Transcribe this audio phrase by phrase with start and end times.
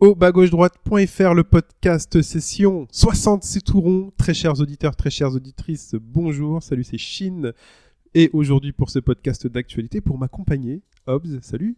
[0.00, 4.12] Au bas gauche droite.fr, le podcast session 60, c'est tout rond.
[4.16, 7.52] Très chers auditeurs, très chères auditrices, bonjour, salut, c'est Chine.
[8.14, 11.76] Et aujourd'hui, pour ce podcast d'actualité, pour m'accompagner, Hobbs, salut.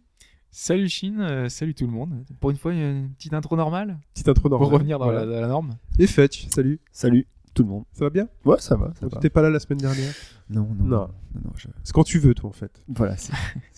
[0.51, 2.23] Salut Chine, euh, salut tout le monde.
[2.39, 4.67] Pour une fois, une petite intro normale Petite intro normale.
[4.69, 5.25] pour revenir dans, Voilà.
[5.25, 5.77] la, norme.
[5.97, 6.79] Et Fetch, salut.
[6.91, 7.25] Salut
[7.55, 7.85] tout le monde.
[7.93, 8.27] Ça va bien?
[8.45, 8.93] Ouais, ça va.
[8.99, 9.07] Ça.
[9.09, 10.13] T'étais pas là la semaine dernière?
[10.49, 10.97] Non, non, Non.
[10.99, 11.07] non,
[11.45, 12.83] non, je- C'est quand tu veux, toi, en fait.
[12.87, 13.33] Voilà, c'est.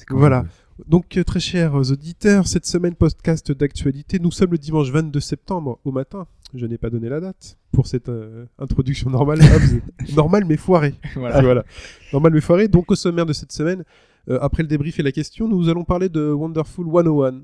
[0.10, 0.46] Voilà.
[0.88, 5.80] Donc, euh, très chers auditeurs, cette semaine podcast d'actualité, nous sommes le dimanche 22 septembre
[5.84, 6.28] au matin.
[6.54, 9.40] Je n'ai pas donné la date pour cette euh, introduction normale.
[9.42, 10.14] Hobbs.
[10.16, 10.94] normale mais foirée.
[11.16, 11.42] Voilà.
[11.42, 11.66] voilà.
[12.12, 12.68] Normal mais foiré.
[12.68, 13.84] Donc au sommaire de cette semaine,
[14.30, 17.42] euh, après le débrief et la question, nous allons parler de Wonderful 101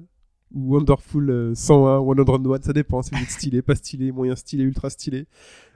[0.54, 4.64] ou Wonderful euh, 101, 101, ça dépend si vous êtes stylé, pas stylé, moyen stylé,
[4.64, 5.26] ultra stylé.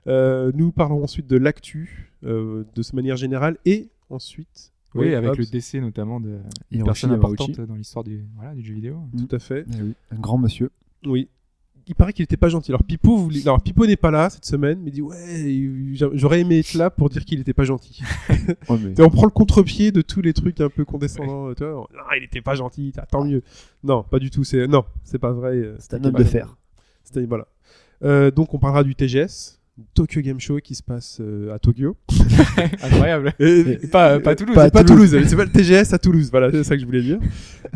[0.08, 4.73] Euh, nous parlerons ensuite de l'actu de manière générale et ensuite...
[4.96, 8.26] Oui, Oui, avec Hobbs, le décès notamment de Hiroshi une personne importante dans l'histoire du,
[8.36, 9.00] voilà, du jeu vidéo.
[9.18, 9.66] Tout à fait.
[9.78, 10.72] Eh oui, un grand monsieur.
[11.06, 11.30] Oui.
[11.86, 12.72] Il paraît qu'il était pas gentil.
[12.72, 13.42] Alors Pipo, voulait...
[13.42, 16.90] Alors Pipo n'est pas là cette semaine, mais il dit ouais, j'aurais aimé être là
[16.90, 18.02] pour dire qu'il était pas gentil.
[18.70, 21.54] Ouais, mais- Et on prend le contre-pied de tous les trucs un peu condescendants.
[21.54, 21.74] tu vois.
[21.74, 23.42] Non, il était pas gentil, ah, tant mieux.
[23.84, 24.44] Non, pas du tout.
[24.46, 25.56] C'est non, c'est pas vrai.
[25.58, 26.56] euh, C'est un homme de fer.
[27.04, 27.48] c'était- voilà.
[28.04, 29.60] Euh, donc on parlera du TGS,
[29.96, 31.98] Tokyo Game Show qui se passe euh, à Tokyo.
[32.84, 33.34] Incroyable.
[33.40, 34.56] Et, Et pas, pas à Toulouse.
[34.56, 36.30] c'est pas à Toulouse, c'est pas le TGS à Toulouse.
[36.30, 37.20] Voilà, c'est ça que je voulais dire.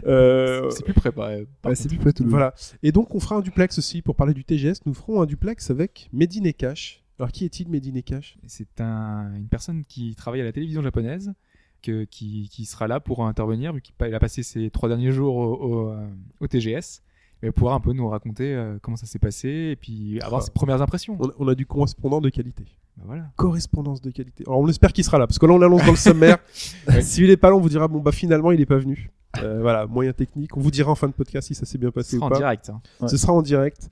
[0.05, 1.29] Euh, C'est plus près, par,
[1.61, 2.29] par Ouais, c'est plus près de Toulouse.
[2.31, 2.53] voilà.
[2.83, 4.81] Et donc on fera un duplex aussi pour parler du TGS.
[4.85, 7.03] Nous ferons un duplex avec Medine Cash.
[7.19, 8.37] Alors qui est-il Medine Cash?
[8.45, 11.33] C'est un, une personne qui travaille à la télévision japonaise
[11.81, 15.35] que, qui, qui sera là pour intervenir vu qu'il a passé ses trois derniers jours
[15.35, 16.07] au, au, euh,
[16.39, 17.01] au TGS.
[17.43, 20.45] Va pouvoir un peu nous raconter euh, comment ça s'est passé et puis avoir Ah.
[20.45, 21.17] ses premières impressions.
[21.19, 22.63] on, on a du correspondant de qualité.
[22.97, 23.25] Bah voilà.
[23.35, 24.43] correspondance de qualité.
[24.47, 26.37] Alors on espère qu'il sera là, parce que là on l'annonce dans le sommaire.
[27.01, 29.11] S'il est pas là, on vous dira bon bah finalement il est pas venu.
[29.43, 30.57] Euh, voilà, moyen technique.
[30.57, 32.27] On vous dira en fin de podcast si ça s'est bien Ce passé sera ou
[32.27, 32.37] en pas.
[32.37, 32.69] direct.
[32.71, 32.81] hein.
[33.01, 33.07] Ouais.
[33.07, 33.89] Ce sera en direct.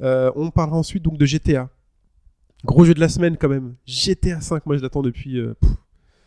[0.00, 1.68] Euh, on parlera ensuite donc de GTA.
[2.64, 3.74] Gros jeu de la semaine quand même.
[3.86, 5.38] GTA 5, moi je l'attends depuis.
[5.38, 5.54] euh,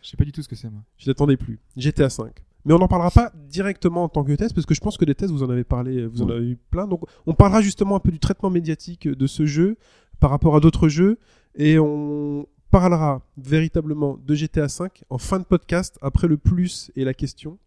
[0.02, 0.82] Je sais pas du tout ce que c'est moi.
[0.98, 1.58] je l'attendais plus.
[1.76, 2.30] GTA 5.
[2.64, 5.04] Mais on n'en parlera pas directement en tant que test, parce que je pense que
[5.04, 6.86] les tests vous en avez parlé, vous en avez eu plein.
[6.86, 9.76] Donc on parlera justement un peu du traitement médiatique de ce jeu
[10.18, 11.18] par rapport à d'autres jeux,
[11.54, 17.04] et on parlera véritablement de GTA 5 en fin de podcast après le plus et
[17.04, 17.58] la question.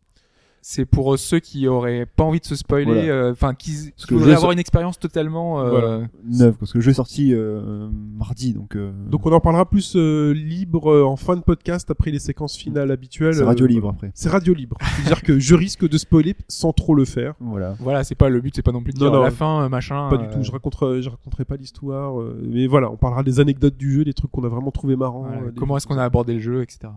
[0.66, 3.02] C'est pour ceux qui auraient pas envie de se spoiler, Voilà.
[3.14, 5.60] euh, enfin qui, qui que voudraient avoir une expérience totalement.
[5.62, 6.08] euh, Voilà.
[6.24, 8.78] Neuf, parce que le jeu est sorti euh, mardi, donc.
[8.78, 12.20] euh, Donc on en parlera plus euh, libre euh, en fin de podcast après les
[12.20, 13.36] séquences finales habituelles.
[13.36, 14.12] c'est radio libre après.
[14.16, 14.78] C'est radio libre.
[14.96, 17.34] C'est-à-dire que je risque de spoiler sans trop le faire.
[17.42, 17.76] Voilà.
[17.80, 19.24] Voilà, c'est pas le but, c'est pas non plus de Non, dire non.
[19.24, 20.08] la fin, machin.
[20.10, 20.42] Pas du tout.
[20.44, 22.22] Je raconterai, je raconterai pas l'histoire.
[22.22, 24.96] euh, mais voilà, on parlera des anecdotes du jeu, des trucs qu'on a vraiment trouvé
[24.96, 25.24] marrants.
[25.28, 26.88] voilà, comment est-ce qu'on a abordé le jeu, etc.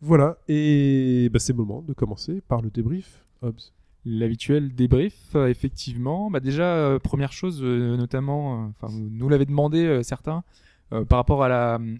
[0.00, 0.38] Voilà.
[0.48, 3.24] Et bah, c'est le moment de commencer par le débrief.
[3.42, 3.72] Hobbs.
[4.04, 6.30] L'habituel débrief, euh, effectivement.
[6.30, 10.44] Bah déjà, euh, première chose, euh, notamment, nous l'avez demandé certains,
[10.90, 11.40] par rapport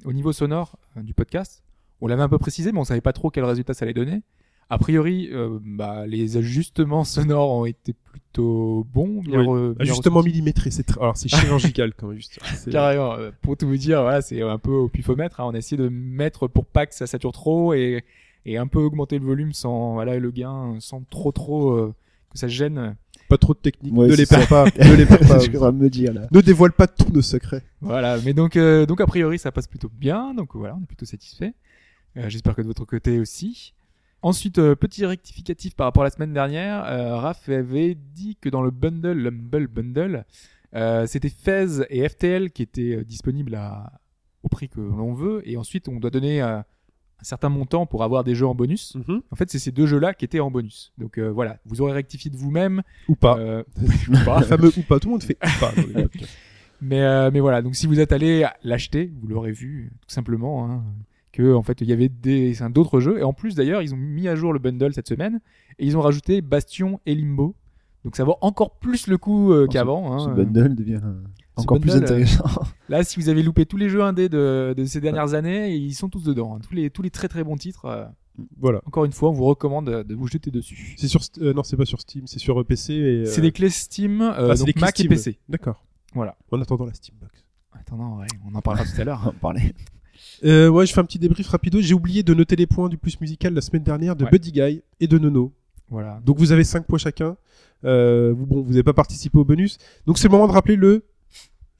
[0.04, 1.62] au niveau sonore du podcast.
[2.00, 4.22] On l'avait un peu précisé, mais on savait pas trop quel résultat ça allait donner.
[4.70, 9.22] A priori, euh, bah, les ajustements sonores ont été plutôt bons.
[9.22, 9.74] Bien Oui.
[9.74, 10.70] bien Ajustement millimétré.
[10.70, 12.16] C'est tr- alors c'est chirurgical quand même.
[12.18, 12.38] Juste.
[12.70, 13.14] Carrément.
[13.14, 15.40] euh, Pour tout vous dire, voilà, c'est un peu au pifomètre.
[15.40, 15.44] hein.
[15.46, 18.04] On a essayé de mettre pour pas que ça sature trop et,
[18.44, 21.94] et un peu augmenter le volume sans, voilà, le gain, sans trop trop euh,
[22.32, 22.94] que ça gêne.
[23.30, 23.94] Pas trop de technique.
[23.96, 24.64] Ouais, ne les perds pas.
[24.66, 25.38] ne les perds pas.
[25.38, 26.28] je me dire là.
[26.30, 27.62] ne dévoile pas tous nos secrets.
[27.80, 28.18] Voilà.
[28.24, 30.34] Mais donc, euh, donc a priori, ça passe plutôt bien.
[30.34, 31.54] Donc voilà, on est plutôt satisfait.
[32.18, 33.72] Euh, J'espère que de votre côté aussi.
[34.22, 36.84] Ensuite, euh, petit rectificatif par rapport à la semaine dernière.
[36.86, 40.24] Euh, Raph avait dit que dans le bundle, l'Humble Bundle,
[40.74, 43.92] euh, c'était Fez et FTL qui étaient euh, disponibles à,
[44.42, 45.42] au prix que l'on veut.
[45.48, 46.58] Et ensuite, on doit donner euh,
[47.20, 48.94] un certain montant pour avoir des jeux en bonus.
[48.96, 49.22] Mhm.
[49.30, 50.92] En fait, c'est ces deux jeux-là qui étaient en bonus.
[50.98, 52.82] Donc euh, voilà, vous aurez rectifié de vous-même.
[53.08, 53.38] Ou pas.
[53.38, 53.62] Euh,
[54.08, 55.00] Le fameux ou pas.
[55.00, 55.72] Tout le monde fait ou pas.
[55.72, 56.38] dans les podcasts.
[56.80, 60.70] mais, euh, mais voilà, donc si vous êtes allé l'acheter, vous l'aurez vu, tout simplement,
[60.70, 60.84] hein,
[61.38, 63.18] que en fait il y avait des, d'autres jeux.
[63.18, 65.40] Et en plus d'ailleurs, ils ont mis à jour le bundle cette semaine
[65.78, 67.54] et ils ont rajouté Bastion et Limbo.
[68.04, 70.18] Donc ça vaut encore plus le coup euh, Ce- qu'avant.
[70.18, 70.34] Ce hein.
[70.34, 71.22] bundle devient euh,
[71.56, 72.44] Ce encore plus bundle, intéressant.
[72.88, 75.94] Là, si vous avez loupé tous les jeux indés de, de ces dernières années, ils
[75.94, 76.56] sont tous dedans.
[76.56, 76.60] hein.
[76.66, 77.84] Tous les tous les très très bons titres.
[77.86, 78.04] euh,
[78.58, 78.80] Voilà.
[78.86, 80.94] encore une fois, on vous recommande de, vous jeter dessus.
[80.96, 83.40] C'est sur euh, non, c'est pas sur Steam, c'est sur euh, PC et euh, C'est
[83.42, 85.06] des clés Steam, euh, ah, c'est donc des clés Mac Steam.
[85.06, 85.38] et PC.
[85.48, 85.84] D'accord.
[86.14, 86.36] Voilà.
[86.52, 87.44] En attendant la Steambox.
[87.72, 89.22] Attendons, ouais, on en parlera tout à l'heure.
[89.26, 89.72] On en parler.
[90.44, 91.80] Euh, ouais, je fais un petit débrief rapido.
[91.80, 94.30] J'ai oublié de noter les points du plus musical la semaine dernière de Ouais.
[94.30, 95.52] Buddy Guy et de Nono.
[95.90, 96.20] Voilà.
[96.24, 97.36] Donc vous avez 5 points chacun.
[97.84, 99.78] Euh, vous, bon, vous n'avez pas participé au bonus.
[100.06, 101.04] Donc c'est le moment de rappeler le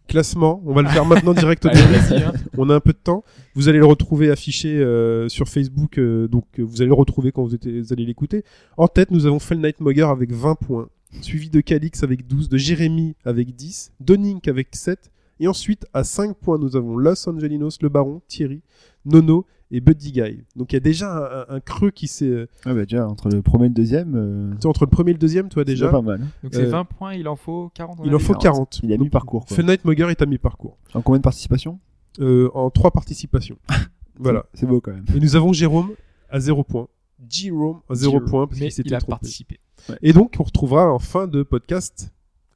[0.07, 0.63] classement.
[0.65, 2.23] On va le faire maintenant direct au début.
[2.25, 2.33] hein.
[2.57, 3.25] On a un peu de temps.
[3.55, 5.99] Vous allez le retrouver affiché euh, sur Facebook.
[5.99, 8.45] euh, donc vous allez le retrouver quand vous, êtes- vous allez l'écouter.
[8.77, 10.89] En tête, nous avons Fell Night Mogger avec 20 points.
[11.23, 15.11] Suivi de Calix avec 12, de Jérémy avec 10, Donink avec 7.
[15.41, 18.63] Et ensuite, à 5 points, nous avons Los Angelinos, Le Baron, Thierry,
[19.05, 20.45] Nono et Buddy Guy.
[20.57, 22.25] Donc il y a déjà un, creux qui s'est...
[22.27, 25.15] euh, Ah bah déjà, entre le premier et le deuxième, euh, entre le premier et
[25.15, 26.23] le deuxième, toi c'est déjà, pas mal.
[26.23, 26.29] hein.
[26.43, 28.01] Donc c'est Euh, 20 points, il en faut 40.
[28.01, 28.81] on il en faut 40.
[28.83, 29.43] Il a quoi.
[29.47, 30.79] Fell Night Mogger est à mi-parcours.
[30.95, 31.79] En combien de participations
[32.19, 33.59] Euh, en 3 participations.
[34.19, 34.47] voilà.
[34.55, 35.05] C'est beau quand même.
[35.15, 35.91] Et nous avons Jérôme
[36.31, 36.89] à 0 points.
[37.29, 38.29] Jérôme à 0 Jérôme.
[38.31, 39.11] points parce Mais qu'il s'était il a trompé.
[39.11, 39.61] participé.
[40.03, 42.11] Et donc, on retrouvera en fin de podcast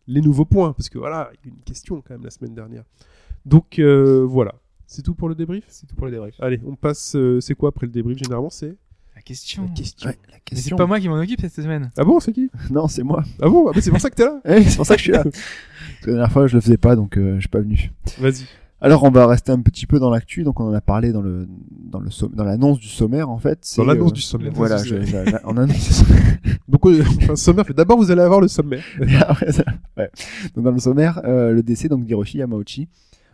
[0.07, 0.73] les nouveaux points.
[0.73, 2.85] Parce que voilà, il y a eu une question quand même la semaine dernière.
[3.47, 4.55] Donc euh, voilà.
[4.87, 5.65] C'est tout pour le débrief?
[5.69, 6.35] C'est tout pour le débrief.
[6.41, 7.17] Allez, on passe.
[7.17, 8.19] euh, c'est quoi après le débrief?
[8.19, 8.77] Généralement, c'est.
[9.17, 9.69] La question.
[9.69, 10.09] question.
[10.11, 10.77] Ouais, la Mais question.
[10.77, 11.91] c'est pas moi qui m'en occupe cette semaine.
[11.97, 12.51] Ah bon, c'est qui?
[12.71, 13.23] Non, c'est moi.
[13.41, 13.69] Ah bon?
[13.69, 14.41] Ah bah, C'est pour ça que t'es là?
[14.45, 15.23] Eh, c'est pour ça que je suis là.
[15.23, 15.37] Parce
[16.03, 17.91] que la dernière fois, je le faisais pas, donc euh, je suis pas venu.
[18.19, 18.45] Vas-y.
[18.85, 20.43] Alors, on va rester un petit peu dans l'actu.
[20.43, 23.59] Donc, on en a parlé dans le dans le dans l'annonce du sommaire en fait.
[23.63, 24.53] c'est, Dans l'annonce euh, du sommaire.
[24.55, 26.03] Voilà, C'est- je, je- en annonce.
[26.69, 28.83] Donc, euh, enfin, sommaire fait d'abord, vous allez avoir le sommaire.
[29.97, 30.11] Ouais.
[30.57, 32.89] Donc, dans le sommaire, euh, le décès donc d'Hiroshi Yamauchi,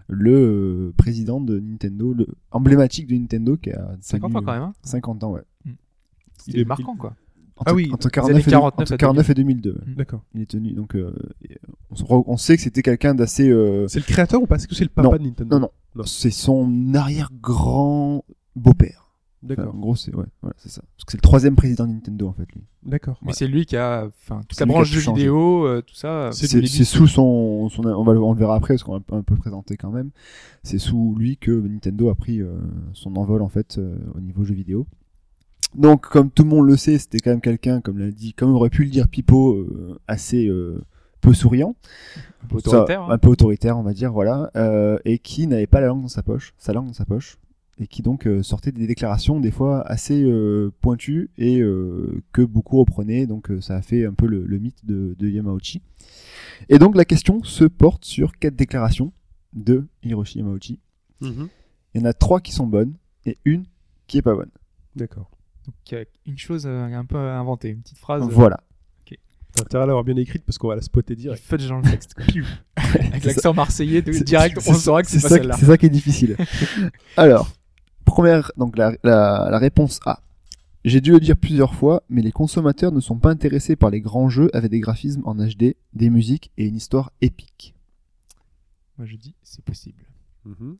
[0.08, 4.62] le président de Nintendo, le emblématique de Nintendo, qui a 50 ans quand même.
[4.62, 4.72] Hein.
[4.82, 5.42] 50 ans, ouais.
[6.38, 7.14] C'était est- marquant quoi.
[7.60, 9.80] Entre, Ah oui, entre les 49, années et, 49 entre à 49 et 2002.
[9.96, 10.22] D'accord.
[10.34, 10.72] Il est tenu.
[10.72, 11.14] Donc, euh,
[11.50, 11.54] euh,
[11.90, 13.48] on, se re- on sait que c'était quelqu'un d'assez.
[13.48, 14.56] euh, C'est le créateur ou pas?
[14.56, 15.16] Est-ce que c'est le papa Non.
[15.16, 15.54] de Nintendo?
[15.56, 16.04] Non, non, Non.
[16.04, 18.24] C'est son arrière-grand
[18.56, 19.04] beau-père.
[19.44, 19.74] Enfin, D'accord.
[19.74, 20.82] en gros, c'est ouais, voilà, c'est ça.
[20.96, 22.50] Parce que c'est le troisième président de Nintendo en fait.
[22.56, 22.62] Lui.
[22.84, 23.20] D'accord.
[23.22, 26.30] Mais c'est lui qui a, enfin, toute la branche jeux vidéo, euh, tout ça.
[26.32, 28.98] C'est C'est sous son, son on va le, on le verra après parce qu'on va
[28.98, 30.10] un peu- un peu présenté quand même.
[30.64, 32.58] C'est sous lui que Nintendo a pris euh,
[32.94, 34.88] son envol en fait euh, au niveau jeux vidéo.
[35.74, 38.52] Donc comme tout le monde le sait, c'était quand même quelqu'un, comme l'a dit, comme
[38.54, 40.82] aurait pu le dire Pipo, euh, assez euh,
[41.20, 41.76] peu souriant,
[42.42, 43.02] un peu Ça, autoritaire.
[43.02, 43.08] hein.
[43.10, 46.08] un peu autoritaire on va dire, voilà, euh, et qui n'avait pas la langue dans
[46.08, 47.36] sa poche, sa langue dans sa poche,
[47.78, 50.26] et qui donc sortait des déclarations des fois assez
[50.80, 51.60] pointues et
[52.32, 53.26] que beaucoup reprenaient.
[53.26, 55.80] Donc ça a fait un peu le, le mythe de, de Yamauchi.
[56.68, 59.12] Et donc la question se porte sur quatre déclarations
[59.52, 60.80] de Hiroshi Yamauchi.
[61.20, 61.48] Mhm.
[61.94, 62.94] Il y en a trois qui sont bonnes
[63.26, 63.64] et une
[64.08, 64.50] qui est pas bonne.
[64.96, 65.30] D'accord.
[65.68, 68.22] Donc euh, une chose euh, un peu inventée, une petite phrase.
[68.28, 68.60] Voilà.
[69.54, 71.42] T'as intérêt à l'avoir bien écrite parce qu'on va la spotter direct.
[71.42, 72.14] fudge dans le texte.
[72.76, 75.56] Avec l'accent marseillais, direct, c'est- on saura que c'est pas ça, celle-là.
[75.58, 76.36] C'est ça qui est difficile.
[77.16, 77.50] Alors,
[78.04, 80.20] première, donc la, la, la réponse A.
[80.84, 84.00] J'ai dû le dire plusieurs fois, mais les consommateurs ne sont pas intéressés par les
[84.00, 87.74] grands jeux avec des graphismes en HD, des musiques et une histoire épique.
[88.96, 90.02] Moi je dis, c'est possible.
[90.44, 90.76] Mhm.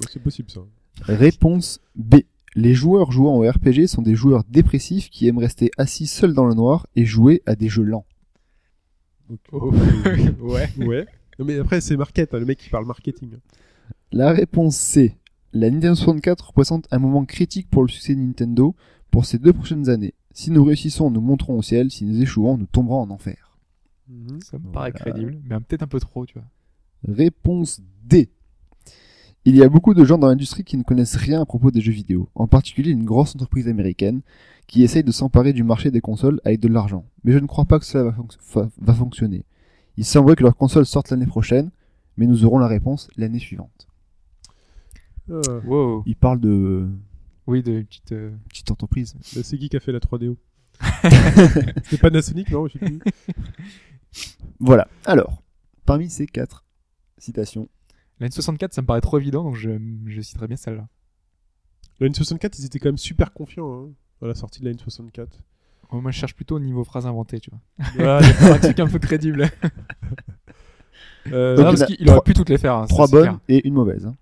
[0.00, 0.60] Ouais, c'est possible ça.
[1.02, 2.16] Réponse B.
[2.54, 6.44] Les joueurs jouant au RPG sont des joueurs dépressifs qui aiment rester assis seuls dans
[6.44, 8.06] le noir et jouer à des jeux lents.
[9.52, 9.72] Oh.
[10.40, 10.68] ouais.
[10.78, 11.06] Ouais.
[11.38, 13.38] Non, Mais après, c'est market, hein, le mec qui parle marketing.
[14.10, 15.16] La réponse C.
[15.54, 18.74] La Nintendo 64 représente un moment critique pour le succès de Nintendo
[19.10, 20.14] pour ces deux prochaines années.
[20.32, 21.90] Si nous réussissons, nous monterons au ciel.
[21.90, 23.58] Si nous échouons, nous tomberons en enfer.
[24.42, 26.48] Ça me paraît crédible, mais peut-être un peu trop, tu vois.
[27.06, 28.30] Réponse D.
[29.44, 31.80] Il y a beaucoup de gens dans l'industrie qui ne connaissent rien à propos des
[31.80, 34.20] jeux vidéo, en particulier une grosse entreprise américaine
[34.68, 37.04] qui essaye de s'emparer du marché des consoles avec de l'argent.
[37.24, 39.44] Mais je ne crois pas que cela va, fonc- fa- va fonctionner.
[39.96, 41.70] Il semblerait que leurs consoles sortent l'année prochaine,
[42.16, 43.88] mais nous aurons la réponse l'année suivante.
[45.30, 46.04] Ah, Wow.
[46.06, 46.88] Il parle de
[47.48, 48.12] Oui, de une petite.
[48.12, 49.16] euh, petite entreprise.
[49.22, 50.36] c'est qui qui a fait la 3DO
[51.84, 53.00] C'est Panasonic, non Je sais plus.
[54.60, 54.86] Voilà.
[55.04, 55.42] Alors,
[55.84, 56.64] parmi ces quatre
[57.18, 57.68] citations,
[58.20, 59.70] La N64, ça me paraît trop évident, donc je,
[60.06, 60.86] je citerai bien celle-là.
[62.00, 63.88] La N64, ils étaient quand même super confiants hein,
[64.22, 65.26] à la sortie de la N64.
[65.90, 67.60] Oh, moi, je cherche plutôt au niveau phrase inventée, tu vois.
[67.96, 69.48] Il y a un truc un peu crédible.
[71.32, 72.74] Euh, non, parce qu'il aurait trois- pu toutes les faire.
[72.74, 73.38] hein, trois c'est bonnes clair.
[73.48, 74.06] et une mauvaise.
[74.06, 74.16] hein.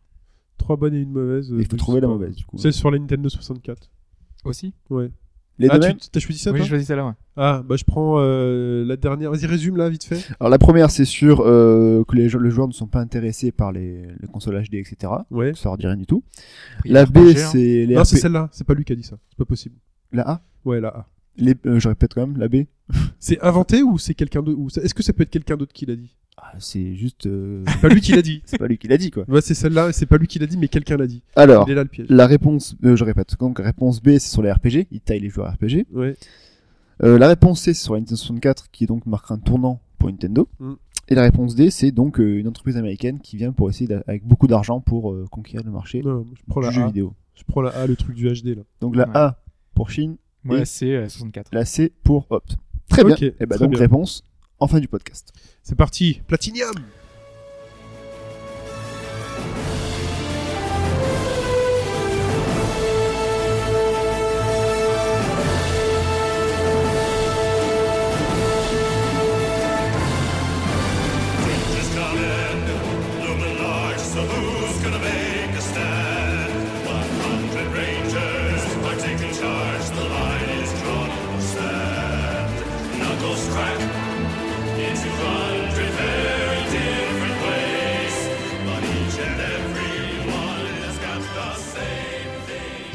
[0.59, 1.51] Trois bonnes et une mauvaise.
[1.51, 2.59] euh, Il faut trouver la mauvaise du coup.
[2.59, 3.91] Celle sur la Nintendo 64.
[4.45, 4.75] Aussi?
[4.91, 5.11] Ouais.
[5.61, 7.13] Les ah, deux tu t'as choisi ça Oui, toi je choisis celle-là, ouais.
[7.37, 9.31] Ah, bah je prends euh, la dernière.
[9.31, 10.27] Vas-y, résume là, vite fait.
[10.41, 13.53] Alors la première, c'est sûr euh, que les, jou- les joueurs ne sont pas intéressés
[13.53, 15.13] par les, les consoles HD, etc.
[15.31, 15.53] Ouais.
[15.55, 16.25] Ça leur dit rien du tout.
[16.79, 17.35] Après, il La a B, hein.
[17.53, 18.07] c'est les Non, RP...
[18.07, 18.49] c'est celle-là.
[18.53, 19.17] C'est pas lui qui a dit ça.
[19.29, 19.77] C'est pas possible.
[20.13, 21.07] La A Ouais, la A.
[21.41, 21.55] les...
[21.67, 22.65] euh, Je répète quand même, la B
[23.19, 25.87] C'est inventé ou c'est quelqu'un d'autre ou Est-ce que ça peut être quelqu'un d'autre qui
[25.87, 26.15] l'a dit?
[26.37, 27.27] Ah, C'est juste...
[27.27, 28.43] euh, C'est pas lui qui l'a dit.
[28.47, 29.25] c'est pas lui qui l'a dit, quoi.
[29.29, 29.93] Ouais, c'est celle-là.
[29.93, 31.23] C'est pas lui qui l'a dit, mais quelqu'un l'a dit.
[31.37, 32.07] Alors, Il est là le piège.
[32.09, 32.77] la réponse...
[32.85, 33.37] euh, je répète.
[33.39, 34.87] Donc réponse B, c'est sur les RPG.
[34.91, 35.87] Il taille les joueurs RPG.
[35.93, 36.17] Ouais.
[37.03, 40.09] Euh, la réponse C, c'est sur la Nintendo 64, qui donc marquera un tournant pour
[40.11, 40.49] Nintendo.
[40.59, 40.73] Mm.
[41.09, 44.03] Et la réponse D, c'est donc euh, une entreprise américaine qui vient pour essayer d'a-
[44.07, 46.87] avec beaucoup d'argent pour euh, conquérir le marché Non, je prends du la jeu A.
[46.87, 47.15] vidéo.
[47.35, 48.63] Je prends la A, le truc du HD là.
[48.81, 49.17] Donc la Ouais.
[49.17, 49.43] A
[49.75, 51.49] pour Chine, Moi, la C, euh, 64.
[51.53, 52.57] la C pour Opt.
[52.89, 53.15] Très bien.
[53.15, 53.81] Ok, Et bah très donc bien.
[53.81, 54.25] réponse
[54.59, 55.33] en fin du podcast.
[55.63, 56.75] C'est parti, Platinium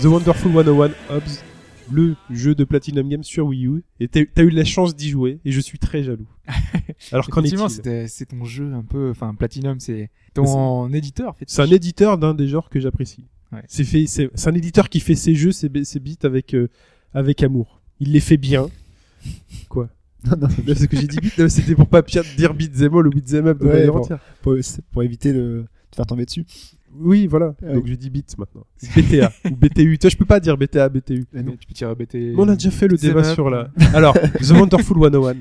[0.06, 1.44] The Wonderful 101 Hobbs,
[1.92, 3.84] le jeu de Platinum Games sur Wii U.
[4.00, 6.28] Et t'as t'as eu la chance d'y jouer, et je suis très jaloux.
[7.12, 11.30] Alors qu'en est-il c'est ton jeu un peu, enfin Platinum, c'est ton éditeur.
[11.30, 11.46] En fait.
[11.48, 13.26] C'est un éditeur d'un des genres que j'apprécie.
[13.52, 13.64] Ouais.
[13.68, 16.68] C'est fait, c'est c'est un éditeur qui fait ses jeux, ses, ses bits avec euh,
[17.16, 17.82] avec amour.
[18.00, 18.70] Il les fait bien.
[19.70, 19.90] Quoi?
[20.24, 23.10] Non, non, ce que j'ai dit non, c'était pour pas pire dire beat'em all ou
[23.10, 26.46] beat'em up de Ouais, pour, éviter de te faire tomber dessus.
[27.00, 27.56] Oui, voilà.
[27.64, 27.92] Ah Donc oui.
[27.92, 28.66] je dis bits maintenant.
[28.78, 29.98] C'est BTA ou BTU.
[29.98, 31.26] Toi, je peux pas dire BTA, BTU.
[31.34, 31.56] Mais non.
[31.60, 32.16] Tu peux tirer BT.
[32.16, 33.70] Mais on a déjà fait le débat sur la.
[33.94, 35.36] Alors, The Wonderful 101.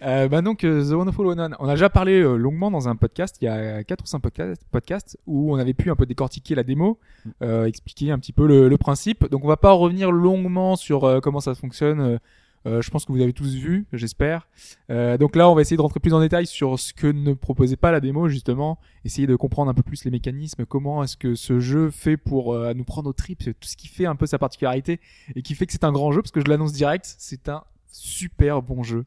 [0.00, 2.94] Euh, bah donc euh, The Wonderful 101, on a déjà parlé euh, longuement dans un
[2.94, 6.06] podcast, il y a 4 ou 5 podcasts, podcasts où on avait pu un peu
[6.06, 7.00] décortiquer la démo,
[7.42, 9.28] euh, expliquer un petit peu le, le principe.
[9.28, 12.20] Donc on va pas revenir longuement sur euh, comment ça fonctionne.
[12.68, 14.48] Euh, je pense que vous avez tous vu, j'espère.
[14.90, 17.32] Euh, donc là, on va essayer de rentrer plus en détail sur ce que ne
[17.32, 18.78] proposait pas la démo, justement.
[19.04, 22.54] Essayer de comprendre un peu plus les mécanismes, comment est-ce que ce jeu fait pour
[22.54, 25.00] euh, nous prendre au trip, tout ce qui fait un peu sa particularité
[25.34, 27.64] et qui fait que c'est un grand jeu, parce que je l'annonce direct, c'est un
[27.90, 29.06] super bon jeu.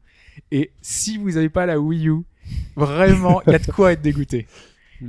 [0.50, 2.22] Et si vous n'avez pas la Wii U,
[2.76, 4.46] vraiment, il y a de quoi être dégoûté.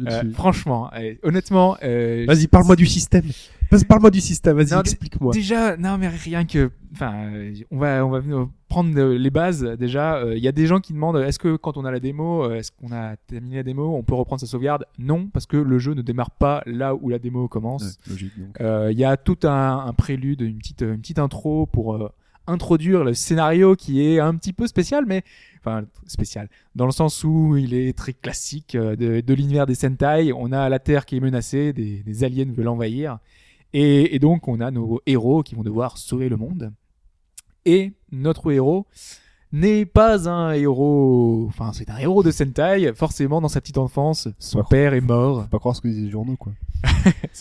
[0.08, 3.24] Euh, franchement, euh, honnêtement, euh, Vas-y, parle-moi du système.
[3.72, 4.58] Vas-y, Parle-moi du système.
[4.58, 5.34] Vas-y, explique-moi.
[5.34, 7.32] Déjà, non mais rien que, enfin,
[7.72, 8.22] on va on va
[8.70, 9.64] prendre les bases.
[9.80, 12.00] Déjà, Euh, il y a des gens qui demandent est-ce que quand on a la
[12.00, 14.86] démo, est-ce qu'on a terminé la démo, on peut reprendre sa sauvegarde?
[15.00, 17.98] Non, parce que le jeu ne démarre pas là où la démo commence.
[18.10, 18.16] Ouais.
[18.62, 22.10] Euh, Il y a tout un, un prélude, une petite, une petite intro pour euh,
[22.48, 25.24] introduire le scénario qui est un petit peu spécial, mais
[25.60, 29.76] enfin spécial dans le sens où il est très classique euh, de, de l'univers des
[29.76, 30.34] Sentai.
[30.34, 33.20] On a la Terre qui est menacée, des, des aliens veulent l'envahir,
[33.74, 36.74] et, et donc on a nos héros qui vont devoir sauver le monde.
[37.66, 38.86] Et notre héros
[39.54, 42.92] n'est pas un héros, enfin c'est un héros de Sentai.
[42.94, 45.44] Forcément, dans sa petite enfance, son père est mort.
[45.44, 46.52] Faut pas croire ce que disent les journaux, quoi.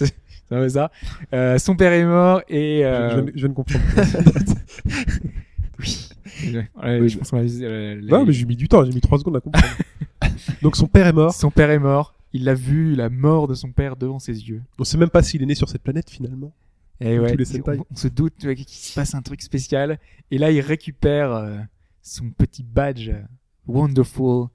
[0.52, 0.90] C'est un peu ça.
[1.32, 3.84] Euh, son père est mort et Je, euh, je viens- je viens de comprendre.
[5.78, 6.08] oui.
[6.82, 8.84] Ouais, Oui, je pense qu'on a- euh, les- non, mais j'ai mis du temps.
[8.84, 9.66] J'ai mis 3 secondes à comprendre.
[10.62, 11.32] Donc son père est mort.
[11.32, 12.14] Son père est mort.
[12.32, 14.62] Il a vu la mort de son père devant ses yeux.
[14.78, 16.52] On sait même pas s'il est né sur cette planète finalement.
[17.00, 17.78] Et Comme ouais, tous les Sentai.
[17.78, 19.98] on, on se doute qu'il se passe un truc spécial.
[20.30, 21.56] Et là, il récupère euh,
[22.00, 23.20] son petit badge euh,
[23.66, 24.46] Wonderful.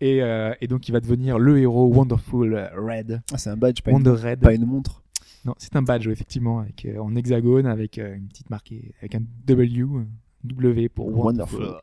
[0.00, 3.22] Et, euh, et donc, il va devenir le héros Wonderful euh, Red.
[3.32, 4.40] Ah, c'est un badge, pas, Wonder une, Red.
[4.40, 5.02] pas une montre.
[5.44, 9.14] Non, c'est un badge, effectivement, avec, euh, en hexagone, avec euh, une petite marquée, avec
[9.14, 10.06] un W, un
[10.44, 11.60] W pour Wonderful.
[11.60, 11.80] Wonderful.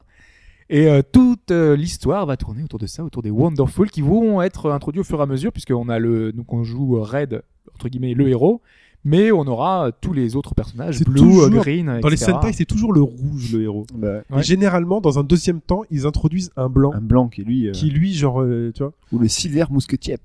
[0.71, 4.41] Et euh, toute euh, l'histoire va tourner autour de ça, autour des Wonderful, qui vont
[4.41, 7.43] être introduits au fur et à mesure, puisqu'on a le, donc on joue euh, Red,
[7.75, 8.61] entre guillemets, le héros,
[9.03, 12.31] mais on aura tous les autres personnages, Blue, toujours- Green, Dans les etc.
[12.33, 13.85] Sentai, c'est toujours le rouge, le héros.
[13.95, 14.39] Bah, Ouais.
[14.39, 16.91] Et généralement, dans un deuxième temps, ils introduisent un blanc.
[16.93, 18.93] un blanc qui lui, euh, Qui lui, genre, euh, tu vois.
[19.11, 20.21] ou le silver mousquetiep.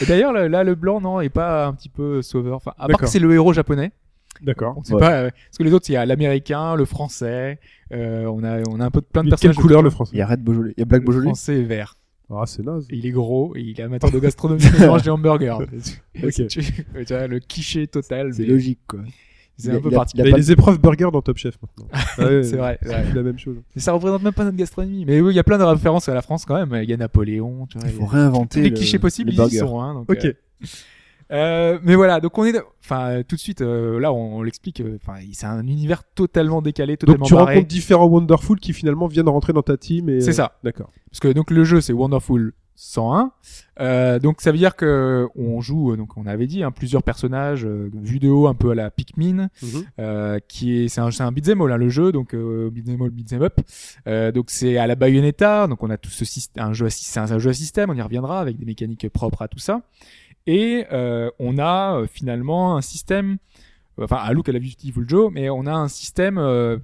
[0.00, 2.56] Et d'ailleurs, là, le blanc, non, est pas un petit peu sauveur.
[2.56, 3.92] Enfin, à part que c'est le héros japonais.
[4.42, 4.74] D'accord.
[4.78, 5.00] On sait Ouais.
[5.00, 7.58] pas, euh, parce que les autres, il y a l'américain, le français,
[7.92, 10.12] euh, on a, on a un peu de plein de Mais quelle couleur le français?
[10.14, 11.26] Il y a Red Beaujolais, il y a Black Le Beaujolais?
[11.26, 11.96] français est vert.
[12.32, 12.86] Ah, c'est naze.
[12.90, 15.58] Et il est gros, et il est amateur de gastronomie, il mange des hamburgers.
[16.22, 16.46] Ok.
[16.46, 16.64] tu, tu
[17.08, 18.32] vois, le cliché total.
[18.34, 19.00] C'est mais logique, quoi.
[19.56, 20.28] C'est un peu particulier.
[20.28, 21.86] Il y a les épreuves burger dans Top Chef maintenant.
[22.18, 23.04] Ah ouais, C'est vrai, c'est vrai.
[23.14, 23.56] La même chose.
[23.76, 25.04] Mais ça représente même pas notre gastronomie.
[25.04, 26.82] Mais oui, il y a plein de références à la France quand même.
[26.82, 27.88] Il y a Napoléon, tu vois.
[27.88, 29.80] Il faut a- réinventer tous les le- clichés possibles, le ils y sont.
[29.80, 30.24] Hein, donc, Ok.
[30.24, 30.32] euh,
[31.32, 34.80] euh, mais voilà, donc on est, enfin tout de suite, euh, là on, on l'explique.
[34.80, 37.54] euh, Enfin, c'est un univers totalement décalé, totalement Donc tu barré.
[37.54, 40.08] rencontres différents Wonderful qui finalement viennent rentrer dans ta team.
[40.08, 40.58] et C'est ça.
[40.64, 40.90] D'accord.
[41.10, 43.30] Parce que donc le jeu c'est Wonderful 101.
[43.80, 47.02] Euh, donc ça veut dire que on joue, euh, donc on avait dit, hein, plusieurs
[47.02, 49.48] personnages euh, vus de haut, un peu à la Pikmin.
[49.62, 49.82] Mhm.
[49.98, 53.02] euh, qui est c'est un c'est un beat'em all hein, le jeu donc euh, beat'em
[53.02, 53.60] all beat'em up
[54.06, 57.20] euh, donc c'est à la Bayonetta donc on a tout ce système un jeu à,
[57.22, 59.82] un jeu à système on y reviendra avec des mécaniques propres à tout ça
[60.50, 63.36] et euh, on a euh, finalement un système
[64.02, 66.78] enfin à look à la Beautiful Joe mais on a un système euh,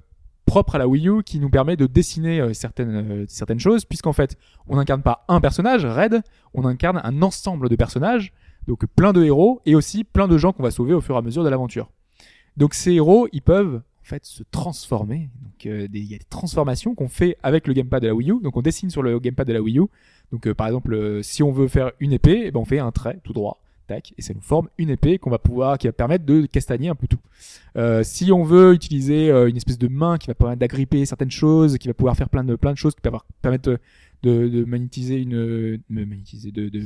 [0.45, 3.83] propre à la Wii U qui nous permet de dessiner euh, certaines euh, certaines choses
[3.83, 4.37] puisqu'en fait
[4.69, 6.21] on n'incarne pas un personnage Red,
[6.53, 8.31] on incarne un ensemble de personnages
[8.69, 11.17] donc plein de héros et aussi plein de gens qu'on va sauver au fur et
[11.17, 11.89] à mesure de l'aventure.
[12.55, 15.29] Donc ces héros ils peuvent en se transformer.
[15.41, 18.31] Donc euh, il y a des transformations qu'on fait avec le gamepad de la Wii
[18.31, 18.41] U.
[18.41, 19.85] Donc on dessine sur le gamepad de la Wii U.
[20.31, 22.79] Donc euh, par exemple euh, si on veut faire une épée, eh ben, on fait
[22.79, 23.61] un trait tout droit.
[23.87, 26.89] Tac, et ça nous forme une épée qu'on va pouvoir, qui va permettre de castagner
[26.89, 27.21] un peu tout.
[28.03, 31.87] Si on veut utiliser une espèce de main qui va permettre d'agripper certaines choses, qui
[31.87, 33.79] va pouvoir faire plein de plein de choses, qui va permettre
[34.23, 36.85] de, de magnétiser une, de magnétiser, de, de, de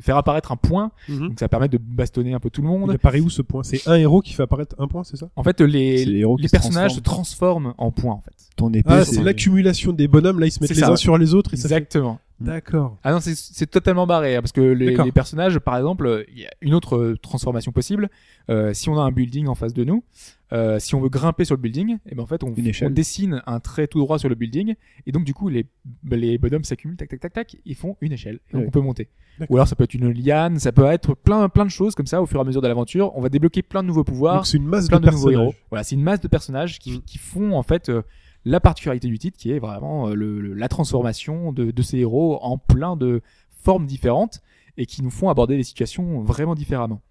[0.00, 1.28] faire apparaître un point, Mhm.
[1.28, 2.90] donc ça permet de bastonner un peu tout le Il monde.
[2.90, 3.62] apparaît où ce point?
[3.62, 5.28] C'est un héros qui fait apparaître un point, c'est ça?
[5.36, 8.34] En fait, les, les héros se personnages se transforment en points en fait.
[8.56, 11.16] Ton épée, Ah, c'est l'accumulation des bonhommes, là ils se mettent les ça, uns sur
[11.18, 11.74] les autres et ça fait...
[11.76, 12.18] Exactement.
[12.38, 12.98] D'accord.
[13.02, 16.50] Ah non, c'est- totalement barré hein, parce que les, personnages, par exemple, il y a
[16.60, 18.10] une autre euh, transformation possible.
[18.50, 20.04] Euh, si on a un building en face de nous,
[20.52, 22.52] euh, si on veut grimper sur le building, et ben en fait on,
[22.90, 24.74] dessine un trait tout droit sur le building
[25.06, 25.66] et donc du coup les
[26.04, 28.68] bah, les bonhommes s'accumulent, tac tac tac tac, ils font une échelle et donc Ouais.
[28.68, 29.08] on peut monter.
[29.48, 32.06] Ou alors ça peut être une liane, ça peut être plein plein de choses comme
[32.06, 33.10] ça au fur et à mesure de l'aventure.
[33.16, 35.42] On va débloquer plein de nouveaux pouvoirs c'est une masse plein de de nouveaux héros.
[35.46, 35.66] personnages.
[35.70, 37.02] Voilà, c'est une masse de personnages qui, Mm.
[37.06, 38.02] qui font en fait euh,
[38.46, 40.14] la particularité du titre, qui est vraiment euh,
[40.54, 44.40] la transformation de, ces héros en plein de formes différentes
[44.76, 47.02] et qui nous font aborder les situations vraiment différemment.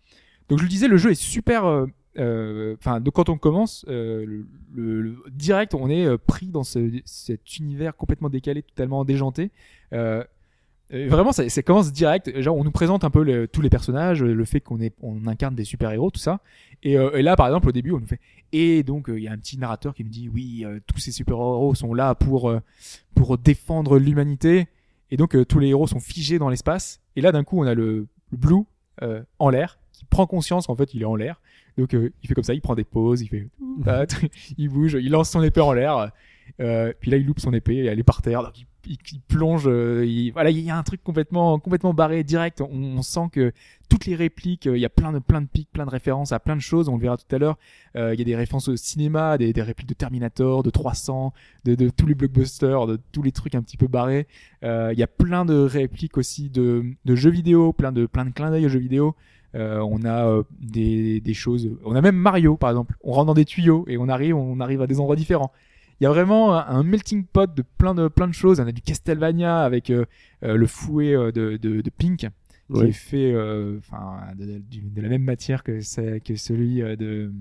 [0.47, 1.65] Donc je le disais, le jeu est super.
[1.65, 1.87] euh,
[2.17, 3.85] euh, Enfin, quand on commence,
[5.29, 9.51] direct, on est pris dans ce, cet univers complètement décalé, totalement déjanté.
[10.93, 12.31] Euh, vraiment, ça, ça commence direct.
[12.47, 14.79] On nous présente un peu tous les personnages, le fait qu'on
[15.25, 16.39] incarne des super héros, tout ça.
[16.83, 18.19] Et, euh, et là, par exemple, au début, on nous fait.
[18.51, 21.11] Et donc, euh, il y a un petit narrateur qui nous dit, oui, tous ces
[21.11, 22.51] super héros sont là pour
[23.37, 24.67] défendre l'humanité.
[25.11, 27.01] Et donc, tous les héros sont figés dans l'espace.
[27.15, 28.63] Et là, d'un coup, on a le, le Blue
[29.39, 31.41] en l'air qui prend conscience qu'en fait, il est en l'air.
[31.77, 33.47] Donc, il fait comme ça, il prend des pauses, il fait,
[34.57, 36.11] il bouge, il lance son épée en l'air.
[36.57, 39.63] Puis là, il loupe son épée, et elle est par terre, donc il, il- plonge.
[39.67, 42.61] euh, il- voilà, il y a un truc complètement, complètement barré, direct.
[42.61, 43.51] On, on sent que
[43.89, 46.31] toutes les répliques, euh, il y a plein de, plein de pics, plein de références
[46.31, 46.89] à plein de choses.
[46.89, 47.57] On le verra tout à l'heure.
[47.95, 51.33] Euh, il y a des références au cinéma, des, des répliques de Terminator, de 300,
[51.65, 54.27] de, de tous les blockbusters, de tous les trucs un petit peu barrés.
[54.63, 58.25] Euh, il y a plein de répliques aussi de, de jeux vidéo, plein de, plein
[58.25, 59.15] de clins d'œil aux jeux vidéo.
[59.55, 61.69] Euh, on a euh, des, des choses.
[61.85, 62.95] On a même Mario, par exemple.
[63.03, 65.51] On rentre dans des tuyaux et on arrive, on arrive à des endroits différents.
[65.99, 68.59] Il y a vraiment un, un melting pot de plein de plein de choses.
[68.59, 70.05] On a du Castlevania avec euh,
[70.43, 72.27] euh, le fouet euh, de, de, de Pink qui
[72.67, 72.89] Ouais.
[72.89, 75.79] est fait, euh, enfin, de, la même matière que
[76.19, 77.31] que celui de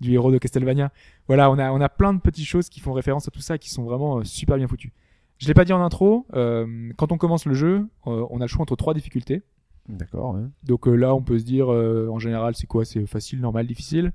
[0.00, 0.92] du héros de Castlevania.
[1.26, 3.56] Voilà, on a on a plein de petites choses qui font référence à tout ça,
[3.58, 4.92] qui sont vraiment super bien foutues.
[5.38, 6.26] Je l'ai pas dit en intro.
[6.34, 9.42] euh, quand on commence le jeu, euh, on a le choix entre trois difficultés.
[9.88, 10.42] D'accord, ouais.
[10.64, 12.84] Donc euh, là, on peut se dire, euh, en général, c'est quoi?
[12.84, 14.12] C'est facile, normal, difficile.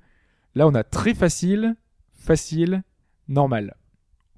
[0.53, 1.75] Là, on a très facile,
[2.13, 2.83] facile,
[3.27, 3.75] normal,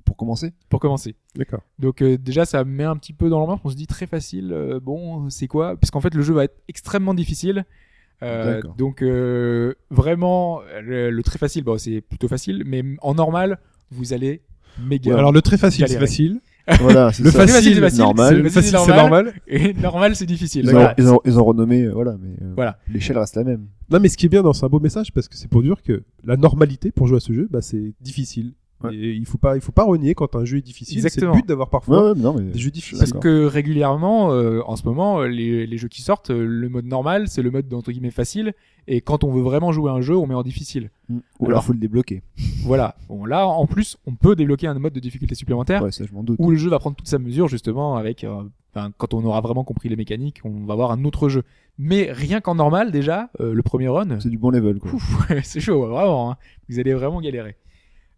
[0.05, 1.15] Pour commencer pour commencer.
[1.35, 1.61] D'accord.
[1.79, 3.59] Donc euh, déjà, ça met un petit peu dans l'ambiance.
[3.63, 5.75] On se dit très facile, euh, bon, c'est quoi?
[5.77, 7.65] Parce qu'en fait, le jeu va être extrêmement difficile.
[8.23, 8.75] Euh, D'accord.
[8.75, 13.59] donc euh, vraiment, le, le très facile, bon, c'est plutôt facile, mais en normal,
[13.91, 14.41] vous allez
[14.81, 15.11] méga.
[15.11, 16.39] Ouais, alors le très facile, c'est facile.
[16.79, 17.45] Voilà, c'est Le ça.
[17.45, 18.41] facile, c'est facile, normal.
[18.41, 19.33] Le facile, c'est normal.
[19.45, 20.65] Et normal, c'est difficile.
[20.67, 22.79] Ils, ont, ils, ont, ils ont renommé, voilà, mais euh, Voilà.
[22.91, 23.67] l'échelle reste la même.
[23.91, 25.61] Non, mais ce qui est bien dans c'est un beau message parce que c'est pour
[25.61, 28.53] dire que la normalité pour jouer à ce jeu, bah, c'est difficile.
[28.83, 28.93] Ouais.
[28.93, 30.99] Et il faut pas, il faut pas renier quand un jeu est difficile.
[30.99, 31.31] C'est Exactement.
[31.33, 32.99] le but d'avoir parfois ouais, non, mais des jeux difficiles.
[32.99, 36.67] Parce que régulièrement, euh, en ce moment, euh, les, les jeux qui sortent, euh, le
[36.69, 38.53] mode normal, c'est le mode entre guillemets facile.
[38.87, 40.91] Et quand on veut vraiment jouer à un jeu, on met en difficile.
[41.09, 41.15] Mm.
[41.15, 42.21] Ou Alors- alors faut le débloquer.
[42.65, 42.95] Voilà.
[43.07, 46.13] Bon, là, en plus, on peut débloquer un mode de difficulté supplémentaire Ouais, ça je
[46.13, 46.35] m'en doute.
[46.39, 48.23] où le jeu va prendre toute sa mesure justement avec.
[48.23, 48.43] euh,
[48.97, 51.43] quand on aura vraiment compris les mécaniques, on va avoir un autre jeu.
[51.79, 54.91] Mais rien qu'en normal, déjà, euh, le premier run, C'est du bon level, quoi.
[55.43, 56.31] C'est chaud, vraiment.
[56.31, 56.37] hein.
[56.67, 57.55] Vous allez vraiment galérer.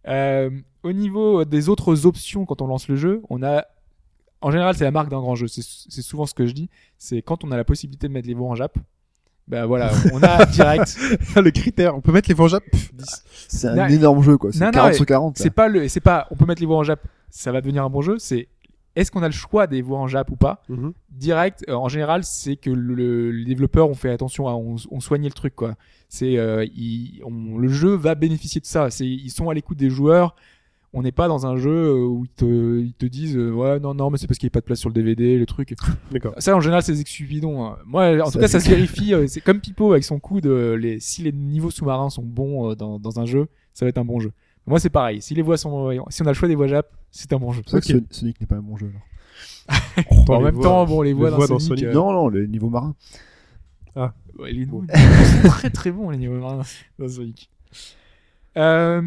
[0.07, 0.49] Euh,
[0.83, 3.65] au niveau des autres options, quand on lance le jeu, on a.
[4.41, 5.47] En général, c'est la marque d'un grand jeu.
[5.47, 6.69] C'est souvent ce que je dis.
[6.97, 8.77] C'est quand on a la possibilité de mettre les voix en Jap.
[9.47, 10.97] Ben voilà, on a direct.
[11.35, 12.61] le critère, on peut mettre les Vengeurs.
[12.61, 13.23] pff, 10.
[13.47, 14.51] C'est un Non, énorme jeu, quoi.
[14.51, 15.39] C'est non, non, 40 mais sur 40.
[15.39, 15.43] là.
[15.43, 17.83] C'est pas le, c'est pas, on peut mettre les voix en Jap, ça va devenir
[17.85, 18.17] un bon jeu.
[18.19, 18.49] C'est
[18.99, 20.91] est-ce qu'on a le choix des voix en Jap ou pas Mhm.
[21.11, 24.75] direct euh, en général c'est que le, le- les développeurs ont fait attention à on,
[24.91, 25.75] on le truc quoi.
[26.09, 26.65] C'est euh,
[27.59, 28.89] le jeu va bénéficier de ça.
[28.89, 30.35] C'est ils sont à l'écoute des joueurs.
[30.93, 33.79] On n'est pas dans un jeu euh, où ils te, ils te disent euh, ouais
[33.79, 35.45] non non mais c'est parce qu'il n'y a pas de place sur le DVD le
[35.45, 35.75] truc.
[36.39, 37.77] Ça en général c'est des excuses bidons hein.
[37.85, 40.99] moi en tout cas ça se vérifie c'est comme Pipo avec son coup de les
[40.99, 44.19] si les niveaux sous-marins sont bons dans, dans un jeu ça va être un bon
[44.19, 44.31] jeu
[44.67, 46.87] moi c'est pareil si les voix sont si on a le choix des voix Jap
[47.11, 48.03] c'est un bon jeu C'est vrai que Ok.
[48.11, 48.89] Son- Sonic n'est pas un bon jeu.
[48.89, 49.01] alors.
[50.29, 51.93] en les même voix- temps bon les voix les dans voix dans Sonic, Sonic, euh,
[51.93, 52.95] Non, non, le niveau marin.
[53.95, 54.83] Ouais, les niveaux
[55.41, 56.61] sont très très bons les niveaux marins
[56.99, 57.49] dans Sonic.
[58.57, 59.01] Euh,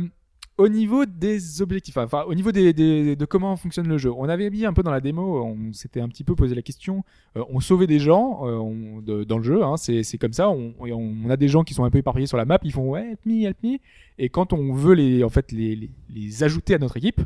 [0.60, 4.66] au niveau des objectifs, enfin au niveau de comment fonctionne le jeu, on avait mis
[4.66, 7.02] un peu dans la démo, on s'était un petit peu posé la question.
[7.36, 10.50] euh, on sauvait des gens euh, de- dans le jeu, hein, c'est comme ça.
[10.50, 13.12] On, a des gens qui sont un peu éparpillés sur la map, ils font ouais
[13.12, 13.78] help me, help me.
[14.18, 17.22] Et quand on veut les en fait les, ajouter à notre équipe,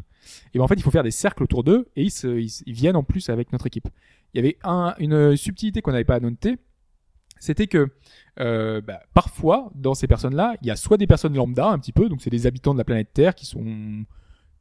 [0.54, 3.02] et ben en fait il faut faire des cercles autour d'eux et ils, viennent en
[3.02, 3.88] plus avec notre équipe.
[4.32, 6.56] Il y avait un, une subtilité qu'on n'avait pas noté,
[7.44, 7.88] c'était que
[8.40, 11.92] euh, bah, parfois dans ces personnes-là, il y a soit des personnes lambda un petit
[11.92, 13.64] peu, donc c'est des habitants de la planète Terre qui sont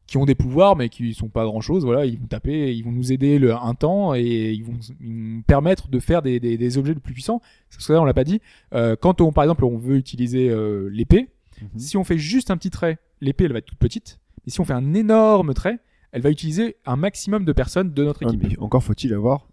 [0.05, 2.83] qui ont des pouvoirs mais qui sont pas grand chose voilà ils vont taper ils
[2.83, 6.57] vont nous aider le, un temps et ils vont, vont permettre de faire des, des,
[6.57, 7.41] des objets de plus puissants
[7.71, 8.41] parce que là on l'a pas dit
[8.73, 11.29] euh, quand on par exemple on veut utiliser euh, l'épée
[11.61, 11.79] Mhm.
[11.79, 14.59] si on fait juste un petit trait l'épée elle va être toute petite et si
[14.59, 15.79] on fait un énorme trait
[16.11, 19.47] elle va utiliser un maximum de personnes de notre Ouais, équipe mais encore faut-il avoir.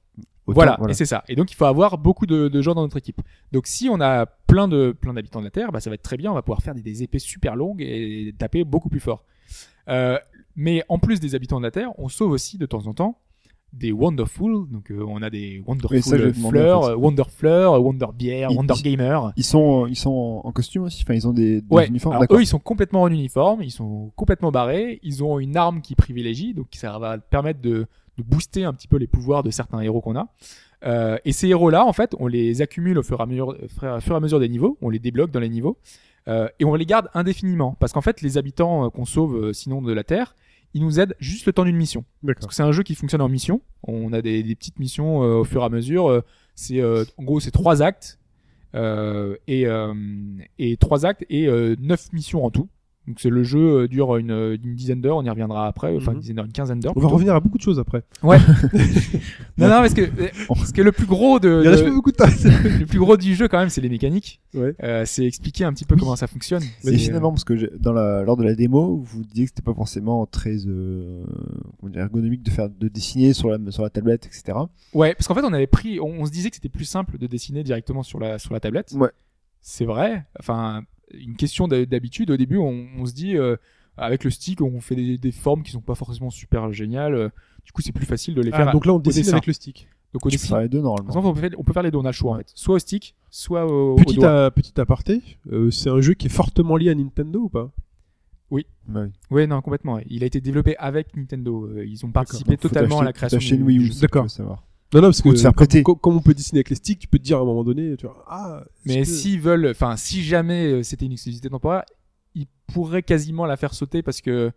[0.50, 1.24] Autant- voilà, et c'est ça.
[1.28, 3.20] Et donc il faut avoir beaucoup de, de gens dans notre équipe.
[3.52, 6.02] Donc si on a plein de plein d'habitants de la Terre, bah ça va être
[6.02, 6.30] très bien.
[6.30, 9.24] On va pouvoir faire des, des épées super longues et taper beaucoup plus fort.
[9.88, 10.18] Euh,
[10.56, 13.18] mais en plus des habitants de la Terre, on sauve aussi de temps en temps
[13.72, 14.68] des Wonderful.
[14.70, 16.94] Donc euh, on a des Wonderful ça, fleurs, en fait.
[16.94, 19.32] Wonder Fleur, Wonder Bière, Ils- Wonder Gamer.
[19.36, 21.02] Ils sont, ils sont en costume aussi.
[21.04, 22.16] Enfin, ils ont des, des Ouais, uniformes.
[22.16, 25.80] alors eux ils sont complètement en uniforme, ils sont complètement barrés, ils ont une arme
[25.82, 27.86] qui privilégie, donc ça va permettre de,
[28.18, 30.28] de booster un petit peu les pouvoirs de certains héros qu'on a.
[30.84, 34.00] Euh, et ces héros-là, en fait, on les accumule au fur et à mesure, au
[34.00, 35.76] fur et à mesure des niveaux, on les débloque dans les niveaux,
[36.26, 39.92] euh, et on les garde indéfiniment, parce qu'en fait, les habitants qu'on sauve sinon de
[39.92, 40.34] la Terre,
[40.74, 42.04] ils nous aident juste le temps d'une mission.
[42.24, 43.60] Parce que c'est un jeu qui fonctionne en mission.
[43.82, 46.08] On a des, des petites missions euh, au fur et à mesure.
[46.08, 46.22] euh,
[46.54, 48.18] c'est euh, en gros c'est trois actes
[48.74, 49.94] euh, et euh,
[50.58, 51.46] et trois actes et
[51.80, 52.68] neuf missions en tout.
[53.08, 55.16] Donc c'est le jeu euh, dure une, une dizaine d'heures.
[55.16, 55.96] On y reviendra après.
[55.96, 56.16] Enfin Mhm.
[56.16, 56.92] une dizaine d'heures, une quinzaine d'heures.
[56.96, 58.02] On va revenir à beaucoup de choses après.
[58.22, 58.38] Ouais.
[59.58, 60.02] non non parce que
[60.48, 62.26] parce que le plus gros de, Il beaucoup de temps.
[62.78, 64.40] le plus gros du jeu quand même c'est les mécaniques.
[64.54, 64.74] Ouais.
[64.82, 66.00] Euh, c'est expliquer un petit peu Oui.
[66.00, 66.62] comment ça fonctionne.
[66.62, 69.62] Et C'est- finalement, parce que dans la, lors de la démo, vous disiez que c'était
[69.62, 71.24] pas forcément très euh,
[71.94, 74.58] ergonomique de faire de dessiner sur la sur la tablette, etc.
[74.94, 77.18] Ouais, parce qu'en fait, on avait pris, on, on se disait que c'était plus simple
[77.18, 78.92] de dessiner directement sur la sur la tablette.
[78.94, 79.10] Ouais.
[79.62, 80.24] C'est vrai.
[80.38, 80.82] Enfin,
[81.14, 82.30] une question d'ha- d'habitude.
[82.30, 83.56] Au début, on, on se dit euh,
[83.96, 87.14] avec le stick, on fait des, des formes qui sont pas forcément super géniales.
[87.14, 87.28] Euh,
[87.64, 88.68] Du coup, c'est plus facile de les faire.
[88.68, 89.32] Ah, donc là, on dessine dessin.
[89.34, 89.88] avec le stick.
[90.12, 90.54] Donc au Tu peux dessin.
[90.56, 91.08] faire les deux Par normalement.
[91.10, 91.98] exemple, on peut, faire, on peut faire les deux.
[91.98, 92.50] On a le choix en fait.
[92.54, 94.46] Soit au stick, soit au, au Petit, doigt.
[94.46, 97.70] à, petit aparté, euh, c'est un jeu qui est fortement lié à Nintendo ou pas?
[98.88, 99.46] Bah oui.
[99.46, 100.00] Non, complètement.
[100.08, 101.70] Il a été développé avec Nintendo.
[101.86, 103.38] Ils ont participé totalement à la création.
[103.38, 104.28] t'acheter du- une Wii U, D'accord.
[104.28, 104.64] savoir.
[104.92, 105.82] Non, non, parce que te faire comme, prêter.
[105.82, 107.62] co- comme on peut dessiner avec les sticks, tu peux te dire à un moment
[107.64, 108.64] donné, tu vois, ah.
[108.84, 111.84] Mais que- s'ils veulent, enfin, si jamais euh, c'était une exclusivité temporaire,
[112.34, 114.50] ils pourraient quasiment la faire sauter parce que,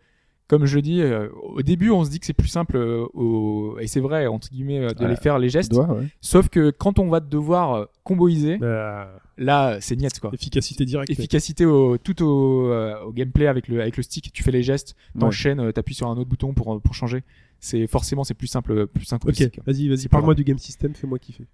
[0.48, 3.78] comme je dis, euh, au début, on se dit que c'est plus simple, euh, au...
[3.80, 5.10] et c'est vrai, entre guillemets, euh, de Ouais.
[5.12, 5.72] les faire les gestes.
[5.72, 6.08] Doigt, ouais.
[6.20, 10.32] Sauf que quand on va devoir comboiser, Bah, là, c'est niette, quoi.
[10.34, 11.10] efficacité directe.
[11.12, 14.64] Efficacité au, tout au, euh, au gameplay avec le, avec le stick, tu fais les
[14.64, 17.24] gestes, t'enchaînes, euh, t'appuies sur un autre bouton pour, pour changer.
[17.64, 21.18] C'est forcément, c'est plus simple, plus simple Ok, vas-y, vas-y, parle-moi du game system, fais-moi
[21.18, 21.46] kiffer.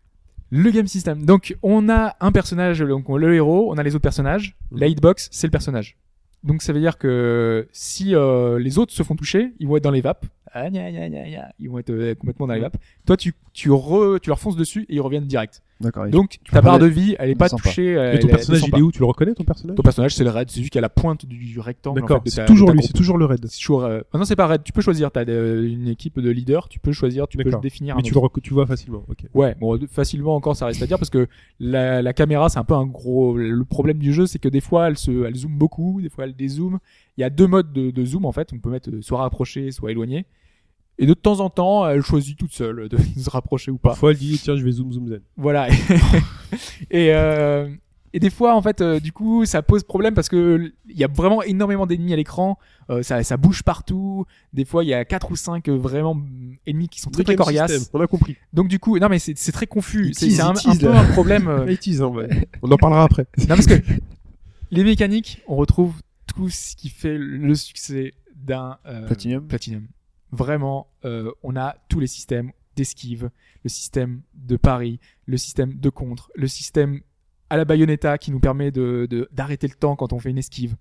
[0.50, 1.24] Le game system.
[1.24, 4.58] Donc, on a un personnage, donc le héros, on a les autres personnages.
[4.72, 4.80] Mhm.
[4.80, 5.98] La hitbox, c'est le personnage.
[6.44, 9.84] Donc, ça veut dire que si euh, les autres se font toucher, ils vont être
[9.84, 10.26] dans les vapes.
[10.52, 11.54] Ah, gna, gna, gna, gna.
[11.60, 12.64] Ils vont être euh, complètement dans les Mhm.
[12.66, 12.78] vapes.
[13.06, 15.62] Toi, tu, tu, re, tu leur fonces dessus et ils reviennent direct.
[16.12, 17.94] Donc, tu ta barre pas de vie, elle est pas touchée.
[18.14, 19.76] Et ton personnage, il est où Tu le reconnais, ton personnage?
[19.76, 20.50] Ton personnage, c'est le raid.
[20.50, 22.00] C'est qu'il y a la pointe du rectangle.
[22.00, 23.46] en D'accord, c'est toujours lui, c'est toujours le raid.
[23.48, 24.62] C'est toujours, euh, ah non, c'est pas raid.
[24.64, 25.12] Tu peux choisir.
[25.12, 26.68] T'as euh, une équipe de leaders.
[26.70, 27.28] Tu peux choisir.
[27.28, 27.96] Tu peux définir.
[27.96, 28.32] Mais un tu autre.
[28.36, 29.26] le tu vois facilement, ok.
[29.34, 31.28] Ouais, bon, facilement encore, ça reste à dire parce que
[31.60, 33.38] la, la caméra, c'est un peu un gros.
[33.38, 36.26] Le problème du jeu, c'est que des fois, elle se, elle zoome beaucoup, des fois,
[36.26, 36.80] elle dézoome.
[37.18, 38.52] Il y a deux modes de, de zoom en fait.
[38.54, 40.26] On peut mettre euh, soit rapproché, soit éloigné.
[41.02, 43.90] Et de temps en temps, elle choisit toute seule de se rapprocher ou pas.
[43.90, 45.22] Parfois, elle dit, tiens, je vais zoom, zoom, zen.
[45.38, 45.70] Voilà.
[46.92, 47.70] et euh,
[48.12, 51.04] et des fois, en fait, euh, du coup, ça pose problème parce que il y
[51.04, 52.58] a vraiment énormément d'ennemis à l'écran.
[52.90, 54.26] Euh, ça, ça bouge partout.
[54.52, 57.24] Des fois, il y a quatre ou cinq euh, vraiment mm, ennemis qui sont très
[57.24, 57.90] très coriaces.
[57.94, 58.36] On a compris.
[58.52, 60.12] Donc du coup, non mais c'est c'est très confus.
[60.14, 61.02] C'est tease, c'est un, tease, peu là.
[61.02, 61.66] un problème.
[61.70, 62.48] it is, hein, ouais.
[62.64, 63.28] On en parlera après.
[63.38, 63.80] non parce que
[64.72, 65.94] les mécaniques, on retrouve
[66.26, 69.46] tout ce qui fait le succès d'un euh, Platinum.
[69.46, 69.88] Platinum.
[70.32, 73.30] Vraiment, euh, on a tous les systèmes d'esquive,
[73.64, 77.02] le système de pari, le système de contre, le système
[77.50, 80.38] à la Bayonetta qui nous permet de de- d'arrêter le temps quand on fait une
[80.38, 80.76] esquive.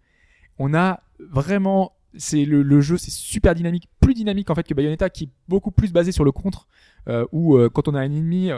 [0.59, 5.09] On a vraiment, c'est le, jeu, c'est super dynamique, plus dynamique en fait que Bayonetta,
[5.09, 6.69] qui est beaucoup plus basé sur le contre,
[7.09, 8.51] euh, où euh, quand on a un ennemi,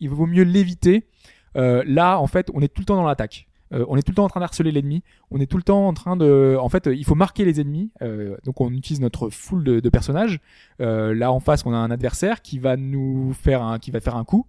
[0.00, 1.06] il vaut mieux l'éviter.
[1.54, 3.46] Là, en fait, on est tout le temps dans l'attaque.
[3.72, 5.02] Euh, on est tout le temps en train d'harceler l'ennemi.
[5.30, 7.60] On est tout le temps en train de, en fait, euh, il faut marquer les
[7.60, 7.90] ennemis.
[8.02, 10.40] Euh, donc, on utilise notre foule de, de personnages.
[10.80, 14.00] Euh, là, en face, on a un adversaire qui va nous faire un, qui va
[14.00, 14.46] faire un coup.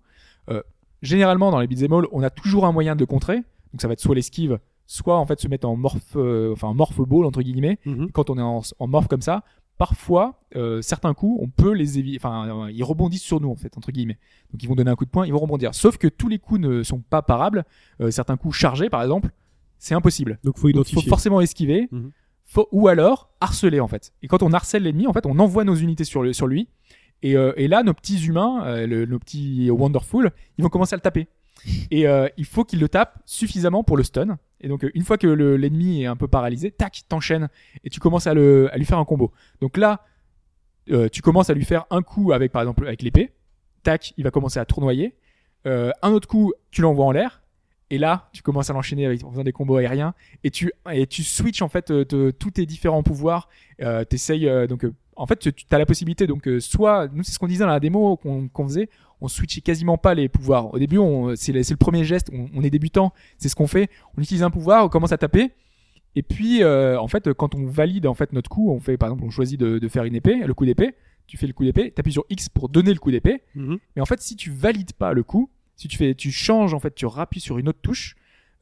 [1.02, 3.36] Généralement, dans les beat'em all, on a toujours un moyen de contrer.
[3.36, 6.74] Donc, ça va être soit l'esquive, soit en fait se mettre en morph, enfin en
[6.74, 7.78] morph ball entre guillemets.
[7.86, 8.10] Mhm.
[8.12, 9.44] Quand on est en, en morph comme ça,
[9.78, 12.18] parfois euh, certains coups, on peut les éviter.
[12.20, 14.18] Enfin, euh, ils rebondissent sur nous en fait entre guillemets.
[14.52, 15.74] Donc ils vont donner un coup de poing, ils vont rebondir.
[15.76, 17.66] Sauf que tous les coups ne sont pas parables.
[18.02, 19.30] Euh, certains coups chargés, par exemple,
[19.78, 20.40] c'est impossible.
[20.44, 21.10] Donc faut Donc, faut identifier.
[21.10, 21.88] forcément esquiver.
[21.92, 22.12] Mhm.
[22.46, 24.14] Faut, ou alors harceler en fait.
[24.22, 26.70] Et quand on harcèle l'ennemi, en fait, on envoie nos unités sur, le- sur lui.
[27.24, 30.98] Et, euh, et là, nos petits humains, le- nos petits Wonderful, ils vont commencer à
[30.98, 31.28] le taper.
[31.90, 32.06] Et
[32.38, 34.38] il faut qu'ils le tapent suffisamment pour le stun.
[34.66, 37.50] Et donc, euh, une fois que le- l'ennemi est un peu paralysé, tac, t'enchaînes
[37.84, 39.32] et tu commences à, lui faire un combo.
[39.62, 40.04] Donc là,
[40.90, 43.32] euh, tu commences à lui faire un coup avec, par exemple, avec l'épée.
[43.84, 45.14] Tac, il va commencer à tournoyer.
[45.68, 47.44] Euh, un autre coup, tu l'envoies en l'air.
[47.92, 51.06] Et là, tu commences à l'enchaîner avec en faisant des combos aériens et tu et
[51.06, 53.48] tu switches en fait tous tes différents pouvoirs.
[54.10, 57.64] T'essayes donc en fait tu as la possibilité donc soit nous c'est ce qu'on disait
[57.64, 58.90] dans la démo qu'on faisait,
[59.22, 60.74] on switchait quasiment pas les pouvoirs.
[60.74, 61.00] Au début,
[61.36, 63.90] c'est le, premier geste, on, on est débutant, c'est ce qu'on fait.
[64.18, 65.52] On utilise un pouvoir, on commence à taper.
[66.16, 69.10] Et puis euh, en fait quand on valide en fait notre coup, on fait par
[69.10, 70.96] exemple on choisit de, de faire une épée, le coup d'épée.
[71.28, 73.42] Tu fais le coup d'épée, t'appuies sur X pour donner le coup d'épée.
[73.56, 73.80] Mhm.
[73.96, 76.80] Mais en fait, si tu valides pas le coup, si tu fais, tu changes en
[76.80, 78.16] fait, tu rappuies sur une autre touche,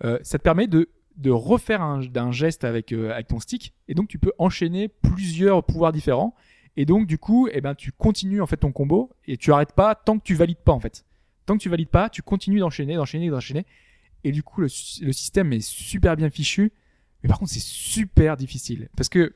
[0.03, 3.93] euh, ça te permet de de refaire un, geste avec euh, avec ton stick, et
[3.93, 6.33] donc tu peux enchaîner plusieurs pouvoirs différents.
[6.75, 9.73] Et donc du coup, eh ben tu continues en fait ton combo et tu arrêtes
[9.73, 11.05] pas tant que tu valides pas en fait.
[11.45, 13.65] Tant que tu valides pas, tu continues d'enchaîner, d'enchaîner, d'enchaîner.
[14.23, 16.71] Et du coup, le, sy- le système est super bien fichu,
[17.21, 19.33] mais par contre c'est super difficile parce que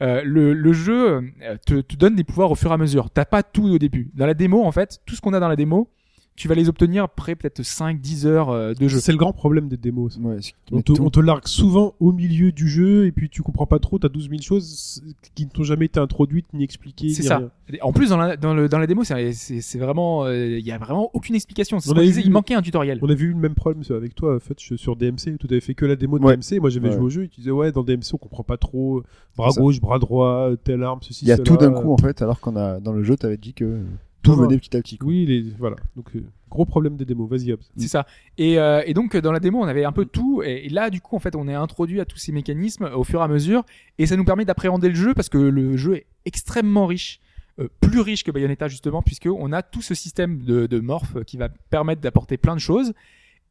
[0.00, 3.10] euh, le, le jeu euh, te, te donne des pouvoirs au fur et à mesure.
[3.10, 4.10] T'as pas tout au début.
[4.14, 5.90] Dans la démo, en fait, tout ce qu'on a dans la démo,
[6.38, 9.00] tu vas les obtenir après peut-être 5-10 heures euh, de jeu.
[9.00, 10.14] C'est le grand problème des démos.
[10.14, 10.20] ça.
[10.20, 10.36] Ouais,
[10.72, 11.02] On te, tout.
[11.02, 14.08] on te largue souvent au milieu du jeu et puis tu comprends pas trop, t'as
[14.08, 15.02] 12 000 choses
[15.34, 17.08] qui ne t'ont jamais été introduites ni expliquées.
[17.10, 17.38] C'est ça.
[17.38, 17.50] rien.
[17.82, 20.72] En plus, dans la, dans le, dans la démo, c'est c'est- c'est vraiment, il y
[20.72, 21.80] a vraiment aucune explication.
[21.80, 22.98] C'est ce On qu'on avait disait, vu- il manquait un tutoriel.
[23.02, 25.60] On avait eu le même problème avec toi, en fait, sur DMC, où tu avais
[25.60, 26.36] fait que la démo de Ouais.
[26.36, 26.60] DMC.
[26.60, 26.94] Moi, j'avais Ouais.
[26.94, 29.02] joué au jeu et tu disais, ouais, dans DMC, on comprend pas trop.
[29.36, 29.60] Bras C'est ça.
[29.60, 31.44] gauche, bras droit, telle arme, ceci, Il y a cela.
[31.44, 33.80] tout d'un coup en fait, alors qu'on a dans le jeu, t'avais dit que
[34.22, 34.98] tout venait petit à petit.
[34.98, 35.08] quoi.
[35.08, 35.42] Oui, les...
[35.58, 35.76] voilà.
[35.96, 37.28] Donc, euh, gros problème des démos.
[37.30, 37.62] Vas-y, Hobbs.
[37.76, 38.06] C'est ça.
[38.36, 40.42] Et, euh, et donc, dans la démo, on avait un peu tout.
[40.44, 43.04] Et, et là, du coup, en fait, on est introduit à tous ces mécanismes au
[43.04, 43.64] fur et à mesure.
[43.98, 47.20] Et ça nous permet d'appréhender le jeu parce que le jeu est extrêmement riche.
[47.60, 51.36] euh, plus riche que Bayonetta, justement, puisqu'on a tout ce système de, de morph qui
[51.36, 52.92] va permettre d'apporter plein de choses.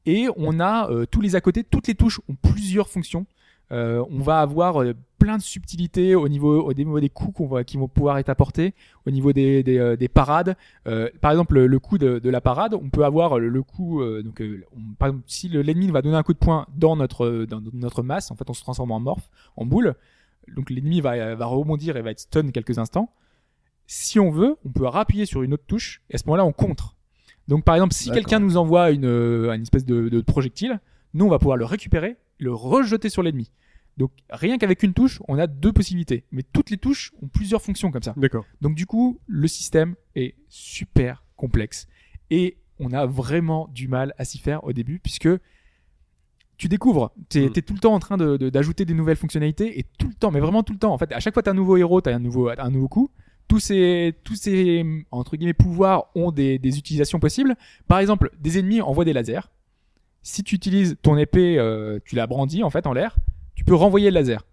[0.05, 3.25] Et on a euh, tous les à côté, toutes les touches ont plusieurs fonctions.
[3.71, 7.47] Euh, on va avoir euh, plein de subtilités au niveau, au niveau des coups qu'on
[7.47, 8.73] va, qui vont pouvoir être apportés,
[9.05, 10.55] au niveau des, des, euh, des parades.
[10.87, 13.63] Euh, par exemple, le, le coup de, de la parade, on peut avoir le, le
[13.63, 14.01] coup.
[14.01, 16.65] euh, donc, euh, on- par exemple, si le- l'ennemi va donner un coup de poing
[16.77, 19.95] dans notre dans notre masse, en fait, on se transforme en morph, en boule.
[20.55, 23.11] Donc, l'ennemi va va rebondir et va être stun quelques instants.
[23.85, 26.51] Si on veut, on peut rappuyer sur une autre touche et à ce moment-là, on
[26.53, 26.95] contre.
[27.47, 30.79] Donc, par exemple, si quelqu'un nous envoie une, une espèce de, de projectile,
[31.13, 33.51] nous, on va pouvoir le récupérer, le rejeter sur l'ennemi.
[33.97, 36.23] Donc, rien qu'avec une touche, on a deux possibilités.
[36.31, 38.13] Mais toutes les touches ont plusieurs fonctions comme ça.
[38.15, 38.45] D'accord.
[38.61, 41.87] Donc du coup, le système est super complexe
[42.29, 45.29] et on a vraiment du mal à s'y faire au début puisque
[46.57, 47.53] tu découvres, tu es, Mm.
[47.61, 50.31] tout le temps en train de- de- d'ajouter des nouvelles fonctionnalités et tout le temps,
[50.31, 50.93] mais vraiment tout le temps.
[50.93, 52.49] En fait, à chaque fois que tu as un nouveau héros, tu as un nouveau,
[52.49, 53.11] un nouveau coup.
[53.47, 57.55] Tous ces, tous ces entre guillemets pouvoirs ont des, des utilisations possibles.
[57.87, 59.39] Par exemple, des ennemis envoient des lasers.
[60.29, 63.15] Si tu utilises ton épée, euh, tu la brandis en fait en l'air,
[63.55, 64.45] tu peux renvoyer le laser.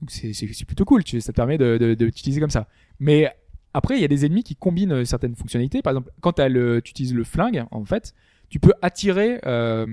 [0.00, 2.68] Donc c'est plutôt cool, tu- ça te permet de, de, comme ça.
[3.00, 3.28] Mais
[3.74, 5.82] après, il y a des ennemis qui combinent euh, certaines fonctionnalités.
[5.82, 8.14] Par exemple, quand le, tu utilises le flingue, en fait,
[8.50, 9.40] tu peux attirer.
[9.46, 9.84] Euh,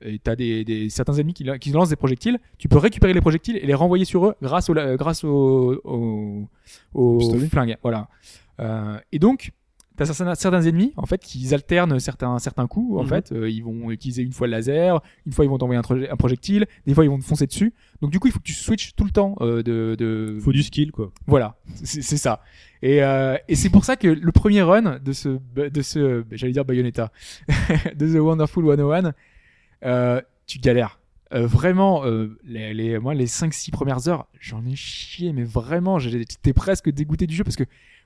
[0.00, 2.38] et t'as des, des certains ennemis qui, la- qui lancent des projectiles.
[2.58, 6.48] Tu peux récupérer les projectiles et les renvoyer sur eux grâce au, grâce au, au,
[6.94, 7.46] au Pistolet.
[7.48, 7.76] flingue.
[7.82, 8.08] Voilà.
[8.60, 9.52] Euh, et donc,
[9.96, 13.08] T'as certains, certains ennemis en fait qui alternent certains certains coups en Mhm.
[13.08, 16.16] fait Euh, ils vont utiliser une fois le laser une fois ils vont t'envoyer un,
[16.16, 18.54] projectile des fois ils vont te foncer dessus donc du coup il faut que tu
[18.54, 21.12] switches tout le temps euh, de, de Faut du skill, quoi.
[21.28, 22.40] voilà, c'est ça.
[22.82, 26.52] Et, euh, et c'est pour ça que le premier run de ce, de ce j'allais
[26.52, 27.12] dire Bayonetta,
[27.94, 29.12] de The Wonderful 101,
[29.84, 30.98] euh, tu galères.
[31.32, 35.98] Euh, vraiment, euh, les, les, moi, les 5-6 premières heures, j'en ai chié, mais vraiment,
[35.98, 37.64] j'étais presque dégoûté du jeu parce que,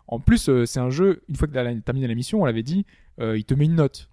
[0.09, 2.45] en plus, euh, c'est un jeu, une fois que tu as terminé la mission, on
[2.45, 2.85] l'avait dit,
[3.21, 4.09] euh, il te met une note.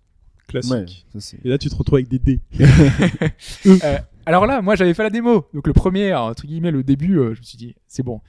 [0.47, 0.71] Classique.
[0.73, 1.43] Ouais, ça c'est.
[1.43, 2.39] Et là, tu te retrouves avec des dés.
[3.65, 5.47] Euh, alors là, moi, j'avais fait la démo.
[5.53, 8.21] Donc le premier, entre guillemets, le début, euh, je me suis dit, c'est bon.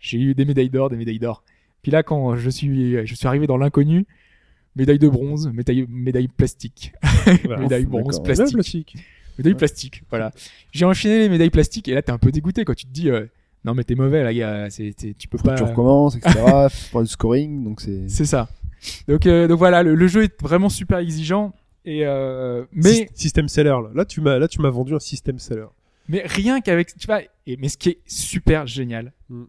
[0.00, 1.42] J'ai eu des médailles d'or, des médailles d'or.
[1.82, 4.06] Puis là, quand je suis, je suis arrivé dans l'inconnu,
[4.76, 6.92] médaille de bronze, médaille, médaille plastique,
[7.44, 7.62] Voilà.
[7.62, 8.96] médaille bronze, plastique, plastique.
[9.38, 10.02] médaille plastique.
[10.10, 10.32] Voilà.
[10.72, 13.10] J'ai enchaîné les médailles plastiques et là, t'es un peu dégoûté quand tu te dis,
[13.10, 13.26] euh,
[13.64, 14.70] non mais t'es mauvais là, gars.
[14.70, 15.54] C'est, tu peux pas.
[15.54, 16.32] Tu recommences, etc.
[16.70, 18.02] faire du scoring, donc c'est.
[18.08, 18.48] C'est ça.
[19.08, 21.52] Donc, euh, donc voilà, le, le jeu est vraiment super exigeant.
[21.84, 23.90] Et euh, mais Syst- System seller, là.
[23.94, 25.66] Là, tu m'as, là, tu m'as vendu un system seller.
[26.08, 29.44] Mais rien qu'avec, tu vois, et, mais ce qui est super génial, Mm.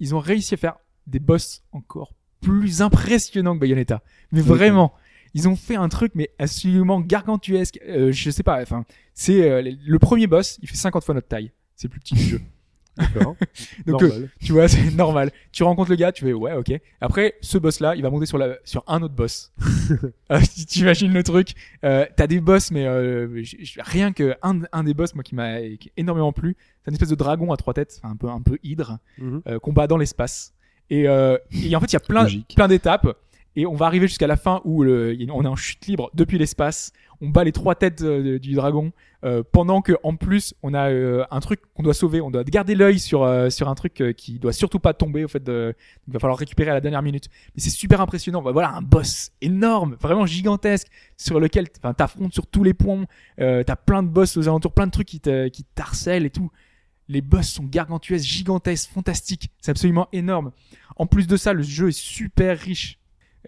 [0.00, 4.02] ils ont réussi à faire des boss encore plus impressionnants que Bayonetta.
[4.32, 4.46] Mais Ok.
[4.48, 4.92] vraiment,
[5.34, 7.80] ils ont fait un truc mais absolument gargantuesque.
[7.88, 11.14] Euh, je sais pas, enfin, c'est euh, le- le premier boss, il fait 50 fois
[11.14, 11.50] notre taille.
[11.76, 12.40] C'est le plus petit du jeu.
[13.86, 15.30] Donc euh, tu vois, c'est normal.
[15.52, 16.72] Tu rencontres le gars, tu fais ouais, ok.
[17.00, 19.52] Après, ce boss-là, il va monter sur la sur un autre boss.
[20.30, 21.54] Ah, si tu imagines le truc,
[21.84, 23.42] euh, t'as des boss, mais euh,
[23.78, 25.58] rien que un, un des boss, moi qui m'a
[25.96, 28.98] énormément plu, c'est une espèce de dragon à trois têtes, un peu un peu hydre,
[29.20, 30.54] euh, combat dans l'espace.
[30.90, 32.54] Et, euh, et en fait, il y a plein Logique.
[32.56, 33.06] plein d'étapes.
[33.56, 36.38] Et on va arriver jusqu'à la fin où le, on est en chute libre depuis
[36.38, 36.92] l'espace.
[37.24, 38.92] On bat les trois têtes euh, du dragon
[39.24, 42.20] euh, pendant que en plus on a euh, un truc qu'on doit sauver.
[42.20, 45.24] On doit garder l'œil sur sur un truc qui doit surtout pas tomber.
[45.24, 45.74] Au fait, de,
[46.06, 47.28] il va falloir récupérer à la dernière minute.
[47.54, 48.42] Mais c'est super impressionnant.
[48.42, 53.06] Bah, Voilà un boss énorme, vraiment gigantesque, sur lequel enfin t'affrontes sur tous les points.
[53.38, 56.50] T'as plein de boss aux alentours, plein de trucs qui te qui t'harcèlent et tout.
[57.08, 59.50] Les boss sont gargantuesques, gigantesques, fantastiques.
[59.60, 60.52] C'est absolument énorme.
[60.96, 62.98] En plus de ça, le jeu est super riche.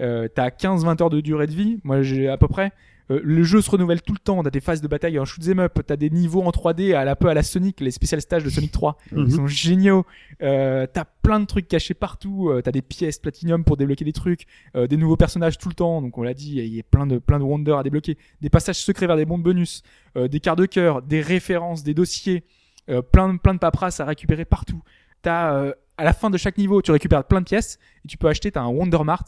[0.01, 2.73] Euh, t'as 15-20 heures de durée de vie, moi j'ai à peu près.
[3.11, 5.47] Euh, le jeu se renouvelle tout le temps, t'as des phases de bataille en shoot
[5.49, 8.21] 'em up, t'as des niveaux en 3D à la peu à la Sonic, les spécial
[8.21, 9.25] stages de Sonic 3, Mhm.
[9.27, 10.05] ils sont géniaux.
[10.43, 14.13] Euh, t'as plein de trucs cachés partout, euh, t'as des pièces platinum pour débloquer des
[14.13, 16.83] trucs, euh, des nouveaux personnages tout le temps, donc on l'a dit, il y a
[16.83, 19.83] plein de plein de wonders à débloquer, des passages secrets vers des bons de bonus,
[20.17, 22.45] euh, des quarts de cœur, des références, des dossiers,
[22.91, 24.83] euh, plein de plein de paperasses à récupérer partout.
[25.23, 28.19] T'as euh, à la fin de chaque niveau, tu récupères plein de pièces et tu
[28.19, 29.27] peux acheter, t'as un Wonder Mart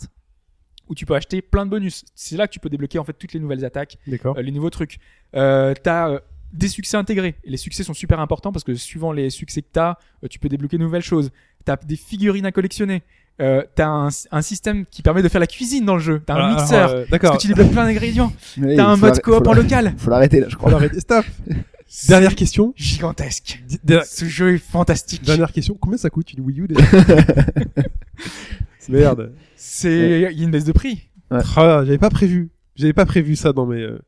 [0.89, 2.05] où tu peux acheter plein de bonus.
[2.15, 4.71] C'est là que tu peux débloquer en fait toutes les nouvelles attaques, euh, les nouveaux
[4.71, 4.99] trucs.
[5.35, 6.19] Euh, t'as euh,
[6.53, 7.35] des succès intégrés.
[7.45, 10.39] Et les succès sont super importants parce que suivant les succès que t'as, euh, tu
[10.39, 11.31] peux débloquer de nouvelles choses.
[11.65, 13.03] T'as des figurines à collectionner.
[13.41, 16.21] Euh, t'as un, un système qui permet de faire la cuisine dans le jeu.
[16.27, 16.91] T'as un Alors, mixeur.
[16.91, 17.31] euh, D'accord.
[17.33, 18.33] parce que tu débloques plein d'ingrédients.
[18.61, 19.95] Ouais, T'as un faut mode l'arrêter- coop faut en l'arrêter- local.
[19.99, 20.69] Faut l'arrêter là, je crois.
[20.71, 20.99] Alors, arrêtez.
[21.01, 21.25] Stop.
[22.09, 22.75] Dernière question.
[22.77, 23.63] Gigantesque.
[24.07, 25.23] Ce jeu est fantastique.
[25.23, 25.75] Dernière question.
[25.81, 26.81] Combien ça coûte une Wii U déjà?
[28.99, 29.33] Merde.
[29.57, 31.09] C'est, il y a une baisse de prix.
[31.31, 31.43] Ah,
[31.85, 32.51] j'avais pas prévu.
[32.77, 33.83] J'avais pas prévu ça dans mes.
[33.83, 33.99] euh,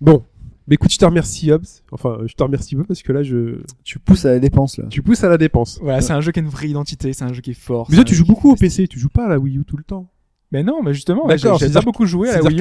[0.00, 0.24] Bon.
[0.68, 1.66] Mais écoute, je te remercie, Hobbs.
[1.90, 3.56] Enfin, je te remercie peu parce que là, je.
[3.84, 4.84] Tu pousses à la dépense là.
[4.88, 5.78] Tu pousses à la dépense.
[5.82, 7.86] Voilà, c'est un jeu qui a une vraie identité, c'est un jeu qui est fort.
[7.90, 8.56] Mais toi, tu joues beaucoup au.
[8.56, 8.86] PC.
[8.88, 10.08] Tu joues pas à la Wii U tout le temps.
[10.52, 12.58] Mais non, mais justement, ouais, j'ai pas beaucoup joué à la Wii U.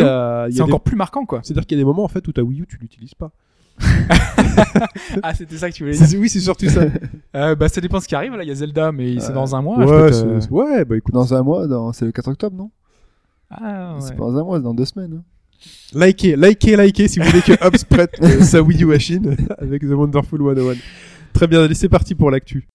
[0.51, 1.41] C'est des- encore plus marquant, quoi.
[1.43, 3.31] C'est-à-dire qu'il y a des moments en fait où ta Wii U tu l'utilises pas.
[5.23, 6.19] ah, c'était ça que tu voulais dire.
[6.19, 6.81] Oui, c'est surtout ça.
[7.35, 8.35] Euh, bah, ça dépend ce qui arrive.
[8.35, 9.77] Là, il y a Zelda, mais c'est Euh, dans un mois.
[9.77, 11.13] ouais, peux te- c'est- ouais, bah écoute.
[11.13, 11.93] Dans un mois, dans...
[11.93, 12.71] c'est le 4 octobre, non?
[13.51, 14.01] Ah, ouais.
[14.01, 15.21] C'est pas dans un mois, c'est dans deux semaines.
[15.21, 15.23] hein.
[15.93, 19.83] Likez, likez, likez si vous voulez que Hobbs prête sa Wii U à Chine avec
[19.83, 20.73] The Wonderful 101.
[21.33, 22.67] Très bien, allez, c'est parti pour l'actu.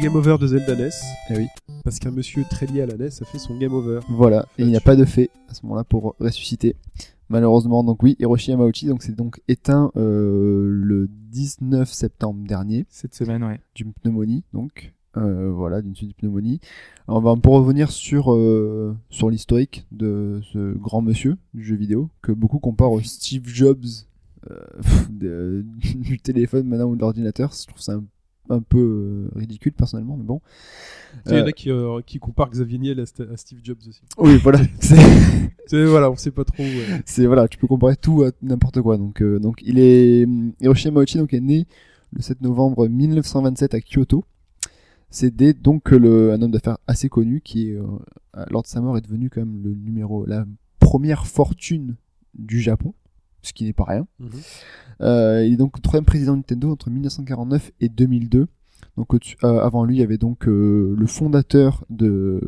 [0.00, 0.90] Game over de Zelda NES.
[1.30, 1.46] Eh oui.
[1.84, 4.00] Parce qu'un monsieur très lié à la NES a fait son game over.
[4.08, 6.76] Voilà, et il n'y a pas de fait à ce moment-là pour ressusciter.
[7.28, 13.14] Malheureusement, donc oui, Hiroshi Yamauchi, donc c'est donc éteint euh, le 19 septembre dernier Cette
[13.14, 13.60] semaine, ouais.
[13.74, 16.60] d'une pneumonie, donc euh, voilà, d'une suite de pneumonie.
[17.06, 21.76] Alors, on va peu revenir sur euh, sur l'historique de ce grand monsieur du jeu
[21.76, 23.84] vidéo que beaucoup comparent au Steve Jobs
[24.50, 24.56] euh,
[25.10, 27.52] de- du téléphone maintenant ou de l'ordinateur.
[27.52, 28.04] Je trouve ça un,
[28.50, 28.78] un peu
[29.34, 30.40] euh, ridicule personnellement, mais bon.
[31.26, 33.60] Il y en Euh, a qui, euh, qui comparent Xavier Niel à, St- à Steve
[33.62, 34.00] Jobs aussi.
[34.18, 34.60] oui, voilà.
[35.66, 36.62] c'est- voilà, on sait pas trop.
[36.62, 37.02] ouais.
[37.04, 38.96] c'est voilà, tu peux comparer tout à n'importe quoi.
[38.98, 40.26] Donc euh, donc il est
[40.60, 41.66] Hiroshi Yamauchi donc est né
[42.12, 44.24] le 7 novembre 1927 à Kyoto.
[45.10, 47.84] C'est dès donc le un homme d'affaires assez connu qui est euh,
[48.50, 50.44] lors de sa mort est devenu quand même le numéro la
[50.78, 51.96] première fortune
[52.38, 52.94] du Japon,
[53.42, 54.06] ce qui n'est pas rien.
[55.00, 58.46] Euh, il est donc le troisième président de Nintendo entre 1949 et 2002.
[58.96, 62.40] Donc euh, avant lui, il y avait donc euh, le fondateur de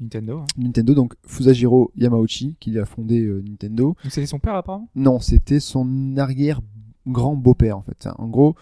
[0.00, 0.38] Nintendo.
[0.40, 0.46] hein.
[0.56, 3.94] Nintendo, donc Fusajiro Yamauchi, qui a fondé Nintendo.
[4.04, 4.88] C'était son père, apparemment?
[4.96, 6.60] Non, c'était son arrière
[7.06, 8.08] grand beau-père en fait.
[8.18, 8.56] En gros,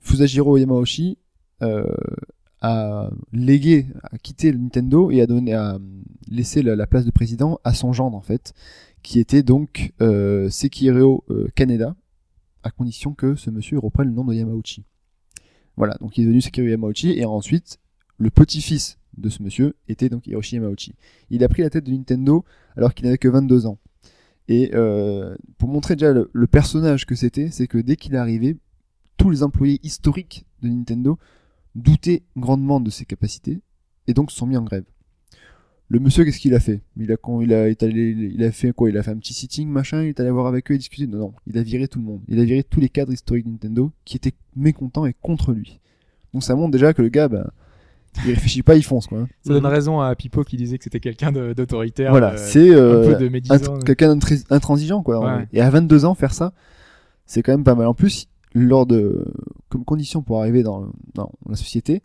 [0.00, 1.18] Fusajiro Yamauchi
[2.62, 5.78] a légué, a quitté le Nintendo et a donné, a
[6.28, 8.52] laissé la, la place de président à son gendre en fait,
[9.02, 11.96] qui était donc euh, Sekihiro euh, Kaneda,
[12.62, 14.84] à condition que ce monsieur reprenne le nom de Yamauchi.
[15.76, 17.78] Voilà, donc il est devenu Sekihiro Yamauchi et ensuite
[18.18, 20.94] le petit-fils de ce monsieur était donc Hiroshi Yamauchi.
[21.30, 22.44] Il a pris la tête de Nintendo
[22.76, 23.78] alors qu'il n'avait que 22 ans.
[24.48, 28.18] Et euh, pour montrer déjà le, le personnage que c'était, c'est que dès qu'il est
[28.18, 28.56] arrivé,
[29.16, 31.18] tous les employés historiques de Nintendo
[31.74, 33.60] doutaient grandement de ses capacités
[34.06, 34.84] et donc se sont mis en grève.
[35.92, 36.80] Le monsieur, qu'est-ce qu'il a fait?
[36.96, 38.88] Il a, il, a, il, est allé- il a fait quoi?
[38.90, 41.06] Il a fait un petit sitting, machin, il est allé voir avec eux et discuter
[41.08, 42.20] Non, non, il a viré tout le monde.
[42.28, 45.80] Il a viré tous les cadres historiques de Nintendo qui étaient mécontents et contre lui.
[46.32, 47.50] Donc ça montre déjà que le gars, ben,
[48.24, 49.26] il réfléchit pas, il fonce, quoi.
[49.42, 52.12] Ça donne raison à Pipo qui disait que c'était quelqu'un d'autoritaire.
[52.12, 53.04] Voilà, euh, c'est un euh,
[53.56, 55.18] int- quelqu'un d'intré- intransigeant quoi.
[55.38, 55.48] Ouais.
[55.52, 56.52] Et à 22 ans faire ça,
[57.26, 57.88] c'est quand même pas mal.
[57.88, 59.24] En plus, lors de
[59.70, 62.02] comme condition pour arriver dans, dans la société,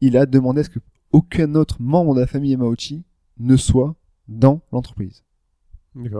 [0.00, 0.80] il a demandé à ce que
[1.12, 3.02] aucun autre membre de la famille Yamauchi
[3.38, 3.94] ne soit
[4.28, 5.24] dans l'entreprise.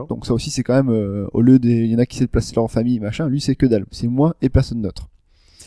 [0.08, 2.16] Donc ça aussi c'est quand même euh, au lieu des il y en a qui
[2.16, 3.86] essaient de placer leur famille machin, lui c'est que dalle.
[3.90, 5.08] C'est moi et personne d'autre.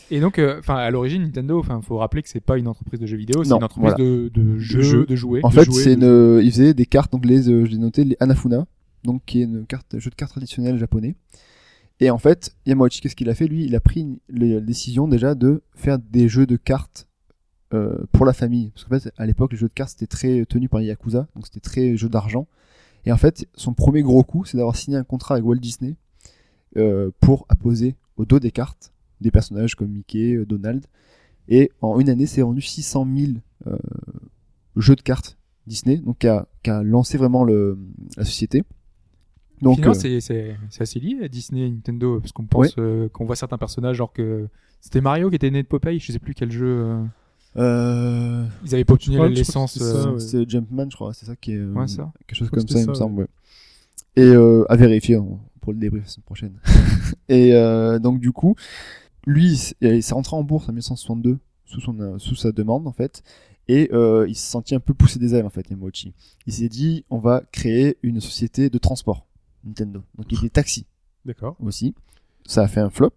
[0.08, 3.00] Et donc, euh, enfin, à l'origine, Nintendo, enfin, faut rappeler que c'est pas une entreprise
[3.00, 3.96] de jeux vidéo, c'est une entreprise voilà.
[3.96, 5.04] de, de jeux, jeux.
[5.04, 5.40] de jouets.
[5.42, 8.04] En de fait, c'est une, il faisait des cartes, donc les, euh, je l'ai noté,
[8.04, 8.66] les Anafuna,
[9.02, 11.16] donc qui est une carte, un jeu de cartes traditionnel japonais.
[11.98, 13.48] Et en fait, Yamauchi, qu'est-ce qu'il a fait?
[13.48, 17.05] Lui, il a pris une- la décision déjà de faire des jeux de cartes
[17.74, 18.70] euh, pour la famille.
[18.70, 21.26] Parce qu'en fait, à l'époque, les jeux de cartes c'était très tenu par les Yakuza,
[21.34, 22.46] donc c'était très jeu d'argent.
[23.04, 25.96] Et en fait, son premier gros coup, c'est d'avoir signé un contrat avec Walt Disney
[26.76, 30.84] euh, pour apposer au dos des cartes des personnages comme Mickey, euh, Donald.
[31.48, 33.32] Et en une année, c'est vendu 600 000
[33.68, 33.76] euh,
[34.76, 37.78] jeux de cartes Disney, donc qui a, qui a lancé vraiment le,
[38.16, 38.62] la société.
[39.62, 43.36] Donc, euh, c'est- assez lié à Disney et Nintendo, parce qu'on pense euh, qu'on voit
[43.36, 44.48] certains personnages, genre que
[44.80, 46.98] c'était Mario qui était né de Popeye, je sais plus quel jeu.
[47.56, 49.74] Euh, Ils avaient pas obtenu licence.
[49.74, 50.44] que c'est ça, euh, ouais.
[50.48, 52.12] Jumpman, je crois, c'est ça qui est euh, Ouais, ça.
[52.26, 53.20] quelque chose comme ça, il me semble.
[53.22, 53.26] ouais.
[54.16, 55.26] Et euh, à vérifier hein,
[55.60, 56.60] pour le débrief la semaine prochaine.
[57.28, 58.54] et euh, donc du coup,
[59.26, 63.22] lui, il s'est rentré en bourse en 1962 sous son sous sa demande en fait,
[63.68, 66.14] et euh, il s'est senti un peu poussé des ailes en fait, Yamauchi.
[66.46, 69.26] Il s'est dit, on va créer une société de transport,
[69.64, 70.02] Nintendo.
[70.16, 70.86] Donc il des taxis
[71.24, 71.56] D'accord.
[71.60, 71.94] aussi.
[72.46, 73.10] Ça a fait un flop.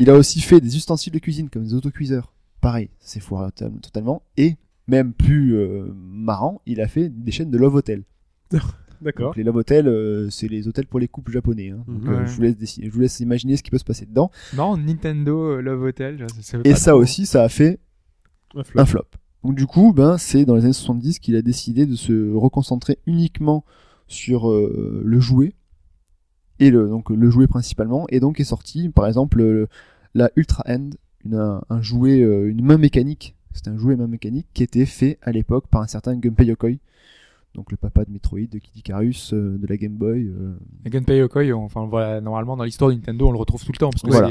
[0.00, 2.32] Il a aussi fait des ustensiles de cuisine comme des autocuiseurs.
[2.62, 4.22] Pareil, c'est foiré to- totalement.
[4.38, 4.56] Et
[4.88, 8.04] même plus euh, marrant, il a fait des chaînes de Love Hotel.
[9.02, 9.34] D'accord.
[9.36, 11.70] Les Love Hotel, euh, c'est les hôtels pour les couples japonais.
[11.70, 11.84] hein.
[11.88, 14.06] Donc, euh, je, vous laisse décider- je vous laisse imaginer ce qui peut se passer
[14.06, 14.30] dedans.
[14.56, 16.18] Non, Nintendo Love Hotel.
[16.18, 17.80] je- ça veut Et ça aussi, ça a fait
[18.54, 18.80] Un flop.
[18.80, 19.06] un flop.
[19.42, 22.98] Donc du coup, ben, c'est dans les années 70 qu'il a décidé de se reconcentrer
[23.06, 23.64] uniquement
[24.06, 25.54] sur le jouet
[26.60, 29.68] et le donc le jouet principalement et donc est sorti par exemple le-
[30.14, 30.90] la Ultra End,
[31.24, 35.18] une, un, jouet euh, une main mécanique, c'est un jouet main mécanique qui était fait
[35.22, 36.72] à l'époque par un certain Gunpei Yokoi.
[37.54, 40.26] Donc le papa de Metroid, de Kid Icarus, euh, de la Game Boy.
[40.26, 40.54] euh,
[40.86, 43.76] Gunpei Yokoi, on- enfin voilà, normalement dans l'histoire de Nintendo, on le retrouve tout le
[43.78, 44.28] temps parce que Voilà.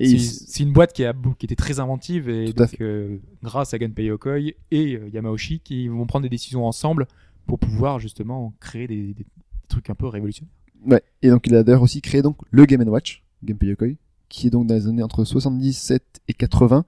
[0.00, 4.06] c'est une boîte qui, a, qui était très inventive et à euh, grâce à Gunpei
[4.06, 4.40] Yokoi
[4.72, 7.06] et Yamauchi qui vont prendre des décisions ensemble
[7.46, 9.26] pour pouvoir justement créer des, des
[9.68, 10.52] trucs un peu révolutionnaires.
[10.84, 11.02] Ouais.
[11.22, 13.90] Et donc il a d'ailleurs aussi créé donc le Game Watch, Gunpei Yokoi,
[14.28, 16.84] qui est donc dans les années entre 77 et 80.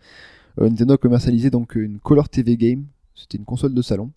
[0.61, 4.11] Euh, Nintendo a commercialisé donc une Color TV Game, c'était une console de salon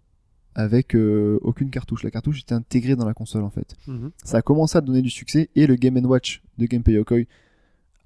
[0.53, 2.03] avec euh, aucune cartouche.
[2.03, 3.75] La cartouche était intégrée dans la console en fait.
[3.87, 4.11] Mhm.
[4.23, 7.23] Ça a commencé à donner du succès et le Game Watch de Gunpei Yokoi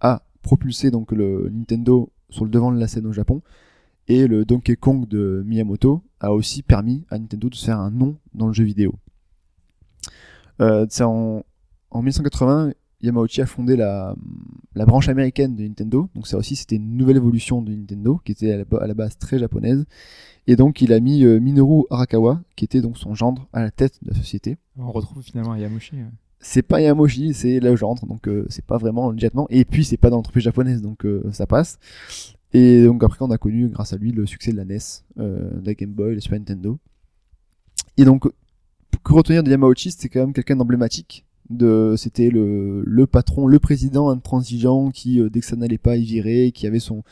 [0.01, 3.41] a propulsé donc le Nintendo sur le devant de la scène au Japon
[4.07, 7.91] et le Donkey Kong de Miyamoto a aussi permis à Nintendo de se faire un
[7.91, 8.93] nom dans le jeu vidéo.
[10.61, 11.43] Euh, c'est en,
[11.91, 12.71] en 1980,
[13.05, 14.15] Yamauchi a fondé la,
[14.75, 16.09] la branche américaine de Nintendo.
[16.15, 18.93] Donc ça aussi, c'était une nouvelle évolution de Nintendo qui était à la, à la
[18.93, 19.85] base très japonaise.
[20.47, 23.71] Et donc il a mis euh, Minoru Arakawa, qui était donc son gendre, à la
[23.71, 24.57] tête de la société.
[24.77, 25.95] On retrouve finalement Yamauchi.
[26.39, 29.47] C'est pas Yamauchi, c'est le gendre, donc euh, c'est pas vraiment immédiatement.
[29.49, 31.79] Et puis c'est pas dans l'entreprise japonaise, donc euh, ça passe.
[32.53, 34.77] Et donc après on a connu grâce à lui le succès de la NES,
[35.17, 36.77] de la Game Boy, le Super Nintendo.
[37.97, 38.27] Et donc
[39.03, 41.24] que retenir de Yamauchi, c'était quand même quelqu'un d'emblématique.
[41.49, 45.95] De, c'était le, le patron, le président intransigeant qui euh, dès que ça n'allait pas,
[45.95, 47.03] il virait, qui avait son,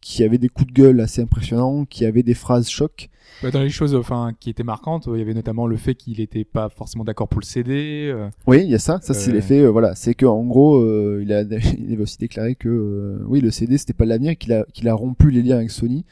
[0.00, 3.10] qui avait des coups de gueule assez impressionnants, qui avait des phrases chocs.
[3.42, 6.18] Bah, Dans les choses enfin, qui étaient marquantes, il y avait notamment le fait qu'il
[6.18, 8.10] n'était pas forcément d'accord pour le CD.
[8.10, 9.00] euh, Oui, il y a ça.
[9.02, 9.34] Ça, c'est Euh.
[9.34, 9.60] l'effet.
[9.60, 10.80] euh, voilà, c'est que en gros,
[11.20, 11.42] il a,
[11.78, 14.94] il avait aussi déclaré que oui, le CD c'était pas l'avenir, qu'il a, qu'il a
[14.94, 16.06] rompu les liens avec Sony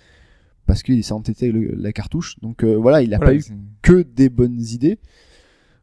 [0.67, 2.37] parce qu'il s'est entêté avec le- la cartouche.
[2.43, 3.45] Donc voilà, il a voilà, pas eu
[3.81, 4.99] que des bonnes idées.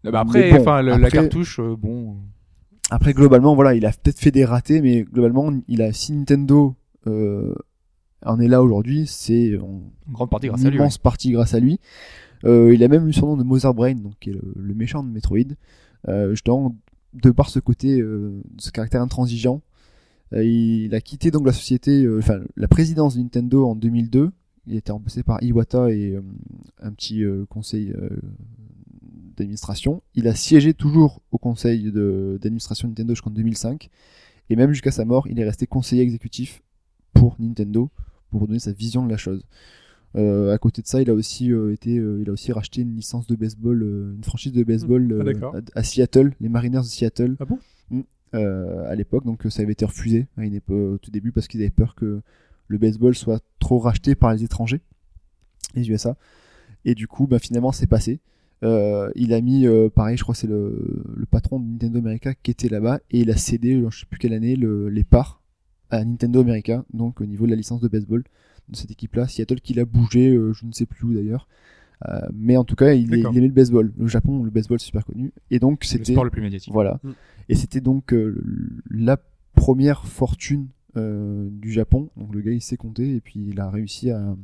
[0.05, 2.17] Après, Mais bon, la cartouche, euh, bon.
[2.89, 6.75] Après, globalement, voilà, il a peut-être fait des ratés, mais globalement, il a si Nintendo
[7.07, 7.53] euh,
[8.25, 10.77] en est là aujourd'hui, c'est en En grande partie grâce à lui.
[10.77, 11.79] immense partie grâce à lui.
[12.45, 14.73] Euh, il a même eu son nom de Mother Brain, donc qui est le, le
[14.73, 15.55] méchant de Metroid,
[16.07, 16.75] euh, justement
[17.13, 19.61] de par ce côté, euh, ce caractère intransigeant.
[20.33, 24.31] Euh, il a quitté donc la société, euh, enfin la présidence de Nintendo en 2002.
[24.67, 26.21] Il a été remplacé par Iwata et euh,
[26.81, 28.09] un petit euh, conseil euh,
[29.39, 30.01] d'administration.
[30.15, 33.89] Il a siégé toujours au conseil d'administration de Nintendo jusqu'en 2005.
[34.49, 36.61] Et même jusqu'à sa mort, il est resté conseiller exécutif
[37.13, 37.89] pour Nintendo
[38.31, 39.43] pour donner sa vision de la chose.
[40.15, 42.81] Euh, à côté de ça, il a aussi euh, été, euh, il a aussi racheté
[42.81, 43.81] une licence de baseball,
[44.15, 45.55] une franchise de baseball Ah, euh, d'accord.
[45.55, 47.35] à, à Seattle, les Mariners de Seattle.
[47.39, 47.59] Ah bon?
[47.91, 48.01] Mm.
[48.35, 51.47] Euh, à l'époque, donc ça avait été refusé à une époque, au tout début parce
[51.47, 52.21] qu'ils avaient peur que
[52.67, 54.81] le baseball soit trop racheté par les étrangers,
[55.75, 56.15] les USA.
[56.85, 58.19] Et du coup, bah, finalement, c'est passé.
[58.63, 62.33] Euh, il a mis, euh, pareil, je crois c'est le, le patron de Nintendo America
[62.33, 65.41] qui était là-bas et il a cédé, je sais plus quelle année, le- les parts
[65.89, 68.23] à Nintendo America, donc au niveau de la licence de baseball
[68.67, 69.27] de cette équipe-là.
[69.27, 71.47] Seattle qui l'a bougé, euh, je ne sais plus où d'ailleurs.
[72.33, 73.91] Mais en tout cas, il, est- il aimait le baseball.
[73.97, 75.31] Le Japon, le baseball, c'est super connu.
[75.51, 76.11] Et donc, Le c'était.
[76.13, 76.71] sport le plus médiatique.
[76.71, 76.99] Voilà.
[77.03, 77.09] Mm.
[77.49, 78.13] Et c'était donc
[78.89, 79.17] la
[79.55, 82.09] première fortune du Japon.
[82.17, 84.35] Donc le gars, il s'est compté et puis il a réussi à.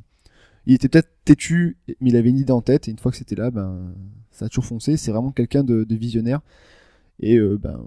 [0.67, 2.87] Il était peut-être têtu, mais il avait une idée en tête.
[2.87, 3.93] Et une fois que c'était là, ben,
[4.31, 4.97] ça a toujours foncé.
[4.97, 6.41] C'est vraiment quelqu'un de, de visionnaire.
[7.21, 7.79] Et euh, ben,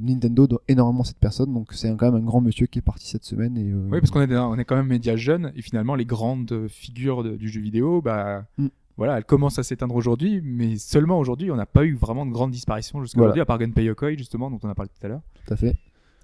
[0.00, 1.52] Nintendo doit énormément à cette personne.
[1.52, 3.56] Donc c'est quand même un grand monsieur qui est parti cette semaine.
[3.58, 6.06] Et, euh, Oui, parce qu'on est, on est quand même média jeune et finalement les
[6.06, 8.68] grandes figures de- du jeu vidéo, bah Mm.
[8.96, 12.30] voilà, elles commencent à s'éteindre aujourd'hui, mais seulement aujourd'hui, on n'a pas eu vraiment de
[12.30, 13.30] grandes disparitions jusqu'à Voilà.
[13.32, 15.22] aujourd'hui, à part Gunpei Yokoi justement, dont on a parlé tout à l'heure.
[15.46, 15.76] Tout à fait.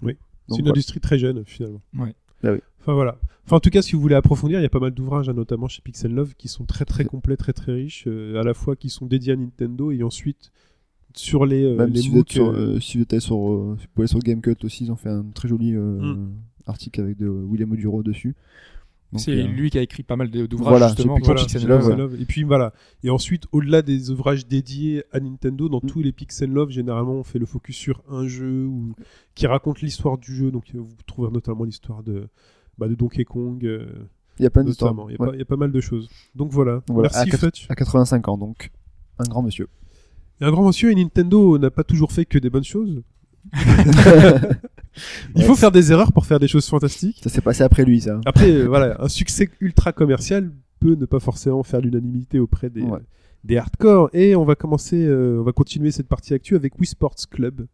[0.02, 0.16] Oui.
[0.48, 0.70] C'est une voilà.
[0.70, 1.82] industrie très jeune, finalement.
[1.98, 2.14] Ouais.
[2.44, 2.58] Oui.
[2.80, 3.18] Enfin, voilà.
[3.44, 5.32] Enfin, en tout cas, si vous voulez approfondir, il y a pas mal d'ouvrages, hein,
[5.34, 8.52] notamment chez Pixel Love, qui sont très très complets, très très riches, euh, à la
[8.54, 10.52] fois qui sont dédiés à Nintendo et ensuite
[11.14, 13.76] sur les, euh, Même les si vous, êtes sur, euh, euh, si vous êtes sur,
[13.78, 16.28] si vous pouvez sur Gamecut aussi, ils ont fait un très joli Mm.
[16.66, 18.36] article avec de William Oduro dessus.
[19.16, 21.70] C'est euh, lui qui a écrit pas mal de- d'ouvrages Voilà, justement voilà, Pixel Love.
[21.70, 22.20] là, Pixel Love.
[22.20, 22.74] Et puis voilà.
[23.02, 25.86] Et ensuite, au-delà des ouvrages dédiés à Nintendo, dans Mm.
[25.88, 28.94] tous les Pixel Love, généralement, on fait le focus sur un jeu ou
[29.34, 30.50] qui raconte l'histoire du jeu.
[30.50, 32.28] Donc, euh, vous trouverez notamment l'histoire de,
[32.76, 33.86] bah, de Donkey Kong, euh,
[34.38, 34.94] Il y a plein d'histoires.
[35.08, 35.28] Il y, a Ouais.
[35.28, 36.08] pas- il y a pas mal de choses.
[36.34, 36.82] Donc voilà.
[36.88, 37.08] Voilà.
[37.14, 37.66] Merci À Futch.
[37.70, 38.70] À 85 ans, donc
[39.18, 39.68] un grand monsieur.
[40.40, 43.02] Et un grand monsieur et Nintendo n'a pas toujours fait que des bonnes choses.
[45.36, 47.20] Il faut faire des erreurs pour faire des choses fantastiques.
[47.22, 48.20] Ça s'est passé après lui, ça.
[48.26, 52.82] Après, euh, voilà, un succès ultra commercial peut ne pas forcément faire l'unanimité auprès des,
[52.82, 53.00] Ouais.
[53.44, 54.10] des hardcore.
[54.12, 57.66] Et on va commencer, euh, on va continuer cette partie actu avec Wii Sports Club.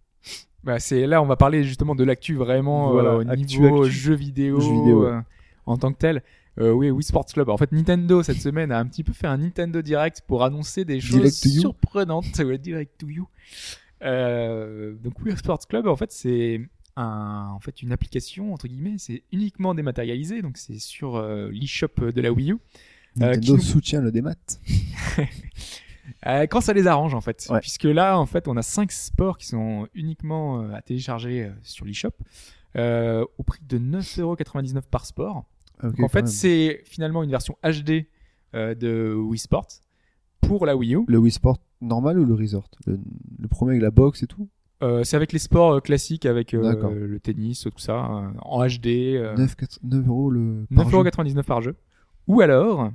[0.62, 3.82] Bah, c'est là on va parler justement de l'actu vraiment Voilà, euh, au actu, niveau
[3.82, 3.90] actu.
[3.94, 5.10] jeux vidéo, Jeux vidéo, ouais.
[5.10, 5.20] euh,
[5.66, 6.22] en tant que tel.
[6.58, 7.48] Euh, oui, Wii Sports Club.
[7.50, 10.84] En fait, Nintendo cette semaine a un petit peu fait un Nintendo Direct pour annoncer
[10.86, 12.24] des choses surprenantes.
[12.38, 13.26] Ouais, direct to you.
[14.02, 16.60] Euh, donc Wii Sports Club, en fait, c'est
[16.96, 18.96] un, en fait une application entre guillemets.
[18.98, 22.54] C'est uniquement dématérialisé, donc c'est sur euh, l'eShop de la Wii U.
[22.54, 22.58] Euh,
[23.16, 24.34] Nintendo qui nous- soutient le démat.
[26.26, 27.46] Euh, quand ça les arrange en fait.
[27.50, 27.60] Ouais.
[27.60, 31.86] Puisque là en fait on a cinq sports qui sont uniquement euh, à télécharger sur
[31.86, 32.10] l'eShop
[32.76, 35.44] au prix de 9,99€ par sport.
[35.80, 38.06] Ah, Donc, en fait c'est finalement une version HD
[38.52, 39.66] de Wii Sport
[40.42, 41.04] pour la Wii U.
[41.08, 42.68] le Wii Sport normal ou le Resort?
[42.86, 42.98] Le,
[43.38, 44.48] le premier avec la box et tout?
[44.82, 47.96] Euh, c'est avec les sports euh, classiques avec euh, le tennis tout ça
[48.42, 48.86] en HD.
[49.16, 50.66] euh, 9, 4 9 euros le.
[50.74, 50.98] par jeu.
[50.98, 51.76] 9,99€ par jeu.
[52.26, 52.90] Ou alors,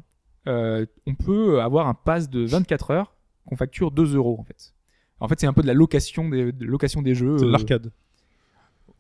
[0.48, 3.16] euh, on peut avoir un pass de 24 heures
[3.46, 4.74] qu'on facture 2 euros en fait.
[5.22, 7.38] En fait, c'est un peu de la location des, de location des jeux.
[7.38, 7.92] C'est de euh, l'arcade.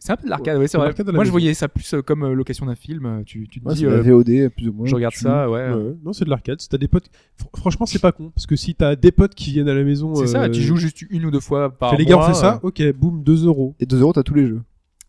[0.01, 0.93] C'est un peu de l'arcade, oui, c'est vrai.
[1.13, 3.05] Moi, je voyais ça plus euh, comme euh, location d'un film.
[3.05, 4.85] euh, Tu, tu te Ouais, dis, c'est la euh, VOD plus ou moins.
[4.87, 5.71] je regarde Tu- ça, ouais.
[5.73, 6.61] Ouais, Non, c'est de l'arcade.
[6.61, 8.31] Si t'as des potes, Fr- franchement, c'est pas con.
[8.33, 10.61] Parce que si t'as des potes qui viennent à la maison, C'est ça, euh, tu
[10.61, 11.99] joues juste une ou deux fois par fais, mois.
[11.99, 12.55] les gars, on fait ça.
[12.63, 14.61] euh, Ok, boum, 2 euros Et 2 euros, t'as tous les jeux.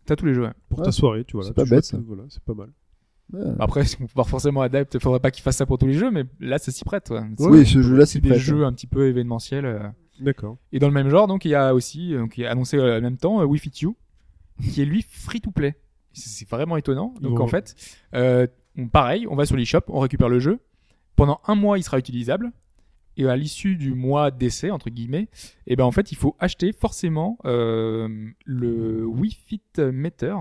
[0.05, 0.43] T'as tous les jeux.
[0.43, 0.49] ouais.
[0.67, 1.45] pour Ouais, ta soirée, tu vois.
[1.45, 1.97] c'est pas bête, ça.
[2.05, 2.67] Voilà, c'est pas mal.
[3.31, 3.53] Ouais.
[3.59, 5.93] Après, si on peut pas forcément adapter, faudrait pas qu'ils fassent ça pour tous les
[5.93, 7.09] jeux, mais là, ça s'y prête.
[7.11, 7.21] ouais.
[7.37, 9.65] C'est- oui, ce jeu-là, c'est c'est des jeux un petit peu événementiels.
[9.65, 9.79] euh,
[10.19, 10.57] D'accord.
[10.73, 12.97] Et dans le même genre, donc il y a aussi, euh, qui est annoncé euh,
[12.97, 13.95] en même temps, euh, Wii Fit You,
[14.61, 15.75] qui est lui free to play.
[16.13, 17.13] C'est vraiment étonnant.
[17.21, 17.75] Donc en fait,
[18.13, 18.47] euh,
[18.77, 20.59] on, pareil, on va sur l'eShop, on récupère le jeu.
[21.15, 22.51] Pendant un mois, il sera utilisable.
[23.17, 25.27] Et à l'issue du mois d'essai, entre guillemets,
[25.67, 30.35] et ben en fait, il faut acheter forcément euh, le Wii Fit Meter,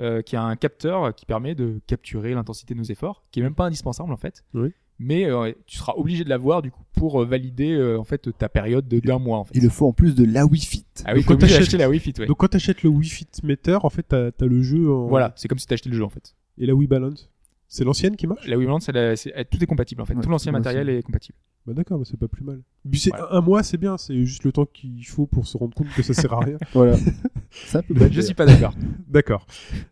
[0.00, 3.42] euh, qui a un capteur qui permet de capturer l'intensité de nos efforts, qui est
[3.42, 4.44] même pas indispensable en fait.
[4.52, 4.72] Oui.
[5.04, 8.28] Mais euh, tu seras obligé de l'avoir du coup pour euh, valider euh, en fait
[8.38, 9.52] ta période de- d'un mois en fait.
[9.56, 10.84] Il le faut en plus de la Wii Fit.
[11.04, 12.26] Ah oui, Donc, quand d'acheter la Wii Fit, ouais.
[12.26, 15.06] Donc quand t'achètes le Wii Fit Meter, en fait, t'as as le jeu en...
[15.08, 16.34] Voilà, c'est comme si t'achetais le jeu en fait.
[16.58, 17.28] Et la Wii Balance.
[17.68, 18.46] C'est l'ancienne qui marche?
[18.46, 20.14] La Wii Balance, elle a- tout est compatible en fait.
[20.14, 21.36] Ouais, tout l'ancien matériel est compatible.
[21.66, 22.60] Bah d'accord, c'est pas plus mal.
[22.90, 23.96] Puis un mois, c'est bien.
[23.96, 26.56] C'est juste le temps qu'il faut pour se rendre compte que ça sert à rien.
[26.74, 26.96] Voilà.
[27.50, 28.12] c'est un peu bête.
[28.12, 28.74] Je suis pas d'accord.
[29.08, 29.46] D'accord.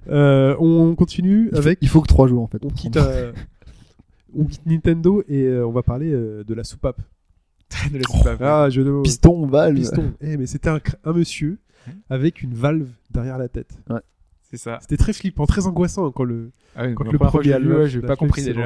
[0.08, 1.78] Euh, on continue Il faut- avec.
[1.80, 2.58] Il faut que 3 jours en fait.
[2.64, 3.08] On quitte, prendre.
[4.36, 7.00] on quitte Nintendo et euh, on va parler euh, de la soupape.
[7.92, 8.40] De la soupape.
[8.42, 9.76] Ah, je le Piston, valve.
[9.76, 10.12] piston.
[10.20, 10.80] Eh, mais c'était un,
[11.12, 11.58] monsieur
[12.08, 13.70] avec une valve derrière la tête.
[14.50, 14.78] C'est ça.
[14.80, 18.00] C'était très flippant, très angoissant quand le, Ah oui, quand le premier Valve- ouais, j'ai
[18.00, 18.64] pas compris déjà.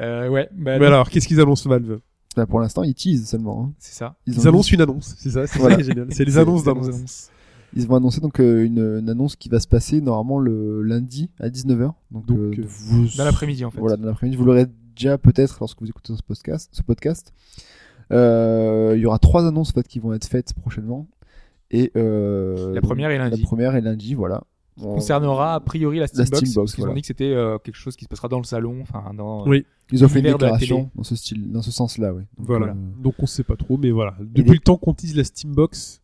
[0.00, 2.00] Euh, ouais, bah, Mais alors, qu'est-ce qu'ils annoncent Valve?
[2.36, 3.64] Enfin, pour l'instant, ils teasent seulement.
[3.64, 3.72] hein.
[3.78, 4.16] C'est ça.
[4.26, 5.76] Ils annoncent une annonce, c'est ça, c'est Voilà.
[5.76, 6.06] ça qui est génial.
[6.14, 7.30] C'est les annonces d'annonces.
[7.76, 11.30] Ils vont annoncer donc euh, une, une annonce qui va se passer normalement le lundi
[11.38, 11.92] à 19h.
[12.10, 13.78] Donc, Donc, euh, euh, vous, Dans l'après-midi en fait.
[13.80, 14.36] Voilà, dans l'après-midi.
[14.36, 14.66] Vous l'aurez
[14.96, 16.68] déjà peut-être lorsque vous écoutez ce podcast.
[16.72, 17.32] Ce podcast.
[18.12, 21.06] Euh, il y aura trois annonces en fait, qui vont être faites prochainement.
[21.70, 23.40] Et euh, La première est lundi.
[23.40, 24.42] La première est lundi, voilà.
[24.82, 26.38] On- concernera a priori la Steambox.
[26.38, 26.92] Steambox, parce qu'ils voilà.
[26.92, 29.46] ont dit que c'était euh, quelque chose qui se passera dans le salon, enfin dans.
[29.46, 29.64] Oui.
[29.92, 32.22] Ils ont fait une la déclaration dans ce style, dans ce sens-là, oui.
[32.38, 32.68] Donc, Voilà.
[32.68, 34.14] euh, Donc on sait pas trop, mais voilà.
[34.20, 36.00] Depuis les- le temps qu'on tease la Steambox,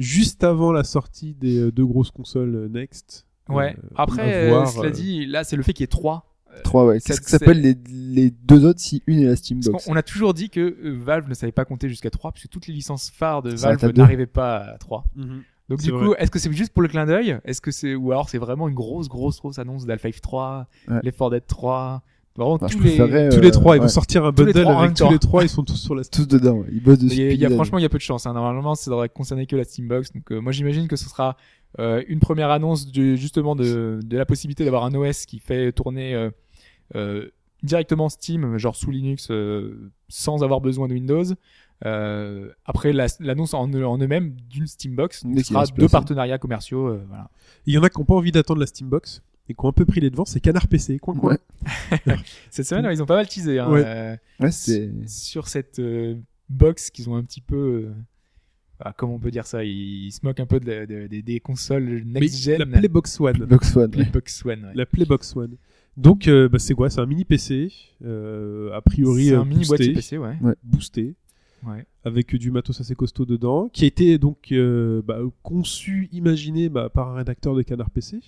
[0.00, 3.26] juste avant la sortie des euh, deux grosses consoles euh, Next.
[3.48, 3.76] Ouais.
[3.78, 6.26] euh, Après, à euh, voir, cela dit, là c'est le fait qu'il y ait trois.
[6.64, 6.98] Trois, ouais.
[6.98, 9.96] ça- Qu'est-ce que s'appellent les, les deux autres si une est la Steambox qu'on on
[9.96, 13.08] a toujours dit que Valve ne savait pas compter jusqu'à 3 puisque toutes les licences
[13.10, 15.04] phares de Valve n'arrivaient pas à 3.
[15.14, 15.42] mhm.
[15.68, 16.06] Donc C'est du vrai.
[16.06, 17.38] coup, est-ce que c'est juste pour le clin d'œil?
[17.44, 20.98] Est-ce que c'est ou alors c'est vraiment une grosse grosse grosse annonce d'Half-Life 3, Ouais.
[21.04, 22.02] Left 4 Dead 3,
[22.36, 23.88] vraiment Bah, tous les Tous euh, trois, ils vont ouais.
[23.88, 25.10] sortir un Tous bundle trois en avec tous temps.
[25.10, 26.26] les trois, ils sont tous sur la Steam.
[26.26, 26.64] Tous dedans.
[26.72, 27.32] Ils bossent dessus.
[27.32, 28.26] Il y a, franchement, il y a peu de chance.
[28.26, 28.32] hein.
[28.34, 30.12] Normalement, ça devrait concerner que la Steambox.
[30.12, 31.36] Donc, euh, moi, j'imagine que ce sera
[31.78, 35.72] euh, une première annonce de, justement de, de la possibilité d'avoir un OS qui fait
[35.72, 36.30] tourner euh,
[36.96, 37.28] euh,
[37.62, 41.24] directement Steam, genre sous Linux, euh, sans avoir besoin de Windows.
[41.86, 46.88] Euh, après, la- l'annonce en, en eux-mêmes d'une Steambox ce sera se deux partenariats commerciaux.
[46.88, 47.30] euh, voilà.
[47.66, 49.72] Il y en a qui n'ont pas envie d'attendre la Steambox et qui ont un
[49.72, 50.98] peu pris les devants, c'est Canard PC.
[50.98, 51.36] Coin, coin.
[52.06, 52.16] Ouais.
[52.50, 53.58] Cette semaine, ils ont pas mal teasé.
[53.58, 53.82] Hein, Ouais.
[53.84, 54.90] euh, Ouais, c'est.
[55.06, 56.14] sur cette euh,
[56.48, 57.92] box qu'ils ont un petit peu euh,
[58.80, 61.06] ah, comment on peut dire ça ils, ils se moquent un peu de la- de-
[61.06, 63.44] des- des consoles Mais next gen la Playbox One.
[63.44, 63.82] Box One.
[63.84, 63.88] ouais.
[63.90, 64.72] Playbox One ouais.
[64.74, 65.56] La Playbox One.
[65.96, 66.88] Donc, euh, bah, c'est quoi?
[66.88, 67.70] C'est un mini PC,
[68.04, 70.36] euh, a priori c'est un mini boîtier boosté, PC ouais.
[70.62, 71.14] boosté,
[71.66, 76.70] ouais avec du matos assez costaud dedans, qui a été donc euh, bah, conçu, imaginé
[76.70, 78.20] bah, par un rédacteur de Canard PC.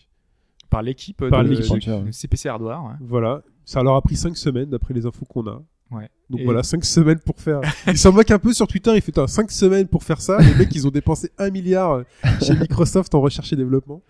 [0.72, 2.10] Par l'équipe Par de.
[2.10, 2.94] CPC Hardware ouais.
[3.00, 3.42] Voilà.
[3.64, 5.62] Ça leur a pris 5 semaines, d'après les infos qu'on a.
[5.90, 6.08] Ouais.
[6.30, 7.60] Donc Et- voilà, 5 semaines pour faire.
[7.86, 10.38] Ils s'en moquent un peu sur Twitter, ils font 5 semaines pour faire ça.
[10.38, 12.02] Les mecs, ils ont dépensé 1 milliard
[12.42, 14.02] chez Microsoft en recherche et développement.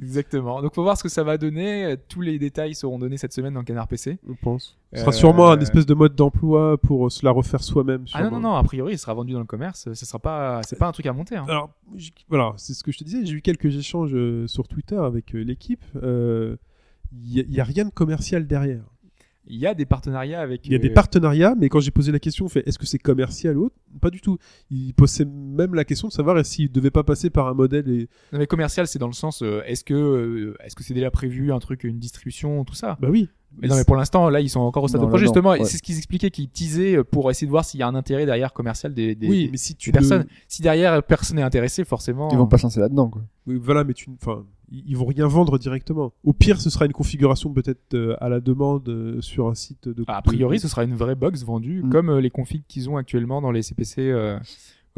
[0.00, 3.16] Exactement donc faut voir ce que ça va donner Euh, tous les détails seront donnés
[3.16, 4.76] cette semaine dans Canard PC On pense.
[4.92, 8.04] Ce Euh, sera sûrement un espèce de mode d'emploi pour euh, se la refaire soi-même.
[8.14, 10.60] ah non non non a priori il sera vendu dans le commerce ce sera pas
[10.62, 11.44] c'est pas un truc à monter hein.
[11.48, 11.70] Alors,
[12.28, 13.24] voilà, c'est ce que je te disais.
[13.24, 15.84] J'ai eu quelques échanges euh, sur Twitter avec euh, l'équipe.
[16.02, 16.56] Euh,
[17.12, 18.82] Il n'y a, rien de commercial derrière.
[19.48, 21.90] Il y a des partenariats avec Il y a euh, des partenariats, mais quand j'ai
[21.90, 23.76] posé la question, on fait est-ce que c'est commercial ou autre?
[24.00, 24.38] Pas du tout.
[24.70, 27.88] Il posait même la question de savoir s'il ne devait pas passer par un modèle.
[27.88, 28.08] Et...
[28.32, 31.10] non mais commercial c'est dans le sens euh, est-ce que euh, est-ce que c'est déjà
[31.10, 32.96] prévu un truc une distribution tout ça?
[33.00, 33.28] Bah oui.
[33.58, 35.28] Mais non, mais pour l'instant, là, ils sont encore au stade Non, de projet, non,
[35.32, 35.50] justement.
[35.52, 35.64] ouais.
[35.64, 38.26] C'est ce qu'ils expliquaient, qu'ils teasaient pour essayer de voir s'il y a un intérêt
[38.26, 40.26] derrière commercial des, des, oui, des- mais si tu des le- personnes.
[40.46, 42.28] Si derrière personne n'est intéressé, forcément.
[42.32, 43.22] Ils vont pas se lancer là-dedans, quoi.
[43.46, 46.12] Oui, voilà, mais tu, enfin, ils vont rien vendre directement.
[46.24, 49.88] Au pire, ce sera une configuration peut-être euh, à la demande euh, sur un site
[49.88, 50.04] de.
[50.08, 51.90] Ah, A priori, de- ce sera une vraie box vendue, Mm.
[51.90, 54.38] comme euh, les configs qu'ils ont actuellement dans les CPC euh,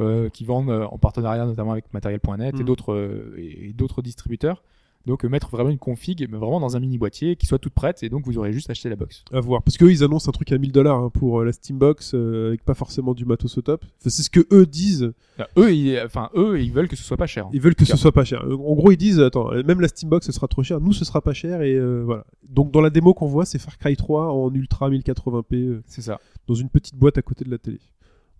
[0.00, 2.66] euh, qui vendent en partenariat notamment avec Matériel.net et Mm.
[2.66, 4.62] d'autres euh, et et d'autres distributeurs.
[5.08, 7.72] Donc euh, mettre vraiment une config, mais vraiment dans un mini boîtier qui soit toute
[7.72, 9.24] prête, et donc vous aurez juste acheté la box.
[9.32, 9.62] À voir.
[9.62, 12.62] Parce qu'eux, ils annoncent un truc à 1000 dollars pour euh, la Steambox, euh, avec
[12.62, 13.84] pas forcément du matos au top.
[13.84, 15.12] Enfin, c'est ce que eux disent.
[15.38, 17.46] Enfin, eux, ils, enfin eux, ils veulent que ce soit pas cher.
[17.46, 17.50] hein.
[17.54, 18.44] Ils veulent que ce soit pas cher.
[18.44, 20.78] En gros, ils disent, attends, même la Steambox, ce sera trop cher.
[20.80, 21.62] Nous, ce sera pas cher.
[21.62, 22.24] Et euh, voilà.
[22.48, 26.02] Donc, dans la démo qu'on voit, c'est Far Cry 3 en ultra 1080p euh, C'est
[26.02, 26.20] ça.
[26.46, 27.80] dans une petite boîte à côté de la télé.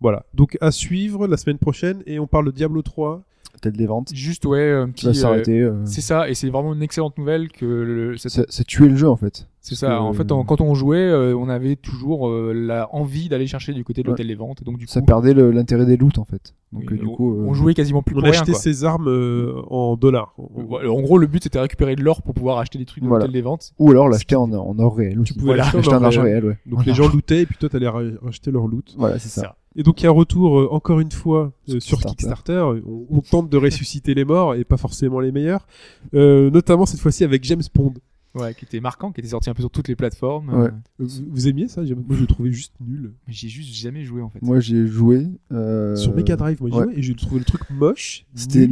[0.00, 0.26] Voilà.
[0.34, 2.02] Donc, à suivre la semaine prochaine.
[2.06, 3.22] Et on parle de Diablo 3.
[3.60, 4.10] Peut-être des ventes.
[4.14, 5.06] Juste ouais, un petit.
[5.06, 5.60] va euh, s'arrêter.
[5.60, 8.88] euh, C'est ça, et c'est vraiment une excellente nouvelle que le, cette- Ça, ça tuait
[8.88, 9.48] le jeu, en fait.
[9.60, 9.88] c'est ça.
[9.88, 13.72] que- En fait, quand on jouait, euh, on avait toujours euh, la envie d'aller chercher
[13.72, 14.12] du côté de Ouais.
[14.12, 16.54] l'hôtel des ventes, et donc du Ça coup, perdait le- l'intérêt des loots, en fait.
[16.72, 17.32] Donc, oui, euh, du on, coup.
[17.34, 18.32] euh, on jouait quasiment plus On pour rien.
[18.32, 18.60] achetait Quoi.
[18.60, 20.34] ses armes euh, en dollars.
[20.38, 23.24] En- gros, le but c'était récupérer de l'or pour pouvoir acheter des trucs de Voilà.
[23.24, 23.72] l'hôtel des ventes.
[23.78, 25.32] Ou alors l'acheter en, en or réel aussi.
[25.32, 25.62] pouvais Voilà.
[25.64, 26.44] l'acheter en Acheter en or argent réel.
[26.44, 26.58] ouais.
[26.66, 28.94] Donc, les gens lootaient et puis toi, t'allais ra- racheter leur loot.
[28.96, 29.56] Voilà, c'est ça.
[29.78, 32.64] Et donc il y a un retour euh, encore une fois euh, sur Kickstarter.
[32.84, 35.68] On, on tente de ressusciter les morts et pas forcément les meilleurs.
[36.14, 37.94] Euh, notamment cette fois-ci avec James Bond.
[38.38, 40.48] Ouais, qui était marquant, qui était sorti un peu sur toutes les plateformes.
[40.50, 40.66] Ouais.
[40.68, 41.82] euh, Vous, vous aimiez ça?
[41.82, 43.12] Moi je le trouvais juste nul.
[43.26, 44.40] mais j'ai juste jamais joué en fait.
[44.42, 45.26] Moi, j'ai joué.
[45.52, 46.84] euh, Sur Mega Drive, moi j'ai ouais.
[46.84, 48.24] joué et j'ai trouvé le truc moche.
[48.34, 48.68] C'était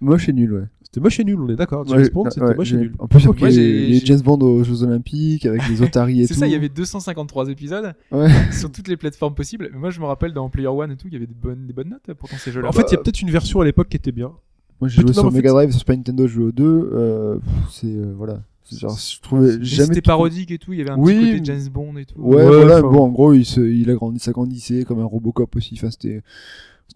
[0.00, 0.64] moche et nul, ouais.
[0.82, 1.84] C'était moche et nul, on est d'accord.
[1.86, 2.92] James Ouais, c'était ouais, moche et j'ai- nul.
[3.00, 3.36] En plus, Ok.
[3.36, 6.26] il y Moi, a j'ai- les James Bond aux Jeux Olympiques avec les Otari et
[6.26, 6.34] tout.
[6.34, 8.28] C'est ça, il y avait 253 épisodes Ouais.
[8.52, 9.68] sur toutes les plateformes possibles.
[9.72, 11.66] Mais moi, je me rappelle dans Player One et tout, il y avait des bonnes,
[11.66, 12.68] des bonnes notes pourtant ces jeux-là.
[12.68, 14.32] En fait, il y a peut-être une version à l'époque qui était bien.
[14.80, 16.90] Moi, j'ai joué Non, sur Mega Drive, sur Super Nintendo, je joué aux deux.
[16.92, 17.38] Euh,
[17.70, 18.42] c'est euh, voilà.
[18.72, 19.86] Genre, je trouvais Mais jamais.
[19.88, 22.18] c'était parodique et tout, il y avait un Oui, petit côté James Bond et tout.
[22.20, 22.78] Ouais, Ouais, voilà.
[22.78, 25.74] enfin- Bon, en gros, il se, il a grandi, s'agrandissait comme un Robocop aussi.
[25.78, 26.22] Enfin, c'était.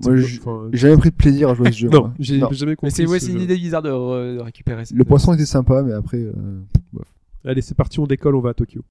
[0.02, 0.38] Moi, j'ai
[0.72, 1.88] jamais pris de plaisir à jouer à ce jeu.
[1.90, 2.86] Non, j'ai jamais compris.
[2.86, 5.32] Mais c'est ouais, ce c'est une idée bizarre de, re- de récupérer cette- Le poisson
[5.34, 6.18] était sympa, mais après.
[6.18, 6.32] euh,
[7.44, 8.82] Allez, c'est parti, on décolle, on va à Tokyo.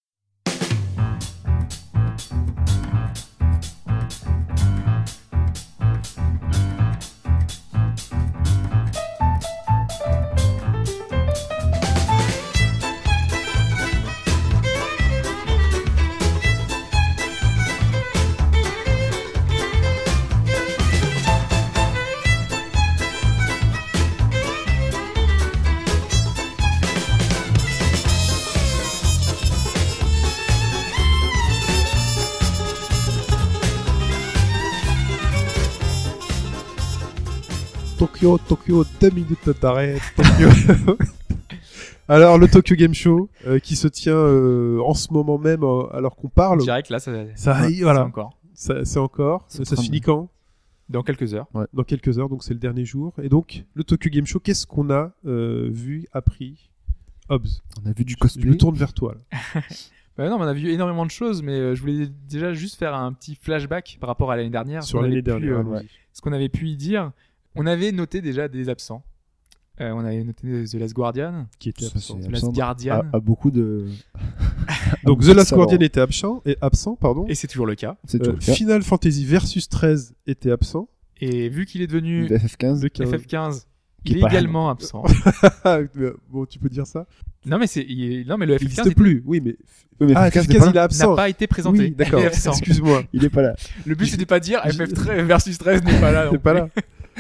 [38.20, 40.98] Tokyo, Tokyo, deux minutes d'arrêt, Tokyo.
[42.10, 45.84] Alors, le Tokyo Game Show, euh, qui se tient euh, en ce moment même, euh,
[45.96, 46.60] alors qu'on parle.
[46.62, 48.00] Direct, là, ça, Ça, ouais, y- voilà.
[48.02, 48.38] c'est encore.
[48.54, 49.46] Ça, c'est encore.
[49.48, 50.30] Ça se très finit quand?
[50.90, 51.48] Dans quelques heures.
[51.74, 53.14] Dans quelques heures, donc c'est le dernier jour.
[53.22, 56.70] Et donc, le Tokyo Game Show, qu'est-ce qu'on a euh, vu, appris?
[57.30, 58.50] Hobbs, On a vu du je cosplay.
[58.50, 59.16] me tourne vers toi.
[59.56, 59.62] là.
[60.18, 62.94] Bah non, mais on a vu énormément de choses, mais je voulais déjà juste faire
[62.94, 64.84] un petit flashback par rapport à l'année dernière.
[64.84, 65.60] Sur l'année pu, dernière.
[65.60, 65.80] euh,
[66.12, 67.14] ce qu'on avait pu y dire.
[67.60, 69.04] On avait noté déjà des absents.
[69.82, 72.18] Euh, on avait noté The Last Guardian, Qui était absent.
[72.22, 72.52] c'est The Last absent.
[72.54, 73.86] Guardian, à, à beaucoup de.
[75.06, 75.54] Donc, The Last.
[75.54, 77.26] Guardian était absent, et absent, pardon.
[77.28, 77.98] et c'est toujours le cas.
[78.06, 78.54] C'est Euh, le cas.
[78.54, 80.90] Final Fantasy Versus 13 était absent.
[81.22, 82.82] Et vu qu'il est devenu Le FF15.
[82.82, 83.12] Le 15.
[83.14, 83.66] FF15,
[84.06, 85.04] Qui il est également absent.
[86.30, 87.06] bon, tu peux dire ça
[87.46, 89.56] non mais c'est, il est- non mais le Il FF15 n'existe était- plus, oui, mais.
[90.02, 91.10] Oui, mais Ah, FF15 n'est FF15, pas il est absent.
[91.12, 91.80] n'a pas été présenté.
[91.80, 92.52] Oui, d'accord, Il est absent.
[92.52, 93.04] excuse-moi.
[93.14, 93.56] Il est pas là.
[93.86, 96.28] Le but c'était pas de dire Je- FF13 versus 13 n'est pas là.
[96.30, 96.70] T'es pas là.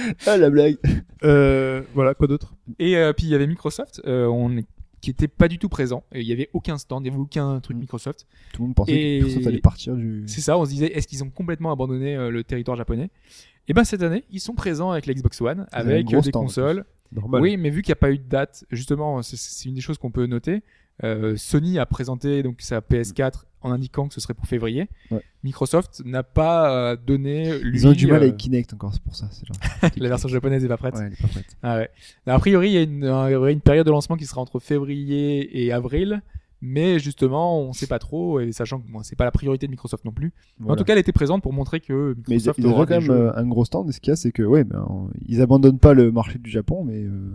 [0.28, 0.78] Ah, la blague.
[1.24, 2.54] Euh, voilà, quoi d'autre?
[2.80, 4.64] Et euh, puis il y avait Microsoft, euh, on,
[5.02, 6.04] qui était pas du tout présent.
[6.14, 7.82] Et il y avait aucun stand, il y avait aucun truc Mm.
[7.82, 8.28] Microsoft.
[8.54, 10.24] Tout le monde pensait Et- que Microsoft allait partir du.
[10.28, 13.10] C'est ça, on se disait est-ce qu'ils ont complètement abandonné euh, le territoire japonais?
[13.68, 16.06] Et ben cette année, ils sont présents avec la Xbox One, Ils avaient un avec
[16.08, 16.86] gros euh, des stand, en consoles.
[17.12, 17.41] Normal.
[17.41, 19.82] Oui, mais vu qu'il n'y a pas eu de date, justement, c'est- c'est une des
[19.82, 20.62] choses qu'on peut noter.
[21.04, 24.88] Euh, Sony a présenté donc sa PS4 en indiquant que ce serait pour février.
[25.12, 25.22] Ouais.
[25.43, 29.02] Microsoft n'a pas euh, donné lui Ils ont du mal euh, avec Kinect encore, c'est
[29.04, 29.30] pour ça.
[29.43, 30.95] genre- la version japonaise n'est pas prête.
[30.95, 31.58] Ouais, elle est pas prête.
[31.64, 31.89] Ah ouais.
[32.26, 35.72] A priori, il y a une, une période de lancement qui sera entre février et
[35.74, 36.22] avril,
[36.62, 39.72] mais justement, on sait pas trop, et sachant que bon, c'est pas la priorité de
[39.72, 40.32] Microsoft non plus.
[40.66, 43.02] En tout cas, elle était présente pour montrer que Mais ils, Microsoft aura quand même
[43.02, 43.12] jeux.
[43.14, 43.89] euh, un gros stand.
[43.89, 46.50] Et ce qu'il y a, c'est que, ouais, ben, ils abandonnent pas le marché du
[46.50, 47.32] Japon, mais euh,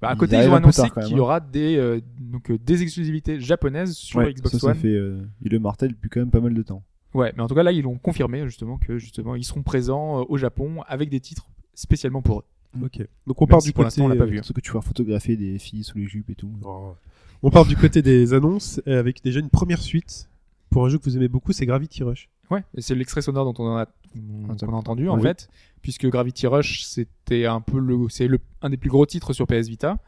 [0.00, 1.18] Bah, à ils côté, ils arrivent ont annoncé qu'il y hein.
[1.18, 4.74] aura des, euh, donc, euh, des exclusivités japonaises sur ouais, Xbox ça, ça One.
[4.74, 6.82] fait, euh, ils le martèlent depuis quand même pas mal de temps.
[7.14, 10.20] Ouais, mais en tout cas, là, ils l'ont confirmé justement que justement, ils seront présents
[10.20, 12.44] euh, au Japon avec des titres spécialement pour eux.
[12.82, 13.06] Ok.
[13.26, 14.02] Donc on Même part si du pour côté.
[14.02, 14.38] on l'a pas vu.
[14.38, 14.42] hein.
[14.52, 16.50] Que tu vois photographier des filles sous les jupes et tout.
[16.64, 16.94] Oh.
[17.42, 20.28] On part du côté des annonces avec déjà une première suite
[20.70, 22.28] pour un jeu que vous aimez beaucoup, c'est Gravity Rush.
[22.50, 25.48] Ouais, et c'est l'extrait sonore dont on a, a entendu en fait,
[25.82, 29.46] puisque Gravity Rush c'était un peu le, c'est le, un des plus gros titres sur
[29.46, 29.98] PS Vita,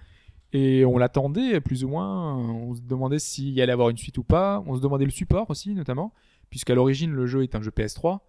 [0.52, 2.36] et on l'attendait plus ou moins.
[2.36, 4.62] On se demandait s'il y allait avoir une suite ou pas.
[4.66, 6.12] On se demandait le support aussi notamment,
[6.50, 8.20] puisqu'à l'origine le jeu est un jeu PS3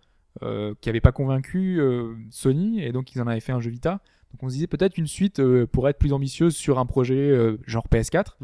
[0.44, 3.70] euh, qui avait pas convaincu euh, Sony, et donc ils en avaient fait un jeu
[3.70, 4.02] Vita.
[4.32, 7.16] Donc on se disait peut-être une suite euh, pourrait être plus ambitieuse sur un projet
[7.16, 8.36] euh, genre PS4.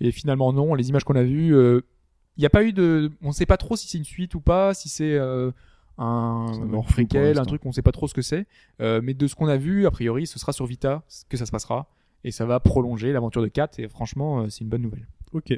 [0.00, 0.74] Et finalement, non.
[0.74, 1.54] Les images qu'on a vues,
[2.36, 3.10] il n'y a pas eu de.
[3.22, 5.50] On ne sait pas trop si c'est une suite ou pas, si c'est euh,
[5.98, 8.46] un, un un truc, on ne sait pas trop ce que c'est.
[8.80, 11.46] Euh, mais de ce qu'on a vu, a priori, ce sera sur Vita que ça
[11.46, 11.88] se passera.
[12.24, 13.78] Et ça va prolonger l'aventure de 4.
[13.80, 15.06] Et franchement, euh, c'est une bonne nouvelle.
[15.32, 15.52] Ok.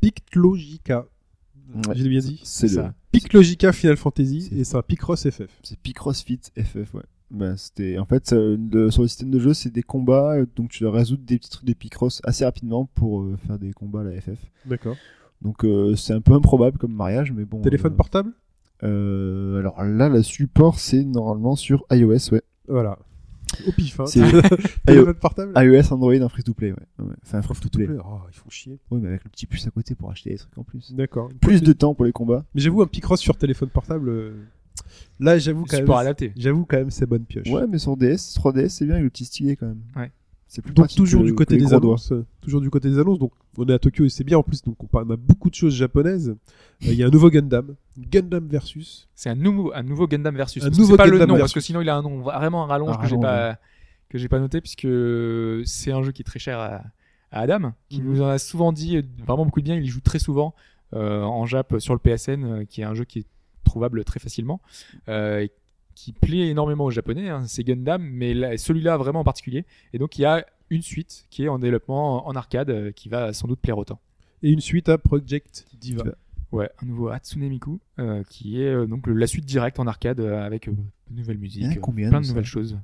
[0.00, 1.06] Piclogica.
[1.74, 1.94] Ouais.
[1.94, 2.40] J'ai bien dit.
[2.44, 2.94] C'est le, ça.
[3.12, 5.48] Piclogica Final Fantasy et c'est un Picross FF.
[5.62, 7.02] c'est Picross Fit FF, ouais.
[7.30, 10.46] Bah, c'était en fait euh, de- sur le système de jeu c'est des combats euh,
[10.56, 13.72] donc tu dois résoudre des petits trucs de Picross assez rapidement pour euh, faire des
[13.72, 14.96] combats à la FF D'accord.
[15.42, 18.32] Donc euh, c'est un peu improbable comme mariage mais bon Téléphone euh, portable
[18.82, 22.98] euh, alors là le support c'est normalement sur iOS ouais Voilà.
[23.66, 24.06] Au pif, hein.
[24.06, 24.20] C'est-
[24.86, 27.14] Téléphone portable iOS Android en free to play ouais, ouais.
[27.24, 28.78] enfin free to play Oh, ils font chier.
[28.90, 31.28] oui mais avec le petit puce à côté pour acheter des trucs en plus D'accord.
[31.40, 34.32] plus de temps pour les combats Mais j'avoue, un Picross sur téléphone portable.
[35.18, 36.06] Là, j'avoue quand Support même.
[36.06, 36.32] adapté.
[36.36, 37.48] J'avoue quand même, c'est bonne pioche.
[37.50, 40.10] ouais mais sur DS 3DS c'est bien avec le petit stylet quand même Ouais.
[40.52, 41.76] C'est plus Donc toujours que- du côté des doigts.
[41.76, 43.18] annonces, toujours du côté des annonces.
[43.20, 44.62] Donc on est à Tokyo et c'est bien en plus.
[44.62, 46.30] Donc on, parle, on a beaucoup de choses japonaises.
[46.30, 46.34] Euh,
[46.82, 49.08] Il y a un nouveau Gundam, Gundam versus.
[49.14, 50.62] C'est un nouveau, un nouveau Gundam versus.
[50.64, 51.52] Un nouveau c'est pas le Gundam nom, versus.
[51.52, 53.58] parce que sinon il a un nom vraiment un rallonge que j'ai pas,
[54.08, 54.88] que j'ai pas noté, puisque
[55.64, 56.82] c'est un jeu qui est très cher à,
[57.30, 58.08] à Adam, qui Mhm.
[58.12, 59.76] nous en a souvent dit vraiment beaucoup de bien.
[59.76, 60.54] Il y joue très souvent
[60.94, 63.26] euh, en Jap sur le PSN, euh, qui est un jeu qui est
[63.62, 64.60] trouvable très facilement,
[65.08, 65.52] euh, et
[65.94, 67.28] qui plaît énormément aux Japonais.
[67.28, 69.64] hein, c'est Gundam, mais là- celui-là vraiment en particulier.
[69.92, 73.08] Et donc il y a une suite qui est en développement en arcade, euh, qui
[73.08, 73.98] va sans doute plaire autant.
[74.42, 76.04] Et une suite à Project Diva.
[76.52, 79.86] Ouais, un nouveau Hatsune Miku, euh, qui est euh, donc le- la suite directe en
[79.86, 80.72] arcade euh, avec euh,
[81.10, 82.76] de nouvelles musiques, euh, combien plein de nouvelles choses.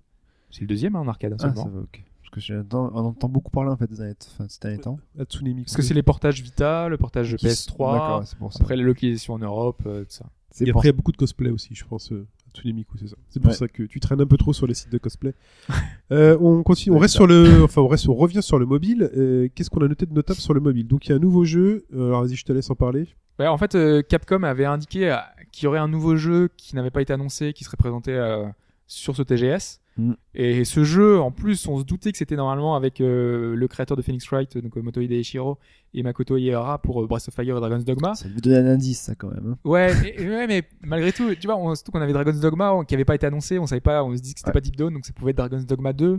[0.51, 1.65] C'est le deuxième hein, en arcade hein, ah seulement.
[1.65, 1.81] ça va
[2.23, 4.99] parce que j'entends- on entend beaucoup parler en fait ces derniers- enfin, ces derniers temps
[5.19, 5.63] Hatsune Miku.
[5.65, 8.61] Parce que c'est les portages Vita, le portage Qui s- PS3, D'accord, c'est pour ça.
[8.63, 10.27] après la localisation en Europe, euh, tout ça.
[10.61, 12.13] Et après, il y a beaucoup de cosplay aussi, je pense.
[12.13, 12.27] Euh,
[12.63, 13.17] C'est ça.
[13.29, 13.57] C'est pour Ouais.
[13.57, 15.35] ça que tu traînes un peu trop sur les sites de cosplay.
[16.13, 19.11] Euh, on continue, on reste sur le, enfin, on reste, on revient sur le mobile.
[19.17, 20.87] Euh, Qu'est-ce qu'on a noté de notable sur le mobile?
[20.87, 21.85] Donc, il y a un nouveau jeu.
[21.93, 23.09] Euh, alors, vas-y, je te laisse en parler.
[23.41, 25.15] Ouais, en fait, euh, Capcom avait indiqué
[25.51, 28.45] qu'il y aurait un nouveau jeu qui n'avait pas été annoncé, qui serait présenté euh,
[28.87, 29.81] sur ce TGS.
[29.97, 30.13] Mm.
[30.35, 33.97] Et ce jeu, en plus, on se doutait que c'était normalement avec euh, le créateur
[33.97, 35.59] de Phoenix Wright, donc euh, Motohide Ishiro,
[35.95, 38.15] et Makoto Iehara pour euh, Breath of Fire et Dragon's Dogma.
[38.15, 39.53] Ça vous donne un indice, ça, quand même.
[39.53, 39.59] hein.
[39.65, 42.85] Ouais, mais, ouais, mais malgré tout, tu vois, on, surtout qu'on avait Dragon's Dogma on-
[42.85, 44.55] qui avait pas été annoncé, on savait pas, on se dit que c'était Ouais.
[44.55, 46.19] pas Deep Down, donc ça pouvait être Dragon's Dogma 2.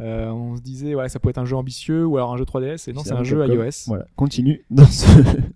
[0.00, 2.44] Euh, on se disait, ouais, ça pouvait être un jeu ambitieux ou alors un jeu
[2.44, 3.84] 3DS, et non, c'est un jeu iOS.
[3.86, 5.06] Voilà, continue dans ce.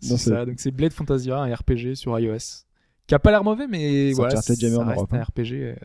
[0.08, 0.44] Dans ce...
[0.44, 2.64] donc c'est Blade Fantasia, un RPG sur iOS.
[3.08, 5.22] Qui a pas l'air mauvais, mais voilà, ça en Europe, un hein.
[5.22, 5.76] RPG.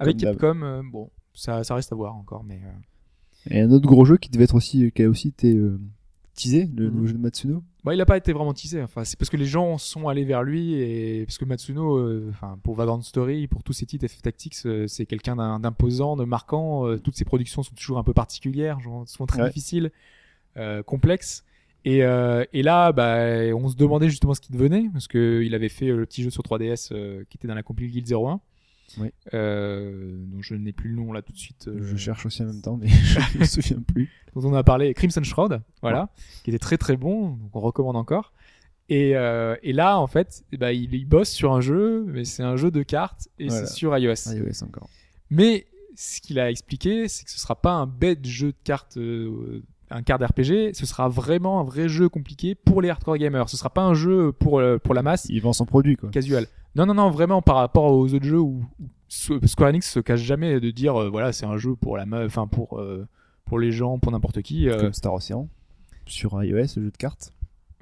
[0.00, 0.16] Avec.
[0.18, 2.60] Capcom, euh, bon, ça, ça reste à voir encore, mais.
[2.64, 5.80] euh, Et un autre gros jeu qui devait être aussi, qui a aussi été euh,
[6.34, 6.94] teasé, le Mhm.
[6.94, 7.62] nouveau jeu de Matsuno.
[7.82, 8.82] Bah, il a pas été vraiment teasé.
[8.82, 12.26] Enfin, c'est parce que les gens sont allés vers lui et parce que Matsuno, euh,
[12.30, 16.24] enfin, pour Vagrant Story, pour tous ses titres FF Tactics, euh, c'est quelqu'un d'imposant, de
[16.24, 16.86] marquant.
[16.86, 19.48] euh, toutes ses productions sont toujours un peu particulières, genre, souvent très Ouais.
[19.48, 19.90] difficiles,
[20.58, 21.44] euh, complexes.
[21.86, 25.54] Et, euh, et là, bah, on se demandait justement ce qu'il devenait parce que il
[25.54, 28.06] avait fait euh, le petit jeu sur 3DS euh, qui était dans la compil Guild
[28.06, 28.40] 01.
[28.98, 29.10] Oui.
[29.34, 31.68] Euh, dont je n'ai plus le nom là tout de suite.
[31.68, 32.88] euh, Je cherche aussi en même temps, mais
[33.32, 34.10] je me souviens plus.
[34.34, 36.08] dont on a parlé, Crimson Shroud, voilà,
[36.44, 38.32] qui était très très bon, donc on recommande encore.
[38.88, 42.42] Et, euh, et là, en fait, ben, il, il bosse sur un jeu, mais c'est
[42.42, 43.66] un jeu de cartes et Voilà.
[43.66, 44.14] c'est sur iOS.
[44.34, 44.88] iOS encore.
[45.30, 48.96] Mais ce qu'il a expliqué, c'est que ce sera pas un bête jeu de cartes,
[48.96, 53.48] euh, un card RPG, ce sera vraiment un vrai jeu compliqué pour les hardcore gamers.
[53.48, 56.10] Ce sera pas un jeu pour, euh, pour la masse Il vend son produit, quoi.
[56.10, 56.46] casual.
[56.76, 60.00] Non, non, non, vraiment par rapport aux autres jeux où, où Squ- Square Enix se
[60.00, 63.06] cache jamais de dire, euh, voilà, c'est un jeu pour la meuf, enfin pour, euh,
[63.44, 64.68] pour les gens, pour n'importe qui.
[64.68, 65.48] euh, Comme Star Ocean.
[66.06, 67.32] Sur iOS, le jeu de cartes.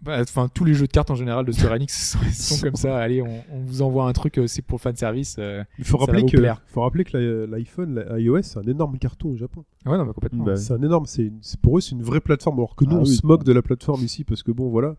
[0.02, 2.76] Bah, Enfin, tous les jeux de cartes en général de Square Enix sont, sont comme
[2.76, 2.96] ça.
[2.98, 5.38] Allez, on, on vous envoie un truc, c'est pour fan service.
[5.78, 6.36] Il faut rappeler que,
[6.68, 9.64] faut rappeler que l'iPhone, iOS, c'est un énorme carton au Japon.
[9.86, 10.44] Ouais, non, mais complètement.
[10.44, 11.30] Bah, C'est un énorme, c'est
[11.60, 12.58] pour eux, c'est une vraie plateforme.
[12.58, 13.14] Alors que nous, Ah on oui.
[13.16, 14.94] se moque de la plateforme ici parce que bon, voilà.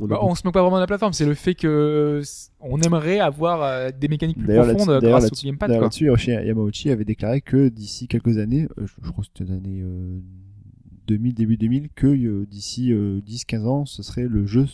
[0.00, 2.22] On Bah, on se moque pas vraiment de la plateforme, c'est le fait que euh,
[2.60, 5.68] on aimerait avoir euh, des mécaniques plus profondes grâce au gamepad.
[5.68, 9.50] D'ailleurs, là-dessus, Yamauchi avait déclaré que d'ici quelques années, euh, je, je crois que c'était
[9.52, 10.18] l'année euh,
[11.06, 14.66] 2000, début 2000, que euh, d'ici 10-15 ans, ce serait le jeu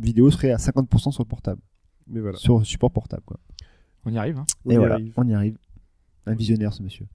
[0.00, 1.60] vidéo serait à 50% sur le portable,
[2.08, 2.36] Mais voilà.
[2.36, 3.22] sur support portable.
[3.24, 3.38] Quoi.
[4.04, 4.38] On y arrive.
[4.38, 4.46] Hein.
[4.64, 5.12] On Et y voilà, arrive.
[5.16, 5.56] on y arrive.
[6.26, 7.06] Un visionnaire, ce monsieur.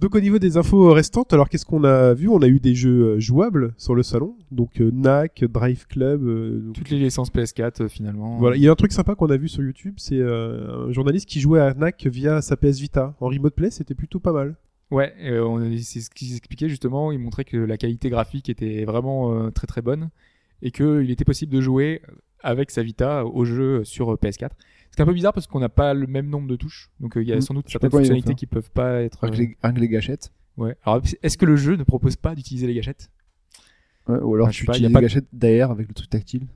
[0.00, 2.28] Donc au niveau des infos restantes, alors qu'est-ce qu'on a vu?
[2.28, 6.22] On a eu des jeux euh, jouables sur le salon, donc euh, NAC, Drive Club.
[6.24, 8.38] euh, donc- Toutes les licences PS4 euh, finalement.
[8.38, 11.28] Voilà, il y a un truc sympa qu'on a vu sur YouTube, c'est un journaliste
[11.28, 14.54] qui jouait à NAC via sa PS Vita en remote play, c'était plutôt pas mal.
[14.92, 15.12] Ouais,
[15.82, 17.10] c'est ce qu'ils expliquaient justement.
[17.12, 20.08] Ils montraient que la qualité graphique était vraiment très très bonne
[20.62, 22.00] et qu'il était possible de jouer
[22.42, 24.50] avec sa Vita au jeu sur euh, PS4.
[24.98, 27.22] C'est un peu bizarre parce qu'on n'a pas le même nombre de touches, donc euh,
[27.22, 27.40] il y a Mm.
[27.40, 29.22] sans doute certaines fonctionnalités qui peuvent pas être.
[29.22, 30.32] Avec euh, les, gâchettes.
[30.56, 30.76] Ouais.
[30.82, 33.08] Alors est-ce que le jeu ne propose pas d'utiliser les gâchettes?
[34.08, 36.48] Ouais, ou alors tu pas, utilises pas les de- gâchettes derrière avec le truc tactile.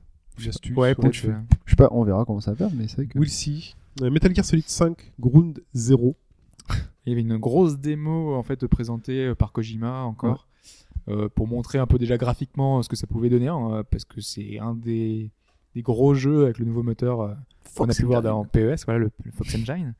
[0.45, 1.13] Astuce, Ouais, peut-être.
[1.13, 1.35] je euh,
[1.67, 3.17] sais pas, on verra comment ça va faire, mais c'est vrai que.
[3.17, 3.75] We'll see.
[4.01, 6.13] Euh, Metal Gear Solid 5, Ground 0.
[7.05, 10.49] Il y avait une grosse démo en fait présentée euh, par Kojima encore
[11.07, 14.19] euh, pour montrer un peu déjà graphiquement ce que ça pouvait donner hein, parce que
[14.19, 15.31] c'est un des,
[15.75, 17.33] des gros jeux avec le nouveau moteur euh,
[17.75, 19.93] qu'on a pu voir dans PES, voilà le, le Fox Engine.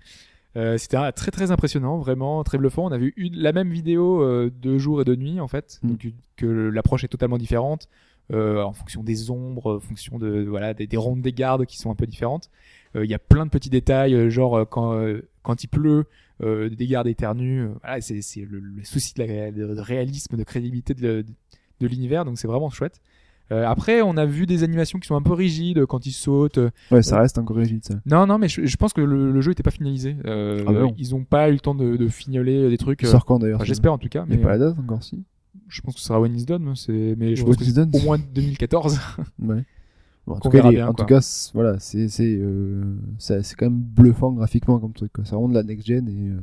[0.55, 2.85] Euh, C'était très très impressionnant, vraiment très bluffant.
[2.85, 5.79] On a vu une, la même vidéo euh, de jour et de nuit en fait,
[5.81, 5.89] Mm.
[5.89, 7.87] donc que l'approche est totalement différente
[8.31, 11.77] euh, en fonction des ombres, en fonction de voilà des, des rondes des gardes qui
[11.79, 12.49] sont un peu différentes.
[12.95, 14.95] Il y a plein de petits détails, genre quand
[15.41, 16.05] quand il pleut,
[16.39, 17.67] des gardes éternues.
[17.81, 21.25] voilà, c'est le, le souci de, la, de- réalisme, de crédibilité de
[21.81, 23.01] l'univers, donc c'est vraiment chouette.
[23.53, 26.59] Euh, après, on a vu des animations qui sont un peu rigides quand ils sautent.
[26.91, 27.95] Ouais, ça reste encore rigide, ça.
[28.05, 30.15] Non, non, mais je, je pense que le, le jeu était pas finalisé.
[30.25, 33.03] Euh, Ah ils ont pas eu le temps de, de fignoler des trucs.
[33.03, 35.03] Euh, sort quand d'ailleurs enfin, ça J'espère en tout cas, mais pas la date encore,
[35.03, 35.23] si?
[35.67, 36.73] je pense que ce sera When Is Done.
[36.75, 38.99] C'est, mais je pense que c'est au moins 2014.
[39.39, 39.63] Ouais.
[40.25, 41.05] Bon, en tout cas, bien, en tout
[41.53, 45.11] voilà, c'est c'est euh, ça- c'est quand même bluffant graphiquement comme truc.
[45.11, 45.25] quoi.
[45.25, 46.39] C'est vraiment de la next gen et euh,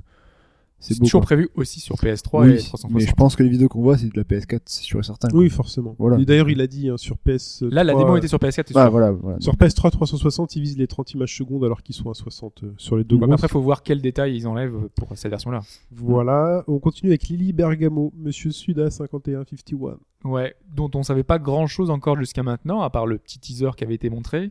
[0.80, 1.26] c'est toujours quoi.
[1.26, 2.90] prévu aussi sur PS3 Oui, et 360.
[2.92, 5.02] mais je pense que les vidéos qu'on voit, c'est de la PS4, c'est sûr et
[5.02, 5.28] certain.
[5.28, 5.38] quoi.
[5.38, 5.94] Oui, forcément.
[5.98, 6.18] Voilà.
[6.18, 7.62] Et d'ailleurs, il a dit hein, sur PS.
[7.70, 8.64] Là, la démo était sur PS4.
[8.68, 8.90] c'est Ah, sûr.
[8.90, 9.38] voilà, voilà.
[9.40, 12.72] Sur PS3 360, ils visent les 30 images secondes alors qu'ils sont à 60 euh,
[12.76, 13.34] sur les deux Ouais, mais grosses.
[13.44, 15.60] après, faut voir quels détails ils enlèvent pour cette version-là.
[15.92, 19.98] Voilà, on continue avec Lily Bergamo, Monsieur Suda 5151.
[20.24, 23.70] Ouais, dont on savait pas grand chose encore jusqu'à maintenant, à part le petit teaser
[23.76, 24.50] qui avait été montré.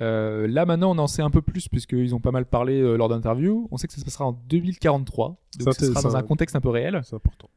[0.00, 2.96] Euh, là maintenant on en sait un peu plus puisqu'ils ont pas mal parlé euh,
[2.96, 3.68] lors d'interviews.
[3.70, 6.60] On sait que ça se passera en 2043, donc Ça, sera dans un contexte un
[6.60, 7.00] peu réel.
[7.04, 7.48] C'est important.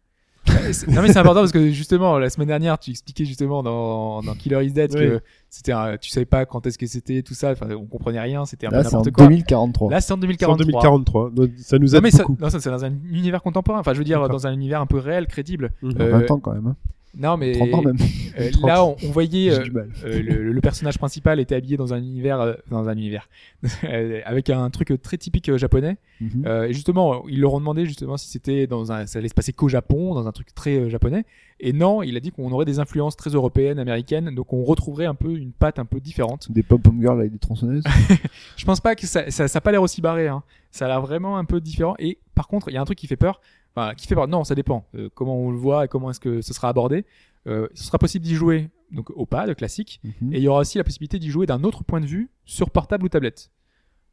[0.89, 4.33] Non mais c'est important parce que justement la semaine dernière tu expliquais justement dans, dans
[4.35, 4.99] Killer is Dead Oui.
[4.99, 8.19] que c'était un- tu savais pas quand est-ce que c'était tout ça, enfin on comprenait
[8.19, 9.25] rien, c'était un peu n'importe quoi.
[9.27, 9.89] 2043.
[9.89, 10.57] Là c'est en C'est en 2043.
[10.65, 11.29] 2043.
[11.31, 12.37] donc Ça nous Non aide mais ça, beaucoup.
[12.41, 14.85] non, ça c'est dans un univers contemporain, enfin je veux dire dans un univers un
[14.85, 15.71] peu réel, crédible.
[15.81, 16.67] En euh, 20 ans quand même.
[16.67, 16.75] hein.
[17.15, 17.97] Non, mais 30 ans même.
[18.39, 18.67] euh, 30.
[18.67, 19.63] là, on, on voyait euh,
[20.03, 23.29] euh, le, le personnage principal était habillé dans un univers, euh, dans un univers,
[24.25, 25.97] avec un truc très typique japonais.
[26.45, 29.33] Euh, et justement, ils leur ont demandé justement si c'était dans un, ça allait se
[29.33, 31.25] passer qu'au Japon, dans un truc très japonais.
[31.59, 35.05] Et non, il a dit qu'on aurait des influences très européennes, américaines, donc on retrouverait
[35.05, 36.51] un peu une patte un peu différente.
[36.51, 37.83] Des pom-pom girls avec des tronçonneuses.
[38.57, 40.27] Je pense pas que ça, ça, ça a pas l'air aussi barré.
[40.27, 40.43] Hein.
[40.71, 41.95] Ça a l'air vraiment un peu différent.
[41.99, 43.39] Et par contre, il y a un truc qui fait peur.
[43.75, 44.15] Enfin, qui fait.
[44.27, 44.85] Non, ça dépend.
[44.95, 47.05] euh, comment on le voit et comment est-ce que ce sera abordé.
[47.47, 49.99] Euh, ce sera possible d'y jouer donc au pad classique.
[50.21, 50.33] Mhm.
[50.33, 52.69] Et il y aura aussi la possibilité d'y jouer d'un autre point de vue sur
[52.69, 53.49] portable ou tablette.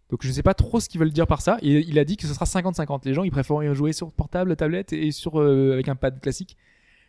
[0.09, 1.59] Donc je sais pas trop ce qu'ils veulent dire par ça.
[1.63, 3.03] Et il a dit que ce sera 50-50.
[3.05, 6.21] Les gens ils préfèrent y jouer sur portable, tablette et sur euh, avec un pad
[6.21, 6.57] classique.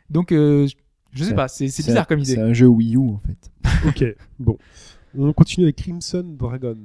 [0.10, 0.68] Donc euh,
[1.14, 2.34] je sais pas, C'est bizarre un- comme idée.
[2.36, 3.52] C'est un jeu Wii U en fait.
[3.88, 4.06] Ok,
[4.40, 4.58] bon.
[5.18, 6.78] On continue avec Crimson Dragon.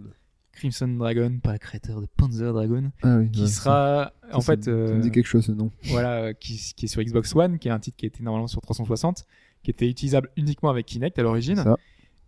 [0.56, 3.30] Crimson Dragon, pas créateur de Panzer Dragon, Ah oui.
[3.30, 5.52] qui ouais, sera ça- en ça fait me- ça me euh, dit quelque chose ce
[5.52, 5.70] nom.
[5.84, 8.48] voilà, euh, qui, qui est sur Xbox One, qui est un titre qui était normalement
[8.48, 9.24] sur 360,
[9.62, 11.62] qui était utilisable uniquement avec Kinect à l'origine.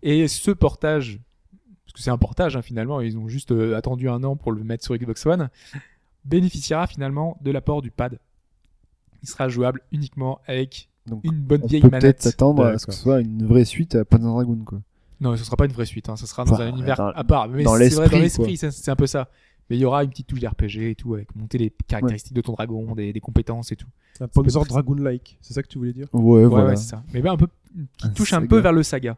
[0.02, 1.18] Et ce portage,
[1.84, 4.52] parce que c'est un portage hein, finalement, ils ont juste euh, attendu un an pour
[4.52, 5.48] le mettre sur Xbox One,
[6.24, 8.18] bénéficiera finalement de l'apport du pad.
[9.22, 12.22] Il sera jouable uniquement avec Donc, une bonne On vieille peut peut-être manette.
[12.22, 14.80] s'attendre à ce que ce soit une vraie suite à Panzer Dragoon quoi.
[15.20, 17.08] Non, ce sera pas une vraie suite, hein, ce sera dans Enfin, un univers dans-
[17.08, 17.48] à part.
[17.48, 19.28] Mais dans c'est vrai, dans l'esprit, c'est c'est un peu ça.
[19.70, 22.40] Mais il y aura une petite touche d'RPG et tout, avec monter les caractéristiques de
[22.40, 23.88] ton dragon, des, des compétences et tout.
[24.20, 26.06] Un Panzer Dragoon-like, c'est ça que tu voulais dire?
[26.14, 26.66] Ouais, Ouais, voilà.
[26.68, 27.02] ouais, c'est ça.
[27.12, 27.48] Mais ben, un peu,
[27.98, 28.48] qui touche un saga.
[28.48, 29.16] peu vers le saga.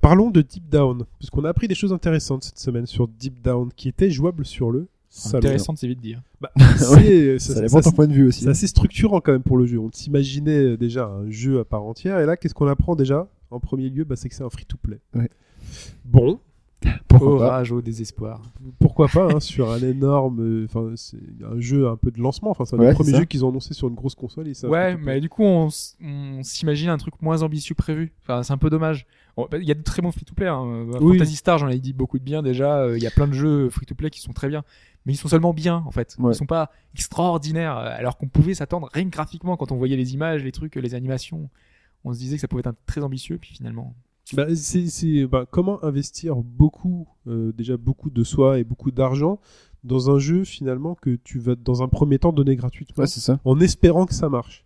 [0.00, 3.70] Parlons de Deep Down, puisqu'on a appris des choses intéressantes cette semaine sur Deep Down,
[3.74, 5.38] qui était jouable sur le salon.
[5.38, 6.14] Intéressant, c'est vite dit.
[6.14, 6.22] hein.
[6.40, 8.44] Bah, c'est ça, ça- dépend de ça- ton point de vue aussi.
[8.44, 9.78] c'est assez structurant quand même pour le jeu.
[9.80, 13.26] On s'imaginait déjà un jeu à part entière, et là, qu'est-ce qu'on apprend déjà?
[13.52, 15.00] En premier lieu, bah, c'est que c'est un free-to-play.
[15.14, 15.30] Ouais.
[16.04, 16.40] Bon,
[17.08, 18.42] Pourquoi Au pas rage, au désespoir.
[18.80, 21.16] pourquoi pas hein, sur un énorme, euh, enfin c'est
[21.48, 22.50] un jeu un peu de lancement.
[22.50, 24.48] Enfin, c'est un Ouais, des premiers jeux qu'ils ont annoncé sur une grosse console.
[24.48, 25.68] Et ça Ouais, mais du coup, on,
[26.42, 28.12] s'imagine un truc moins ambitieux que prévu.
[28.22, 29.06] Enfin, c'est un peu dommage.
[29.36, 30.48] Bah, Il y a de très bons free-to-play.
[30.48, 30.86] Hein.
[31.00, 31.18] Oui.
[31.18, 32.78] Fantasy Star, j'en ai dit beaucoup de bien déjà.
[32.78, 34.64] Euh, Il y a plein de jeux free-to-play qui sont très bien.
[35.06, 36.16] Mais ils sont seulement bien, en fait.
[36.18, 36.32] Ouais.
[36.32, 37.76] Ils sont pas extraordinaires.
[37.78, 40.74] euh, Alors qu'on pouvait s'attendre, rien que graphiquement, quand on voyait les images, les trucs,
[40.76, 41.48] les animations,
[42.04, 43.38] on se disait que ça pouvait être un- très ambitieux.
[43.38, 43.94] Puis finalement,
[44.34, 49.40] Bah, c'est bah, comment investir beaucoup, euh, déjà beaucoup de soi et beaucoup d'argent
[49.84, 53.20] dans un jeu finalement que tu vas dans un premier temps donner gratuitement Ouais, c'est
[53.20, 53.40] ça.
[53.44, 54.64] en espérant que ça marche?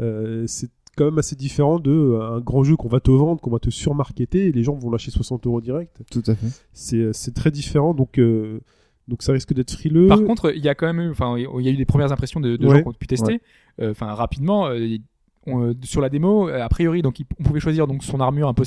[0.00, 3.40] Euh, c'est quand même assez différent de euh, un grand jeu qu'on va te vendre,
[3.40, 6.02] qu'on va te surmarketer et les gens vont lâcher 60 euros direct.
[6.10, 6.48] Tout à fait.
[6.72, 8.60] C'est très différent donc euh,
[9.08, 10.08] donc ça risque d'être frileux.
[10.08, 12.10] Par contre, il y a quand même eu, enfin, il y a eu des premières
[12.12, 12.76] impressions de, de Ouais.
[12.78, 13.40] gens qui ont pu tester.
[13.80, 14.96] Enfin, rapidement, euh,
[15.46, 18.48] on, euh, sur la démo, euh, a priori, donc, on pouvait choisir donc son armure,
[18.48, 18.64] un peu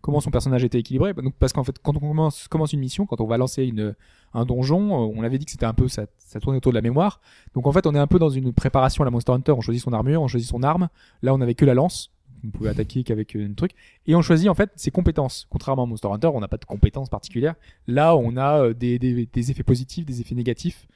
[0.00, 1.14] comment son personnage était équilibré.
[1.14, 3.94] Donc, parce qu'en fait, quand on commence, une mission, quand on va lancer une,
[4.32, 6.76] un donjon, euh, on avait dit que c'était un peu, ça, ça tournait autour de
[6.76, 7.20] la mémoire.
[7.54, 9.52] Donc, en fait, on est un peu dans une préparation à la Monster Hunter.
[9.52, 10.88] On choisit son armure, on choisit son arme.
[11.22, 12.10] Là, on avait que la lance.
[12.44, 13.72] On pouvait attaquer qu'avec un truc.
[14.06, 15.46] Et on choisit en fait ses compétences.
[15.48, 17.54] Contrairement à Monster Hunter, on n'a pas de compétences particulières.
[17.86, 20.88] Là, on a des, des, des effets positifs, des effets négatifs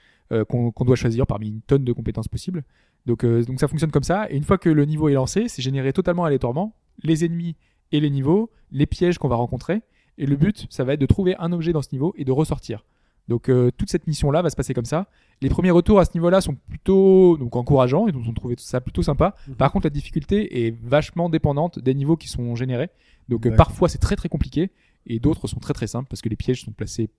[0.48, 2.64] qu'on doit choisir parmi une tonne de compétences possibles.
[3.06, 4.30] Donc, euh, donc ça fonctionne comme ça.
[4.30, 7.56] Et une fois que le niveau est lancé, c'est généré totalement aléatoirement les ennemis
[7.92, 9.82] et les niveaux, les pièges qu'on va rencontrer.
[10.18, 12.32] Et le but, ça va être de trouver un objet dans ce niveau et de
[12.32, 12.84] ressortir.
[13.28, 15.08] Donc euh, toute cette mission-là va se passer comme ça.
[15.42, 18.80] Les premiers retours à ce niveau-là sont plutôt donc encourageants et nous ont trouvé ça
[18.80, 19.34] plutôt sympa.
[19.48, 19.54] Mhm.
[19.56, 22.90] Par contre, la difficulté est vachement dépendante des niveaux qui sont générés.
[23.28, 24.70] Donc euh, parfois c'est très très compliqué
[25.06, 27.10] et d'autres sont très très simples parce que les pièges sont placés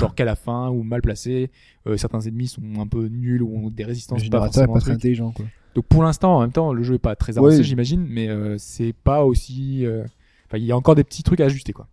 [0.00, 1.50] genre qu'à la fin ou mal placés.
[1.86, 4.92] Euh, certains ennemis sont un peu nuls ou ont des résistances pas forcément pas très
[4.92, 5.44] intelligent quoi.
[5.74, 7.62] Donc pour l'instant, en même temps, le jeu est pas très avancé, Ouais.
[7.64, 9.86] j'imagine, mais euh, c'est pas aussi.
[9.86, 10.04] euh,
[10.46, 11.88] Enfin, il y a encore des petits trucs à ajuster, quoi.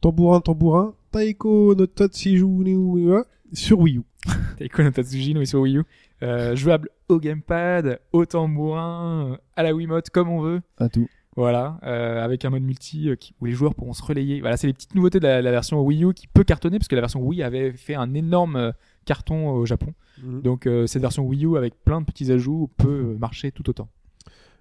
[0.00, 1.86] Tambourin, tambourin, Taiko no
[3.08, 4.02] wa- sur Wii U.
[4.58, 5.82] Taiko no Tatsujin ou sur Wii U,
[6.24, 10.60] euh, jouable au gamepad, au tambourin, à la Wiimote, comme on veut.
[10.78, 11.06] À tout.
[11.36, 14.40] Voilà, euh, avec un mode multi euh, qui- où les joueurs pourront se relayer.
[14.40, 16.88] Voilà, c'est les petites nouveautés de la, la version Wii U qui peut cartonner parce
[16.88, 18.72] que la version Wii avait fait un énorme euh,
[19.04, 19.94] carton au Japon.
[20.22, 20.42] Mhm.
[20.42, 23.68] Donc euh, cette version Wii U avec plein de petits ajouts peut euh, marcher tout
[23.68, 23.88] autant.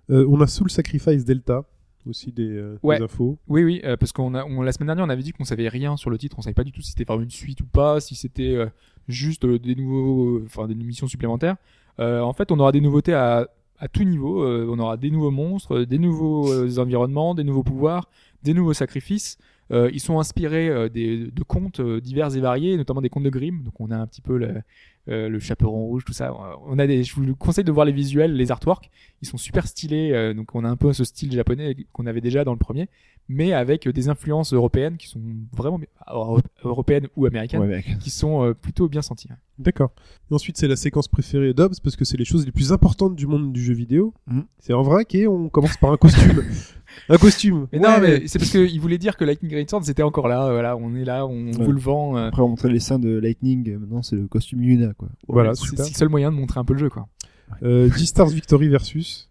[0.09, 1.63] Euh, on a Soul Sacrifice Delta
[2.09, 3.37] aussi des, euh, des infos.
[3.47, 5.69] Oui, oui, euh, parce qu'on a, on, la semaine dernière, on avait dit qu'on savait
[5.69, 7.65] rien sur le titre, on savait pas du tout si c'était vraiment une suite ou
[7.65, 8.65] pas, si c'était euh,
[9.07, 11.55] juste des nouveaux, enfin des missions supplémentaires.
[11.99, 13.47] Euh, en fait, on aura des nouveautés à,
[13.79, 14.43] à tout niveau.
[14.43, 18.09] euh, on aura des nouveaux monstres, des nouveaux euh, environnements, des nouveaux pouvoirs,
[18.43, 19.37] des nouveaux sacrifices.
[19.71, 23.63] Euh, ils sont inspirés de contes divers et variés, notamment des contes de Grimm.
[23.63, 24.61] Donc, on a un petit peu le-
[25.09, 26.33] euh, le chaperon rouge, tout ça.
[26.65, 28.89] On a des, je vous conseille de voir les visuels, les artworks.
[29.21, 30.11] Ils sont super stylés.
[30.13, 32.87] euh, donc on a un peu ce style japonais qu'on avait déjà dans le premier,
[33.29, 35.21] mais avec des influences européennes qui sont
[35.53, 35.79] vraiment
[36.11, 37.97] euro- européennes ou américaines, Ouais, mec.
[37.99, 39.29] qui sont euh, plutôt bien senties.
[39.59, 39.91] D'accord.
[40.31, 43.15] Et ensuite, c'est la séquence préférée d'Hobbs parce que c'est les choses les plus importantes
[43.15, 44.13] du monde du jeu vidéo.
[44.27, 44.45] Mhm.
[44.59, 46.43] C'est en vrac et on commence par un costume.
[47.09, 47.67] un costume.
[47.71, 47.87] Mais Ouais.
[47.87, 50.47] non, mais c'est parce qu'il voulait dire que Lightning Great Sword c'était encore là.
[50.47, 51.51] euh, Voilà, on est là, on Ouais.
[51.65, 52.17] vous le vend.
[52.17, 53.69] euh, Après, on montrait les seins de Lightning.
[53.69, 55.09] euh, Maintenant, c'est le costume Yuna, quoi.
[55.27, 57.07] Voilà, c'est le seul moyen de montrer un peu le jeu, quoi.
[57.63, 59.29] Euh, G-Stars Victory versus.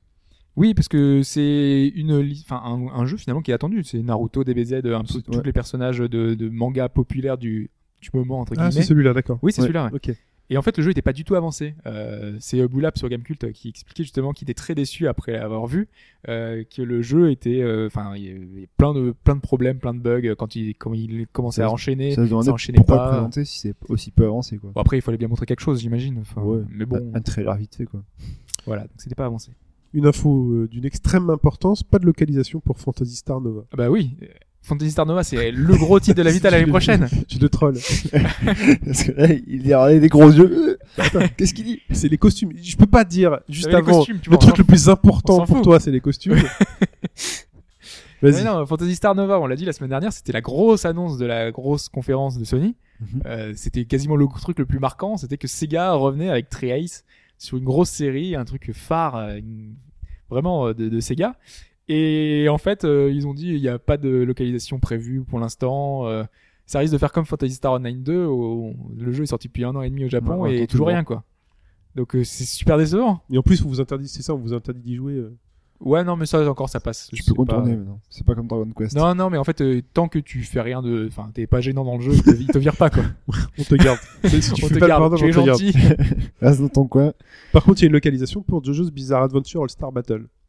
[0.57, 3.85] Oui, parce que c'est une, enfin un, un jeu finalement qui est attendu.
[3.85, 7.71] C'est Naruto, DBZ, un peu tous les personnages de, de manga populaires du,
[8.03, 8.85] du moment entre Ah, c'est guillemets.
[8.85, 9.39] celui-là, d'accord.
[9.43, 9.69] oui, c'est Ouais.
[9.69, 9.87] celui-là.
[9.87, 9.95] ouais.
[9.95, 10.15] Ok.
[10.51, 11.75] Et en fait, le jeu était pas du tout avancé.
[11.87, 15.89] Euh, c'est Boulap sur Gamecult qui expliquait justement qu'il était très déçu après l'avoir vu,
[16.29, 19.79] euh, que le jeu était, euh, enfin, il y avait plein de plein de problèmes,
[19.79, 23.03] plein de bugs quand il quand il commençait à enchaîner, Ça ça enchaînait pourquoi le
[23.03, 23.11] pas.
[23.13, 24.73] présenter si c'est aussi peu avancé, quoi.
[24.75, 26.19] Bon, après, il fallait bien montrer quelque chose, j'imagine.
[26.21, 26.63] Enfin, Ouais.
[26.71, 28.03] Mais bon, Un trailer vite fait, quoi.
[28.67, 29.53] voilà, donc c'était pas avancé.
[29.95, 33.65] Une info d'une extrême importance, pas de localisation pour Phantasy Star Nova.
[33.73, 34.17] Ah bah oui,
[34.65, 37.09] Fantasy Star Nova, c'est le gros titre de la Vita l'année prochaine.
[37.29, 37.75] Je le troll.
[38.13, 40.79] Parce que là, il y a des gros yeux.
[40.99, 41.81] Euh, qu'est-ce qu'il dit?
[41.91, 42.53] C'est les costumes.
[42.63, 43.99] Je peux pas dire juste les avant.
[43.99, 45.65] costumes, tu le truc le plus important pour fout.
[45.65, 46.41] toi, c'est les costumes.
[48.23, 48.45] Mais Vas-y.
[48.45, 51.27] non, Fantasy Star Nova, on l'a dit la semaine dernière, c'était la grosse annonce de
[51.27, 52.77] la grosse conférence de Sony.
[53.01, 53.23] Mhm.
[53.27, 57.05] Euh, c'était quasiment le truc le plus marquant, c'était que Sega revenait avec Tri-Ace
[57.37, 59.75] sur une grosse série, un truc phare, euh, une-
[60.31, 61.35] vraiment de, de Sega.
[61.89, 65.39] Et en fait, euh, ils ont dit il n'y a pas de localisation prévue pour
[65.41, 66.07] l'instant.
[66.07, 66.25] euh,
[66.67, 69.65] ça risque de faire comme Fantasy Star Online 2, où le jeu est sorti depuis
[69.65, 70.87] un an et demi au Japon Ouais, et toujours toujours.
[70.89, 71.25] rien quoi.
[71.97, 73.21] Donc euh, c'est super décevant.
[73.31, 75.15] Et en plus, vous vous interdit, c'est ça, on vous interdit d'y jouer.
[75.15, 75.37] euh.
[75.81, 77.11] Ouais, non, mais ça encore, ça passe.
[77.13, 78.01] Tu peux pas- contourner maintenant.
[78.09, 78.97] C'est pas comme Dragon Quest.
[78.97, 81.61] Non, non, mais en fait, euh, tant que tu fais rien de, enfin, t'es pas
[81.61, 83.03] gênant dans le jeu, ils te, ils te virent pas quoi.
[83.59, 83.99] On te garde.
[84.25, 85.61] si tu on fais te pas garde, le tu es on te garde.
[85.61, 85.77] gentil.
[86.41, 87.13] Reste dans ton coin.
[87.53, 89.91] Par contre, il y a une localisation pour JoJo's Bizarre Adventure All Star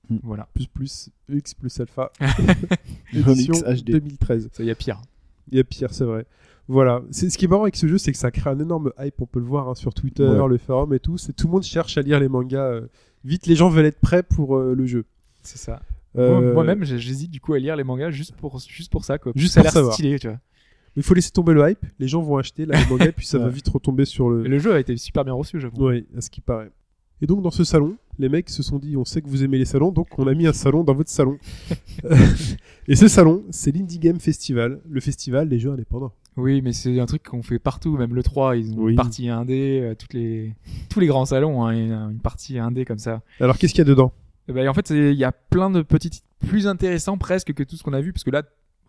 [0.10, 0.22] Battle.
[0.24, 2.12] voilà, Plus plus X plus Alpha.
[3.14, 3.92] Édition HD.
[3.92, 4.50] 2013.
[4.52, 5.02] ça y a pire.
[5.52, 6.26] Il y a pire, c'est vrai.
[6.68, 7.02] Voilà.
[7.12, 9.22] C'est ce qui est marrant avec ce jeu, c'est que ça crée un énorme hype.
[9.22, 10.48] On peut le voir hein, sur Twitter, Ouais.
[10.48, 11.18] le forum et tout.
[11.18, 12.66] C'est tout le monde cherche à lire les mangas.
[12.72, 12.88] euh,
[13.26, 15.06] Vite, les gens veulent être prêts pour euh, le jeu.
[15.44, 15.82] C'est ça.
[16.18, 19.04] Euh, Moi- Moi-même, j'ai- j'hésite du coup à lire les mangas juste pour, juste pour
[19.06, 19.32] ça quoi.
[19.36, 19.94] Juste ça a l'air savoir.
[19.94, 20.40] stylé, tu vois.
[20.96, 21.86] Il faut laisser tomber le hype.
[22.00, 24.48] Les gens vont acheter là, les mangas, puis ça va vite retomber sur Et le.
[24.48, 25.88] le jeu a été super bien reçu, j'avoue.
[25.90, 26.70] Oui, à ce qui paraît.
[27.22, 29.58] Et donc dans ce salon, les mecs se sont dit on sait que vous aimez
[29.58, 31.38] les salons, donc on a mis un salon dans votre salon.
[32.88, 36.12] et ce salon, c'est l'Indie Game Festival, le festival des jeux indépendants.
[36.36, 38.92] Oui, mais c'est un truc qu'on fait partout, même le 3, ils ont Oui.
[38.94, 40.56] une partie indé, euh, toutes les,
[40.90, 43.22] tous les grands salons, hein, une, une partie indé comme ça.
[43.40, 44.12] Alors qu'est-ce qu'il y a dedans?
[44.48, 47.64] Eh ben, en fait, il y a plein de petits titres plus intéressants presque que
[47.64, 48.42] tout ce qu'on a vu, parce que là,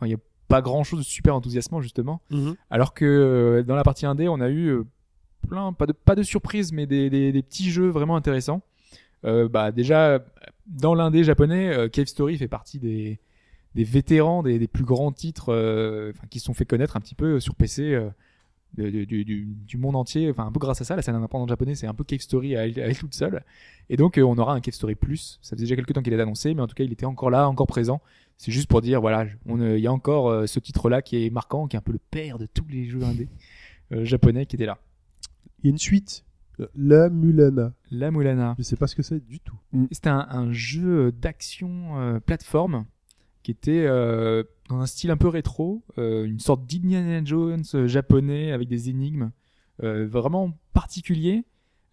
[0.03, 0.19] il y a
[0.49, 2.21] pas grand chose de super enthousiasmant justement.
[2.71, 4.85] Alors que euh, dans la partie indé, on a eu euh,
[5.49, 8.63] plein, pas de, pas de surprises, mais des, des, des petits jeux vraiment intéressants.
[9.25, 10.25] Euh, bah, déjà,
[10.67, 13.19] dans l'indé japonais, euh, Cave Story fait partie des,
[13.75, 17.55] vétérans, des, plus grands titres euh, qui se sont fait connaître un petit peu sur
[17.55, 17.99] PC
[18.77, 20.31] du, monde entier.
[20.31, 22.57] Enfin, un peu grâce à ça, la scène indépendante japonaise, c'est un peu Cave Story
[22.57, 23.45] à elle, toute seule.
[23.89, 25.39] Et donc, on aura un Cave Story Plus.
[25.43, 27.31] Ça faisait déjà quelques temps qu'il était annoncé, mais en tout cas, il était encore
[27.31, 28.01] là, encore présent.
[28.37, 31.77] C'est juste pour dire, voilà, il y a encore ce titre-là qui est marquant, qui
[31.77, 33.29] est un peu le père de tous les jeux indés
[33.91, 34.79] japonais qui était là.
[35.63, 36.25] Il y a une suite,
[36.77, 37.73] La Mulana.
[37.91, 38.55] La Mulana.
[38.59, 39.57] Je sais pas ce que c'est du tout.
[39.91, 42.85] C'était un, un jeu d'action euh, plateforme
[43.43, 47.87] qui était euh, dans un style un peu rétro, euh, une sorte d'Indiana Jones euh,
[47.87, 49.31] japonais avec des énigmes
[49.83, 51.45] euh, vraiment particuliers,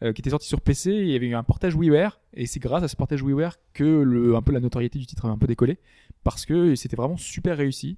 [0.03, 0.91] euh, qui était sorti sur PC.
[0.93, 3.83] Il y avait eu un portage WiiWare et c'est grâce à ce portage WiiWare que
[3.83, 5.77] le, un peu la notoriété du titre a un peu décollé
[6.23, 7.97] parce que c'était vraiment super réussi.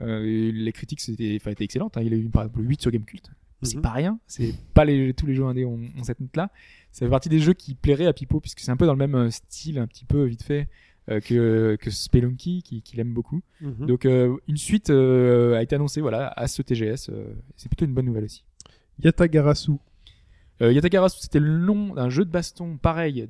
[0.00, 1.96] Euh, et les critiques étaient excellentes.
[1.96, 2.02] hein.
[2.02, 3.30] Il a eu par exemple 8 sur Gamecult.
[3.62, 3.82] C'est Mhm.
[3.82, 4.18] pas rien.
[4.26, 6.50] C'est pas les, tous les jeux indés ont, ont cette note-là.
[6.90, 8.98] Ça fait partie des jeux qui plairaient à Pipo puisque c'est un peu dans le
[8.98, 10.68] même euh, style, un petit peu vite fait
[11.10, 13.40] euh, que que Spelunky qui, qui l'aime beaucoup.
[13.60, 13.86] Mhm.
[13.86, 17.08] Donc euh, une suite euh, a été annoncée voilà à ce TGS.
[17.10, 18.44] euh, c'est plutôt une bonne nouvelle aussi.
[19.02, 19.72] Yatagarasu.
[20.60, 23.26] Euh, Yatagarasu c'était le nom d'un jeu de baston pareil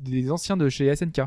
[0.00, 1.22] des anciens de chez SNK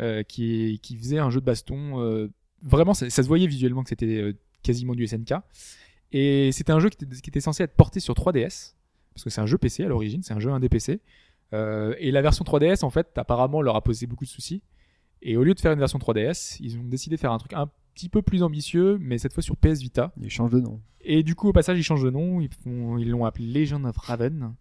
[0.00, 2.28] euh, qui qui faisait un jeu de baston euh,
[2.62, 5.34] vraiment ça, ça se voyait visuellement que c'était euh, quasiment du SNK
[6.12, 8.74] et c'était un jeu qui était, qui était censé être porté sur 3DS
[9.14, 11.00] parce que c'est un jeu PC à l'origine c'est un jeu indé PC
[11.54, 14.62] Euh, et la version 3DS en fait apparemment leur a posé beaucoup de soucis
[15.22, 17.54] et au lieu de faire une version 3DS ils ont décidé de faire un truc
[17.54, 20.80] un petit peu plus ambitieux mais cette fois sur PS Vita Il change de nom.
[21.00, 22.40] et du coup, au passage, ils changent de nom.
[22.40, 22.50] Ils
[23.00, 24.54] ils l'ont appelé Legend of Raven.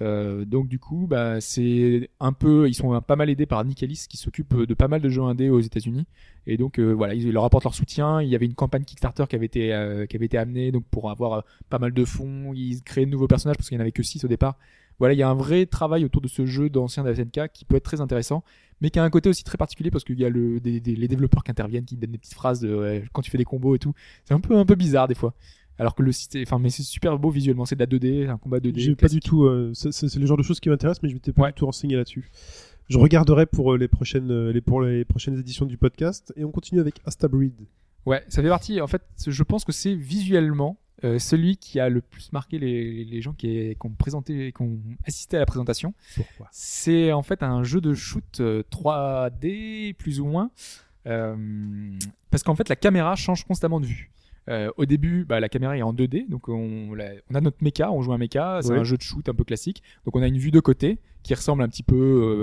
[0.00, 3.82] Euh, donc du coup, bah, c'est un peu, ils sont pas mal aidés par Nick
[3.82, 6.06] Ellis qui s'occupe de pas mal de jeux indés aux États-Unis.
[6.46, 8.22] Et donc euh, voilà, ils leur apportent leur soutien.
[8.22, 10.84] Il y avait une campagne Kickstarter qui avait été euh, qui avait été amenée donc
[10.90, 12.52] pour avoir euh, pas mal de fonds.
[12.54, 14.56] Ils créaient de nouveaux personnages parce qu'il n'y en avait que 6 au départ.
[14.98, 17.64] voilà, il y a un vrai travail autour de ce jeu d'ancien de SNK qui
[17.64, 18.42] peut être très intéressant,
[18.80, 20.96] mais qui a un côté aussi très particulier parce qu'il y a le, des, des-
[20.96, 23.74] les développeurs qui interviennent, qui donnent des petites phrases de quand tu fais des combos
[23.74, 23.92] et tout.
[24.24, 25.34] C'est un peu un peu bizarre des fois.
[25.78, 27.64] Alors que le site, enfin, mais c'est super beau visuellement.
[27.64, 28.78] C'est de la 2D, un combat 2D.
[28.80, 29.44] J'ai pas du tout.
[29.44, 31.48] euh, c'est- le genre de choses qui m'intéressent, mais je m'étais pas Ouais.
[31.48, 32.30] du tout renseigné là-dessus.
[32.88, 36.44] Je regarderai pour euh, les prochaines, euh, les, pour les prochaines éditions du podcast et
[36.44, 37.54] on continue avec Astabreed.
[38.04, 38.80] Ouais, ça fait partie.
[38.80, 43.04] En fait, je pense que c'est visuellement euh, celui qui a le plus marqué les,
[43.04, 45.94] les gens qui, qui ont présenté, qui ont assisté à la présentation.
[46.16, 46.48] Pourquoi?
[46.52, 50.50] C'est en fait un jeu de shoot euh, 3D plus ou moins,
[51.06, 51.36] euh,
[52.30, 54.10] parce qu'en fait la caméra change constamment de vue.
[54.48, 57.58] Euh, au début, bah, la caméra est en 2D, donc on, la- on a notre
[57.62, 58.78] mecha, on joue un mecha, c'est Ouais.
[58.78, 59.82] un jeu de shoot un peu classique.
[60.04, 61.94] Donc on a une vue de côté qui ressemble un petit peu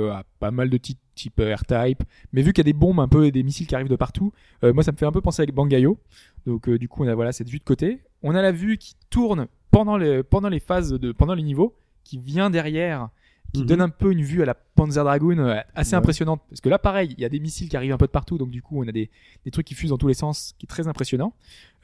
[0.08, 2.02] euh, à pas mal de titres type R-Type,
[2.32, 3.98] mais vu qu'il y a des bombes un peu et des missiles qui arrivent de
[3.98, 4.32] partout,
[4.64, 6.00] euh, moi ça me fait un peu penser avec Bangayo.
[6.46, 8.00] Donc du coup on a voilà cette vue de côté.
[8.24, 11.76] On a la vue qui tourne pendant les pendant les phases de pendant les niveaux,
[12.06, 13.10] qui vient derrière,
[13.54, 13.66] qui Mhm.
[13.68, 15.98] donne un peu une vue à la Panzer Dragoon euh, assez Ouais.
[15.98, 16.42] impressionnante.
[16.50, 18.38] Parce que là pareil, il y a des missiles qui arrivent un peu de partout,
[18.38, 19.10] donc du coup on a des
[19.46, 21.34] des trucs qui fusent dans tous les sens, qui est très impressionnant.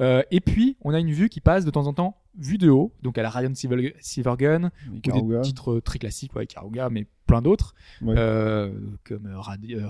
[0.01, 2.69] Euh, et puis on a une vue qui passe de temps en temps vue de
[2.69, 4.69] haut, donc à la Silver, Silvergun,
[5.07, 8.13] ou des titres très classiques, ouais, Karuga, mais plein d'autres, Ouais.
[8.17, 8.71] euh,
[9.05, 9.87] comme euh, Rad- euh,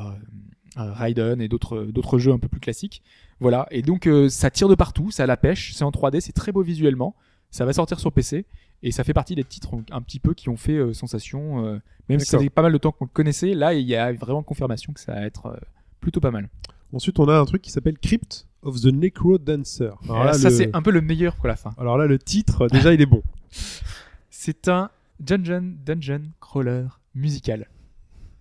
[0.77, 3.02] euh, Raiden et d'autres d'autres jeux un peu plus classiques.
[3.39, 6.19] Voilà, et donc euh, ça tire de partout, ça a la pêche, c'est en 3D,
[6.22, 7.15] c'est très beau visuellement,
[7.49, 8.45] ça va sortir sur PC,
[8.85, 11.79] et ça fait partie des titres un petit peu qui ont fait euh, sensation, euh,
[12.07, 14.13] même si ça fait pas mal de temps qu'on le connaissait, là il y a
[14.13, 15.57] vraiment confirmation que ça va être euh,
[15.99, 16.49] plutôt pas mal.
[16.93, 19.89] Ensuite, on a un truc qui s'appelle Crypt of the Necro Dancer.
[20.03, 20.55] Alors là, ça le...
[20.55, 21.73] c'est un peu le meilleur pour la fin.
[21.79, 23.23] Alors là, le titre, déjà, il est bon.
[24.29, 26.85] C'est un dungeon dungeon crawler
[27.15, 27.67] musical.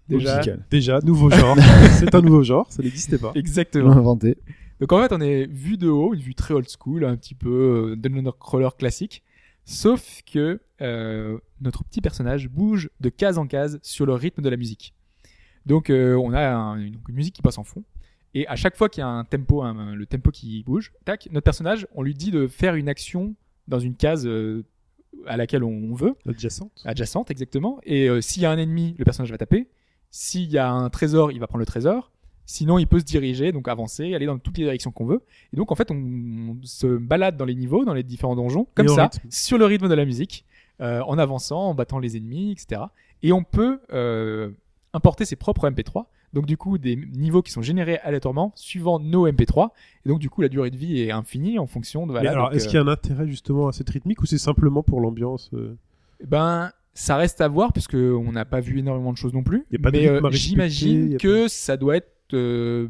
[0.07, 0.67] Déjà, Musical.
[0.71, 1.57] Déjà, nouveau genre.
[1.99, 3.33] c'est un nouveau genre, ça n'existait pas.
[3.35, 3.93] exactement.
[3.93, 4.37] inventé.
[4.81, 7.35] Donc en fait, on est vu de haut, une vue très old school, un petit
[7.35, 9.23] peu euh, dungeon crawler classique.
[9.65, 14.49] Sauf que euh, notre petit personnage bouge de case en case sur le rythme de
[14.49, 14.95] la musique.
[15.67, 17.83] Donc euh, on a un- une, musique qui passe en fond.
[18.35, 21.29] Et à chaque fois qu'il y a un tempo, un- le tempo qui bouge, tac,
[21.31, 23.35] notre personnage, on lui dit de faire une action
[23.69, 24.65] dans une case euh,
[25.27, 26.83] à laquelle on veut, Adjacente.
[26.85, 27.79] adjacente exactement.
[27.85, 29.69] Et euh, s'il y a un ennemi, le personnage va taper.
[30.11, 32.13] S'il y a un trésor, il va prendre le trésor.
[32.47, 35.23] Sinon, il peut se diriger, donc avancer, aller dans toutes les directions qu'on veut.
[35.53, 38.67] Et donc, en fait, on, on se balade dans les niveaux, dans les différents donjons,
[38.75, 39.29] comme ça, rythme.
[39.31, 40.45] sur le rythme de la musique,
[40.81, 42.83] euh, en avançant, en battant les ennemis, etc.
[43.23, 44.51] Et on peut euh,
[44.93, 46.05] importer ses propres MP3.
[46.35, 49.71] Donc, du coup, des niveaux qui sont générés aléatoirement suivant nos MP3.
[50.05, 52.13] Et donc, du coup, la durée de vie est infinie en fonction de.
[52.13, 54.39] Voilà, alors, est-ce euh, qu'il y a un intérêt justement à cette rythmique ou c'est
[54.39, 55.77] simplement pour l'ambiance euh
[56.27, 59.43] Ben, ça reste à voir parce que on n'a pas vu énormément de choses non
[59.43, 59.65] plus.
[59.71, 62.89] Y a pas de mais euh, j'imagine que ça doit être, euh,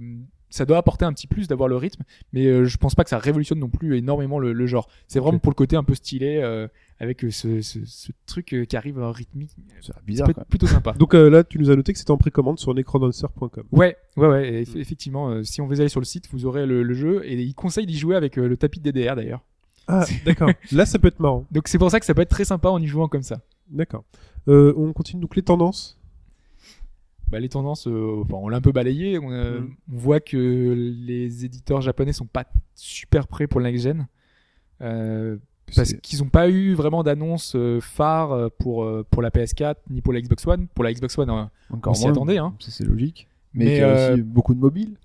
[0.50, 2.04] ça doit apporter un petit plus d'avoir le rythme.
[2.32, 4.88] Mais euh, je pense pas que ça révolutionne non plus énormément le, le genre.
[5.08, 6.68] C'est vraiment pour le côté un peu stylé euh,
[7.00, 9.50] avec euh, ce, ce, ce truc qui arrive en rythmique.
[9.80, 10.44] C'est bizarre, quoi.
[10.44, 10.92] plutôt sympa.
[10.92, 13.64] Donc euh, là, tu nous as noté que c'était en précommande sur necrodancer.com.
[13.72, 14.50] Ouais, ouais, ouais.
[14.60, 14.62] Mm.
[14.62, 17.34] eff- effectivement, si on veut aller sur le site, vous aurez le, le jeu et
[17.34, 19.42] il conseille d'y jouer avec le tapis de DDR d'ailleurs.
[19.88, 20.50] Ah, d'accord.
[20.72, 21.46] là, ça peut être marrant.
[21.50, 23.40] Donc c'est pour ça que ça peut être très sympa en y jouant comme ça.
[23.70, 24.04] D'accord.
[24.46, 25.98] On continue donc les tendances.
[27.30, 29.18] Bah, les tendances, euh, enfin, on l'a un peu balayé.
[29.18, 29.76] On, euh, Mm.
[29.92, 32.44] on voit que les éditeurs japonais sont pas
[32.74, 34.06] super prêts pour le next gen.
[34.82, 35.36] Euh,
[35.74, 40.20] parce qu'ils n'ont pas eu vraiment d'annonce phare pour, pour la PS4 ni pour la
[40.20, 40.68] Xbox One.
[40.68, 41.30] Pour la Xbox One,
[41.70, 42.38] Encore on s'y attendait.
[42.38, 42.54] Hein.
[42.60, 43.26] Ça, c'est logique.
[43.54, 44.96] Mais, Mais, il y a aussi beaucoup de mobiles.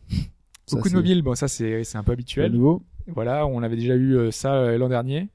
[0.66, 2.52] Ça, Beaucoup de mobiles, bon, ça c'est un peu habituel.
[2.52, 2.84] nouveau.
[3.08, 5.30] Voilà, on avait déjà eu ça l'an dernier.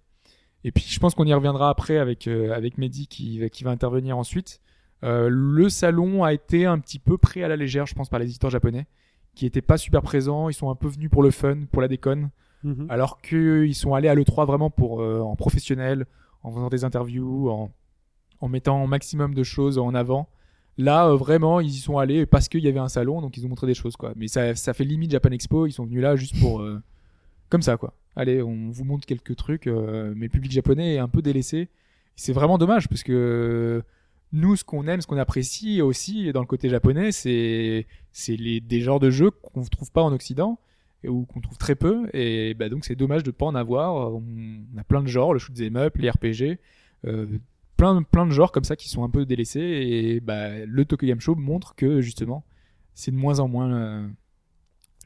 [0.63, 4.61] Et puis je pense qu'on y reviendra après avec avec Mehdi qui va intervenir ensuite.
[5.03, 8.19] Euh, le salon a été un petit peu pris à la légère, je pense, par
[8.21, 8.87] les éditeurs japonais,
[9.35, 10.49] qui étaient pas super présents.
[10.49, 12.31] Ils sont un peu venus pour le fun, pour la déconne,
[12.63, 12.87] Mhm.
[12.89, 16.07] alors qu'ils sont allés à l'E3 vraiment pour euh, en professionnel,
[16.43, 17.71] en faisant des interviews, en,
[18.41, 20.29] en mettant un maximum de choses en avant.
[20.79, 23.45] Là, euh, vraiment, ils y sont allés parce qu'il y avait un salon, donc ils
[23.45, 24.13] ont montré des choses, quoi.
[24.17, 26.61] Mais ça, ça fait limite Japan Expo, ils sont venus là juste pour...
[26.63, 26.81] euh,
[27.51, 27.93] comme ça, quoi.
[28.17, 31.69] Allez, on vous montre quelques trucs, euh, mais le public japonais est un peu délaissé.
[32.17, 33.83] C'est vraiment dommage, parce que
[34.35, 38.61] nous, ce qu'on aime, ce qu'on apprécie aussi dans le côté japonais, c'est c'est les
[38.61, 40.59] des genres de jeux qu'on ne trouve pas en Occident
[41.03, 42.09] et- ou qu'on trouve très peu.
[42.13, 43.95] Et bah, donc c'est dommage de pas en avoir.
[44.15, 44.23] On,
[44.75, 46.59] on a plein de genres, le shoot 'em up, les RPG,
[47.07, 47.27] euh,
[47.77, 49.61] plein plein de genres comme ça qui sont un peu délaissés.
[49.61, 52.45] Et bah, le Tokyo Game Show montre que justement
[52.95, 54.09] c'est de moins en moins euh,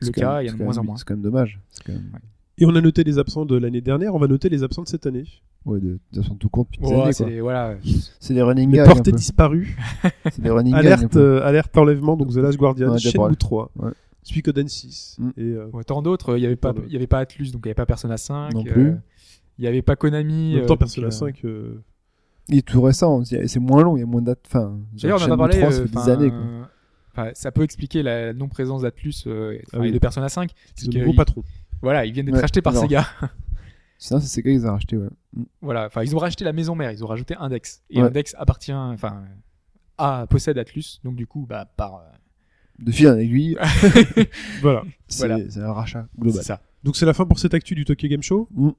[0.00, 0.34] le cas.
[0.34, 0.96] même- Il y en a c'est de quand moins en même- moins.
[0.96, 1.60] C'est quand même dommage.
[1.70, 2.12] C'est quand même...
[2.60, 4.88] Et on a noté les absents de l'année dernière, on va noter les absents de
[4.88, 5.24] cette année.
[5.68, 7.76] Ouais, de, de façon tout compte depuis des Ouais, c'est voilà.
[8.20, 9.02] C'est des running Les gags.
[9.04, 9.12] peu.
[9.12, 9.76] disparues.
[10.32, 13.36] C'est des running alerte, euh, alerte enlèvement, donc The Last Guardian, a déjà Shenmue parlé.
[13.36, 13.90] 3, Ouais.
[14.22, 15.16] Suikoden 6.
[15.18, 15.28] Mm.
[15.36, 16.36] Et, euh, Ouais, tant d'autres.
[16.38, 16.86] Il y avait pas, Tant d'autres.
[16.88, 18.54] il y avait pas Atlus, donc il y avait pas Persona 5.
[18.54, 18.94] Non euh, plus.
[19.58, 20.54] Il y avait pas en Konami.
[20.54, 21.44] même euh, temps, Persona euh, 5.
[21.44, 21.82] euh,
[22.48, 24.44] Il est tout récent, c'est c'est moins long, il y a moins de dates.
[24.46, 25.58] Enfin, D'ailleurs, on Shenmue pas parlé.
[25.58, 26.30] 3, ça fait des années.
[26.30, 26.38] quoi.
[26.38, 26.62] euh,
[27.12, 29.88] enfin, ça peut expliquer la non-présence d'Atlus euh, Ah oui.
[29.88, 30.50] et de Persona 5.
[30.74, 31.42] C'est le nouveau patron.
[31.82, 32.74] Voilà, ils viennent d'être Ouais, rachetés par.
[32.74, 33.06] Sega.
[33.98, 35.08] Sinon, c'est Sega qu'ils ont racheté, ouais.
[35.34, 35.42] Mm.
[35.60, 37.82] voilà, enfin, ils ont racheté la maison mère, ils ont rajouté Index.
[37.90, 38.06] Et Ouais.
[38.08, 39.24] Index appartient, enfin,
[39.98, 41.00] à, possède Atlus.
[41.04, 41.96] Donc, du coup, bah, par.
[41.96, 42.00] euh,
[42.78, 43.56] De fil en aiguille,
[44.62, 44.82] Voilà.
[45.08, 45.50] c'est Voilà.
[45.50, 46.42] c'est un rachat c'est global.
[46.44, 46.60] ça.
[46.84, 48.48] Donc c'est la fin pour cette actu du Tokyo Game Show.
[48.52, 48.70] Mm.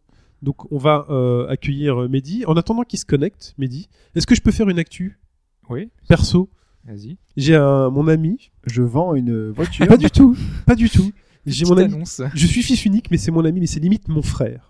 [0.42, 2.46] Donc on va euh, accueillir euh, Mehdi.
[2.46, 5.20] En attendant qu'il se connecte, Mehdi, est-ce que je peux faire une actu?
[5.70, 6.50] Oui, perso
[6.86, 7.18] vas-y.
[7.36, 8.52] J'ai un mon ami.
[8.66, 9.86] Je vends une voiture.
[9.86, 10.36] Pas du tout,
[10.66, 11.12] pas du tout.
[11.46, 11.94] J'ai mon ami.
[11.94, 12.22] annonce.
[12.34, 14.69] Je suis fils unique, mais c'est mon ami, mais c'est limite mon frère.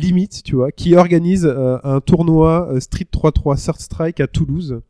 [0.00, 4.80] Limite, tu vois, qui organise euh, un tournoi euh, Street 3-3 Third Strike à Toulouse,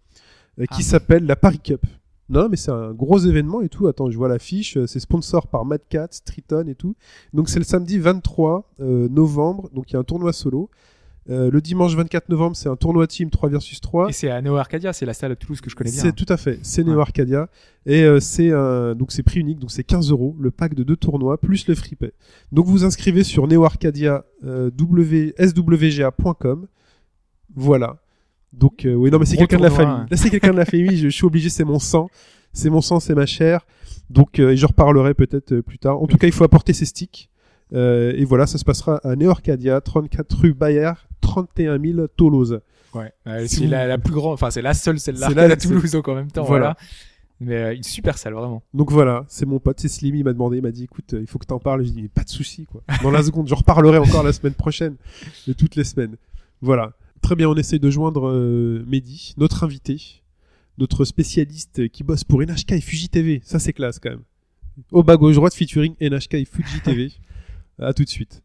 [0.58, 0.82] euh, qui Ah.
[0.82, 1.82] s'appelle la Paris Cup.
[2.30, 3.86] Non, mais c'est un gros événement et tout.
[3.86, 4.76] Attends, je vois l'affiche.
[4.86, 6.94] C'est sponsor par Mad Cat, Triton et tout.
[7.32, 9.70] Donc c'est le samedi 23 euh, novembre.
[9.72, 10.68] Donc il y a un tournoi solo.
[11.30, 14.08] Euh, le dimanche 24 novembre, c'est un tournoi team 3 versus 3.
[14.08, 16.00] Et c'est à Neo Arcadia, c'est la salle de Toulouse que je connais bien.
[16.00, 17.00] C'est tout à fait, c'est Neo.
[17.00, 17.48] Arcadia
[17.86, 18.50] et euh, c'est
[18.96, 21.74] donc c'est prix unique donc c'est 15 euros le pack de deux tournois plus le
[21.74, 22.12] free pay.
[22.50, 26.66] Donc vous inscrivez sur Neo Arcadia euh, w, swga.com.
[27.54, 27.98] Voilà.
[28.52, 30.06] Donc oui non mais c'est Gros quelqu'un de la famille.
[30.10, 32.08] Là c'est quelqu'un de la famille, je, je suis obligé, c'est mon sang,
[32.52, 33.66] c'est mon sang, c'est ma chair.
[34.08, 36.02] Donc et je reparlerai peut-être plus tard.
[36.02, 37.28] En tout cas il faut apporter ses sticks.
[37.74, 42.60] Euh, et voilà, ça se passera à Neo Arcadia, 34 rue Bayard, 31 000 Toulouse.
[42.94, 45.34] Ouais, euh, Si c'est vous- la, la plus grande, enfin c'est la seule celle-là C'est
[45.34, 46.44] la- à Toulouse donc en même temps.
[46.44, 46.76] Voilà.
[46.76, 46.76] Voilà.
[47.40, 48.62] Mais euh, une super salle vraiment.
[48.74, 51.20] Donc voilà, c'est mon pote, c'est Slim, il m'a demandé, il m'a dit écoute, euh,
[51.20, 51.84] il faut que t'en parles.
[51.84, 52.82] Je dis mais pas de souci quoi.
[53.02, 54.96] Dans la seconde, je reparlerai encore la semaine prochaine
[55.46, 56.16] et toutes les semaines.
[56.60, 56.94] Voilà.
[57.22, 60.22] Très bien, on essaye de joindre euh, Mehdi, notre invité,
[60.78, 63.40] notre spécialiste qui bosse pour NHK et Fuji TV.
[63.44, 64.22] Ça c'est classe quand même.
[64.92, 67.12] Au bas gauche droite featuring NHK et Fuji TV.
[67.78, 68.42] à tout de suite.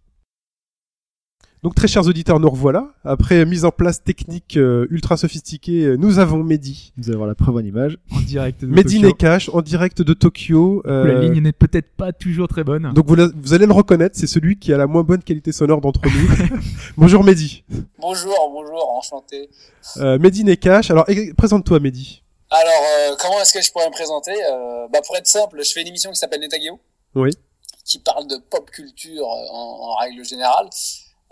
[1.64, 2.90] Donc très chers auditeurs, nous revoilà.
[3.06, 6.92] Après mise en place technique euh, ultra sophistiquée, euh, nous avons Mehdi.
[6.98, 7.98] Vous allez voir la preuve en image.
[8.12, 9.08] En direct de Mehdi Tokyo.
[9.08, 10.82] Nekash en direct de Tokyo.
[10.84, 12.92] La euh, ligne n'est peut-être pas toujours très bonne.
[12.94, 15.54] Donc vous, la- vous allez le reconnaître, c'est celui qui a la moins bonne qualité
[15.54, 16.60] sonore d'entre nous.
[16.98, 17.64] Bonjour Mehdi.
[17.98, 19.50] Bonjour, bonjour, enchanté.
[19.98, 20.92] Euh, Mehdi Nekash.
[20.92, 21.06] Alors
[21.38, 22.24] présente-toi Mehdi.
[22.50, 24.32] Alors, euh, comment est-ce que je pourrais me présenter?
[24.32, 26.78] Euh, bah, Pour être simple, je fais une émission qui s'appelle Netageo,
[27.16, 27.32] Oui.
[27.86, 30.68] qui parle de pop culture euh, en, en règle générale,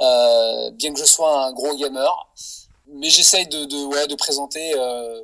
[0.02, 2.12] euh, bien que je sois un gros gamer.
[2.94, 5.22] Mais j'essaye de, de, ouais, de présenter euh,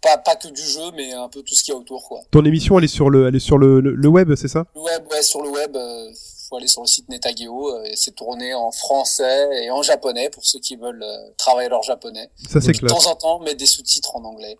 [0.00, 2.06] pas, pas que du jeu, mais un peu tout ce qu'il y a autour.
[2.08, 2.20] Quoi.
[2.30, 4.66] Ton émission elle est sur le, elle est sur le, le, le web, c'est ça?
[4.74, 6.10] Le web, ouais, sur le web, euh,
[6.48, 7.74] faut aller sur le site Netageo.
[7.74, 11.04] euh, et c'est tourné en français et en japonais pour ceux qui veulent
[11.36, 12.30] travailler leur japonais.
[12.48, 12.92] Ça c'est de classe.
[12.92, 14.56] temps en temps, mettre des sous-titres en anglais.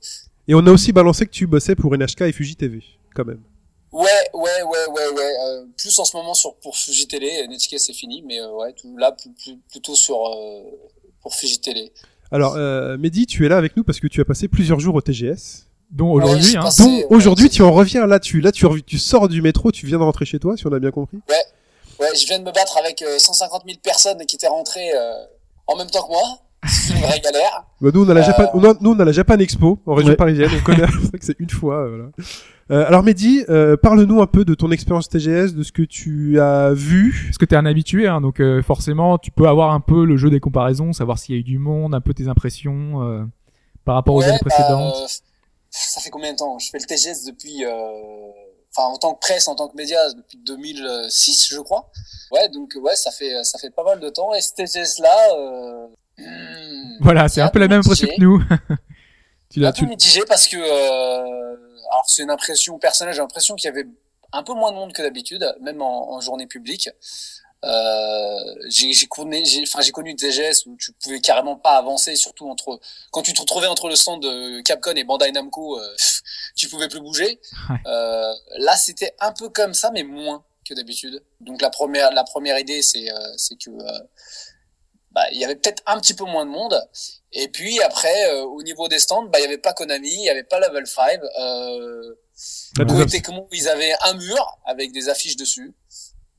[0.49, 2.83] Et on a aussi balancé que tu bossais pour NHK et Fuji TV,
[3.15, 3.41] quand même.
[3.93, 4.03] Ouais,
[4.35, 5.33] ouais, ouais, ouais, ouais.
[5.47, 8.73] Euh, plus en ce moment sur pour Fuji Télé, NHK c'est fini, mais euh, ouais,
[8.73, 10.63] tout, là plus, plus- plutôt sur euh,
[11.23, 11.93] pour Fuji Télé.
[12.31, 14.95] Alors euh, Mehdi, tu es là avec nous parce que tu as passé plusieurs jours
[14.95, 15.67] au TGS.
[15.91, 18.65] Donc Ouais, aujourd'hui, j'ai hein, passé- ouais, aujourd'hui tu en reviens là, tu là tu,
[18.99, 21.19] sors du métro, tu viens de rentrer chez toi, si on a bien compris.
[21.99, 25.13] Ouais, je viens de me battre avec euh, 150 000 personnes qui étaient rentrées euh,
[25.67, 26.23] en même temps que moi.
[26.69, 27.65] C'est une vraie galère.
[27.81, 29.79] Bah, nous, on a la Euh, Japan, on a- nous, on a la Japan Expo
[29.87, 30.17] en région Ouais.
[30.17, 30.51] parisienne.
[30.57, 31.77] On connaît, c'est vrai que c'est une fois.
[31.85, 32.05] euh, voilà.
[32.71, 36.41] Euh, alors, Mehdi, euh, parle-nous un peu de ton expérience TGS, de ce que tu
[36.41, 37.25] as vu.
[37.27, 40.17] parce que t'es un habitué, hein, donc euh, forcément tu peux avoir un peu le
[40.17, 43.25] jeu des comparaisons, savoir s'il y a eu du monde, un peu tes impressions euh,
[43.85, 44.95] par rapport aux années bah, précédentes.
[44.95, 45.07] euh,
[45.71, 46.59] ça fait combien de temps?
[46.59, 47.71] Je fais le TGS depuis, euh,
[48.77, 51.91] enfin en tant que presse, en tant que média depuis 2006, je crois.
[52.31, 54.33] Ouais, donc ouais, ça fait ça fait pas mal de temps.
[54.35, 55.87] Et ce TGS là, euh,
[56.19, 58.41] hmm, Voilà, c'est un peu la même impression que nous.
[59.51, 59.87] tu l'as, tu...
[59.87, 61.57] mitigé parce que euh,
[61.91, 63.87] alors c'est une impression personnelle j'ai l'impression qu'il y avait
[64.33, 66.89] un peu moins de monde que d'habitude même en, en journée publique.
[67.63, 72.49] Euh, j'ai connu enfin j'ai connu des gestes où tu pouvais carrément pas avancer surtout
[72.49, 72.81] entre
[73.11, 75.97] quand tu te retrouvais entre le stand de Capcom et Bandai Namco euh,
[76.57, 77.39] tu pouvais plus bouger.
[77.69, 77.77] Ouais.
[77.85, 81.23] euh, là c'était un peu comme ça mais moins que d'habitude.
[81.41, 83.99] Donc la première la première idée c'est euh, c'est que euh,
[85.11, 86.81] bah, il y avait peut-être un petit peu moins de monde
[87.33, 90.25] et puis après, euh, au niveau des stands, bah il y avait pas Konami, il
[90.25, 91.21] y avait pas Level 5.
[91.41, 92.15] Euh,
[93.07, 95.75] Tecmo, ils avaient un mur avec des affiches dessus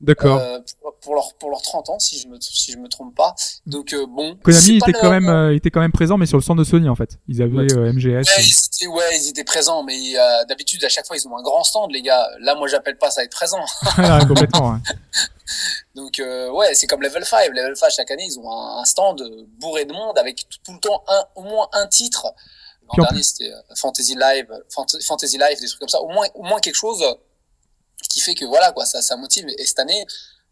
[0.00, 0.36] D'accord.
[0.38, 3.14] euh, pour, pour leur pour leurs 30 ans si je me si je me trompe
[3.14, 3.36] pas.
[3.66, 6.42] Donc euh, bon, Konami était quand même euh, était quand même présent, mais sur le
[6.42, 7.18] stand de Sony en fait.
[7.28, 7.72] Ils avaient Ouais.
[7.72, 8.06] euh, MGS.
[8.08, 11.36] Ouais, ils étaient, ouais, ils étaient présents, mais euh, d'habitude à chaque fois ils ont
[11.38, 12.26] un grand stand, les gars.
[12.40, 13.64] Là, moi, j'appelle pas ça être présent.
[13.96, 14.72] Ah, complètement.
[14.72, 14.78] ouais.
[15.94, 17.48] Donc euh, ouais, c'est comme Level 5.
[17.52, 19.22] Level 5 chaque année, ils ont un, un stand
[19.58, 22.26] bourré de monde avec tout, tout le temps un au moins un titre.
[22.96, 26.00] L'an dernier, c'était euh, Fantasy Live, Fant- Fantasy Life, des trucs comme ça.
[26.00, 27.02] Au moins, au moins quelque chose
[28.10, 29.46] qui fait que voilà quoi, ça, ça motive.
[29.58, 30.04] Et cette année,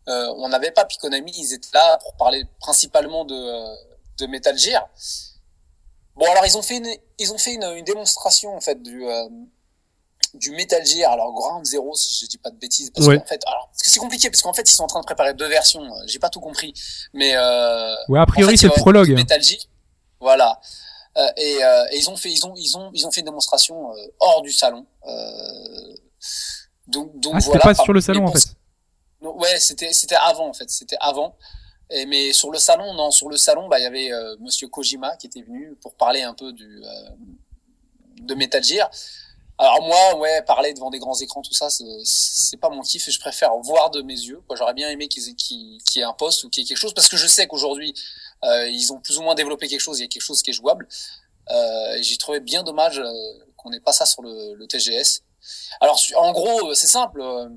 [0.09, 3.75] euh, on n'avait pas Piconami, ils étaient là pour parler principalement de euh,
[4.19, 4.89] de Metal Gear.
[6.17, 9.07] Bon, alors ils ont fait une, ils ont fait une, une démonstration en fait du
[9.07, 9.29] euh,
[10.35, 13.19] du Metal Gear, alors Ground Zero si je dis pas de bêtises, parce Ouais.
[13.19, 15.05] qu'en fait, alors parce que c'est compliqué parce qu'en fait ils sont en train de
[15.07, 15.83] préparer deux versions.
[15.83, 16.73] euh, J'ai pas tout compris,
[17.13, 19.11] mais euh, Ouais, a priori en fait, c'est le prologue.
[19.11, 19.59] Metal Gear,
[20.21, 20.61] voilà.
[21.17, 23.27] Euh, et, euh, et ils ont fait, ils ont, ils ont, ils ont fait une
[23.27, 24.87] démonstration euh, hors du salon.
[25.09, 25.95] Euh,
[26.87, 27.65] donc, donc Ah, c'était voilà.
[27.65, 28.45] pas Par- sur le salon en fait.
[29.21, 31.37] non, ouais, c'était c'était avant en fait, c'était avant.
[31.91, 34.69] Et, mais sur le salon, non, sur le salon, bah il y avait euh, Monsieur
[34.69, 37.11] Kojima qui était venu pour parler un peu du euh,
[38.23, 38.89] de Metal Gear.
[39.61, 43.11] Alors moi, ouais, parler devant des grands écrans, tout ça, c'est- pas mon kiff et
[43.11, 44.41] je préfère voir de mes yeux.
[44.47, 46.67] Quoi, j'aurais bien aimé qu'ils aient- qu'il qu'il y ait un poste ou qu'il y
[46.67, 47.95] ait quelque chose parce que je sais qu'aujourd'hui
[48.45, 49.99] euh, ils ont plus ou moins développé quelque chose.
[49.99, 50.89] Il y a quelque chose qui est jouable.
[51.51, 53.13] Euh, j'ai trouvé bien dommage euh,
[53.57, 55.23] qu'on n'ait pas ça sur le, le TGS.
[55.81, 57.21] Alors en gros, euh, c'est simple.
[57.21, 57.49] euh,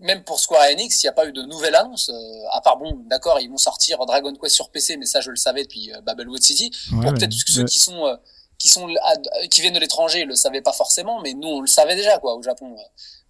[0.00, 2.08] même pour Square Enix, il n'y a pas eu de nouvelle annonce.
[2.10, 5.30] euh, à part bon, d'accord, ils vont sortir Dragon Quest sur PC, mais ça je
[5.30, 6.70] le savais depuis Babelwood City.
[6.92, 7.18] Ouais, pour ouais.
[7.18, 7.64] peut-être ceux ouais.
[7.66, 8.16] qui sont euh,
[8.64, 8.88] qui sont
[9.50, 12.16] qui viennent de l'étranger, ils le savaient pas forcément, mais nous on le savait déjà
[12.16, 12.74] quoi au Japon.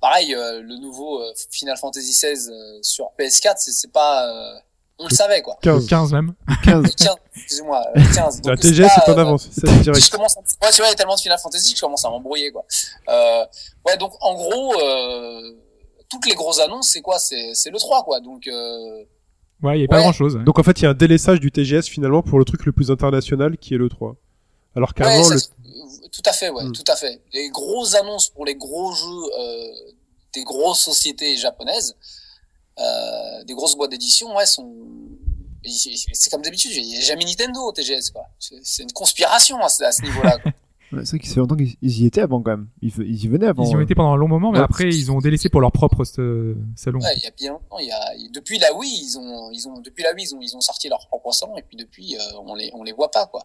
[0.00, 4.54] Pareil, euh, le nouveau euh, Final Fantasy XVI euh, sur PS4, c'est c'est pas euh,
[5.00, 5.58] on le savait quoi.
[5.60, 5.88] 15.
[5.88, 6.34] 15 même.
[6.62, 6.84] 15.
[6.84, 8.42] Euh, 15, excusez-moi, euh, 15.
[8.44, 10.04] La Donc, TGS pas, est en euh, avance, c'est direct.
[10.04, 10.40] je commence à...
[10.40, 12.52] ouais, tu vois, il y a tellement de Final Fantasy que je commence à m'embrouiller,
[12.52, 12.64] quoi.
[13.08, 13.44] Euh,
[13.88, 15.52] ouais, donc, en gros, euh,
[16.08, 17.18] toutes les grosses annonces, c'est quoi?
[17.18, 18.20] C'est, c'est le 3, quoi.
[18.20, 19.02] Donc, euh,
[19.64, 20.36] Ouais, il y a pas grand chose.
[20.44, 22.72] Donc en fait, il y a un délaissage du TGS finalement pour le truc le
[22.72, 24.14] plus international qui est le 3.
[24.76, 25.38] Alors qu'avant, le...
[25.38, 25.50] c'est-
[26.12, 26.72] tout à fait, ouais, Hmm.
[26.72, 27.20] tout à fait.
[27.32, 29.72] Les grosses annonces pour les gros jeux, euh,
[30.32, 31.96] des grosses sociétés japonaises,
[32.78, 34.72] euh, des grosses boîtes d'édition, ouais, sont,
[35.64, 38.26] c'est comme d'habitude, il n'y a jamais Nintendo au TGS, quoi.
[38.38, 40.38] C'est une conspiration à ce, niveau-là,
[41.02, 42.68] c'est vrai qu'il fait longtemps qu'ils ils y étaient avant quand même.
[42.80, 42.92] Ils,
[43.24, 43.64] y venaient avant.
[43.64, 43.82] Ils y ont euh.
[43.82, 44.64] été pendant un long moment, mais Ouais.
[44.64, 47.00] après ils ont délaissé pour leur propre euh, salon.
[47.00, 48.00] Ouais, il y a bien longtemps, il y a,
[48.32, 50.88] depuis la Wii, ils ont, ils ont, depuis la Wii, ils ont, ils ont sorti
[50.88, 53.44] leur propre salon, et puis depuis, euh, on les, on les voit pas, quoi.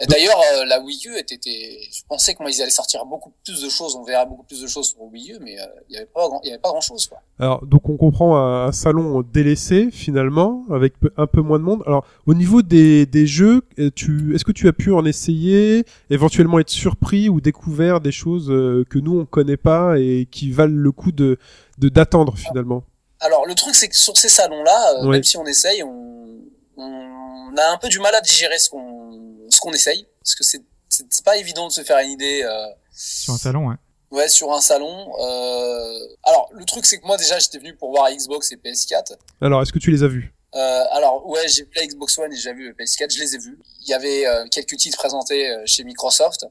[0.00, 3.62] Et D'ailleurs, euh, la Wii U était, était- je pensais qu'ils allaient sortir beaucoup plus
[3.62, 5.96] de choses, on verrait beaucoup plus de choses sur Wii U, mais euh, il y
[5.96, 7.18] avait pas, grand- il y avait pas grand chose, quoi.
[7.38, 11.84] Alors, donc on comprend un, un salon délaissé finalement, avec un peu moins de monde.
[11.86, 15.84] Alors, au niveau des, des jeux, euh, tu, est-ce que tu as pu en essayer,
[16.10, 20.50] éventuellement être surpris ou découvert des choses euh, que nous on connaît pas et qui
[20.50, 21.38] valent le coup de
[21.78, 22.82] de d'attendre finalement?
[23.20, 25.10] Alors, le truc, c'est que sur ces salons-là, euh, Oui.
[25.12, 26.40] même si on essaye, on,
[26.76, 30.44] on a un peu du mal à digérer ce qu'on, ce qu'on essaye, parce que
[30.44, 33.76] c'est, c'est pas évident de se faire une idée, euh, Sur un salon, ouais.
[34.10, 35.12] Ouais, sur un salon.
[35.18, 35.98] Euh...
[36.22, 39.16] Alors, le truc, c'est que moi, déjà, j'étais venu pour voir Xbox et PS4.
[39.40, 40.32] Alors, est-ce que tu les as vus?
[40.54, 43.34] Euh, alors, ouais, j'ai vu la Xbox One et j'ai vu le PS4, je les
[43.34, 43.58] ai vus.
[43.80, 46.46] Il y avait euh, quelques titres présentés euh, chez Microsoft.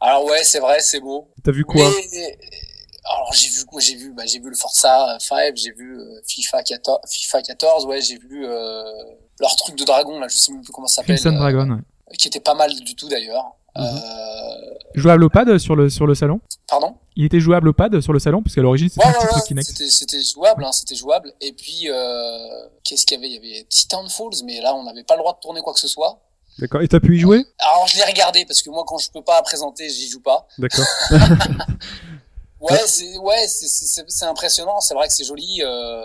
[0.00, 1.30] Alors, ouais, c'est vrai, c'est beau.
[1.44, 1.88] T'as vu quoi?
[2.12, 2.38] Mais...
[3.04, 3.80] Alors, j'ai vu quoi?
[3.80, 7.86] J'ai vu, bah, j'ai vu le Forza 5, j'ai vu euh, FIFA 14, FIFA 14,
[7.86, 8.82] ouais, j'ai vu euh,
[9.40, 11.16] leur truc de dragon, là, je sais même plus comment ça s'appelle.
[11.18, 11.70] Crimson euh, Dragon.
[11.70, 12.16] ouais.
[12.16, 13.44] qui était pas mal du tout, d'ailleurs.
[13.76, 13.84] Mhm.
[13.84, 14.74] Euh...
[14.94, 16.40] Jouable au pad sur le sur le salon?
[16.68, 16.94] Pardon?
[17.16, 19.26] Il était jouable au pad sur le salon parce qu'à l'origine c'était Ouais, un ouais,
[19.26, 19.66] titre ouais, Kinect.
[19.90, 21.32] c'était, jouable, hein, c'était jouable.
[21.40, 23.28] Et puis, euh, qu'est-ce qu'il y avait?
[23.28, 25.72] Il y avait Titan Falls, mais là, on n'avait pas le droit de tourner quoi
[25.74, 26.20] que ce soit.
[26.60, 26.82] D'accord.
[26.82, 27.44] Et t'as pu y jouer?
[27.58, 30.46] Alors, je l'ai regardé, parce que moi, quand je peux pas présenter, j'y joue pas.
[30.58, 30.84] D'accord.
[32.60, 33.46] Ouais, c'est, ouais,
[34.22, 34.80] impressionnant.
[34.80, 35.60] C'est vrai que c'est joli.
[35.62, 36.02] Euh,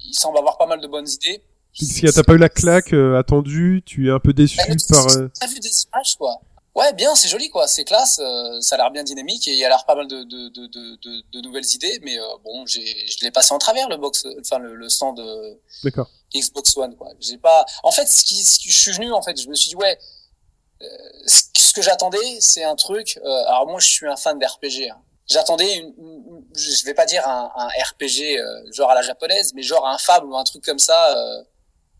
[0.00, 1.42] il semble avoir pas mal de bonnes idées.
[1.72, 5.06] Si t'as pas eu la claque euh, attendue, tu es un peu déçu Mais par.
[5.16, 6.40] euh, T'as vu des images, quoi.
[6.74, 7.66] Ouais, bien, c'est joli, quoi.
[7.68, 8.18] C'est classe.
[8.18, 10.48] euh, ça a l'air bien dynamique et il y a l'air pas mal de, de,
[10.48, 11.98] de, de, de, de nouvelles idées.
[12.02, 15.18] Mais euh, bon, j'ai, je l'ai passé en travers le box, enfin le, le stand
[15.20, 15.54] euh.
[16.34, 17.08] Xbox One, quoi.
[17.20, 17.64] J'ai pas.
[17.82, 19.76] En fait, ce qui, ce qui- je suis venu, en fait, je me suis dit
[19.76, 19.98] ouais.
[20.82, 20.86] euh,
[21.26, 23.18] ce que j'attendais, c'est un truc.
[23.22, 24.90] euh, alors moi, je suis un fan d'RPG.
[24.90, 24.96] Hein.
[25.26, 29.52] J'attendais une- une- je vais pas dire un, un RPG euh, genre à la japonaise,
[29.54, 31.42] mais genre un Fable ou un truc comme ça euh,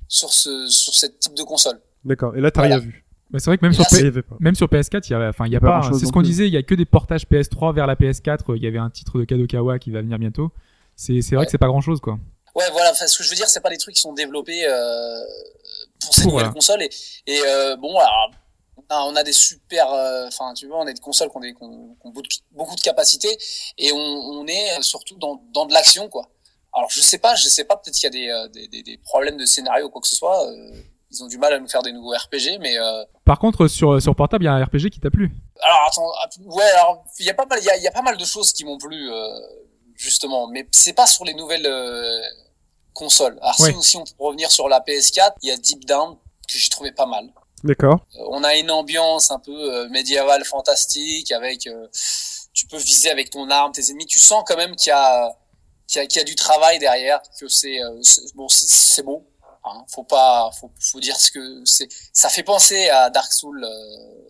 [0.08, 1.80] sur ce sur ce type de console.
[2.04, 2.36] D'accord.
[2.36, 2.76] Et là, t'as Voilà.
[2.76, 3.04] rien vu.
[3.30, 4.36] Bah, c'est vrai que même sur là, Il y P- avait pas.
[4.40, 6.46] même sur PS4, il y a enfin il y a Pas c'est ce qu'on disait,
[6.48, 9.18] il y a que des portages PS3 vers la PS4, il y avait un titre
[9.18, 10.50] de Kadokawa qui va venir bientôt.
[10.96, 11.44] C'est c'est vrai Ouais.
[11.46, 12.18] que c'est pas grand-chose quoi.
[12.54, 12.90] Ouais, voilà.
[12.90, 15.16] Enfin, ce que je veux dire, c'est pas des trucs qui sont développés euh,
[16.00, 16.48] pour nouvelles voilà.
[16.50, 16.82] consoles.
[16.82, 16.90] Et,
[17.26, 18.30] et euh, bon, alors,
[19.08, 19.90] on a, des super.
[19.90, 22.10] euh, Enfin, tu vois, on a des consoles qui ont, des, qui ont- qui ont
[22.10, 23.34] beaucoup de- beaucoup de capacités
[23.78, 26.28] et on, on est surtout dans, dans de l'action, quoi.
[26.74, 27.76] Alors, je sais pas, je sais pas.
[27.76, 30.08] Peut-être qu'il y a des, euh, des, des, des problèmes de scénario ou quoi que
[30.08, 30.46] ce soit.
[30.50, 30.72] euh,
[31.14, 34.00] ils ont du mal à nous faire des nouveaux RPG, mais euh, Par contre sur
[34.00, 35.30] sur portable, il y a un RPG qui t'a plu.
[35.60, 37.90] alors attends, att- ouais, alors il y a pas mal, il y a, y a
[37.90, 39.40] pas mal de choses qui m'ont plu euh,
[39.94, 42.18] justement, mais c'est pas sur les nouvelles euh,
[42.94, 43.38] consoles.
[43.42, 43.74] Alors Ouais.
[43.74, 46.16] si, si on peut revenir sur la PS4, il y a Deep Down
[46.48, 47.28] que j'ai trouvé pas mal.
[47.62, 48.06] D'accord.
[48.16, 51.88] Euh, on a une ambiance un peu euh, médiévale fantastique avec, euh,
[52.54, 54.06] tu peux viser avec ton arme tes ennemis.
[54.06, 55.30] Tu sens quand même qu'il y a
[55.92, 58.00] qu'il y a, qu'il y a du travail derrière, que c'est euh,
[58.34, 59.28] bon, c'est- beau.
[59.64, 59.84] Hein.
[59.88, 61.88] Faut pas, faut, faut dire ce que c'est.
[62.12, 63.62] Ça fait penser à Dark Souls.
[63.64, 64.28] euh,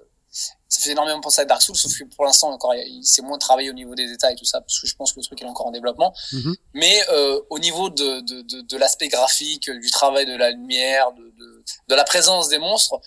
[0.68, 3.38] ça fait énormément penser à Dark Souls, sauf que pour l'instant encore, il- c'est moins
[3.38, 5.40] travaillé au niveau des détails et tout ça, parce que je pense que le truc
[5.42, 6.14] est encore en développement.
[6.32, 6.54] Mhm.
[6.74, 11.12] Mais euh, au niveau de, de, de, de l'aspect graphique, du travail de la lumière,
[11.12, 12.98] de, de, de la présence des monstres,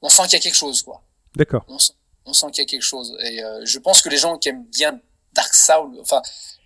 [0.00, 1.02] on sent qu'il y a quelque chose, quoi.
[1.36, 1.64] D'accord.
[1.68, 1.92] On sent,
[2.24, 3.14] on sent qu'il y a quelque chose.
[3.20, 4.98] Et euh, je pense que les gens qui aiment bien
[5.34, 6.20] Dark Souls, enfin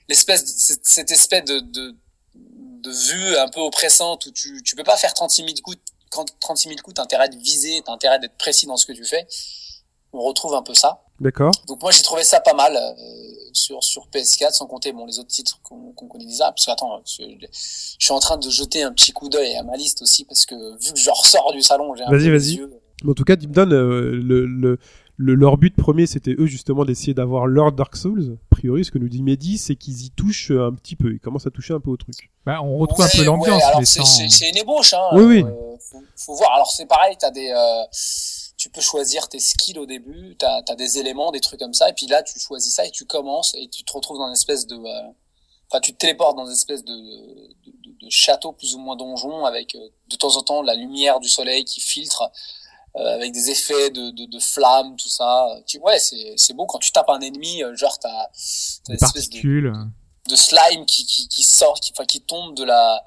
[0.08, 1.94] l'espèce, cette espèce de, de
[2.34, 5.78] de vue un peu oppressante où tu tu peux pas faire 36 000 coups.
[6.10, 8.92] Quand 36 000 coups, t'as intérêt de viser, t'as intérêt d'être précis dans ce que
[8.92, 9.26] tu fais.
[10.12, 11.02] On retrouve un peu ça.
[11.20, 11.50] D'accord.
[11.66, 15.18] Donc moi j'ai trouvé ça pas mal euh, sur sur PS4 sans compter bon les
[15.18, 17.46] autres titres qu'on qu'on connaît déjà parce que attends parce que je
[17.98, 20.46] je suis en train de jeter un petit coup d'œil à ma liste aussi parce
[20.46, 22.60] que vu que je ressors du salon j'ai un Vas-y, vas-y.
[23.04, 24.78] Mais En tout cas, Deep Down, euh, le, le,
[25.16, 28.36] le- leur but premier, c'était eux justement d'essayer d'avoir leur Dark Souls.
[28.50, 31.12] A priori, ce que nous dit Mehdi, c'est qu'ils y touchent un petit peu.
[31.12, 32.30] Ils commencent à toucher un peu au truc.
[32.44, 34.46] Bah, on retrouve un peu l'ambiance, ouais, c'est, sans...
[34.48, 35.08] une ébauche, hein.
[35.12, 35.42] Oui, oui.
[35.42, 36.52] Euh, faut, faut voir.
[36.54, 37.82] Alors c'est pareil, t'as des, euh,
[38.56, 41.88] tu peux choisir tes skills au début, t'as, t'as des éléments, des trucs comme ça,
[41.88, 44.32] et puis là tu choisis ça et tu commences et tu te retrouves dans une
[44.32, 45.10] espèce de, euh,
[45.70, 48.96] enfin tu te téléportes dans une espèce de, de, de- de château plus ou moins
[48.96, 49.78] donjon avec euh,
[50.10, 52.22] de temps en temps la lumière du soleil qui filtre.
[52.96, 55.46] Euh, avec des effets de, de, de flammes, tout ça.
[55.66, 58.98] Tu, ouais, c'est, c'est beau quand tu tapes un ennemi, euh, genre t'as, t'as des
[58.98, 59.72] une espèce de, particules.
[60.28, 63.02] de slime qui, qui, qui sort, qui, enfin, qui tombe de la.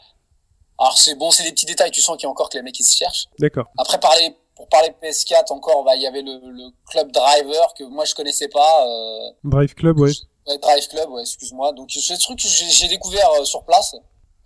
[0.78, 1.91] Alors c'est bon, c'est des petits détails.
[1.91, 3.26] Tu sens qu'il y a encore que les mecs qui se cherchent.
[3.40, 3.66] D'accord.
[3.78, 7.84] Après parler, pour parler PS4 encore, bah il y avait le, le club driver que
[7.84, 8.86] moi je connaissais pas.
[8.88, 10.11] Euh, Drive Club, ouais.
[10.48, 11.74] ouais, Drive Club, ouais, excuse-moi.
[11.74, 13.95] Donc c'est ce truc que j'ai j'ai découvert euh, sur place.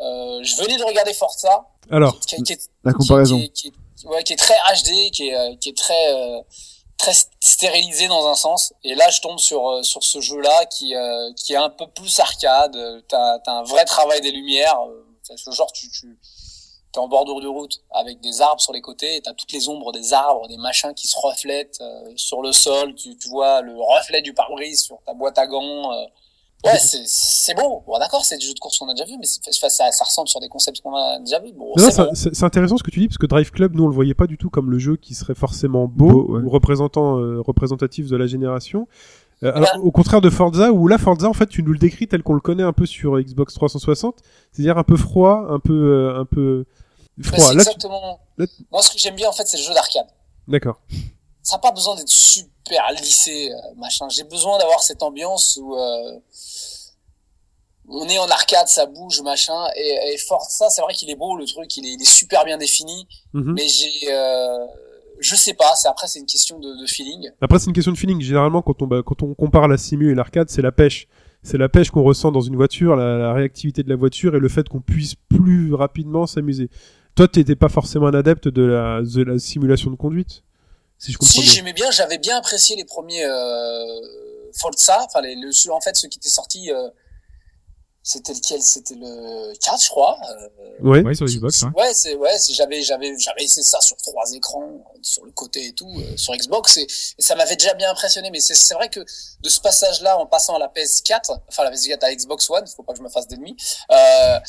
[0.02, 3.38] Euh, je venais de regarder Forza, Alors, qui, qui, qui, La comparaison.
[3.40, 6.42] qui, qui, qui- ouais, qui est très HD, qui est, euh, qui est très euh,
[6.98, 8.74] très stérilisé dans un sens.
[8.84, 11.88] Et là, je tombe sur euh, sur ce jeu-là qui euh, qui est un peu
[11.88, 12.78] plus arcade.
[13.08, 14.80] T'as t'as un vrai travail des lumières.
[14.88, 16.18] Euh, ce genre, tu tu
[16.92, 19.16] t'es en bordure de route avec des arbres sur les côtés.
[19.16, 22.52] et T'as toutes les ombres des arbres, des machins qui se reflètent euh, sur le
[22.54, 22.94] sol.
[22.96, 25.92] Tu tu vois le reflet du pare-brise sur ta boîte à gants.
[26.64, 27.84] Ouais, c'est c'est beau.
[27.86, 30.40] Bon, d'accord, c'est du jeu de course qu'on a déjà vu, mais ça, ressemble sur
[30.40, 31.52] des concepts qu'on a déjà vu.
[31.54, 32.12] Bon, c'est ça- bon.
[32.14, 34.14] c'est c'est intéressant ce que tu dis parce que Drive Club, nous on le voyait
[34.14, 36.44] pas du tout comme le jeu qui serait forcément beau, Beau, ouais.
[36.44, 38.88] ou représentant euh, représentatif de la génération.
[39.44, 39.80] Euh, alors, Bah.
[39.82, 42.34] au contraire de Forza, où là Forza en fait tu nous le décris tel qu'on
[42.34, 44.16] le connaît un peu sur Xbox 360,
[44.54, 46.66] c'est-à-dire un peu froid, un peu euh, un peu
[47.22, 47.40] froid.
[47.40, 48.20] Là, tu- exactement.
[48.38, 50.08] là, Moi, ce que j'aime bien, en fait, c'est le jeu d'arcade.
[50.48, 50.80] D'accord.
[51.42, 52.50] Ça n'a pas besoin d'être super
[53.02, 54.08] lissé, euh, machin.
[54.10, 56.20] J'ai besoin d'avoir cette ambiance où euh,
[57.88, 59.68] on est en arcade, ça bouge, machin.
[59.76, 62.46] Et, et Forza, c'est vrai qu'il est beau, le truc, il est, il est super
[62.46, 63.08] bien défini.
[63.34, 63.54] Mhm.
[63.54, 64.66] Mais j'ai, euh,
[65.20, 65.74] je sais pas.
[65.76, 67.32] C'est après, c'est une question de, de feeling.
[67.42, 68.22] Après, c'est une question de feeling.
[68.22, 71.08] Généralement, quand on, bah, quand on compare la simu et l'arcade, c'est la pêche.
[71.46, 74.40] C'est la pêche qu'on ressent dans une voiture, la, la réactivité de la voiture et
[74.40, 76.70] le fait qu'on puisse plus rapidement s'amuser.
[77.16, 80.44] Toi, t'étais pas forcément un adepte de la, de la simulation de conduite,
[81.04, 81.52] si je comprends Si bien.
[81.52, 84.02] j'aimais bien, j'avais bien apprécié les premiers euh,
[84.60, 86.72] Forza, enfin les, le, ceux- en fait ceux qui étaient sortis.
[86.72, 86.90] euh,
[88.06, 88.62] c'était lequel?
[88.62, 90.18] C'était le 4, je crois.
[90.30, 90.50] euh,
[90.82, 91.02] Ouais.
[91.04, 91.70] Ouais, sur Xbox, ouais.
[91.78, 95.74] Ouais, c'est ouais, j'avais j'avais j'avais essayé ça sur trois écrans, sur le côté et
[95.74, 98.30] tout, euh, sur Xbox et, et ça m'avait déjà bien impressionné.
[98.32, 101.72] Mais c'est c'est vrai que de ce passage-là, en passant à la PS4, enfin la
[101.72, 103.56] PS4 à Xbox One, faut pas que je me fasse d'ennemis,
[103.92, 104.40] euh,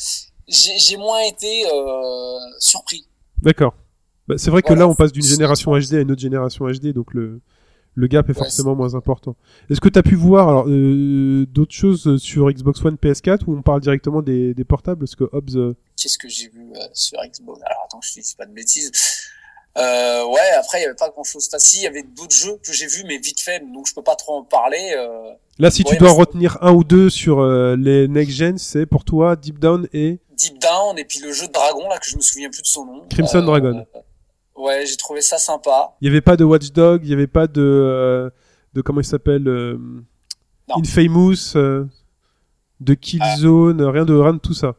[0.49, 3.07] j'ai j'ai moins été euh, surpris.
[3.43, 3.75] D'accord.
[4.29, 6.93] Bah, c'est vrai que là, on passe d'une génération HD à une autre génération HD,
[6.93, 7.41] donc le,
[7.95, 9.37] le gap est Ouais, forcément moins important.
[9.71, 13.57] Est-ce que tu as pu voir alors, euh, d'autres choses sur Xbox One, PS4, ou
[13.57, 15.01] on parle directement des, des portables?
[15.01, 17.61] Parce que Hobbs, euh, Qu'est-ce que j'ai vu euh, sur Xbox?
[17.65, 18.91] Alors attends, je dis pas de bêtises.
[19.77, 21.49] Euh, ouais, après il y avait pas grand-chose.
[21.51, 23.95] Enfin, si, il y avait d'autres jeux que j'ai vus, mais vite fait, donc je
[23.95, 24.95] peux pas trop en parler.
[24.97, 28.87] Euh, là, si tu dois en retenir un ou deux sur euh, les next-gen, c'est
[28.87, 32.07] pour toi Deep Down et Deep Down et puis le jeu de dragon là que
[32.07, 33.03] je me souviens plus de son nom.
[33.11, 33.85] Crimson Dragon.
[34.57, 35.95] Ouais, j'ai trouvé ça sympa.
[36.01, 38.31] il y avait pas de Watch Dog, il y avait pas de, euh,
[38.73, 39.79] de comment il s'appelle euh.
[40.69, 41.85] Infamous, euh,
[42.81, 44.77] de Killzone, rien de rien de tout ça.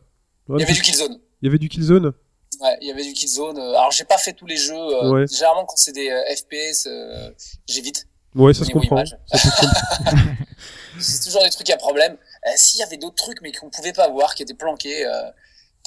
[0.50, 1.20] Rien Il y avait du Killzone.
[1.42, 2.14] il y avait du Killzone.
[2.62, 3.58] Ouais, il y avait du Killzone.
[3.58, 4.74] Euh, Alors j'ai pas fait tous les jeux.
[4.76, 5.28] euh, Ouais.
[5.28, 7.30] Généralement quand c'est des euh, FPS, euh,
[7.68, 8.08] j'évite.
[8.34, 9.04] Ouais, ça se comprend.
[11.00, 12.14] C'est toujours des trucs à problème.
[12.14, 15.06] Euh, S'il y avait d'autres trucs mais qu'on pouvait pas voir, qui étaient planqués.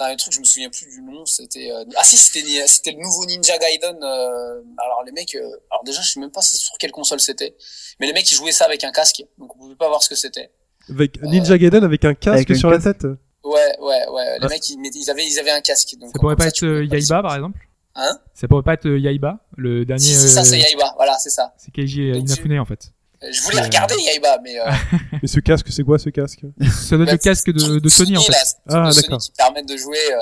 [0.01, 1.25] Euh, T'as un truc, je me souviens plus du nom.
[1.27, 3.97] C'était euh, ah si, c'était c'était le nouveau Ninja Gaiden.
[4.03, 7.21] euh, alors les mecs, euh, alors déjà je sais même pas c'est sur quelle console
[7.21, 7.57] c'était,
[7.99, 10.09] mais les mecs ils jouaient ça avec un casque, donc on pouvait pas voir ce
[10.09, 10.51] que c'était.
[10.89, 12.85] Avec Ninja Gaiden avec un casque Avec un sur casque.
[12.87, 13.05] la tête.
[13.45, 14.39] Ouais, ouais, ouais.
[14.39, 14.49] Les Ah.
[14.49, 15.97] mecs ils, ils avaient ils avaient un casque.
[15.99, 17.59] Donc Ça pourrait pas être euh, Yaiba, par exemple
[17.95, 18.19] Hein?
[18.35, 20.03] Ça pourrait pas être euh, Yaiba, le dernier.
[20.05, 20.93] Si, c'est ça, euh, c'est Yaiba.
[20.97, 21.53] Voilà, c'est ça.
[21.59, 22.93] C'est Keiji Inafune en fait.
[23.23, 23.65] Euh, Je voulais Euh.
[23.65, 24.65] regarder Yaiba, mais euh,
[25.23, 26.41] Mais ce casque, c'est quoi ce casque?
[26.61, 28.33] Ça doit être Bah, le casque de, de Sony en fait.
[28.69, 29.19] Ah, d'accord.
[29.19, 29.99] qui permettent de jouer.
[30.13, 30.19] Euh,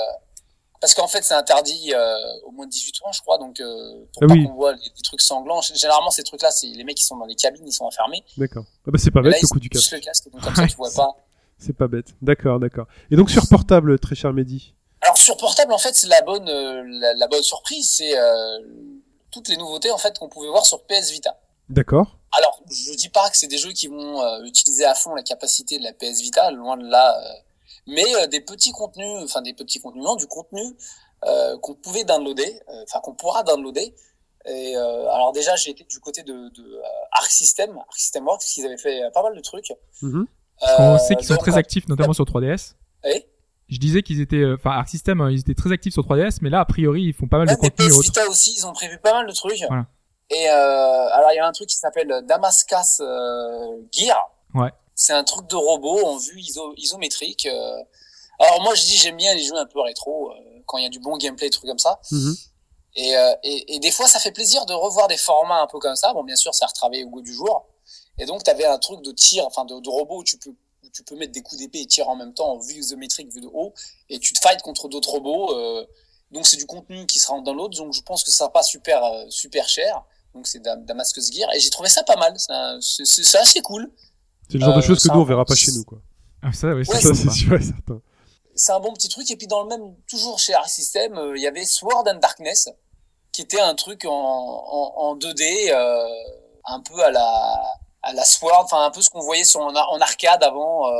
[0.79, 2.15] parce qu'en fait c'est interdit euh,
[2.45, 4.45] au moins de 18 ans je crois donc euh, pour Ah pas oui.
[4.45, 7.17] qu'on voit les, les trucs sanglants généralement ces trucs là c'est les mecs qui sont
[7.17, 8.63] dans les cabines ils sont enfermés D'accord.
[8.87, 9.91] Ah bah c'est pas Et là bête le coup du casque.
[9.93, 11.15] le casque donc comme ça tu vois pas
[11.57, 12.13] C'est pas bête.
[12.21, 12.85] D'accord, d'accord.
[13.09, 14.75] Et donc sur portable, très cher Mehdi?
[15.01, 18.59] alors sur portable en fait c'est la bonne euh, la, la bonne surprise c'est euh,
[19.31, 22.16] toutes les nouveautés en fait qu'on pouvait voir sur PS Vita D'accord.
[22.31, 25.23] Alors je dis pas que c'est des jeux qui vont euh, utiliser à fond la
[25.23, 27.33] capacité de la PS Vita loin de là euh,
[27.87, 30.61] mais euh, des petits contenus enfin des petits contenus non du contenu
[31.61, 33.93] qu'on pouvait downloader enfin qu'on pourra downloader
[34.45, 36.81] et alors déjà j'ai été du côté de, de
[37.11, 39.71] Arc System Arc System Works parce qu'ils avaient fait pas mal de trucs
[40.01, 40.27] Mhm.
[40.61, 42.73] On Euh, sait qu'ils sont très actifs, notamment sur 3DS.
[43.05, 43.23] Oui.
[43.69, 46.49] Je disais qu'ils étaient, enfin Arc System, euh, ils étaient très actifs sur 3DS, mais
[46.49, 48.03] là a priori ils font pas mal Ouais, de contenu PS autre.
[48.03, 49.59] Vita aussi, ils ont prévu pas mal de trucs.
[49.67, 49.85] Voilà.
[50.29, 54.29] Et euh, alors il y a un truc qui s'appelle Damascus euh, Gear.
[54.53, 54.69] Ouais.
[54.95, 57.45] C'est un truc de robot en vue iso isométrique.
[57.45, 57.83] euh.
[58.39, 60.35] Alors moi je dis j'aime bien les jeux un peu rétro euh,
[60.65, 61.99] quand il y a du bon gameplay, des trucs comme ça.
[62.11, 62.35] Mhm.
[62.95, 65.79] Et, euh, et, et des fois ça fait plaisir de revoir des formats un peu
[65.79, 66.13] comme ça.
[66.13, 67.65] Bon bien sûr c'est à retravailler au goût du jour.
[68.17, 70.49] Et donc tu avais un truc de tir, enfin de, de robot où tu peux
[70.83, 73.31] où tu peux mettre des coups d'épée et tirer en même temps en vue isométrique,
[73.31, 73.73] vue de haut,
[74.09, 75.53] et tu te fights contre d'autres robots.
[75.57, 75.85] euh,
[76.31, 78.63] donc c'est du contenu qui sera en download, donc je pense que ça sera pas
[78.63, 80.03] super euh, super cher.
[80.37, 82.33] Donc c'est Dam- Damascus Gear et j'ai trouvé ça pas mal.
[82.37, 83.89] C'est assez cool.
[84.49, 85.97] C'est le genre de Euh, choses que nous on verra pas chez nous quoi.
[86.43, 87.99] Ah, ça, ouais, c'est Ouais, Ça c'est sûr et certain.
[88.55, 89.29] C'est un bon petit truc.
[89.31, 92.19] Et puis dans le même toujours chez Arc System, euh, il y avait Sword and
[92.19, 92.69] Darkness
[93.31, 96.07] qui était un truc en, en, en 2D, euh,
[96.65, 97.61] un peu à la
[98.03, 100.87] à la Sword, enfin un peu ce qu'on voyait sur en, en arcade avant.
[100.87, 100.93] euh,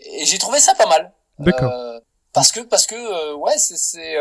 [0.00, 1.12] et j'ai trouvé ça pas mal.
[1.38, 1.70] D'accord.
[1.70, 2.00] Euh,
[2.32, 4.16] parce que parce que euh, ouais c'est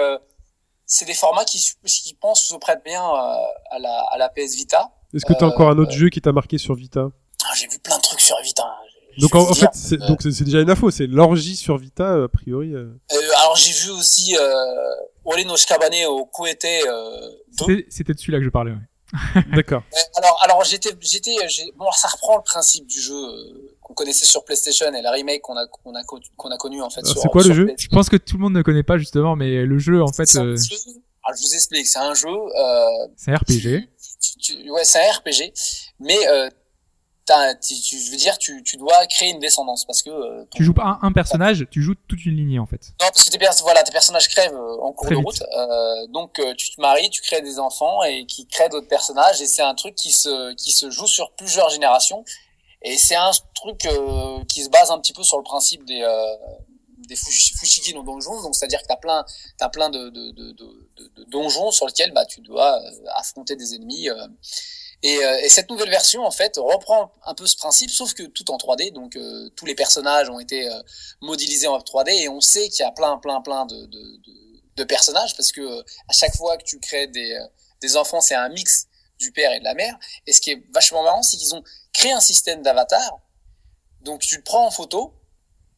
[0.93, 3.35] c'est euh, des formats qui qui pensent se prêtent bien euh,
[3.71, 4.89] à la à la PS Vita.
[5.13, 7.09] Est-ce que t'as Euh, encore un autre jeu qui t'a marqué sur Vita?
[7.45, 8.63] Ah, J'ai vu plein de trucs sur Vita.
[8.63, 8.87] hein.
[9.17, 12.25] Donc en, fait, c'est, euh, donc c'est déjà une info, c'est l'orgie sur Vita euh,
[12.25, 12.73] a priori.
[12.73, 12.85] euh.
[13.11, 14.95] euh, alors j'ai vu aussi euh,
[15.25, 17.65] Ori no Shikabane au Koete euh, 2.
[17.67, 18.71] C'était c'était de celui-là que je parlais.
[18.71, 19.43] Ouais.
[19.53, 19.83] D'accord.
[20.15, 24.25] Alors, alors j'étais, j'étais, j'ai- bon, ça reprend le principe du jeu euh, qu'on connaissait
[24.25, 27.05] sur PlayStation et la remake qu'on a, qu'on a, qu'on a connu en fait.
[27.05, 27.73] Sur, c'est quoi le jeu.
[27.77, 30.25] Je pense que tout le monde ne connaît pas justement, mais le jeu en fait,
[30.25, 30.75] C'est un euh, jeu-
[31.23, 32.29] alors je vous explique, c'est un jeu.
[32.29, 33.87] Euh, c'est un RPG.
[34.21, 35.53] tu- tu- ouais, c'est un RPG,
[35.99, 36.49] mais euh,
[37.61, 40.57] tu, tu- je veux dire, tu, tu dois créer une descendance parce que euh, ton-
[40.57, 42.81] Tu joues pas un, un personnage, tu joues toute une lignée en fait.
[42.99, 45.25] Non, parce que tes, voilà, tes personnages crèvent euh, en cours Très de vite.
[45.27, 45.43] route.
[45.55, 49.41] Euh, donc euh, tu te maries, tu crées des enfants et qui créent d'autres personnages.
[49.41, 52.25] Et c'est un truc qui se qui se joue sur plusieurs générations.
[52.83, 56.01] Et c'est un truc euh, qui se base un petit peu sur le principe des
[56.01, 56.35] euh,
[57.07, 58.41] des fush- fushigi no donjons.
[58.41, 59.23] Donc c'est-à-dire que t'as plein
[59.57, 63.75] t'as plein de de, de, de, donjons sur lesquels bah tu dois euh, affronter des
[63.75, 64.09] ennemis.
[64.09, 64.27] euh.
[65.03, 68.21] Et, euh, et cette nouvelle version en fait reprend un peu ce principe, sauf que
[68.23, 68.91] tout en 3D.
[68.93, 70.79] Donc euh, tous les personnages ont été euh,
[71.21, 75.35] modélisé en 3D et on sait qu'il y a plein plein plein de, de, personnages
[75.37, 77.37] parce que à chaque fois que tu crées des,
[77.81, 78.87] des enfants c'est un mix
[79.21, 79.97] du père et de la mère.
[80.27, 83.19] Et ce qui est vachement marrant c'est qu'ils ont créé un système d'avatar.
[84.01, 85.13] Donc tu le prends en photo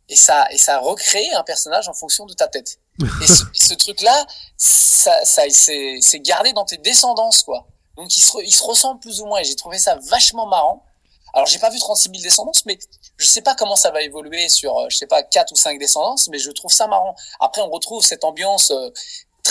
[0.10, 2.80] et ça et ça recrée un personnage en fonction de ta tête.
[3.22, 4.26] Et ce, et ce truc là
[4.58, 7.68] ça, ça c'est gardé dans tes descendances quoi.
[7.98, 10.86] Donc ils se, ils se ressemblent plus ou moins et j'ai trouvé ça vachement marrant.
[11.34, 12.78] Alors j'ai pas vu 36 000 descendances mais
[13.18, 15.80] je sais pas comment ça va évoluer sur, euh, je sais pas, quatre ou cinq
[15.80, 17.16] descendances, mais je trouve ça marrant.
[17.40, 18.90] Après, on retrouve cette ambiance euh,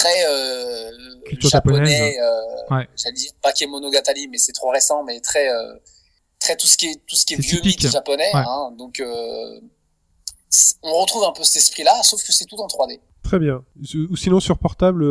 [0.02, 0.90] très euh,
[1.26, 2.16] Culture japonais, japonaise.
[2.20, 2.88] euh, Ouais.
[2.96, 5.74] j'allais dire Bakemonogatari, mais c'est trop récent, mais très, euh,
[6.38, 7.82] très tout ce qui est tout ce qui est C'est vieux typique.
[7.84, 8.30] mythe japonais.
[8.34, 8.42] Ouais.
[8.46, 9.60] Hein, donc, euh,
[10.82, 13.00] on retrouve un peu cet esprit-là, sauf que c'est tout en 3D.
[13.22, 13.64] Très bien.
[14.10, 15.04] Ou sinon sur portable,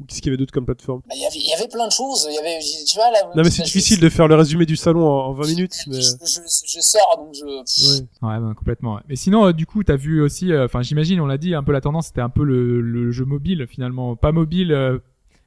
[0.00, 1.68] euh, qu'est-ce qu'il y avait d'autre comme plateforme Bah, Il y avait, il y avait
[1.68, 2.26] plein de choses.
[2.30, 4.66] Il y avait, tu vois, là, Non mais c'est je- difficile de faire le résumé
[4.66, 5.74] du salon en, en 20 minutes.
[5.86, 6.00] Je, Mais...
[6.00, 7.44] je, je sors, donc je.
[7.44, 8.00] Ouais.
[8.22, 9.00] Ouais, ben, complètement.
[9.08, 11.62] Mais sinon, euh, du coup, t'as vu aussi, euh, enfin, j'imagine, on l'a dit, un
[11.62, 14.98] peu la tendance, c'était un peu le, le jeu mobile finalement, pas mobile euh,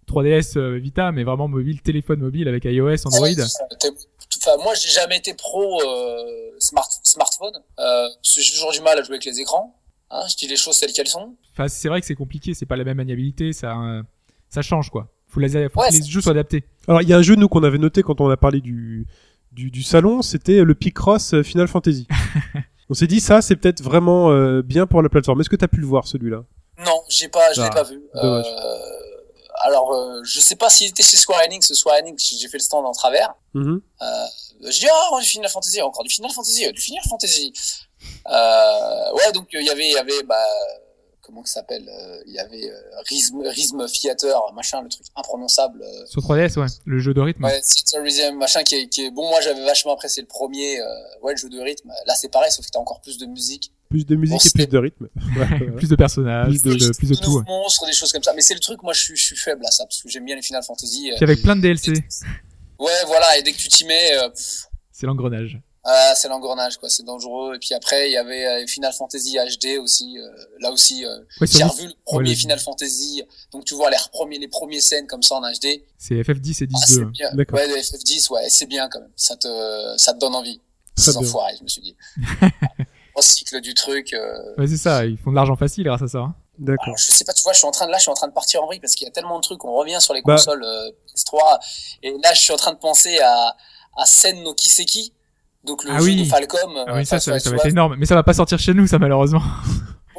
[0.08, 3.22] 3DS euh, Vita, mais vraiment mobile, téléphone mobile avec iOS, Android.
[3.28, 3.36] Ouais,
[3.80, 3.90] t'es-
[4.42, 7.52] Enfin, moi, j'ai jamais été pro euh, smart, smartphone.
[7.80, 9.76] Euh, j'ai toujours du mal à jouer avec les écrans.
[10.12, 11.36] Hein, je dis les choses telles qu'elles sont.
[11.52, 14.02] Enfin, c'est vrai que c'est compliqué, c'est pas la même maniabilité, ça, euh,
[14.50, 15.08] ça change quoi.
[15.28, 16.64] Faut, les, faut Ouais, que les jeux soient adaptés.
[16.88, 19.06] Alors il y a un jeu nous qu'on avait noté quand on a parlé du
[19.52, 22.08] du, du salon, c'était le Picross euh, Final Fantasy.
[22.90, 25.42] on s'est dit ça c'est peut-être vraiment euh, bien pour la plateforme.
[25.42, 26.44] Est-ce que t'as pu le voir celui-là?
[26.86, 28.02] Non, j'ai pas, je l'ai Ah, pas vu.
[28.16, 28.46] dommage.
[28.48, 28.78] Euh,
[29.66, 31.74] alors, euh, je sais pas s'il était chez Square Enix.
[31.74, 33.34] Square Enix, j'ai fait le stand en travers.
[33.54, 33.82] Mhm.
[34.02, 34.06] Euh,
[34.64, 37.52] je dis ah du Final Fantasy, encore du Final Fantasy, euh, du Final Fantasy.
[38.32, 40.36] Euh, ouais, donc il y avait, il y avait bah
[41.30, 42.76] comment que ça s'appelle euh, Il y avait euh,
[43.08, 45.84] Rhythm, Rhythm Theater, machin, le truc imprononçable.
[45.84, 46.66] euh, Sur 3DS, ouais.
[46.86, 47.44] Le jeu de rythme.
[47.44, 47.62] Ouais,
[47.94, 49.30] Rhythm, machin, qui est, qui est bon.
[49.30, 50.80] Moi, j'avais vachement apprécié le premier.
[50.80, 50.86] euh,
[51.22, 51.92] ouais, le jeu de rythme.
[52.08, 53.72] Là, c'est pareil, sauf que t'as encore plus de musique.
[53.90, 55.08] Plus de musique Bon, et plus de rythme.
[55.38, 57.42] Ouais, plus de personnages, Plus plus de- de, plus de tout.
[57.48, 58.34] monstres, des choses comme ça.
[58.34, 60.26] Mais c'est le truc, moi, je suis, je suis faible à ça, parce que j'aime
[60.26, 61.12] bien les Final Fantasy.
[61.12, 61.94] euh, Puis avec plein de DLC,
[62.80, 64.30] Ouais, voilà, et dès que tu t'y mets, euh,
[64.92, 65.60] c'est l'engrenage.
[65.84, 67.56] Ah, c'est l'engrenage, quoi, c'est dangereux.
[67.56, 70.18] Et puis après, il y avait euh, Final Fantasy HD aussi.
[70.20, 70.28] euh,
[70.60, 73.24] là aussi, euh, Ouais, j'ai revu le premier Final Fantasy.
[73.52, 75.82] Donc tu vois les premiers, les premières scènes comme ça en HD.
[75.98, 77.12] c'est FF10 et Ah, c'est 10-2.
[77.12, 77.32] bien.
[77.34, 77.60] D'accord.
[77.60, 79.12] Ouais, le FF10, ouais, c'est bien quand même.
[79.16, 80.60] Ça te, ça te donne envie.
[80.96, 81.22] Très bien.
[81.22, 81.96] enfoirés, je me suis dit.
[83.16, 84.14] Au cycle du truc.
[84.14, 86.20] euh, Ouais, c'est ça, ils font de l'argent facile grâce à ça.
[86.20, 86.36] hein.
[86.58, 86.84] D'accord.
[86.88, 88.16] Alors, je sais pas, tu vois, je suis en train de, là, je suis en
[88.16, 89.64] train de partir en vrille parce qu'il y a tellement de trucs.
[89.64, 90.36] On revient sur les Bah.
[90.36, 91.58] consoles euh, PS3.
[92.04, 93.56] Et là, je suis en train de penser à,
[93.98, 95.14] à Sen no Kiseki.
[95.64, 96.24] Donc, le Ah jeu oui.
[96.24, 96.72] de Falcom.
[96.88, 97.96] Ah euh, oui, ça, ça, va être énorme.
[97.98, 99.42] Mais ça va pas sortir chez nous, ça, malheureusement.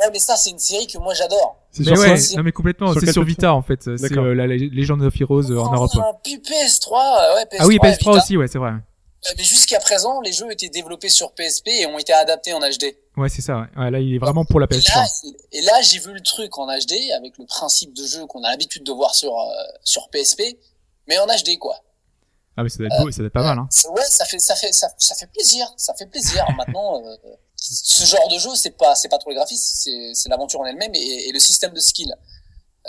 [0.00, 1.58] Ouais, mais ça, c'est une série que moi, j'adore.
[1.72, 2.90] C'est Mais sur ouais, ça non, mais complètement.
[2.92, 3.82] Sur C'est sur Vita, en fait.
[3.82, 6.20] C'est euh, la Legend of Heroes euh, en Oh, Europe.
[6.24, 7.56] puis PS3, euh, ouais, PS3.
[7.58, 8.10] Ah oui, et PS3 Vita.
[8.12, 8.70] aussi, ouais, c'est vrai.
[8.70, 12.60] Euh, Mais jusqu'à présent, les jeux étaient développés sur PSP et ont été adaptés en
[12.60, 12.96] HD.
[13.18, 13.66] Ouais, c'est ça, ouais.
[13.76, 15.34] Ouais, Là, il est vraiment pour la Et là, PS3.
[15.52, 18.50] et là, j'ai vu le truc en HD avec le principe de jeu qu'on a
[18.52, 19.44] l'habitude de voir sur, euh,
[19.84, 20.56] sur PSP,
[21.08, 21.74] mais en HD, quoi.
[22.60, 23.66] Ah, mais ça doit être beau, ça doit être pas mal, hein.
[23.70, 26.44] C'est- Ouais, ça fait, ça fait, ça, ça fait plaisir, ça fait plaisir.
[26.56, 27.16] Maintenant, euh,
[27.56, 30.66] ce genre de jeu, c'est pas, c'est pas trop le graphisme, c'est, c'est l'aventure en
[30.66, 32.14] elle-même et, et le système de skill.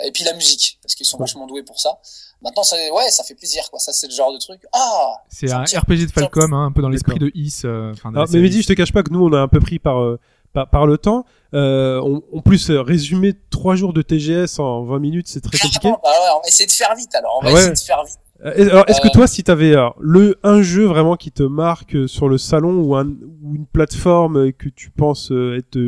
[0.04, 1.98] Et puis la musique, parce qu'ils sont vachement doués pour ça.
[2.40, 3.78] Maintenant, ça, ouais, ça fait plaisir, quoi.
[3.78, 4.60] Ça, c'est le genre de truc.
[4.72, 5.12] Ah!
[5.28, 7.60] C'est un RPG de Falcom, hein, un peu dans l'esprit de Is.
[7.64, 8.40] euh, Alors, mais.
[8.40, 10.18] Mehdi, je te cache pas que nous, on a un peu pris par, euh,
[10.54, 11.24] par, par le temps.
[11.54, 15.58] Euh, on, en plus, euh, résumer trois jours de TGS en 20 minutes, c'est très
[15.58, 15.88] compliqué.
[15.90, 17.38] Bah ouais, on va essayer de faire vite, alors.
[17.40, 17.60] On va Ah ouais.
[17.60, 18.18] essayer de faire vite.
[18.44, 21.42] Euh, alors, est-ce que Euh, toi, si t'avais euh, le un jeu vraiment qui te
[21.44, 23.06] marque euh, sur le salon ou, un,
[23.42, 25.78] ou une plateforme que tu penses être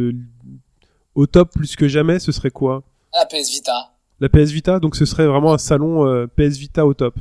[1.14, 2.82] au top plus que jamais, ce serait quoi?
[3.12, 3.90] Ah, PS Vita.
[4.20, 7.14] La PS Vita, donc ce serait vraiment un salon euh, PS Vita au top.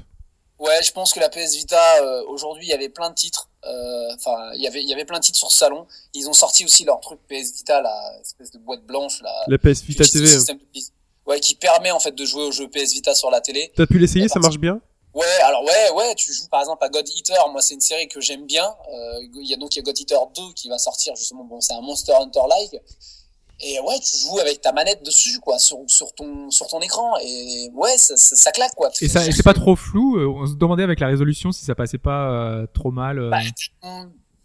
[0.59, 3.49] Ouais, je pense que la PS Vita euh, aujourd'hui, il y avait plein de titres.
[3.67, 5.87] euh, Enfin, il y avait il y avait plein de titres sur ce salon.
[6.13, 9.31] Ils ont sorti aussi leur truc PS Vita, la espèce de boîte blanche là.
[9.47, 10.25] La PS Vita TV.
[10.25, 10.27] hein.
[10.27, 10.59] système
[11.25, 13.71] Ouais, qui permet en fait de jouer aux jeux PS Vita sur la télé.
[13.75, 14.79] T'as pu l'essayer, ça marche bien?
[15.13, 17.47] Ouais, alors ouais, ouais, tu joues par exemple à God Eater.
[17.51, 18.65] Moi, c'est une série que j'aime bien.
[18.93, 21.43] Euh, Il y a donc il y a God Eater 2 qui va sortir justement.
[21.43, 22.81] Bon, c'est un Monster Hunter like.
[23.59, 27.13] Et ouais, tu joues avec ta manette dessus, quoi, sur sur ton sur ton écran.
[27.21, 28.89] Et ouais, ça, ça, ça claque, quoi.
[29.01, 30.17] Et ça, et c'est pas trop flou.
[30.17, 33.19] euh, On se demandait avec la résolution si ça passait pas euh, trop mal.
[33.19, 33.29] euh.
[33.29, 33.37] Bah,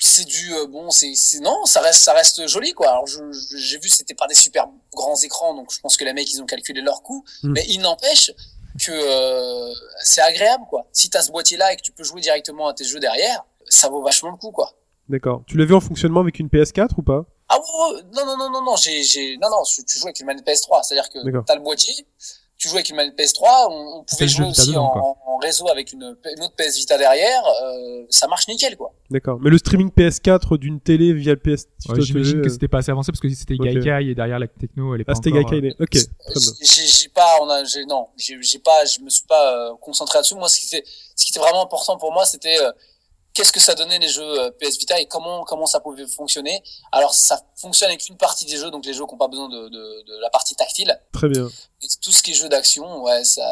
[0.01, 3.57] c'est du euh, bon c'est non ça reste ça reste joli quoi alors je je-
[3.57, 6.41] j'ai vu c'était pas des super grands écrans donc je pense que les mecs ils
[6.41, 7.53] ont calculé leur coût Mm.
[7.53, 8.31] mais il n'empêche
[8.79, 9.73] que euh,
[10.03, 12.75] c'est agréable quoi si t'as ce boîtier là et que tu peux jouer directement à
[12.75, 14.73] tes jeux derrière ça vaut vachement le coup quoi
[15.09, 15.43] D'accord.
[15.47, 17.25] Tu l'as vu en fonctionnement avec une PS4 ou pas?
[17.49, 20.05] Ah ouais, ouais, non non non non non j'ai j'ai non non tu, tu joues
[20.07, 21.45] avec une manette PS3 c'est à dire que D'accord.
[21.47, 22.07] t'as le boîtier
[22.59, 25.69] tu joues avec une manette PS3 on, on pouvait Vita aussi dedans, en, en réseau
[25.69, 26.03] avec une,
[26.37, 29.39] une autre PS Vita derrière euh, ça marche nickel quoi D'accord.
[29.41, 32.79] Mais le streaming PS4 d'une télé via le PS Ouais, J'imagine euh, que c'était pas
[32.79, 33.57] assez avancé parce que c'était.
[33.57, 35.69] Gaikai et derrière la techno, elle est pas Ah, c'était encore, Gaikai.
[35.81, 35.95] euh, Ok,
[36.61, 39.75] j'ai j'ai pas on a j'ai non j'ai j'ai pas je me suis pas euh,
[39.81, 40.85] concentré là-dessus moi ce qui était
[41.17, 42.71] ce qui était vraiment important pour moi c'était euh,
[43.35, 46.63] qu'est-ce que ça donnait les jeux euh, PS Vita et comment comment ça pouvait fonctionner.
[46.93, 49.49] Alors ça fonctionne avec une partie des jeux donc les jeux qui n'ont pas besoin
[49.49, 50.99] de, de, de la partie tactile.
[51.13, 51.47] Très bien.
[51.83, 53.43] et tout ce qui est jeu d'action ouais ça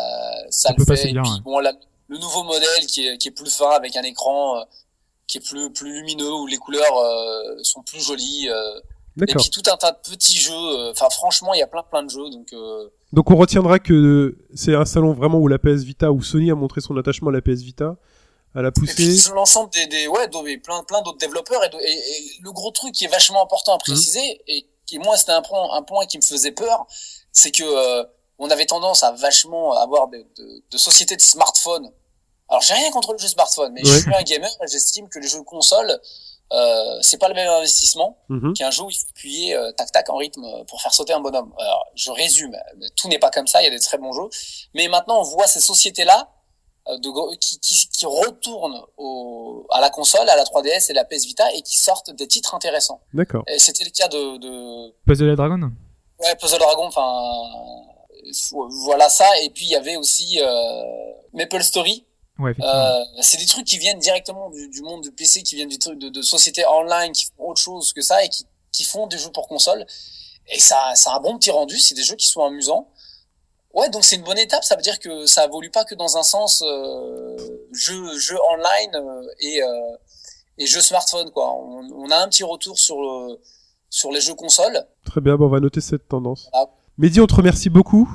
[0.50, 0.92] ça, Ça le peut fait.
[0.92, 1.40] Passer et bien, puis ouais.
[1.44, 1.72] bon la-
[2.08, 4.62] le nouveau modèle qui est qui est plus fin avec un écran euh,
[5.26, 8.80] qui est plus plus lumineux où les couleurs euh, sont plus jolies euh,
[9.22, 12.02] et puis tout un tas de petits jeux enfin franchement il y a plein plein
[12.02, 15.82] de jeux donc euh, Donc on retiendra que c'est un salon vraiment où la PS
[15.84, 17.96] Vita, où Sony a montré son attachement à la PS Vita,
[18.54, 18.94] à la pousser.
[19.34, 20.28] l'ensemble des, des ouais,
[20.58, 23.74] plein plein d'autres développeurs et, de- et, et le gros truc qui est vachement important
[23.74, 26.86] à préciser et qui moi c'était un point un point qui me faisait peur,
[27.32, 28.04] c'est que euh,
[28.38, 31.90] on avait tendance à vachement avoir de, de, de sociétés de smartphones.
[32.48, 35.18] Alors j'ai rien contre le jeu smartphone, mais je suis un gamer et j'estime que
[35.18, 36.00] les jeux console
[36.52, 38.54] euh, c'est pas le même investissement Mhm.
[38.54, 41.12] qu'un jeu où il faut appuyer euh, tac tac en rythme euh, pour faire sauter
[41.12, 41.52] un bonhomme.
[41.58, 42.56] Alors, je résume,
[42.94, 44.28] tout n'est pas comme ça, il y a des très bons jeux,
[44.72, 46.30] mais maintenant on voit ces sociétés là
[46.88, 51.04] de gros- qui, qui, qui retournent au, à la console, à la 3DS et la
[51.04, 53.00] PS Vita et qui sortent des titres intéressants.
[53.12, 53.42] D'accord.
[53.48, 55.70] Et c'était le cas de, de Puzzle Dragon.
[56.20, 57.82] ouais, Puzzle Dragon, enfin
[58.84, 59.26] voilà ça.
[59.42, 60.82] Et puis il y avait aussi euh,
[61.32, 62.04] Maple Story.
[62.38, 62.74] Ouais, effectivement.
[62.74, 65.78] Euh, c'est des trucs qui viennent directement du, du monde du PC, qui viennent du
[65.78, 69.06] truc de, de sociétés online qui font autre chose que ça et qui, qui font
[69.06, 69.86] des jeux pour console.
[70.48, 71.78] Et ça, ça a un bon petit rendu.
[71.78, 72.88] C'est des jeux qui sont amusants.
[73.74, 74.64] Ouais, donc c'est une bonne étape.
[74.64, 77.36] Ça veut dire que ça évolue pas que dans un sens euh,
[77.72, 79.66] jeu, jeu online euh, et, euh,
[80.58, 81.30] et jeu smartphone.
[81.30, 81.52] Quoi.
[81.52, 83.38] On, on a un petit retour sur, le,
[83.90, 84.78] sur les jeux consoles.
[85.04, 86.48] Très bien, bon, on va noter cette tendance.
[86.54, 86.64] Ah.
[86.96, 88.08] Mehdi, on te remercie beaucoup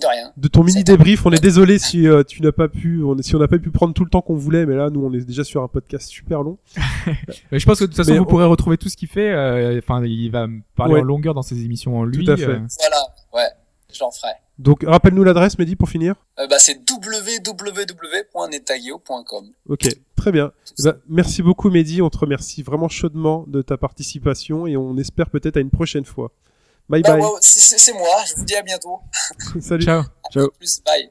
[0.00, 0.32] De rien.
[0.38, 1.26] de ton mini débrief.
[1.26, 3.70] On est désolé si euh, tu n'as pas pu, on, si on n'a pas pu
[3.70, 6.08] prendre tout le temps qu'on voulait, mais là, nous, on est déjà sur un podcast
[6.08, 6.56] super long.
[7.52, 9.08] Mais je pense que de toute façon, Mais vous on- pourrez retrouver tout ce qu'il
[9.08, 9.28] fait.
[9.30, 11.00] euh, Enfin, il va me parler Ouais.
[11.00, 12.24] en longueur dans ses émissions en lui.
[12.24, 12.44] Tout à fait.
[12.44, 13.02] euh, Voilà,
[13.34, 13.50] ouais,
[13.92, 14.32] j'en ferai.
[14.62, 16.14] Donc, rappelle-nous l'adresse, Mehdi, pour finir.
[16.38, 19.50] Euh, bah, c'est www.netageo.com.
[19.68, 20.52] Ok, très bien.
[20.78, 22.00] Eh ben, merci beaucoup, Mehdi.
[22.00, 26.04] On te remercie vraiment chaudement de ta participation et on espère peut-être à une prochaine
[26.04, 26.30] fois.
[26.88, 27.22] Bye Bah, bye.
[27.22, 29.00] ouais, c'est- moi, je vous dis à bientôt.
[29.60, 29.84] Salut.
[29.84, 30.02] Ciao.
[30.02, 31.10] À plus, bye.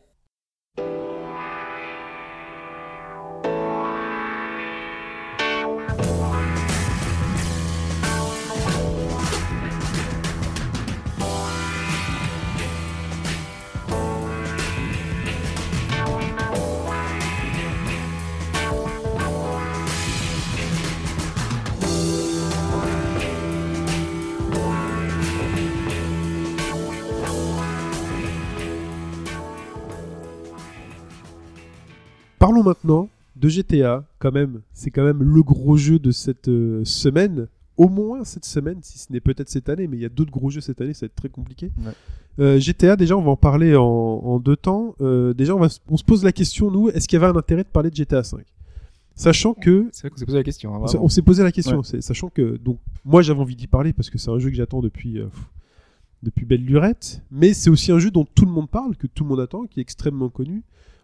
[32.42, 34.04] Parlons maintenant de GTA.
[34.20, 37.48] Quand même, c'est quand même le gros jeu de cette euh, semaine.
[37.78, 40.32] Au moins cette semaine, si ce n'est peut-être cette année, mais il y a d'autres
[40.32, 41.72] gros jeux cette année, ça va être très compliqué.
[41.80, 41.94] Ouais.
[42.40, 44.96] Euh, GTA, déjà, on va en parler en, en deux temps.
[45.02, 47.32] Euh, déjà, on, va, s- on se pose la question, nous, est-ce qu'il y avait
[47.32, 48.42] un intérêt de parler de GTA 5
[49.16, 50.76] Sachant que C'est vrai qu'on s'est posé la question.
[50.76, 52.02] hein, on s'est- posé la question, Ouais.
[52.02, 54.82] sachant que donc moi j'avais envie d'y parler parce que c'est un jeu que j'attends
[54.82, 55.48] depuis pff,
[56.24, 59.24] depuis belle lurette, mais c'est aussi un jeu dont tout le monde parle, que tout
[59.24, 60.64] le monde attend, qui est extrêmement connu.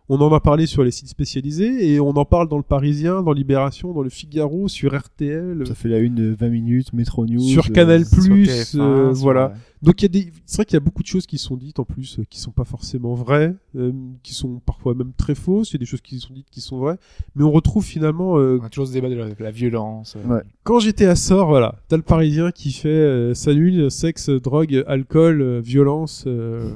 [0.09, 3.21] On en a parlé sur les sites spécialisés et on en parle dans le Parisien,
[3.23, 7.25] dans Libération, dans le Figaro, sur RTL, Ça fait la une de 20 minutes, Metro
[7.25, 7.41] News.
[7.41, 9.53] sur euh, Canal+, sur Plus, TF1, euh, sur- voilà.
[9.83, 11.55] Donc il y a des, c'est vrai qu'il y a beaucoup de choses qui sont
[11.55, 13.91] dites en plus, euh, qui sont pas forcément vraies, euh,
[14.23, 15.69] qui sont parfois même très fausses.
[15.69, 16.97] Il y a des choses qui sont dites qui sont vraies,
[17.35, 20.15] mais on retrouve finalement euh, On a toujours ce débat de la, de la violence.
[20.17, 20.41] euh, Ouais.
[20.63, 25.41] quand j'étais à sort, voilà, t'as le Parisien qui fait euh, salut, sexe, drogue, alcool,
[25.41, 26.71] euh, violence, euh,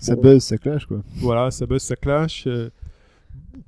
[0.00, 1.00] Ça bon, buzz, ça clash, quoi.
[1.18, 2.48] voilà, ça buzz, ça clash.
[2.48, 2.70] euh,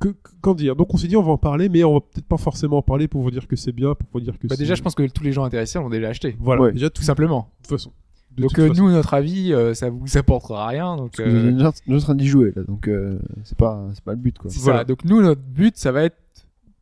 [0.01, 0.74] que, que- qu'en dire?
[0.74, 2.82] Donc on s'est dit on va en parler, mais on va peut-être pas forcément en
[2.82, 4.82] parler pour vous dire que c'est bien, pour vous dire que Bah, c'est- déjà, je
[4.82, 6.36] pense que tous les gens intéressés l'ont déjà acheté.
[6.40, 6.72] voilà, Ouais.
[6.72, 7.48] déjà Tout tout simplement.
[7.62, 7.92] de toute façon.
[8.36, 10.97] De donc euh, nous, notre avis, euh, ça vous apportera rien.
[10.97, 12.62] Donc euh, nous sommes déjà en train d'y jouer, là.
[12.65, 14.51] Donc, euh, c'est pas, c'est pas le but, quoi.
[14.61, 14.81] Voilà.
[14.81, 14.85] ça.
[14.85, 16.16] Donc nous, notre but, ça va être,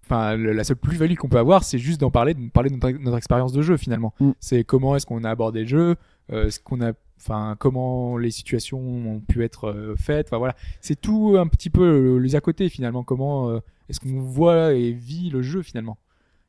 [0.05, 2.74] enfin, le- la seule plus-value qu'on peut avoir, c'est juste d'en parler, de parler de
[2.77, 4.15] notre, notre expérience de jeu finalement.
[4.20, 4.31] Mm.
[4.41, 5.97] C'est comment est-ce qu'on a abordé le jeu,
[6.33, 10.29] euh, ce qu'on a, enfin, comment les situations ont pu être euh, faites.
[10.29, 13.05] Enfin voilà, c'est tout un petit peu les à côté finalement.
[13.05, 13.59] Comment euh,
[13.91, 15.99] est-ce qu'on voit et vit le jeu finalement,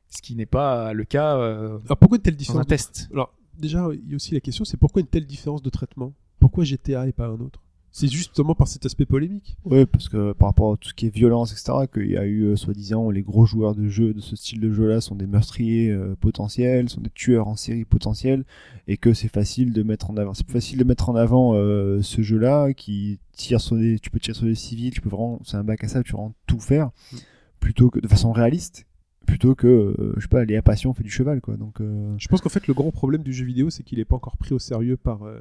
[0.08, 3.08] ce qui n'est pas le cas euh, Alors pourquoi une telle dans un de- test.
[3.12, 6.12] Alors déjà, il y a aussi la question, c'est pourquoi une telle différence de traitement?
[6.40, 7.60] Pourquoi GTA et pas un autre?
[7.96, 9.56] C'est justement par cet aspect polémique.
[9.64, 12.26] Ouais, parce que par rapport à tout ce qui est violence, etc., qu'il y a
[12.26, 15.28] eu, euh, soi-disant, les gros joueurs de jeux de ce style de jeu-là sont des
[15.28, 18.44] meurtriers euh, potentiels, sont des tueurs en série potentiels,
[18.88, 21.54] et que c'est facile de mettre en avant, c'est plus facile de mettre en avant
[21.54, 25.08] euh, ce jeu-là qui tire sur des, tu peux tirer sur des civils, tu peux
[25.08, 27.16] vraiment, c'est un bac à sable, tu peux vraiment tout faire, Mm.
[27.60, 28.86] plutôt que de façon réaliste,
[29.24, 31.56] plutôt que, euh, je sais pas, Léa Passion fait du cheval, quoi.
[31.56, 34.04] Donc, euh, Je pense qu'en fait le grand problème du jeu vidéo, c'est qu'il est
[34.04, 35.40] pas encore pris au sérieux par euh,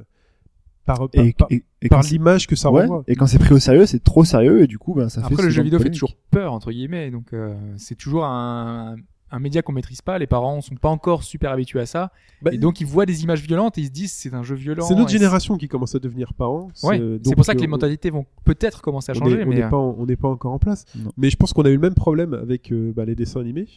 [0.85, 1.63] par, par, et,
[2.11, 3.03] l'image que ça ouais, renvoie.
[3.07, 5.27] et quand c'est pris au sérieux, c'est trop sérieux, et du coup, ben, ça fait.
[5.27, 7.09] Après, le ce jeu vidéo fait toujours peur, entre guillemets.
[7.09, 8.95] Donc, euh, c'est toujours un,
[9.33, 10.17] un média qu'on maîtrise pas.
[10.19, 12.11] Les parents sont pas encore super habitués à ça.
[12.41, 14.55] Bah, et donc, ils voient des images violentes et ils se disent c'est un jeu
[14.55, 14.85] violent.
[14.85, 16.69] c'est notre génération qui commence à devenir parents.
[16.83, 19.39] Ouais, euh, c'est donc, pour ça que les euh, mentalités vont peut-être commencer à changer.
[19.39, 20.85] est- on n'est euh, pas, en- on n'est pas encore en place.
[20.95, 21.11] Non.
[21.17, 23.67] Mais je pense qu'on a eu le même problème avec euh, bah, les dessins animés.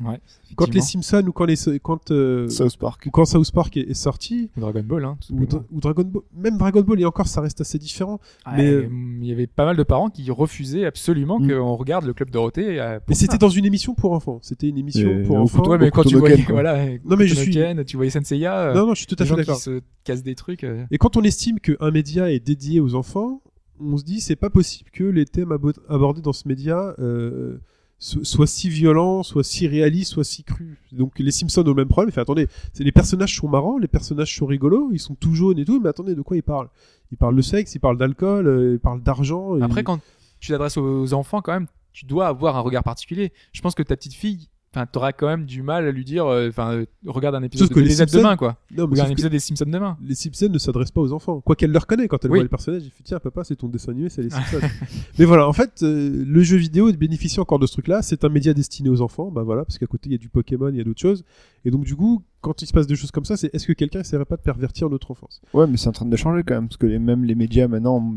[0.00, 0.20] Ouais,
[0.56, 0.80] Quand les.
[0.80, 3.04] Simpsons ou quand les quand euh, South Park.
[3.06, 5.46] ou quand South Park est, est sorti Ou Dragon Ball, hein, ou, simplement.
[5.48, 8.20] Dra- ou Dragon Ball, même Dragon Ball et encore ça reste assez différent.
[8.46, 8.88] Ouais, mais, euh,
[9.20, 11.48] il y avait pas mal de parents qui refusaient absolument Mm.
[11.48, 12.80] qu'on regarde le club Dorothée.
[12.80, 14.38] euh, Mais c'était dans une émission pour enfants.
[14.42, 15.68] C'était une émission Et pour enfants.
[15.68, 18.58] Ouais, mais quand tu voyais, Ken, voilà, Non, mais je suis- Ken, tu voyais Senseiya,
[18.70, 19.56] euh, Non non, je suis tout à les fait gens qui d'accord.
[19.60, 20.64] se cassent des trucs.
[20.64, 23.40] euh, Et quand on estime qu'un média est dédié aux enfants,
[23.80, 27.58] on se dit c'est pas possible que les thèmes abo- abordés dans ce média euh,
[28.02, 30.76] so- soient si violents, soient si réalistes, soient si crus.
[30.90, 32.10] Donc les Simpsons ont le même problème.
[32.12, 35.58] Fait attendez, c'est les personnages sont marrants, les personnages sont rigolos, ils sont tout jaunes
[35.58, 36.68] et tout, mais attendez de quoi ils parlent?
[37.12, 39.60] Ils parlent de sexe, ils parlent d'alcool, euh, ils parlent d'argent.
[39.62, 40.00] Après, quand
[40.40, 43.32] tu t'adresses aux enfants, quand même, tu dois avoir un regard particulier.
[43.52, 46.26] Je pense que ta petite fille, enfin, t'auras quand même du mal à lui dire,
[46.26, 48.56] euh, enfin, euh, regarde un épisode Sauf de que les DayZ Simpsons- demain, quoi.
[48.70, 49.96] non, mais Regarde un épisode des Simpsons demain.
[50.02, 51.40] les Simpsons ne s'adressent pas aux enfants.
[51.40, 52.38] Quoi qu'elle le reconnaît quand elle Oui.
[52.38, 54.58] voit le personnage, elle fait tiens papa c'est ton dessin animé, c'est les Simpsons.
[55.18, 58.02] Mais voilà, en fait, euh, le jeu vidéo bénéficie encore de ce truc-là.
[58.02, 60.28] C'est un média destiné aux enfants, bah voilà, parce qu'à côté il y a du
[60.28, 61.24] Pokémon, il y a d'autres choses.
[61.64, 63.72] Et donc du coup, quand il se passe des choses comme ça, c'est est-ce que
[63.72, 65.40] quelqu'un essaierait pas de pervertir notre enfance?
[65.54, 67.68] Ouais, mais c'est en train de changer quand même, parce que les, même les médias
[67.68, 68.12] maintenant.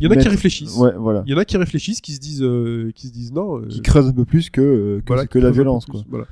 [0.00, 0.76] Il y en a qui réfléchissent.
[0.76, 1.22] Ouais, voilà.
[1.26, 3.58] Il y en a qui réfléchissent, qui se disent, euh, qui se disent non.
[3.60, 5.92] euh, Qui creusent un peu plus que, euh, que, voilà, que qui la violence, plus,
[5.92, 6.02] quoi.
[6.08, 6.24] Voilà.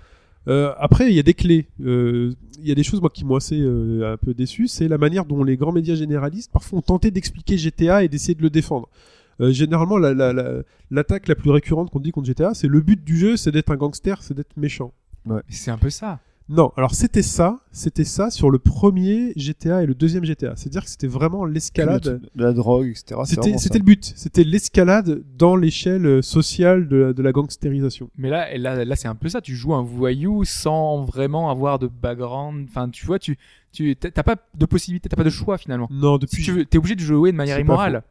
[0.48, 1.66] Euh, après, il y a des clés.
[1.84, 4.66] Euh, Il y a des choses moi qui m'ont assez euh, un peu déçu.
[4.68, 8.34] C'est la manière dont les grands médias généralistes parfois ont tenté d'expliquer GTA et d'essayer
[8.34, 8.88] de le défendre.
[9.40, 12.80] Euh, généralement, la- la- la- l'attaque la, plus récurrente qu'on dit contre GTA, c'est le
[12.80, 14.92] but du jeu, c'est d'être un gangster, c'est d'être méchant.
[15.50, 16.20] C'est un peu ça.
[16.48, 20.54] Non, alors c'était ça, c'était ça sur le premier GTA et le deuxième GTA.
[20.54, 22.20] C'est-à-dire que c'était vraiment l'escalade.
[22.34, 23.20] de la drogue, etc.
[23.24, 28.10] C'était le but, c'était l'escalade dans l'échelle sociale de, la- de la gangstérisation.
[28.16, 29.40] Mais là, là, là c'est un peu ça.
[29.40, 32.66] Tu joues un voyou sans vraiment avoir de background.
[32.68, 33.36] Enfin, tu vois, tu,
[33.72, 35.88] tu, t'as pas de possibilité, t'as pas de choix finalement.
[35.90, 36.44] Non, Si depuis.
[36.44, 38.04] tu veux, t'es obligé de jouer de manière immorale.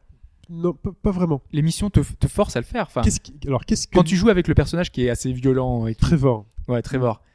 [0.49, 1.41] Non, pas, vraiment.
[1.53, 2.83] L'émission te, te force à le faire.
[2.87, 3.33] Enfin, Qu'est-ce qui...
[3.47, 6.05] Alors qu'est-ce que quand tu joues avec le personnage qui est assez violent et tout,
[6.05, 7.15] Trevor ouais, Trevor.
[7.15, 7.31] euh,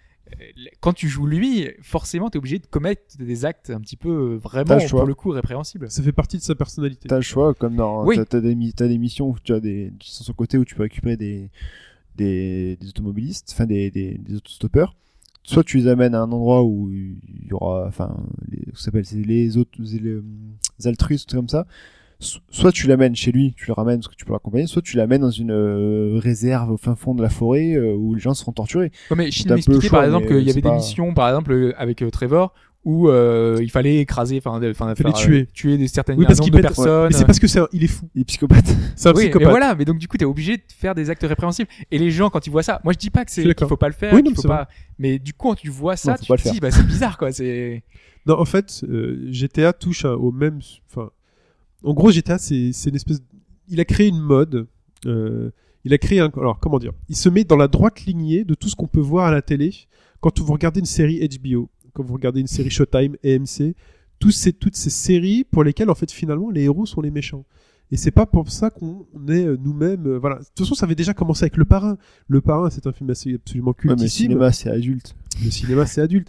[0.80, 4.36] Quand tu joues lui, forcément, t'es obligé de commettre des actes un petit peu euh,
[4.36, 5.90] vraiment le pour le coup répréhensibles.
[5.90, 7.08] Ça fait partie de sa personnalité.
[7.08, 8.04] T'as le choix, comme dans.
[8.06, 8.16] Oui.
[8.16, 9.92] T'as, t'as des, mi- t'as des missions où tu as des.
[10.00, 11.50] sur le côté où tu peux récupérer des.
[12.16, 14.94] des, des automobilistes, enfin des, des, des autostoppeurs.
[15.42, 17.86] Soit tu les amènes à un endroit où il y aura.
[17.86, 18.16] Enfin,
[18.50, 19.70] les, ça s'appelle c'est les autres.
[19.78, 19.98] Les,
[20.78, 21.66] les altruistes, comme ça.
[22.20, 24.82] So- Soit tu l'amènes chez lui, tu le ramènes parce que tu peux l'accompagner, soit
[24.82, 28.20] tu l'amènes dans une euh, réserve au fin fond de la forêt euh, où les
[28.20, 28.92] gens seront torturés.
[29.10, 32.02] Ouais, mais Shin m'expliquait par exemple qu'il y avait des missions, par exemple, euh, avec
[32.02, 32.52] euh, Trevor,
[32.84, 35.40] où euh, il fallait écraser, enfin, enfin, Fallait faire, tuer.
[35.42, 37.08] euh, tuer des certaines Oui, parce qu'il de pète- personnes.
[37.10, 38.08] Mais c'est parce que c'est un- il est fou.
[38.14, 38.66] Il est psychopathe.
[38.96, 39.46] C'est un oui, psychopathe.
[39.46, 41.68] mais voilà, mais donc du coup, t'es obligé de faire des actes répréhensibles.
[41.90, 43.76] Et les gens, quand ils voient ça, moi je dis pas que c'est qu'il faut
[43.78, 44.68] pas le faire, Oui, non, faut pas.
[44.98, 47.32] Mais du coup, quand tu vois ça, Non, tu te dis, bah c'est bizarre quoi.
[47.32, 47.82] C'est
[48.26, 50.60] Non, en fait, euh, GTA touche à- au même.
[50.90, 51.10] Enfin,
[51.84, 53.18] en gros, GTA, c'est une espèce.
[53.68, 54.66] Il a créé une mode.
[55.06, 55.50] euh,
[55.84, 56.30] il a créé un.
[56.36, 56.92] Alors, comment dire?
[57.08, 59.40] Il se met dans la droite lignée de tout ce qu'on peut voir à la
[59.42, 59.74] télé
[60.20, 63.74] quand vous regardez une série HBO, quand vous regardez une série Showtime, AMC,
[64.18, 67.46] tous ces, toutes ces séries pour lesquelles, en fait, finalement, les héros sont les méchants.
[67.92, 70.06] Et c'est pas pour ça qu'on est euh, nous-mêmes.
[70.06, 70.36] euh, voilà.
[70.40, 71.96] De toute façon, ça avait déjà commencé avec Le Parrain.
[72.28, 74.26] Le Parrain, c'est un film assez, absolument Ouais, mais le cultissime.
[74.26, 75.14] cinéma, c'est adulte.
[75.42, 76.28] Le cinéma, c'est adulte.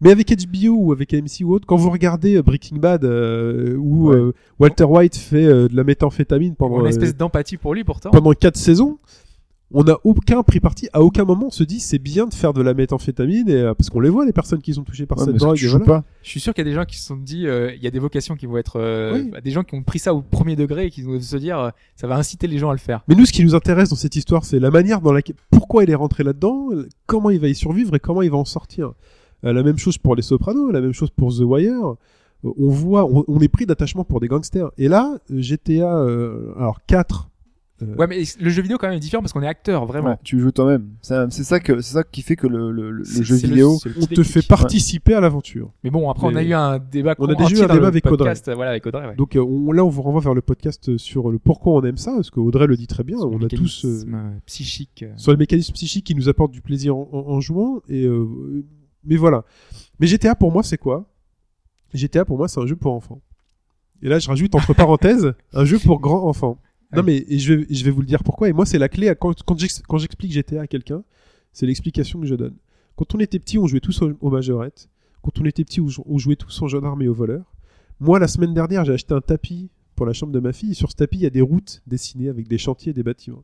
[0.00, 3.76] Mais avec HBO ou avec AMC ou autre, quand vous regardez euh, Breaking Bad, euh,
[3.76, 4.16] où Ouais.
[4.16, 7.82] euh, Walter White fait euh, de la méthamphétamine pendant, une euh, espèce d'empathie pour lui
[7.84, 8.10] pourtant.
[8.10, 8.98] pendant quatre saisons,
[9.72, 10.88] on n'a aucun pris parti.
[10.92, 13.74] À aucun moment on se dit c'est bien de faire de la méthamphétamine, et, euh,
[13.74, 15.58] parce qu'on les voit, les personnes qui sont touchées par Ouais, cette drogue.
[15.64, 15.84] voilà.
[15.84, 16.04] pas.
[16.22, 17.86] Je suis sûr qu'il y a des gens qui se sont dit, euh, il y
[17.86, 19.30] a des vocations qui vont être, euh, Oui.
[19.32, 21.58] bah, des gens qui ont pris ça au premier degré et qui vont se dire,
[21.58, 23.02] euh, ça va inciter les gens à le faire.
[23.08, 25.82] Mais nous, ce qui nous intéresse dans cette histoire, c'est la manière dans laquelle, pourquoi
[25.84, 26.68] il est rentré là-dedans,
[27.06, 28.92] comment il va y survivre et comment il va en sortir.
[29.44, 31.94] Euh, la même chose pour Les Sopranos, la même chose pour The Wire.
[32.44, 34.70] Euh, on voit, on, on est pris d'attachement pour des gangsters.
[34.78, 37.28] Et là, euh, GTA, euh, alors 4.
[37.82, 40.10] euh, Ouais, mais le jeu vidéo quand même est différent parce qu'on est acteur vraiment.
[40.10, 40.90] Ouais, tu joues toi-même.
[41.02, 43.78] C'est c'est ça que c'est ça qui fait que le, le, le C'est- jeu vidéo.
[43.84, 45.70] le on te fait participer à l'aventure.
[45.84, 47.14] Mais bon, après, on a eu un débat.
[47.18, 49.06] On a déjà eu un débat avec podcast, Voilà, avec Audrey.
[49.08, 49.14] ouais.
[49.16, 51.98] Donc euh, on- là, on vous renvoie vers le podcast sur le pourquoi on aime
[51.98, 53.18] ça, parce que Audrey le dit très bien.
[53.18, 55.04] Sur on a tous euh, mécanisme, psychique.
[55.16, 57.80] sur le mécanisme psychique qui nous apporte du plaisir en, en- en jouant.
[57.88, 58.26] Et euh,
[59.06, 59.44] mais voilà.
[59.98, 61.08] Mais GTA pour moi, c'est quoi?
[61.94, 63.20] GTA pour moi, c'est un jeu pour enfants.
[64.02, 66.60] Et là, je rajoute entre parenthèses un jeu pour grands enfants.
[66.92, 68.48] Non mais et je vais je vais vous le dire pourquoi.
[68.48, 71.02] Et moi, c'est la clé à, quand quand j'ex- quand j'explique GTA à quelqu'un,
[71.52, 72.54] c'est l'explication que je donne.
[72.96, 74.88] Quand on était petit, on jouait tous au, au majorette.
[75.22, 77.44] Quand on était petit, on jouait tous en gendarme et au voleur.
[77.98, 80.70] Moi, la semaine dernière, j'ai acheté un tapis pour la chambre de ma fille.
[80.70, 83.02] Et sur ce tapis, il y a des routes dessinées avec des chantiers et des
[83.02, 83.42] bâtiments.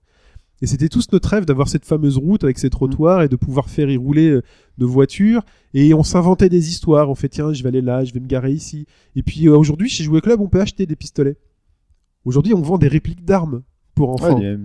[0.62, 3.68] Et c'était tous notre rêve d'avoir cette fameuse route avec ses trottoirs et de pouvoir
[3.68, 4.43] faire y rouler euh,
[4.78, 5.43] de voitures.
[5.74, 7.10] Et on s'inventait des histoires.
[7.10, 8.86] On fait tiens, je vais aller là, je vais me garer ici.
[9.16, 11.36] Et puis euh, aujourd'hui, chez Jouet Club, on peut acheter des pistolets.
[12.24, 13.62] Aujourd'hui, on vend des répliques d'armes
[13.97, 14.39] pour enfants.
[14.39, 14.56] Ouais, a-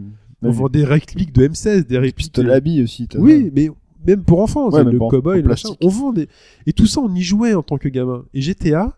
[0.43, 2.15] on vend des répliques de M16, des répliques.
[2.17, 3.07] pistolet à billes aussi.
[3.17, 3.71] Oui, mais
[4.05, 5.69] même pour enfants, Ouais, même le cowboy, le machin.
[5.81, 6.27] On vend des.
[6.67, 8.23] Et tout ça, on y jouait en tant que gamin.
[8.35, 8.95] Et GTA,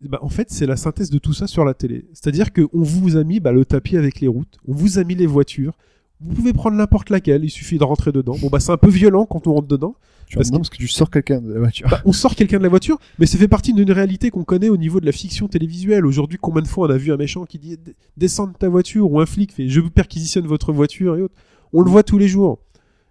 [0.00, 2.06] bah, en fait, c'est la synthèse de tout ça sur la télé.
[2.14, 5.14] C'est-à-dire qu'on vous a mis bah, le tapis avec les routes, on vous a mis
[5.14, 5.74] les voitures.
[6.20, 8.36] Vous pouvez prendre n'importe laquelle, il suffit de rentrer dedans.
[8.40, 9.94] Bon, bah, c'est un peu violent quand on rentre dedans.
[10.26, 11.88] Tu Parce vois, non, parce que tu sors quelqu'un de la voiture.
[11.88, 14.68] Bah, on sort quelqu'un de la voiture, mais ça fait partie d'une réalité qu'on connaît
[14.68, 16.04] au niveau de la fiction télévisuelle.
[16.04, 17.78] Aujourd'hui, combien de fois on a vu un méchant qui dit
[18.16, 21.34] descends de ta voiture ou un flic fait je perquisitionne votre voiture et autres.
[21.72, 22.58] On le voit tous les jours.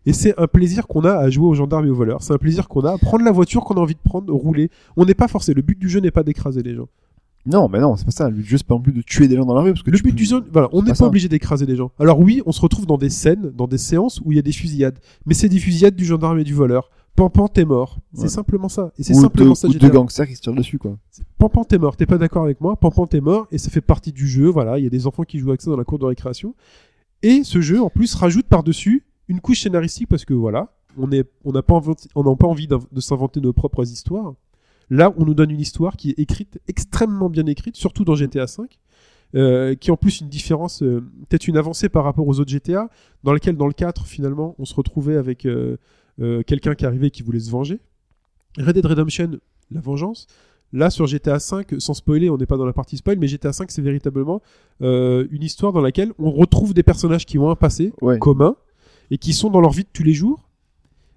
[0.05, 2.21] Et c'est un plaisir qu'on a à jouer aux gendarmes et aux voleurs.
[2.21, 4.69] C'est un plaisir qu'on a à prendre la voiture qu'on a envie de prendre, rouler.
[4.95, 5.53] On n'est pas forcé.
[5.53, 6.88] Le but du jeu n'est pas d'écraser les gens.
[7.47, 8.29] Non, mais non, c'est pas ça.
[8.29, 9.71] Le jeu, c'est pas non plus de tuer des gens dans la rue.
[9.71, 11.91] Parce que Le but du jeu, voilà, on n'est pas obligé d'écraser les gens.
[11.99, 14.41] Alors oui, on se retrouve dans des scènes, dans des séances où il y a
[14.43, 14.99] des fusillades.
[15.25, 16.89] Mais c'est des fusillades du gendarme et du voleur.
[17.15, 17.97] Pampan, t'es mort.
[18.13, 18.27] C'est Ouais.
[18.27, 18.91] simplement ça.
[18.99, 19.67] Et c'est simplement deux, ça.
[19.67, 20.97] ou deux gangsters qui se tirent dessus, quoi.
[21.39, 24.11] Pampan t'es mort, t'es pas d'accord avec moi, Pampan t'es mort, et ça fait partie
[24.11, 25.97] du jeu, voilà, il y a des enfants qui jouent avec ça dans la cour
[25.97, 26.53] de récréation.
[27.23, 31.61] Et ce jeu, en plus, rajoute par-dessus une couche scénaristique parce que voilà, on n'a
[31.63, 31.81] pas,
[32.15, 34.33] on envie de s'inventer nos propres histoires.
[34.89, 38.45] Là, on nous donne une histoire qui est écrite, extrêmement bien écrite, surtout dans GTA
[38.45, 38.64] V,
[39.35, 42.49] euh, qui est en plus une différence, euh, peut-être une avancée par rapport aux autres
[42.51, 42.89] GTA,
[43.23, 45.76] dans lequel, dans le 4, finalement, on se retrouvait avec euh,
[46.47, 47.80] quelqu'un qui arrivait et qui voulait se venger.
[48.57, 49.39] Red Dead Redemption,
[49.72, 50.27] la vengeance.
[50.73, 53.51] Là, sur GTA V, sans spoiler, on n'est pas dans la partie spoil, mais GTA
[53.51, 54.41] V, c'est véritablement
[54.81, 58.19] une histoire dans laquelle on retrouve des personnages qui ont un passé Ouais.
[58.19, 58.55] commun
[59.11, 60.46] et qui sont dans leur vie de tous les jours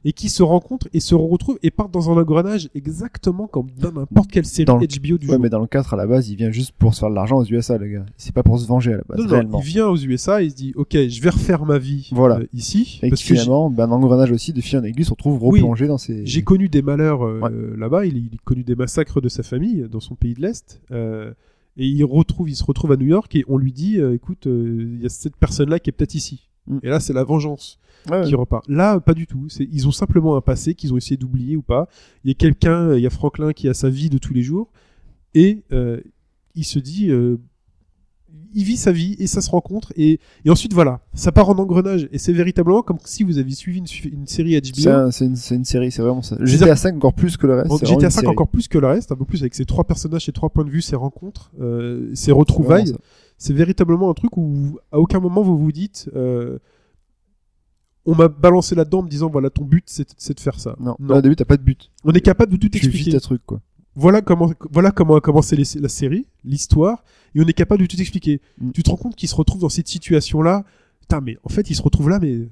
[0.04, 3.92] et qui se rencontrent et se retrouvent et partent dans un engrenage exactement comme dans
[3.92, 5.40] n'importe quelle série Dans le- HBO du Ouais, jour.
[5.40, 7.36] mais dans le 4, à la base, il vient juste pour se faire de l'argent
[7.38, 8.06] aux USA, le gars.
[8.16, 9.60] C'est pas pour se venger à la base, Non, non, réellement.
[9.60, 12.36] il vient aux USA il se dit ok je vais refaire ma vie Voilà.
[12.38, 15.10] euh, ici Et parce que finalement, ben, un engrenage aussi de fil en aiguille se
[15.10, 15.60] retrouve Oui.
[15.60, 16.24] replongé dans ses.
[16.24, 17.76] j'ai connu des malheurs euh, Ouais.
[17.78, 20.80] là-bas il, il a connu des massacres de sa famille dans son pays de l'est
[20.92, 21.32] euh,
[21.76, 25.00] et il retrouve il se retrouve à New York et on lui dit écoute il
[25.02, 26.78] y a cette personne là qui est peut-être ici Mm.
[26.82, 27.78] et là c'est la vengeance
[28.10, 28.64] Ouais, qui repart.
[28.68, 29.48] Là, pas du tout.
[29.48, 31.88] C'est, ils ont simplement un passé qu'ils ont essayé d'oublier ou pas.
[32.24, 34.32] Il y a quelqu'un, euh, il y a Franklin qui a sa vie de tous
[34.34, 34.70] les jours
[35.34, 36.00] et euh,
[36.54, 37.36] il se dit, euh,
[38.52, 41.58] il vit sa vie et ça se rencontre et, et ensuite voilà, ça part en
[41.58, 44.90] engrenage et c'est véritablement comme si vous aviez suivi une, une série C'est HBO.
[44.90, 46.36] un- c'est une, c'est une série, c'est vraiment ça.
[46.40, 47.70] GTA 5 encore plus que le reste.
[47.86, 48.26] GTA une 5 série.
[48.26, 50.64] encore plus que le reste, un peu plus avec ses trois personnages, ses trois points
[50.64, 52.92] de vue, ses rencontres, euh, ses retrouvailles.
[53.38, 56.58] C'est véritablement un truc où à aucun moment vous vous dites euh,
[58.06, 60.76] on m'a balancé là-dedans en me disant voilà ton but c'est de faire ça.
[60.80, 61.16] Non, Non.
[61.16, 61.90] Au début, t'as pas de but.
[62.04, 63.10] On est capable de tout Tu vis expliquer.
[63.12, 63.60] ta truc, quoi.
[63.96, 67.04] Voilà comment voilà comment a commencé les- la série, l'histoire
[67.34, 68.40] et on est capable de tout expliquer.
[68.60, 68.70] Mm.
[68.70, 70.64] Tu te rends compte qu'il se retrouve dans cette situation là.
[71.00, 72.48] Putain mais en fait il se retrouve là mais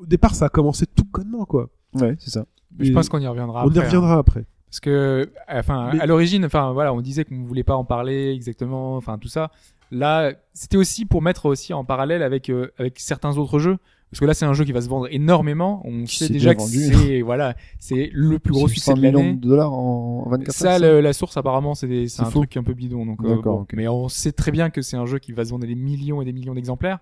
[0.00, 1.68] au départ ça a commencé tout connement quoi.
[1.94, 2.46] Ouais, c'est ça.
[2.78, 3.80] Mais je pense qu'on y reviendra on après.
[3.80, 4.40] y reviendra après.
[4.40, 4.44] hein.
[4.70, 7.84] Parce que, enfin, Mais- à l'origine, enfin, voilà, on disait qu'on ne voulait pas en
[7.84, 9.50] parler exactement, enfin, tout ça.
[9.90, 13.76] Là, c'était aussi pour mettre aussi en parallèle avec, euh, avec certains autres jeux.
[14.12, 15.80] Parce que là, c'est un jeu qui va se vendre énormément.
[15.86, 19.18] On Qui sait déjà que c'est, voilà, c'est le plus gros succès 100 de millions
[19.20, 19.32] l'année.
[19.34, 21.86] de dollars en 24 Ça, le- la source apparemment, c'est
[22.20, 22.40] un faux.
[22.40, 23.06] truc un peu bidon.
[23.06, 23.66] Donc, euh, bon.
[23.72, 26.20] mais on sait très bien que c'est un jeu qui va se vendre des millions
[26.20, 26.98] et des millions d'exemplaires.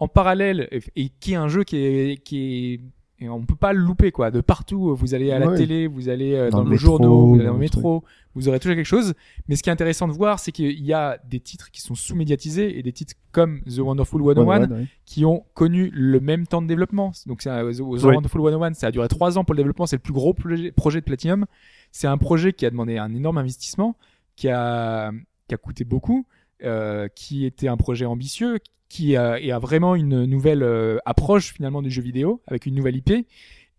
[0.00, 2.80] En parallèle, et, et qui est un jeu qui est, qui est,
[3.24, 4.30] et on peut pas le louper quoi.
[4.30, 5.56] De partout, vous allez à la Ouais.
[5.56, 8.60] télé, vous allez euh, Dans dans, le journaux, vous allez dans le métro, vous aurez
[8.60, 9.14] toujours quelque chose.
[9.48, 11.94] Mais ce qui est intéressant de voir, c'est qu'il y a des titres qui sont
[11.94, 14.86] sous-médiatisés et des titres comme The Wonderful 101 Ouais, ouais, ouais.
[15.06, 17.12] qui ont connu le même temps de développement.
[17.26, 18.14] Donc, c'est The The Ouais.
[18.14, 19.86] Wonderful 101, ça a duré trois ans pour le développement.
[19.86, 21.46] C'est le plus gros projet, projet de Platinum.
[21.92, 23.96] C'est un projet qui a demandé un énorme investissement,
[24.36, 25.12] qui a,
[25.48, 26.26] qui a coûté beaucoup,
[26.64, 28.58] euh, qui était un projet ambitieux,
[28.94, 32.94] qui a, a vraiment une nouvelle euh, approche finalement du jeu vidéo avec une nouvelle
[32.94, 33.26] IP.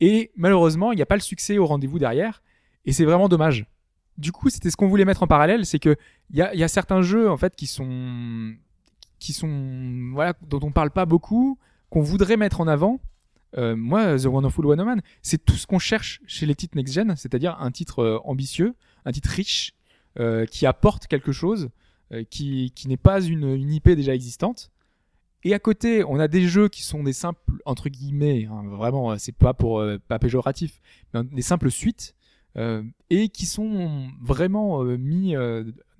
[0.01, 2.43] Et malheureusement, il n'y a pas le succès au rendez-vous derrière.
[2.83, 3.65] Et c'est vraiment dommage.
[4.17, 5.95] Du coup, c'était ce qu'on voulait mettre en parallèle, c'est que
[6.31, 8.53] il y a, certains jeux en fait qui sont
[9.19, 11.57] qui sont voilà dont on parle pas beaucoup,
[11.89, 12.99] qu'on voudrait mettre en avant.
[13.57, 17.55] Euh, moi, The Wonderful 101, c'est tout ce qu'on cherche chez les titres next-gen, c'est-à-dire
[17.61, 18.75] un titre euh, ambitieux,
[19.05, 19.73] un titre riche,
[20.51, 21.69] qui apporte quelque chose,
[22.29, 24.71] qui, qui n'est pas une IP déjà existante.
[25.45, 29.11] Et à côté, on a des jeux qui sont des simples, entre guillemets, hein, vraiment,
[29.11, 30.81] euh, c'est pas pour euh, pas péjoratif,
[31.13, 32.15] mais des simples suites,
[32.57, 32.81] euh,
[33.11, 35.35] et qui sont vraiment mis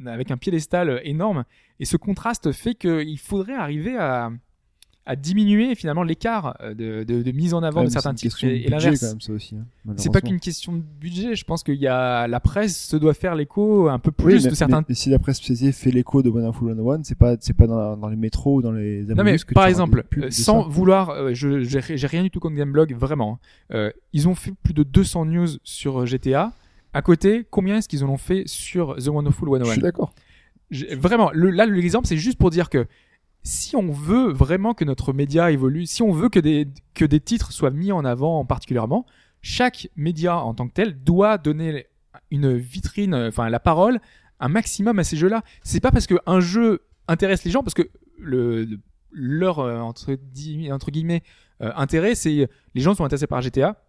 [0.03, 1.45] avec un piédestal énorme.
[1.79, 4.31] Et ce contraste fait qu'il faudrait arriver à,
[5.07, 8.43] à diminuer finalement l'écart euh, de, de, de mise en avant Ouais, de certains titres
[8.43, 9.03] et, et budget, l'inverse.
[9.03, 11.35] hein, C'est pas qu'une question de budget.
[11.35, 14.43] Je pense qu'il y a la presse se doit faire l'écho un peu Oui, plus
[14.45, 14.83] mais, de certains.
[14.89, 17.95] mais si la presse spécialisée fait l'écho de Wonderful 101, c'est pas, c'est pas dans,
[17.97, 21.61] dans les métros ou dans les Non mais que par exemple, sans vouloir, euh, je
[21.61, 23.39] j'ai rien du tout contre Gameblog, vraiment.
[23.71, 23.75] hein.
[23.75, 26.51] Euh, ils ont fait plus de 200 news sur GTA.
[26.93, 30.13] À côté, combien est-ce qu'ils en ont fait sur The Wonderful Je 101 suis d'accord.
[30.97, 32.87] Vraiment, le, là l'exemple c'est juste pour dire que
[33.45, 37.19] si on veut vraiment que notre média évolue, si on veut que des que des
[37.19, 39.05] titres soient mis en avant particulièrement,
[39.41, 41.85] chaque média en tant que tel doit donner
[42.31, 43.99] une vitrine, euh, enfin la parole,
[44.39, 45.43] un maximum à ces jeux-là.
[45.63, 47.83] C'est pas parce qu'un jeu intéresse les gens, parce que
[48.19, 48.79] le, le-
[49.11, 51.21] leur euh, entre, di- entre guillemets
[51.61, 53.81] euh, intérêt, c'est les gens sont intéressés par GTA,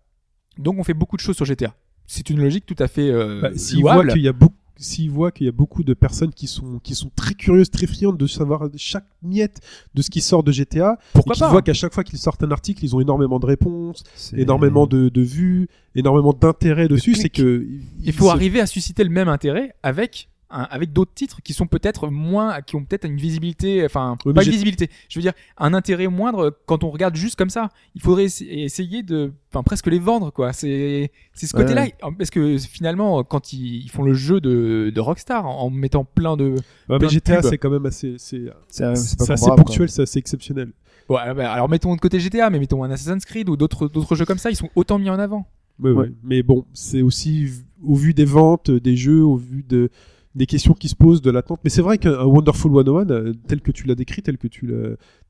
[0.59, 1.75] donc on fait beaucoup de choses sur GTA.
[2.07, 5.11] C'est une logique tout à fait euh, Bah, s'ils voient qu'il y a beaucoup s'ils
[5.11, 8.19] voient qu'il y a beaucoup de personnes qui sont qui sont très curieuses, très friandes
[8.19, 9.61] de savoir chaque miette
[9.95, 12.19] de ce qui sort de GTA, Pourquoi et qui pas voient qu'à chaque fois qu'ils
[12.19, 16.89] sortent un article, ils ont énormément de réponses, C'est- énormément de, de vues, énormément d'intérêt
[16.89, 17.67] dessus, c'est que
[18.03, 20.29] Il faut arriver à susciter le même intérêt avec
[20.61, 24.33] un- avec d'autres titres qui sont peut-être moins, qui ont peut-être une visibilité, enfin Oui,
[24.33, 24.89] pas une visibilité.
[25.09, 27.69] Je veux dire un intérêt moindre quand on regarde juste comme ça.
[27.95, 30.53] Il faudrait essa- essayer de, enfin presque les vendre quoi.
[30.53, 31.63] C'est c'est ce Ouais.
[31.63, 31.87] côté-là
[32.19, 36.05] parce que finalement quand ils, ils font le jeu de, de Rockstar en, en mettant
[36.05, 36.57] plein de, Ouais,
[36.91, 39.17] mais plein GTA c'est quand même assez c'est c'est assez
[39.57, 40.73] ponctuel, c'est assez exceptionnel.
[41.09, 43.87] Bon, alors, bah, alors mettons de côté GTA, mais mettons un Assassin's Creed ou d'autres
[43.89, 45.47] d'autres jeux comme ça, ils sont autant mis en avant.
[45.79, 45.97] Ouais, Ouais.
[46.07, 46.13] ouais.
[46.25, 47.49] Mais bon, c'est aussi
[47.85, 49.91] au vu des ventes des jeux, au vu de
[50.37, 51.59] des questions qui se posent, de l'attente.
[51.65, 54.47] Mais c'est vrai qu'un un Wonderful 101, euh, tel que tu l'as décrit, tel que
[54.47, 54.73] tu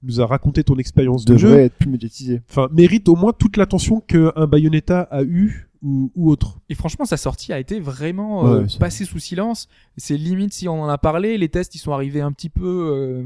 [0.03, 2.43] nous as raconté ton expérience de jeu, être plus médiatisé.
[2.51, 6.59] enfin, mérite au moins toute l'attention qu'un Bayonetta a eu ou, ou autre.
[6.69, 9.69] Et franchement, sa sortie a été vraiment euh, Ouais, passée sous silence.
[9.97, 12.65] C'est limite si on en a parlé, les tests ils sont arrivés un petit peu
[12.67, 13.23] euh,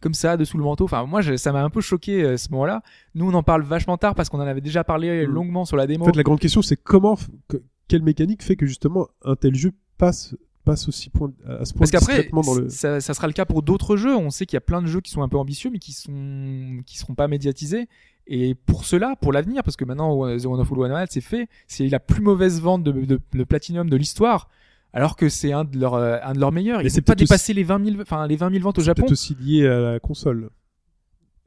[0.00, 0.84] comme ça, dessous le manteau.
[0.84, 2.82] Enfin, moi, je- ça m'a un peu choqué euh, à ce moment-là.
[3.14, 5.30] Nous, on en parle vachement tard parce qu'on en avait déjà parlé Mm.
[5.30, 6.04] longuement sur la démo.
[6.04, 7.18] En fait, la grande question, c'est comment,
[7.48, 10.34] que- quelle mécanique fait que justement un tel jeu passe,
[10.68, 12.68] passe aussi point, à ce point Parce qu'après, discrètement dans le.
[12.68, 14.16] ça, ça sera le cas pour d'autres jeux.
[14.16, 15.92] On sait qu'il y a plein de jeux qui sont un peu ambitieux, mais qui
[15.92, 17.88] sont qui seront pas médiatisés.
[18.26, 21.98] Et pour cela, pour l'avenir, parce que maintenant The Wonderful 101 c'est fait, c'est la
[22.00, 24.48] plus mauvaise vente de, de, de Platinum de l'histoire,
[24.92, 26.82] alors que c'est un de leurs euh, un de leurs meilleurs.
[26.82, 28.82] Ils c'est n'ont pas peut-être dépassé les 20 000, enfin les 20 000 ventes au
[28.82, 29.02] C'est Japon.
[29.02, 30.50] peut-être aussi lié à la console.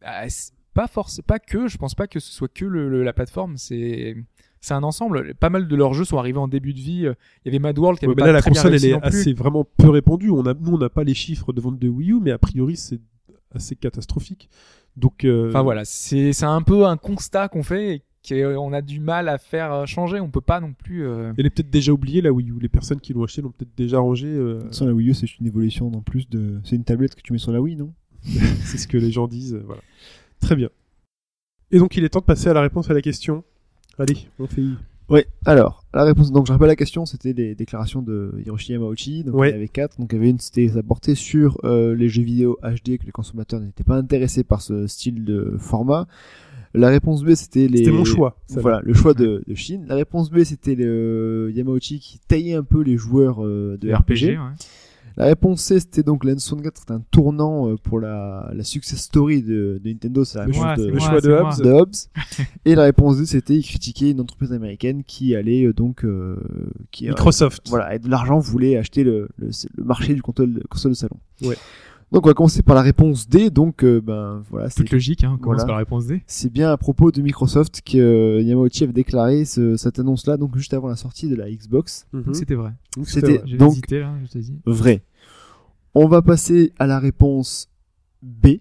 [0.03, 1.68] Ah, c'est pas force, pas que.
[1.68, 3.57] Je pense pas que ce soit que le, le- la plateforme.
[3.57, 4.15] C'est
[4.61, 5.33] c'est un ensemble.
[5.35, 6.99] Pas mal de leurs jeux sont arrivés en début de vie.
[7.01, 7.15] Il
[7.45, 8.85] y avait Mad World qui avait Ouais, mais pas là, la très bien console, elle
[8.85, 10.29] est assez vraiment peu répandue.
[10.29, 12.38] On a, nous, on n'a pas les chiffres de vente de Wii U, mais a
[12.38, 12.99] priori, c'est
[13.53, 14.49] assez catastrophique.
[14.95, 18.99] Donc, euh, Enfin voilà, c'est un peu un constat qu'on fait et qu'on a du
[18.99, 20.19] mal à faire euh, changer.
[20.19, 21.05] On peut pas non plus.
[21.07, 22.59] euh, elle est peut-être déjà oubliée la Wii U.
[22.61, 24.27] Les personnes qui l'ont acheté l'ont peut-être déjà rangée.
[24.27, 26.59] euh, façon, la Wii U, c'est une évolution en plus de.
[26.63, 27.93] C'est une tablette que tu mets sur la Wii, non?
[28.23, 29.55] C'est ce que les gens disent.
[29.55, 29.81] euh, Voilà.
[30.41, 30.69] Très bien.
[31.71, 33.43] Et donc, il est temps de passer à la réponse à la question.
[33.97, 34.63] Allez, on fait.
[35.09, 35.26] Ouais.
[35.45, 36.31] Alors, la réponse.
[36.31, 39.23] Donc, je rappelle la question, c'était les déclarations de Hiroshi Yamauchi.
[39.26, 39.49] Donc, Ouais.
[39.49, 39.99] il y avait quatre.
[39.99, 43.05] Donc, il y avait une, c'était ça portait sur euh, les jeux vidéo HD que
[43.05, 46.07] les consommateurs n'étaient pas intéressés par ce style de format.
[46.73, 47.80] La réponse B, c'était les.
[47.80, 48.38] C'était mon choix.
[48.47, 49.84] ça, Voilà, le choix de, de Chine.
[49.89, 54.38] La réponse B, c'était le Yamauchi qui taillait un peu les joueurs euh, de RPG.
[54.38, 54.38] ouais.
[55.17, 59.41] La réponse C, c'était donc l'N64, c'était un tournant euh, pour la, la success story
[59.41, 61.41] de, de Nintendo, c'est la Le choix, de, c'est le moi, choix de c'est moi.
[61.51, 61.61] Hobbs.
[61.63, 61.95] de Hobbes.
[62.65, 66.38] Et la réponse D, c'était il critiquait une entreprise américaine qui allait euh, donc euh,
[66.91, 67.67] qui euh, Microsoft.
[67.69, 71.17] voilà, avec de l'argent voulait acheter le, le, le marché du console, console de salon.
[71.41, 71.57] Ouais.
[72.11, 73.49] Donc on va commencer par la réponse D.
[73.49, 75.31] Donc euh, ben voilà, c'est logique, hein.
[75.35, 75.65] On commence Voilà.
[75.65, 76.21] par la réponse D.
[76.27, 80.55] c'est bien à propos de Microsoft que euh, Yamauchi avait déclaré ce- cette annonce-là, donc
[80.57, 82.05] juste avant la sortie de la Xbox.
[82.11, 82.23] Mhm.
[82.23, 82.71] Donc c'était vrai.
[82.97, 84.59] Donc, c'était- Donc- hésité là, je dit.
[84.65, 85.03] Vrai.
[85.95, 87.69] On va passer à la réponse
[88.21, 88.57] B.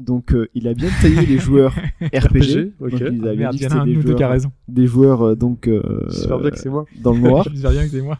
[0.00, 2.72] Donc euh, il a bien taillé les joueurs RPG.
[2.80, 2.90] ok.
[2.90, 4.02] Donc, il a Ah, bien merde, dit il y que en a un des nous
[4.02, 4.52] deux qui a joueurs, raison.
[4.66, 6.84] des joueurs euh, donc euh, J'espère bien que c'est moi.
[7.02, 7.46] dans le noir.
[7.52, 8.18] J'espère bien que c'est moi.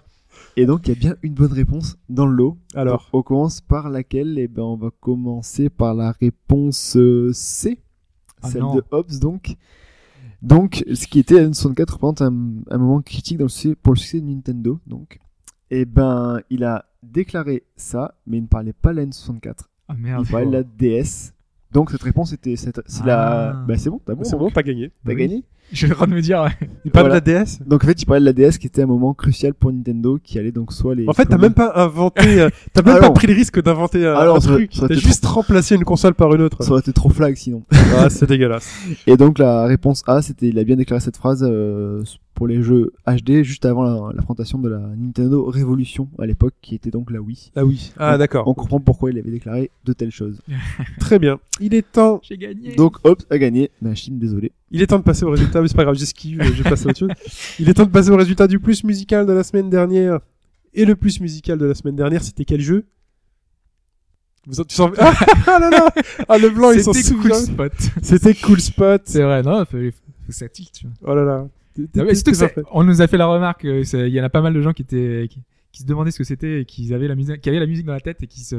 [0.56, 2.58] Et donc il y a bien une bonne réponse dans le lot.
[2.74, 4.38] Alors, Donc, on commence par laquelle?
[4.38, 7.80] Eh ben on va commencer par la réponse euh, C,
[8.42, 8.74] Ah celle non.
[8.74, 9.56] de Hobbes donc.
[10.42, 12.32] Donc ce qui était la N64 représente un,
[12.70, 15.18] un moment critique dans le pour le succès de Nintendo donc.
[15.70, 19.54] Et ben il a déclaré ça, mais il ne parlait pas de la N64.
[19.88, 20.24] Ah merde.
[20.26, 21.32] il parlait de la DS.
[21.72, 23.06] Donc cette réponse était c'est Ah.
[23.06, 24.92] la bah c'est bon, t'as bon, c'est bon, t'as gagné.
[25.04, 25.16] t'as Oui.
[25.18, 25.44] gagné.
[25.72, 26.40] Je suis en train de me dire.
[26.42, 26.68] ouais.
[26.84, 27.20] Il parle Voilà.
[27.20, 29.12] de la DS Donc en fait, il parlait de la DS qui était un moment
[29.14, 32.50] crucial pour Nintendo qui allait donc soit les En fait, t'as même pas inventé, euh,
[32.72, 33.14] t'as même Ah pas non.
[33.14, 34.70] pris le risque d'inventer un, non, un ça- truc.
[34.78, 36.62] T'as juste remplacé une console par une autre.
[36.62, 37.62] ça aurait été trop flag sinon.
[37.96, 38.68] Ah, c'est dégueulasse.
[39.06, 42.02] Et donc la réponse A, c'était il a bien déclaré cette phrase euh,
[42.34, 46.74] pour les jeux HD juste avant la, la de la Nintendo Revolution à l'époque, qui
[46.74, 47.52] était donc la Wii.
[47.56, 47.92] Ah oui.
[47.96, 48.48] Ah d'accord.
[48.48, 50.40] On comprend pourquoi il avait déclaré de telles choses.
[50.98, 51.38] Très bien.
[51.60, 52.74] Il est temps, J'ai gagné.
[52.74, 54.50] Donc Hobbs a gagné, machine désolé.
[54.74, 56.86] Il est temps de passer au résultat, mais c'est pas grave, j'esquive, je vais passer
[56.86, 57.10] à autre chose.
[57.60, 60.18] Il est temps de passer au résultat du plus musical de la semaine dernière.
[60.74, 62.84] Et le plus musical de la semaine dernière, c'était quel jeu?
[64.46, 64.90] Vous en- tu sens...
[64.98, 65.14] ah,
[65.46, 65.88] ah là là
[66.28, 67.30] Ah le blanc, il s'en C'était souvient.
[67.30, 67.72] cool spot.
[68.02, 69.02] C'était Cool Spot.
[69.04, 70.72] C'est vrai, non, faut, faut que ça tilt.
[70.72, 71.12] Tu vois.
[71.12, 71.46] Oh là là.
[71.94, 74.28] Non, mais surtout que on nous a fait la remarque, euh, il y en a
[74.28, 75.40] pas mal de gens qui étaient, qui,
[75.72, 77.86] qui se demandaient ce que c'était et qui avaient la musique, qui avaient la musique
[77.86, 78.56] dans la tête et qui se,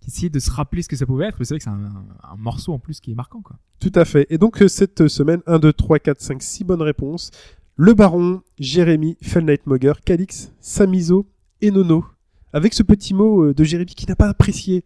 [0.00, 1.36] qui essayaient de se rappeler ce que ça pouvait être.
[1.38, 3.56] Mais c'est vrai que c'est un, un morceau en plus qui est marquant, quoi.
[3.80, 4.26] Tout à fait.
[4.30, 7.30] Et donc euh, cette semaine, 1, 2, 3, 4, 5, 6 bonnes réponses.
[7.76, 11.26] Le Baron, Jérémy, Fell Night Mogger, Calix, Samizo
[11.60, 12.04] et Nono.
[12.52, 14.84] Avec ce petit mot euh, de Jérémy qui n'a pas apprécié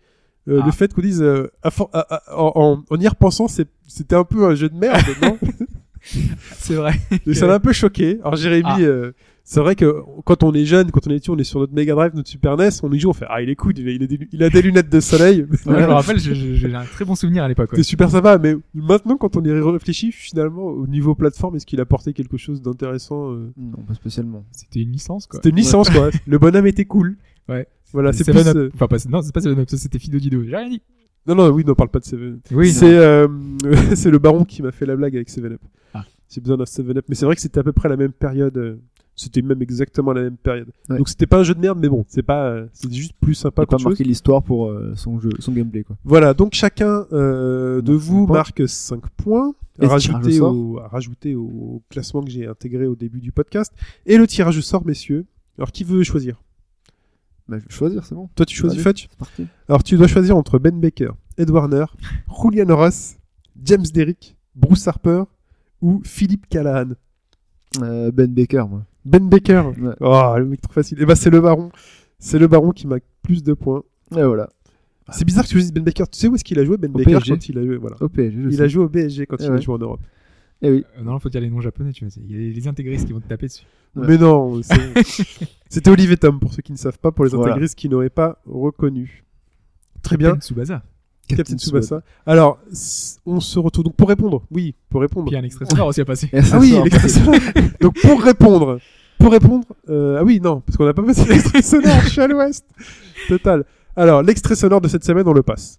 [0.48, 0.66] euh, Ah.
[0.66, 4.44] le fait qu'on dise, euh, à for- à- à- en, y repensant, c'était un peu
[4.47, 5.39] un jeu de merde, non?
[6.02, 6.94] C'est vrai.
[7.26, 8.18] Et Ça m'a un peu choqué.
[8.20, 8.80] Alors Jérémy, Ah.
[8.80, 9.12] euh,
[9.44, 11.73] c'est vrai que quand on est jeune, quand on est petit, on est sur notre
[11.74, 13.89] Mega Drive, notre Super NES, on y joue, on fait ah il est cool, il
[13.89, 15.44] a, il a des, il a des lunettes de soleil.
[15.66, 17.70] Moi, je me rappelle, j'ai un très bon souvenir à l'époque.
[17.73, 17.78] ouais.
[17.78, 21.81] C'est super sympa, mais maintenant quand on y réfléchit, finalement au niveau plateforme, est-ce qu'il
[21.81, 23.52] a apporté quelque chose d'intéressant euh?
[23.56, 24.44] Non, pas spécialement.
[24.52, 25.39] C'était une licence, quoi.
[25.39, 26.10] C'était une licence quoi.
[26.27, 27.16] Le bonhomme était cool.
[27.48, 27.66] Ouais.
[27.93, 28.51] Voilà, c'est Seven plus.
[28.51, 28.56] Up.
[28.56, 30.43] euh, Enfin, pas, non, c'est pas Seven Up, c'était Fido Dido.
[30.44, 30.82] J'ai rien dit.
[31.27, 32.40] Non non oui, n'en parle pas de Seven.
[32.52, 33.28] Oui, c'est euh,
[33.94, 35.60] c'est le baron qui m'a fait la blague avec Seven Up.
[35.94, 36.05] Ah.
[36.31, 38.12] J'ai besoin d'un Seven Up, mais c'est vrai que c'était à peu près la même
[38.12, 38.81] période.
[39.23, 40.69] C'était même exactement la même période.
[40.89, 40.99] Ouais.
[40.99, 43.35] Donc c'était pas un jeu de merde, mais bon, c'est pas, euh, c'est juste plus
[43.35, 45.97] sympa Pas, pas marqué l'histoire pour euh, son jeu, son gameplay quoi.
[46.05, 51.35] Voilà, donc chacun euh, de vous marque 5 points à rajouter, au au, à rajouter
[51.35, 53.73] au classement que j'ai intégré au début du podcast.
[54.07, 55.24] Et le tirage au sort, messieurs.
[55.59, 56.43] Alors qui veut choisir?
[57.49, 58.28] Bah, je vais choisir, c'est bon.
[58.35, 58.82] Toi, tu choisis.
[58.82, 59.09] Fudge.
[59.69, 61.86] Alors, tu dois choisir entre Ben Baker, Ed Warner,
[62.43, 63.16] Julian Ross,
[63.62, 65.24] James Derrick, Bruce Harper
[65.81, 66.90] ou Philippe Callahan.
[67.81, 68.85] Euh, ben Baker, moi.
[69.04, 69.62] Ben Baker.
[69.80, 69.94] Ouais.
[70.00, 71.00] Oh, le mec trop facile.
[71.02, 71.70] Et bah, c'est le baron.
[72.18, 73.82] C'est le baron qui marque plus de points.
[74.16, 74.50] Et voilà.
[75.10, 76.04] C'est bizarre que tu choisisses Ben Baker.
[76.10, 77.30] Tu sais où est-ce qu'il a joué Ben Au Baker PSG.
[77.32, 77.96] quand il a joué voilà.
[78.00, 78.62] Au PSG, je Il sais.
[78.62, 80.00] a joué au PSG quand Eh il a joué en Europe.
[80.62, 80.84] Eh oui.
[80.98, 82.14] Euh, non, faut dire les noms japonais, tu vois.
[82.24, 83.64] Il y a les intégristes qui vont te taper dessus.
[83.96, 84.06] Ouais.
[84.06, 84.60] Mais non,
[85.68, 87.52] c'était Olivier Tom pour ceux qui ne savent pas, pour les Voilà.
[87.52, 89.24] intégristes qui n'auraient pas reconnu.
[90.02, 90.82] Très bien, Tsubasa.
[91.36, 92.02] Captain Tsubasa.
[92.26, 92.59] Alors,
[93.26, 94.42] on se retrouve donc pour répondre.
[94.50, 95.28] Oui, pour répondre.
[95.28, 96.28] Puis un extrait sonore aussi à passer.
[96.52, 97.34] Ah oui, l'extrait sonore.
[97.80, 98.78] Donc pour répondre,
[99.18, 102.20] pour répondre, euh, ah oui non, parce qu'on n'a pas passé l'extrait sonore, je suis
[102.20, 102.64] à l'ouest.
[103.28, 103.64] Total.
[103.94, 105.78] Alors l'extrait sonore de cette semaine, on le passe.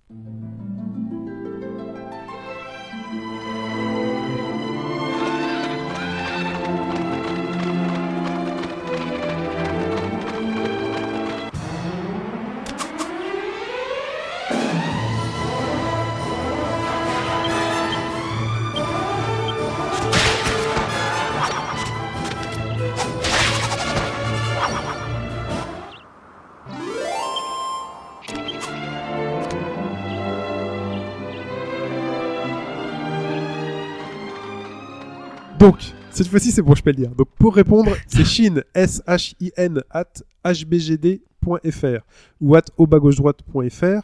[36.14, 37.16] Cette fois-ci, c'est bon, je peux le dire.
[37.16, 40.06] Donc, pour répondre, c'est Shin, S-H-I-N, at
[40.46, 42.06] hbgd.fr
[42.40, 44.02] ou at au bas gauche droite.fr.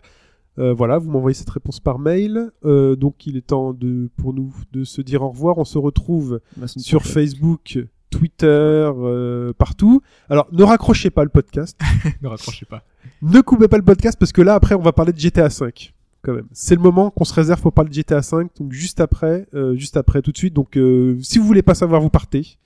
[0.58, 2.52] Euh, voilà, vous m'envoyez cette réponse par mail.
[2.66, 5.58] Euh, donc, il est temps de, pour nous de se dire au revoir.
[5.58, 7.14] On se retrouve semaine sur prochaine.
[7.14, 7.80] Facebook,
[8.10, 10.02] Twitter, euh, partout.
[10.30, 11.80] Alors, ne raccrochez pas le podcast.
[12.22, 12.84] ne raccrochez pas.
[13.22, 15.94] Ne coupez pas le podcast parce que là, après, on va parler de GTA 5.
[16.22, 16.48] Quand même.
[16.52, 18.50] C'est le moment qu'on se réserve pour parler de GTA 5.
[18.60, 20.54] Donc, juste après, euh, juste après, tout de suite.
[20.54, 22.58] Donc, euh, si vous voulez pas savoir, vous partez.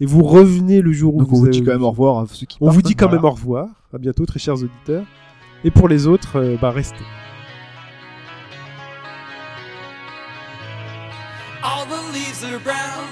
[0.00, 1.90] Et vous revenez le jour où Donc on vous vous avez- dit quand même au
[1.90, 3.20] revoir à ceux qui On vous dit quand Voilà.
[3.22, 3.68] même au revoir.
[3.92, 5.04] À bientôt, très chers auditeurs.
[5.64, 6.96] Et pour les autres, euh, bah, restez.
[11.62, 13.06] All the leaves are brown,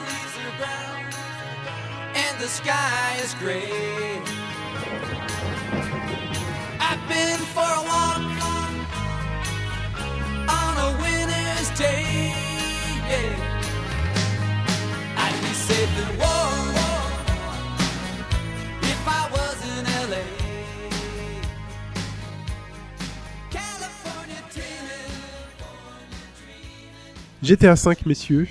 [2.16, 3.70] and the sky is gray.
[6.80, 8.39] I've been for a walk on
[10.80, 12.32] a day.
[13.08, 13.36] Yeah.
[15.16, 15.94] I'd be safe
[18.82, 20.24] if I was in LA.
[27.42, 28.48] GTA 5, messieurs.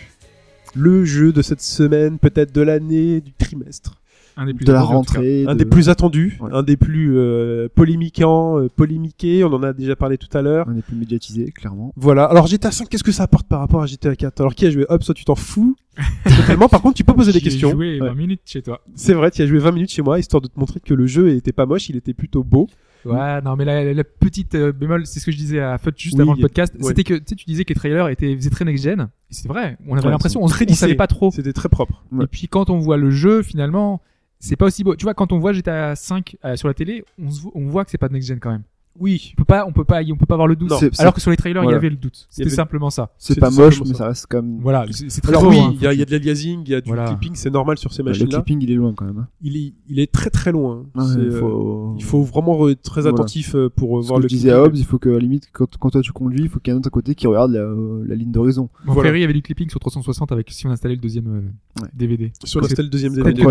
[0.76, 3.99] Le jeu de cette semaine, peut-être de l'année, du trimestre.
[4.42, 5.46] Un des plus de la rentrée.
[5.48, 6.50] Un de- des plus attendus, Ouais.
[6.54, 9.44] un des plus euh, polémiquants, euh, polémiqués.
[9.44, 10.68] On en a déjà parlé tout à l'heure.
[10.70, 11.94] Un des plus médiatisés, clairement.
[11.98, 12.24] Voilà.
[12.26, 14.72] Alors GTA 5, qu'est-ce que ça apporte par rapport à GTA 4 Alors qui a
[14.72, 15.76] joué Hop, soit tu t'en fous
[16.24, 16.70] totalement.
[16.70, 17.72] Par contre, tu peux poser des questions.
[17.72, 18.16] joué 20 Ouais.
[18.16, 18.82] minutes chez toi.
[18.96, 21.06] C'est vrai, tu as joué 20 minutes chez moi, histoire de te montrer que le
[21.08, 22.68] jeu était pas moche, il était plutôt beau.
[23.06, 25.92] Ouais, non, mais la, la petite euh, bémol, c'est ce que je disais à Fut
[25.96, 26.74] juste Oui, avant le podcast.
[26.76, 26.84] ouais.
[26.88, 29.02] C'était que, tu sais, tu disais que les trailers étaient, faisaient très next-gen.
[29.32, 29.78] Et c'est vrai.
[29.88, 31.32] On avait Ouais, l'impression, on, on savait pas trop.
[31.32, 32.04] C'était très propre.
[32.12, 32.26] Ouais.
[32.26, 34.02] Et puis quand on voit le jeu, finalement,
[34.40, 34.96] c'est pas aussi beau.
[34.96, 37.86] Tu vois, quand on voit GTA 5 euh, sur la télé, on, se on voit
[37.86, 38.64] que c'est pas de next-gen quand même.
[39.00, 39.32] Oui.
[39.34, 40.74] On peut pas, on peut pas, on peut pas avoir le doute.
[41.00, 42.16] Alors que sur les trailers, il y avait le doute.
[42.16, 43.12] Il y C'était avait- simplement ça.
[43.18, 44.08] C'est C'est pas moche, mais ça.
[44.08, 44.60] reste comme.
[44.62, 45.72] Voilà, c'est c'est très Alors beau, oui, hein.
[45.76, 47.06] il y, a, il y a de l'aliasing, il y a du Voilà.
[47.08, 48.38] clipping, c'est normal sur ces Bah, le machines-là.
[48.42, 49.18] clipping, il est loin quand même.
[49.20, 49.28] hein.
[49.42, 50.86] Il est, il est très très loin.
[50.96, 51.96] Il euh, faut.
[51.98, 54.52] il faut vraiment être très attentif euh, pour euh, Ce voir que le je disais
[54.52, 54.62] à.
[54.64, 56.72] Hobbs, il faut que, à la limite, quand, quand toi tu conduis, il faut qu'il
[56.72, 58.70] y ait un autre à côté qui regarde la, euh, la ligne d'horizon.
[58.86, 59.10] Mon Voilà.
[59.10, 61.52] Ferry avait du clipping sur 360 avec si on installait le deuxième.
[61.94, 62.32] DVD.
[62.44, 63.42] Sur Parce l'instal le deuxième DVD.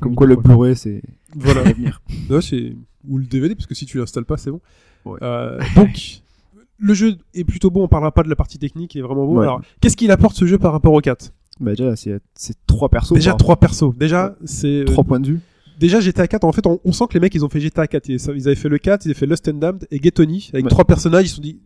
[0.00, 1.02] Comme quoi le Blu-ray, c'est
[1.34, 1.64] Voilà.
[1.64, 2.00] l'avenir.
[2.30, 2.76] Ouais, c'est
[3.08, 4.60] ou le DVD parce que si tu l'installes pas, c'est bon.
[5.04, 5.18] Ouais.
[5.22, 6.22] Euh, donc
[6.78, 7.84] le jeu est plutôt bon.
[7.84, 9.36] On parlera pas de la partie technique, il est vraiment bon.
[9.38, 9.44] Ouais.
[9.44, 12.20] Alors, qu'est-ce qu'il apporte ce jeu par rapport au 4 Bah, déjà, c'est
[12.66, 13.12] trois persos.
[13.14, 13.94] Déjà trois persos.
[13.96, 15.40] Déjà c'est euh, trois points de vue.
[15.78, 16.44] déjà GTA 4.
[16.44, 18.08] En fait, on, on sent que les mecs ils ont fait GTA 4.
[18.08, 20.68] Ils, ils avaient fait le 4, ils avaient fait Lost and Damned et Getony avec
[20.68, 21.26] trois personnages.
[21.26, 21.60] Ils se sont dit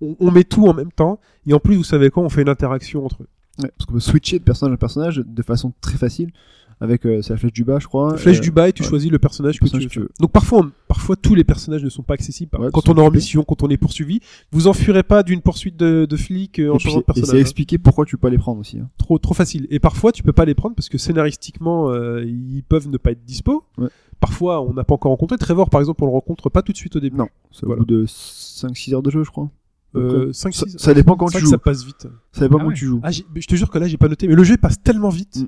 [0.00, 2.42] on, on met tout en même temps et en plus vous savez quoi, on fait
[2.42, 3.28] une interaction entre eux.
[3.58, 6.30] Parce qu'on peut switcher de personnage à personnage de façon très facile.
[6.78, 8.18] Avec euh, c'est la flèche du bas, je crois.
[8.18, 8.88] Flèche Euh, du bas et tu ouais.
[8.88, 9.88] choisis le personnage que tu personnage veux.
[9.88, 10.10] que tu veux.
[10.20, 12.50] Donc parfois, on- parfois tous les personnages ne sont pas accessibles.
[12.60, 14.20] Ouais, quand on est en mission, quand on est poursuivi,
[14.52, 17.34] vous enfuirez pas d'une poursuite de, de flics euh, en changeant de et c'est personnage.
[17.36, 17.40] hein.
[17.40, 18.78] expliquer pourquoi tu peux pas les prendre aussi.
[18.78, 18.90] hein.
[18.98, 19.66] Trop, trop facile.
[19.70, 23.12] Et parfois, tu peux pas les prendre parce que scénaristiquement, euh, ils peuvent ne pas
[23.12, 23.64] être dispo.
[23.78, 23.88] Ouais.
[24.20, 25.38] Parfois, on n'a pas encore rencontré.
[25.38, 27.16] Trevor, par exemple, on le rencontre pas tout de suite au début.
[27.16, 27.80] Non, c'est au Voilà.
[27.80, 29.48] bout de 5-6 heures de jeu, je crois.
[29.94, 31.46] Euh, Donc, 5, ça- 6, ça dépend quand tu joues.
[31.48, 32.06] Ça passe vite.
[32.32, 32.74] Ça dépend Ah quand ouais.
[32.74, 33.00] tu joues.
[33.02, 34.28] Ah, je te jure que là, j'ai pas noté.
[34.28, 35.46] Mais le jeu passe tellement vite Mm.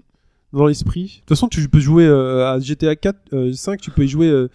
[0.53, 1.03] Dans l'esprit.
[1.05, 4.09] De toute façon, tu peux jouer euh, à GTA 4, euh, 5, tu peux y
[4.09, 4.49] jouer euh,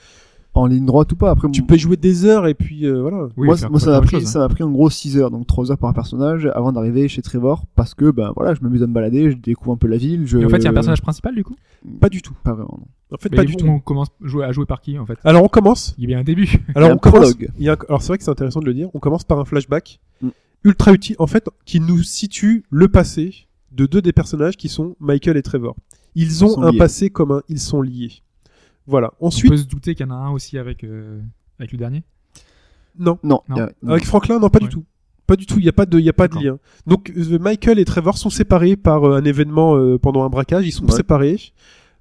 [0.56, 1.32] En ligne droite ou pas.
[1.32, 3.28] Après, Tu peux y jouer des heures et puis euh, voilà.
[3.38, 5.78] Oui, moi, ça m'a pris, ça m'a pris en gros 6 heures, donc 3 heures
[5.80, 9.32] par personnage avant d'arriver chez Trevor parce que ben voilà, je m'amuse à me balader,
[9.32, 10.28] je découvre un peu la ville.
[10.28, 10.38] Je...
[10.38, 11.56] Et en fait, il y a un personnage principal du coup?
[12.00, 12.34] Pas du tout.
[12.44, 12.78] Pas vraiment.
[12.80, 12.88] non.
[13.16, 13.66] En fait, Mais pas du tout.
[13.68, 15.18] On commence jouer- à jouer par qui en fait?
[15.24, 15.94] Alors on commence.
[15.98, 16.50] Il y a bien un début.
[16.76, 17.20] Alors Il y a on commence.
[17.34, 17.50] prologue.
[17.60, 18.90] il y a un- Alors c'est vrai que c'est intéressant de le dire.
[18.96, 20.30] On commence par un flashback Mm.
[20.66, 24.96] ultra utile, en fait, qui nous situe le passé de deux des personnages qui sont
[25.00, 25.76] Michael et Trevor.
[26.16, 26.78] Ils ont un liés.
[26.78, 27.42] passé commun.
[27.50, 28.22] Ils sont liés.
[28.86, 29.14] Voilà.
[29.20, 31.20] On Ensuite, peut se douter qu'il y en a un aussi avec euh,
[31.60, 32.04] avec le dernier.
[33.00, 33.18] non.
[33.24, 33.42] Non.
[33.88, 34.84] Avec Franklin, non, pas du tout.
[35.26, 35.58] Pas du tout.
[35.58, 36.60] Il y a pas de, il y a pas de lien.
[36.86, 40.68] Donc euh, Michael et Trevor sont séparés par euh, un événement euh, pendant un braquage.
[40.68, 40.92] Ils sont Ouais.
[40.92, 41.40] séparés.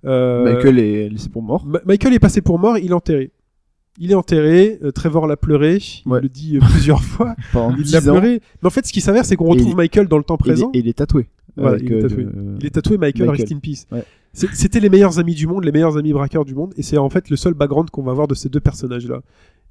[0.04, 1.64] Euh, Michael est laissé pour mort.
[1.64, 2.76] Ma- Michael est passé pour mort.
[2.78, 3.30] Il est enterré.
[3.98, 4.78] Il est enterré.
[4.82, 5.78] euh, Trevor l'a pleuré.
[6.06, 6.20] Il Ouais.
[6.20, 7.34] le dit euh, plusieurs fois.
[7.52, 8.40] Pendant Il 10 l'a pleuré.
[8.62, 10.36] Mais en fait, ce qui s'avère, c'est qu'on Et retrouve il- Michael dans le temps
[10.40, 10.70] il présent.
[10.74, 11.28] Et il est tatoué.
[11.56, 12.24] Voilà, il est euh, tatoué.
[12.24, 13.40] de- Il est tatoué Michael, Michael.
[13.42, 13.86] Rest in Peace.
[13.92, 14.04] Ouais.
[14.32, 17.10] C'était les meilleurs amis du monde, les meilleurs amis braqueurs du monde, et c'est en
[17.10, 19.20] fait le seul background qu'on va voir de ces deux personnages-là.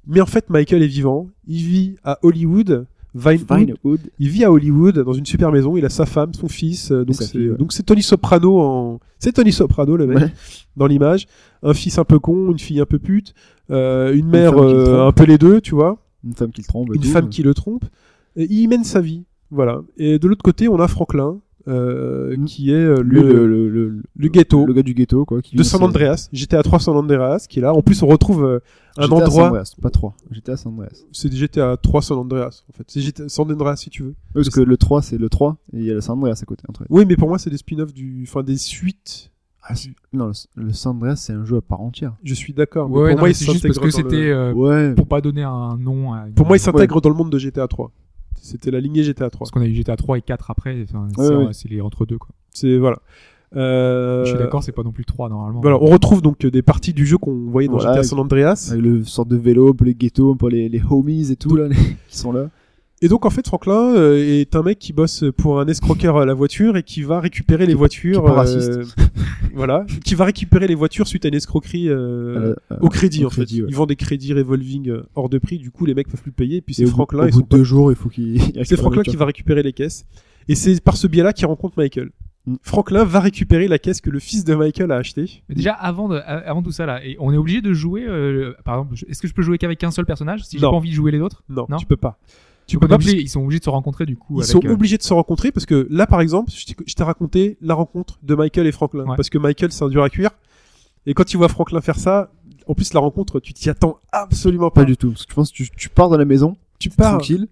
[0.06, 1.28] Mais en fait, Michael est vivant.
[1.48, 3.58] Il vit à Hollywood, Vinewood.
[3.58, 4.00] Vinewood.
[4.20, 5.76] Il vit à Hollywood dans une super maison.
[5.76, 6.92] Il a sa femme, son fils.
[6.92, 7.56] euh, donc c'est fille, ouais.
[7.56, 10.32] donc c'est Tony Soprano en c'est Tony Soprano le mec Ouais.
[10.76, 11.26] dans l'image.
[11.64, 13.34] Un fils un peu con, une fille un peu pute,
[13.72, 16.94] euh, une mère euh, un peu les deux, tu vois Une femme qui le trompe.
[16.94, 17.84] une femme qui le trompe.
[18.36, 19.82] Et il mène sa vie, voilà.
[19.96, 22.44] Et de l'autre côté, on a Franklin, euh, Mm.
[22.46, 25.40] qui est euh, Lui, le, le, le, le, le ghetto Le gars du ghetto, quoi.
[25.42, 26.28] Qui de San Andreas.
[26.32, 27.72] GTA 3 San Andreas, qui est là.
[27.72, 28.58] En plus, on retrouve euh,
[28.96, 29.46] un à San endroit.
[29.48, 30.16] Andreas, pas 3.
[30.32, 31.04] J'étais à San Andreas.
[31.12, 32.84] C'est GTA 3 San Andreas, en fait.
[32.88, 34.08] C'est GTA San Andreas, si tu veux.
[34.34, 36.40] Oui, parce que le 3, c'est le 3, et il y a le San Andreas
[36.42, 36.64] à côté.
[36.68, 36.82] Entre...
[36.90, 39.30] Oui, mais pour moi, c'est des spin-offs du, enfin, des suites.
[39.64, 39.74] Ah,
[40.12, 40.26] non,
[40.56, 42.14] le, le San Andreas, c'est un jeu à part entière.
[42.24, 42.90] Je suis d'accord.
[42.90, 44.94] Ouais, pour non, moi, c'est juste parce s'intègre que dans le- c'était euh, Ouais.
[44.94, 46.12] pour pas donner un nom.
[46.12, 47.92] À une- Pour moi, il s'intègre dans le monde de GTA 3.
[48.40, 49.38] C'était la lignée GTA 3.
[49.44, 50.84] Parce qu'on a eu GTA 3 et 4 après.
[50.88, 52.30] enfin, Ouais, c'est les entre deux quoi.
[52.52, 52.98] C'est voilà.
[53.54, 55.60] Euh, Je suis d'accord, c'est pas non plus 3 normalement.
[55.60, 58.18] Voilà, on retrouve donc euh, des parties du jeu qu'on voyait dans Voilà, GTA San
[58.18, 58.68] Andreas.
[58.72, 61.68] Avec le sorte de vélo, pour les ghettos, pour les, les homies et tout, là,
[61.68, 61.76] les-
[62.08, 62.48] qui sont là.
[63.04, 66.24] Et donc en fait Franklin euh, est un mec qui bosse pour un escroqueur à
[66.24, 68.22] la voiture et qui va récupérer les voitures.
[68.24, 68.84] qui est pas euh,
[69.54, 73.26] voilà, qui va récupérer les voitures suite à une escroquerie euh, Euh, au crédit au
[73.26, 73.62] en crédit, fait.
[73.62, 73.68] ouais.
[73.70, 76.58] Ils vendent des crédits revolving hors de prix, du coup les mecs peuvent plus payer.
[76.58, 78.40] Et puis c'est Franklin au bout de deux jours, il faut qu'il.
[78.64, 80.04] C'est Franklin qui va récupérer les caisses.
[80.48, 82.10] Et c'est par ce biais-là qu'il rencontre Michael.
[82.46, 82.54] Mm.
[82.62, 85.42] Franklin va récupérer la caisse que le fils de Michael a achetée.
[85.48, 88.04] Déjà avant de, avant tout ça là, et on est obligé de jouer.
[88.08, 90.68] euh, par exemple, est-ce que je peux jouer qu'avec qu'un seul personnage si j'ai pas
[90.68, 91.42] envie de jouer les autres?
[91.48, 91.76] Non, Non?
[91.78, 92.18] tu peux pas.
[92.72, 94.16] Tu Donc peux on est pas obligé- parce Ils sont obligés de se rencontrer du
[94.16, 94.34] coup.
[94.38, 97.02] Ils avec, sont euh, obligés de se rencontrer parce que là, par exemple, je t'ai
[97.04, 99.04] raconté la rencontre de Michael et Franklin.
[99.04, 99.16] Ouais.
[99.16, 100.30] Parce que Michael, c'est un dur à cuire.
[101.06, 102.30] Et quand tu vois Franklin faire ça,
[102.66, 104.82] en plus, la rencontre, tu t'y attends absolument pas.
[104.82, 105.10] Pas du tout.
[105.10, 107.10] Parce que je pense que tu, tu pars dans la maison, Tu pars.
[107.12, 107.48] tranquille,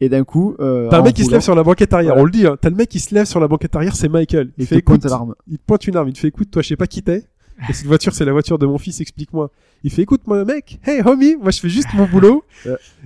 [0.00, 0.56] et d'un coup.
[0.58, 2.22] Euh, T'as un mec qui se lève sur la banquette arrière, Voilà.
[2.22, 2.46] on le dit.
[2.46, 2.56] Hein.
[2.60, 4.52] T'as le mec qui se lève sur la banquette arrière, c'est Michael.
[4.56, 5.34] Il Il fait te pointe l'arme.
[5.48, 7.24] il te pointe une arme, il te fait écoute, toi, je sais pas qui t'es.
[7.68, 9.50] Et cette voiture, c'est la voiture de mon fils, explique-moi.
[9.84, 12.44] Il fait écoute, moi, mec, hey, homie, moi, je fais juste mon boulot.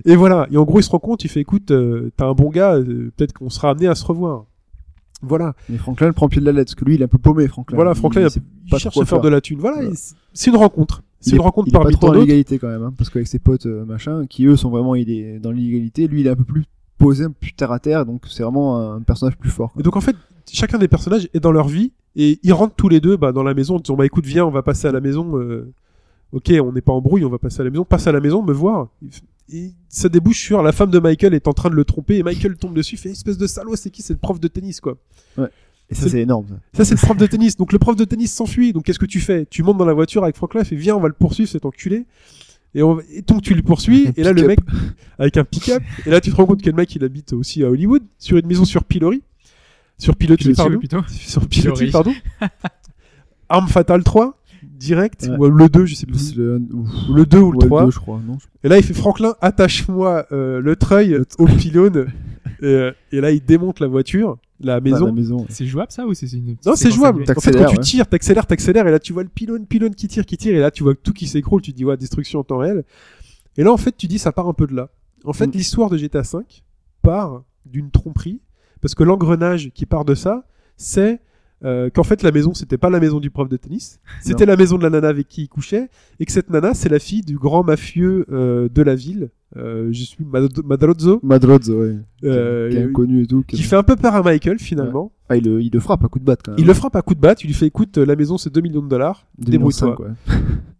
[0.05, 0.47] Et voilà.
[0.51, 2.75] Et en gros, il se rend compte, il fait écoute, euh, t'as un bon gars,
[2.75, 4.45] euh, peut-être qu'on sera amené à se revoir.
[5.21, 5.53] Voilà.
[5.69, 7.17] Mais Franklin le prend pied de la lettre, parce que lui, il est un peu
[7.17, 7.75] paumé, Franklin.
[7.75, 8.41] Voilà, Franklin, il, il,
[8.73, 9.59] il cherche à faire de la thune.
[9.59, 9.89] Voilà,
[10.33, 11.01] c'est- une rencontre.
[11.19, 13.27] C'est une est- rencontre il est pas trop dans l'illégalité quand même, hein, parce qu'avec
[13.29, 16.31] ses potes euh, machin, qui eux sont vraiment il est dans l'illégalité, lui il est
[16.31, 16.65] un peu plus
[16.97, 19.71] posé, un peu plus terre à terre, donc c'est vraiment un personnage plus fort.
[19.73, 19.79] quoi.
[19.79, 20.15] Et donc en fait,
[20.51, 23.43] chacun des personnages est dans leur vie et ils rentrent tous les deux bah, dans
[23.43, 25.37] la maison en disant bah écoute viens on va passer à la maison.
[25.37, 25.71] euh,
[26.31, 27.83] ok on n'est pas en brouille on va passer à la maison.
[27.85, 28.89] Passe à la maison me voir.
[29.51, 32.23] Et ça débouche sur la femme de Michael est en train de le tromper et
[32.23, 34.97] Michael tombe dessus fait espèce de salaud c'est qui c'est le prof de tennis quoi?
[35.89, 36.45] Et ça c'est- énorme.
[36.47, 36.55] ça.
[36.77, 39.05] Ça c'est le prof de tennis donc le prof de tennis s'enfuit donc qu'est-ce que
[39.05, 39.45] tu fais?
[39.49, 42.05] Tu montes dans la voiture avec Franklin fait viens on va le poursuivre cet enculé.
[42.75, 42.99] Et, on...
[43.11, 44.79] et donc tu le poursuis et là le mec pick-up.
[45.19, 47.63] avec un pick-up et là tu te rends compte que le mec il habite aussi
[47.63, 49.21] à Hollywood sur une maison sur pilori
[49.99, 51.91] sur pilotis pardon sur Pilotis, Pilori.
[51.91, 52.13] pardon.
[53.49, 55.47] Arme fatale 3, direct, Ouais.
[55.47, 56.17] ou le 2, je sais plus.
[56.17, 56.89] C'est le, ouf.
[57.09, 57.85] Ou le 2 ou le Ouais, 3.
[57.85, 58.19] deux, je crois.
[58.25, 62.07] Non, je- Et là, il fait Franklin, attache-moi euh, le treuil au pylône.
[62.61, 65.05] et, euh, et là, il démonte la voiture, la maison.
[65.07, 65.45] la maison.
[65.49, 67.23] C'est jouable ça ou c'est une Non, c'est jouable.
[67.35, 70.07] En fait, quand tu tires, t'accélères, t'accélères, et là, tu vois le pylône, pylône qui
[70.07, 72.39] tire, qui tire, et là, tu vois tout qui s'écroule, tu te dis, ouais, destruction
[72.39, 72.83] en temps réel.
[73.57, 74.89] Et là, en fait, tu dis, ça part un peu de là.
[75.25, 75.51] En fait, Mm.
[75.51, 76.39] l'histoire de GTA V
[77.01, 78.41] part d'une tromperie,
[78.81, 80.45] parce que l'engrenage qui part de ça,
[80.77, 81.21] c'est
[81.63, 84.57] euh, qu'en fait, la maison, c'était pas la maison du prof de tennis, c'était la
[84.57, 87.21] maison de la nana avec qui il couchait, et que cette nana, c'est la fille
[87.21, 91.95] du grand mafieux euh, de la ville, euh, je suis Mad- Madrozzo, Madrozzo, ouais.
[92.23, 93.43] euh, qui est inconnu et tout.
[93.47, 95.11] qui- qui fait un peu peur à Michael, finalement.
[95.29, 96.59] Ah, il, le, il le frappe à coup de batte quand même.
[96.59, 98.61] Il le frappe à coup de batte, il lui fait écoute, la maison c'est 2
[98.61, 100.15] millions de dollars, 2005, débrouille-toi.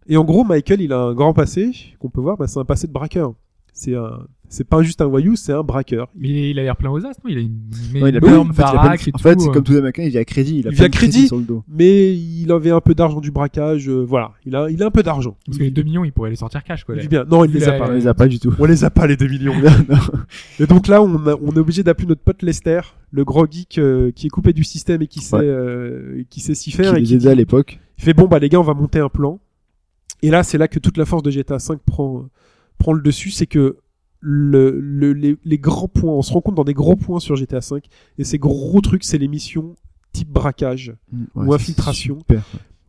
[0.06, 2.64] Et en gros, Michael, il a un grand passé qu'on peut voir, bah, c'est un
[2.64, 3.34] passé de braqueur.
[3.72, 4.18] C'est un,
[4.54, 6.08] c'est pas juste un voyou, c'est un braqueur.
[6.16, 7.28] Mais il, il a l'air plein aux as, non?
[7.28, 7.50] Il a une,
[8.00, 9.48] Non, il a énorme pas- en fait, il a baraque de- et en fait, c'est
[9.48, 9.52] euh.
[9.52, 10.58] comme tous les Américains, il vit à crédit.
[10.60, 11.26] Il a Il plein vit à crédit crédit.
[11.28, 11.64] sur le dos.
[11.68, 14.32] Mais il avait un peu d'argent du braquage, euh, voilà.
[14.46, 15.36] Il a, il a un peu d'argent.
[15.46, 16.94] Parce que les 2 millions, il pourrait les sortir cash, quoi.
[16.94, 17.08] Il là.
[17.08, 17.24] bien.
[17.24, 17.88] Non, il Il les a- a pas.
[17.88, 18.52] On les a pas du tout.
[18.58, 19.54] On les a pas les 2 millions.
[19.88, 19.96] Non.
[20.60, 23.78] Et donc là, on, a- on est obligé d'appeler notre pote Lester, le gros geek
[23.78, 25.42] euh, qui est coupé du système et qui sait, Ouais.
[25.44, 27.80] euh, qui sait s'y Qui faire et les qui aidait à l'époque.
[27.98, 29.40] Il fait bon bah les gars on va monter un plan.
[30.22, 32.28] Et là c'est là que toute la force de GTA 5 prend
[32.78, 33.76] prend le dessus, c'est que
[34.26, 37.36] le, le- les, les grands points, on se rend compte dans des gros points sur
[37.36, 37.84] GTA 5
[38.18, 39.74] et ces gros trucs c'est les missions
[40.12, 40.94] type braquage.
[41.34, 42.18] Ouais, Ou infiltration.
[42.20, 42.42] super.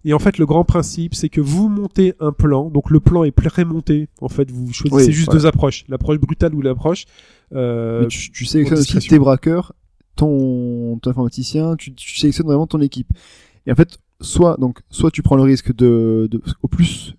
[0.05, 3.23] Et en fait le grand principe c'est que vous montez un plan, donc le plan
[3.25, 4.07] est pré-monté.
[4.21, 7.05] En fait vous choisissez Oui, juste deux approches, l'approche brutale ou l'approche.
[7.53, 9.73] Euh, tu, tu sélectionnes aussi tes braqueurs,
[10.15, 13.07] ton, ton informaticien, tu, tu sélectionnes vraiment ton équipe.
[13.67, 17.15] Et en fait, soit donc soit tu prends le risque de, de au plus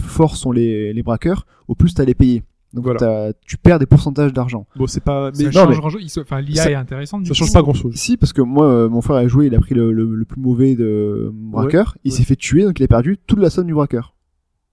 [0.00, 2.42] forts sont les, les braqueurs, au plus t'as les payer.
[2.74, 2.98] Donc Voilà.
[2.98, 4.66] t'as- tu perds des pourcentages d'argent.
[4.76, 6.02] bon c'est pas mais Ça non, change mais- grand-chose.
[6.02, 7.24] Il se- Enfin, l'IA est intéressante.
[7.24, 7.34] ça coup.
[7.34, 7.94] change pas grand chose.
[7.94, 10.24] Si, parce que moi, euh, mon frère a joué, il a pris le, le, le
[10.24, 12.16] plus mauvais de braqueur, il ouais.
[12.18, 14.14] s'est fait tuer, donc il a perdu toute la somme du braqueur.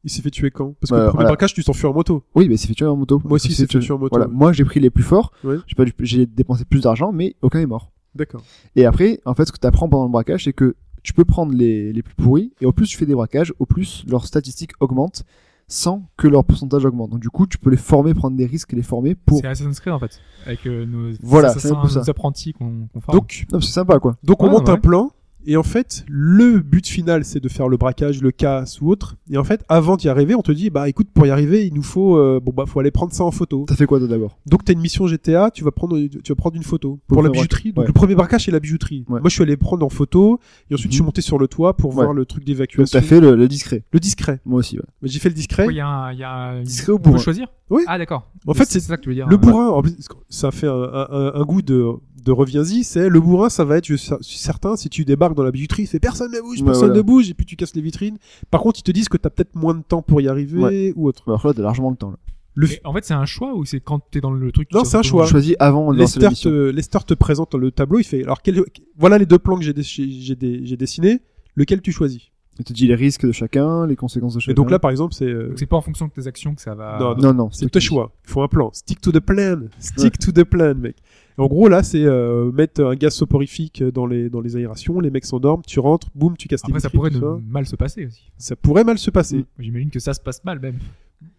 [0.03, 0.73] Il s'est fait tuer quand?
[0.81, 1.29] Parce que Bah, le premier voilà.
[1.29, 2.23] braquage tu t'enfuis en moto.
[2.33, 3.21] Oui, mais il s'est fait tuer en moto.
[3.23, 4.27] Moi aussi, Il s'est fait tuer en moto, Voilà.
[4.27, 4.35] ouais.
[4.35, 5.57] Moi, j'ai pris les plus forts, Ouais.
[5.67, 7.91] j'ai pas j'ai dépensé plus d'argent, mais aucun est mort.
[8.15, 8.41] D'accord.
[8.75, 11.23] Et après, en fait, ce que tu apprends pendant le braquage, c'est que tu peux
[11.25, 14.25] prendre les, les plus pourris, et au plus tu fais des braquages, au plus leurs
[14.25, 15.23] statistiques augmentent,
[15.71, 17.11] sans que leur pourcentage augmente.
[17.11, 19.39] Donc du coup, tu peux les former, prendre des risques et les former pour...
[19.39, 21.99] C'est Assassin's Creed en fait, avec euh, nos, Voilà, assassins, c'est un peu ça.
[21.99, 23.17] nos apprentis qu'on qu'on forme.
[23.17, 24.17] Donc c'est sympa, quoi.
[24.23, 24.73] Donc on monte ouais.
[24.73, 25.11] un plan
[25.45, 29.15] et en fait le but final c'est de faire le braquage, le casse ou autre.
[29.29, 31.73] Et en fait avant d'y arriver on te dit bah écoute pour y arriver il
[31.73, 33.65] nous faut euh, bon bah faut aller prendre ça en photo.
[33.67, 34.37] T'as fait quoi toi d'abord?
[34.45, 37.23] Donc t'as une mission GTA tu vas prendre tu vas prendre une photo pour, Pour
[37.23, 37.73] la le bijouterie.
[37.73, 37.87] Donc ouais.
[37.87, 39.05] le premier braquage c'est la bijouterie.
[39.09, 39.19] Ouais.
[39.19, 40.39] Moi je suis allé prendre en photo
[40.69, 41.05] et ensuite je suis Mhm.
[41.07, 41.95] monté sur le toit pour Ouais.
[42.03, 42.99] voir le truc Donc d'évacuation.
[42.99, 43.83] t'as fait le, le discret.
[43.91, 44.39] Le discret.
[44.45, 44.83] Moi aussi, ouais.
[45.03, 45.67] J'ai fait le discret.
[45.69, 46.61] Il y a un, il y a un...
[46.63, 47.47] Discret ou on peut bourrin choisir?
[47.69, 47.83] Oui.
[47.87, 48.29] Ah d'accord.
[48.47, 49.27] En fait, c'est ça que tu veux dire.
[49.27, 49.41] Le ouais.
[49.41, 49.95] bourrin, en plus,
[50.29, 51.85] ça fait un, un- un goût de,
[52.23, 55.43] de reviens-y, c'est le bourrin, ça va être, je suis certain, si tu débarques dans
[55.43, 56.97] la bijouterie, il fait personne ne bouge, Ouais, personne voilà.
[56.97, 58.17] ne bouge, et puis tu casses les vitrines.
[58.49, 61.07] Par contre, ils te disent que t'as peut-être moins de temps pour y arriver, ou
[61.07, 61.23] autre.
[61.27, 62.11] Bah, Alors là, t'as largement le temps.
[62.11, 62.17] Là.
[62.53, 64.83] Le en fait, c'est un choix ou c'est quand t'es dans le truc tu Non,
[64.83, 65.23] c'est un choix.
[65.25, 68.41] Tu choisis avant de lancer Lester te, Lester te présente le tableau, il fait, alors
[68.41, 68.63] quel-
[68.97, 71.21] voilà les deux plans que j'ai dé- j'ai
[71.55, 72.23] lequel tu choisis?
[72.59, 74.51] Il te dit les risques de chacun, les conséquences de chacun.
[74.51, 76.53] Et donc là, par exemple, c'est euh, Donc c'est pas en fonction de tes actions
[76.53, 76.97] que ça va.
[76.99, 78.11] Non, non, non, c'est tes choix.
[78.27, 78.69] Il faut un plan.
[78.73, 79.61] Stick to the plan.
[79.79, 80.97] Stick to the plan, mec.
[81.41, 85.09] En gros, là, c'est euh, mettre un gaz soporifique dans les, dans les aérations, les
[85.09, 87.43] mecs s'endorment, tu rentres, boum, tu casses les Après, ça vitrines, pourrait ne ça.
[87.49, 88.21] mal se passer aussi.
[88.37, 89.37] Ça pourrait mal se passer.
[89.37, 89.45] Mm.
[89.59, 90.75] J'imagine que ça se passe mal même.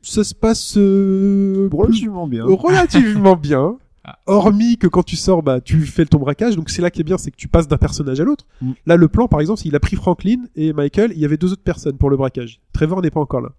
[0.01, 2.45] Ça se passe euh, relativement bien.
[2.47, 3.77] relativement bien.
[4.05, 4.19] Ah.
[4.27, 6.57] Hormis que quand tu sors, bah, tu fais ton braquage.
[6.57, 8.47] Donc c'est là qui est bien, c'est que tu passes d'un personnage à l'autre.
[8.61, 8.73] Mm.
[8.87, 11.13] Là, le plan, par exemple, il a pris Franklin et Michael.
[11.15, 12.61] Il y avait deux autres personnes pour le braquage.
[12.73, 13.53] Trevor n'est pas encore là.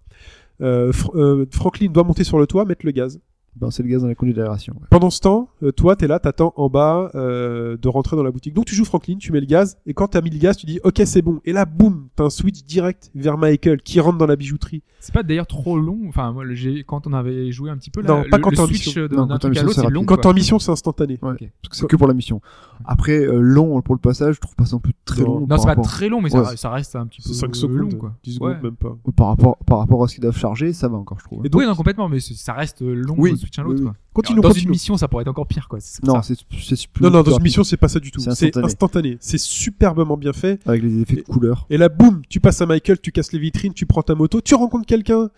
[0.60, 3.18] Euh, Fr- euh, Franklin doit monter sur le toit, mettre le gaz.
[3.56, 4.74] Balancer le gaz dans la conduite d'aération.
[4.74, 4.86] ouais.
[4.90, 8.30] Pendant ce temps, euh, toi, t'es là, t'attends en bas euh, de rentrer dans la
[8.32, 8.52] boutique.
[8.54, 10.66] Donc tu joues Franklin, tu mets le gaz, et quand t'as mis le gaz, tu
[10.66, 11.40] dis ok c'est bon.
[11.44, 14.82] Et là, boum, t'as un switch direct vers Michael qui rentre dans la bijouterie.
[15.00, 16.00] C'est pas d'ailleurs trop long.
[16.08, 18.50] Enfin, moi, j'ai- quand on avait joué un petit peu là, Non, le, pas quand
[18.50, 19.02] le en switch mission.
[19.06, 20.00] de- Non, d'un quand t'es en truc à l'autre, c'est c'est long.
[20.04, 20.22] Quand quoi.
[20.22, 21.18] t'es en mission, c'est instantané.
[21.22, 21.32] Ouais.
[21.32, 21.38] Ok.
[21.62, 22.40] Parce que c'est que pour la mission.
[22.86, 25.40] Après, euh, long pour le passage, je trouve pas ça non plus très Non.
[25.40, 25.46] long.
[25.46, 26.44] Non, c'est pas rapport- très long, mais Ouais.
[26.44, 28.14] ça, ça reste un petit peu 5 long, secondes, quoi.
[28.24, 28.60] 10 secondes, Ouais.
[28.62, 28.96] même pas.
[29.16, 31.44] Par rapport, par rapport à ce qu'ils doivent charger, ça va encore, je trouve.
[31.46, 33.74] Et donc, Oui, non, complètement, mais c'est- ça reste long Oui, switch à l'autre.
[33.76, 33.86] oui, oui.
[33.92, 33.96] quoi.
[34.12, 34.64] continue, Dans continue.
[34.64, 35.78] une mission, ça pourrait être encore pire, quoi.
[36.02, 37.02] Non, c'est c'est plus.
[37.04, 38.20] Non, non, dans une mission, c'est pas ça du tout.
[38.20, 39.16] C'est C'est instantané.
[39.20, 40.60] C'est superbement bien fait.
[40.66, 41.66] Avec les effets de couleur.
[41.70, 44.40] Et là, boum, tu passes à Michael, tu casses les vitrines, tu prends ta moto,
[44.40, 45.30] tu rencontres quelqu'un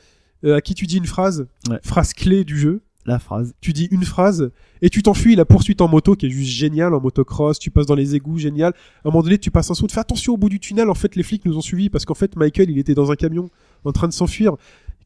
[0.44, 1.78] euh, à qui tu dis une phrase, Ouais.
[1.82, 2.82] phrase clé du jeu.
[3.08, 3.54] La phrase.
[3.60, 4.50] tu dis une phrase
[4.82, 7.86] et tu t'enfuis la poursuite en moto qui est juste géniale en motocross tu passes
[7.86, 8.72] dans les égouts génial
[9.04, 10.94] à un moment donné tu passes un saut fais attention au bout du tunnel en
[10.94, 13.48] fait les flics nous ont suivis parce qu'en fait Michael il était dans un camion
[13.84, 14.56] en train de s'enfuir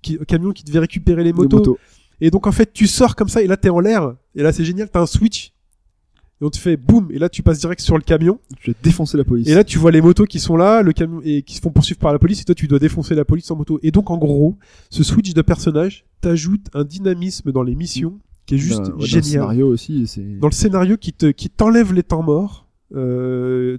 [0.01, 1.77] qui, un camion qui devait récupérer les motos.
[2.21, 4.15] Et donc en fait tu sors comme ça et là t'es en l'air.
[4.35, 5.53] Et là c'est génial t'as un switch.
[6.43, 8.39] Et on te fait boum et là tu passes direct sur le camion.
[8.61, 9.47] Tu vas défoncer la police.
[9.49, 11.71] et là tu vois les motos qui sont là le camion et qui se font
[11.71, 13.79] poursuivre par la police et toi tu dois défoncer la police en moto.
[13.83, 14.57] Et donc en gros
[14.89, 18.91] ce switch de personnage t'ajoute un dynamisme dans les missions qui est juste Dans- ouais,
[18.93, 19.25] dans le génial.
[19.25, 20.39] scénario aussi, c'est.
[20.39, 23.79] dans le scénario qui te qui t'enlève les temps morts euh,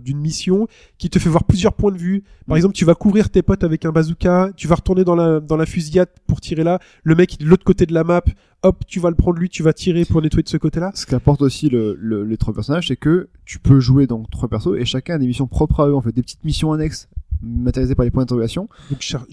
[0.00, 0.66] d'une mission
[0.98, 2.24] qui te fait voir plusieurs points de vue.
[2.46, 5.40] Par exemple tu vas couvrir tes potes avec un bazooka tu vas retourner dans la
[5.40, 6.78] dans la fusillade pour tirer là.
[7.04, 8.22] Le mec de l'autre côté de la map
[8.62, 10.90] hop tu vas le prendre lui tu vas tirer pour nettoyer de ce côté là
[10.94, 14.48] Ce qu'apporte aussi le, le- les trois personnages, c'est que tu peux jouer donc trois
[14.48, 17.08] persos et chacun a des missions propres à eux, en fait, des petites missions annexes
[17.42, 18.68] matérialisées par les points d'interrogation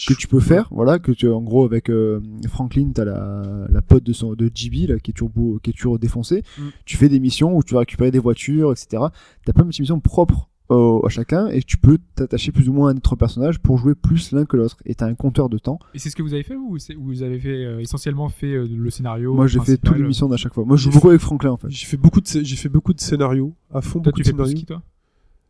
[0.07, 3.81] que tu peux faire, voilà, que tu en gros avec euh, Franklin, t'as la la
[3.81, 6.43] pote de son de JB là qui est toujours beau, qui est toujours défoncé.
[6.57, 6.61] Mm.
[6.85, 9.03] Tu fais des missions où tu vas récupérer des voitures, etc.
[9.45, 12.73] T'as plein de petites missions propres au- à chacun et tu peux t'attacher plus ou
[12.73, 14.77] moins à un autre personnage pour jouer plus l'un que l'autre.
[14.85, 15.79] Et t'as un compteur de temps.
[15.95, 18.67] Et c'est ce que vous avez fait ou vous avez fait euh, essentiellement fait euh,
[18.69, 20.65] le scénario Moi, j'ai fait toutes les euh, missions à chaque fois.
[20.65, 21.69] Moi, je joue beaucoup avec Franklin en fait.
[21.71, 24.27] J'ai fait beaucoup de, j'ai fait beaucoup de scénarios, à fond Toi, beaucoup tu de
[24.27, 24.59] fais plus scénarios.
[24.59, 24.81] qui toi?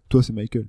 [0.07, 0.67] Toi, c'est Michael.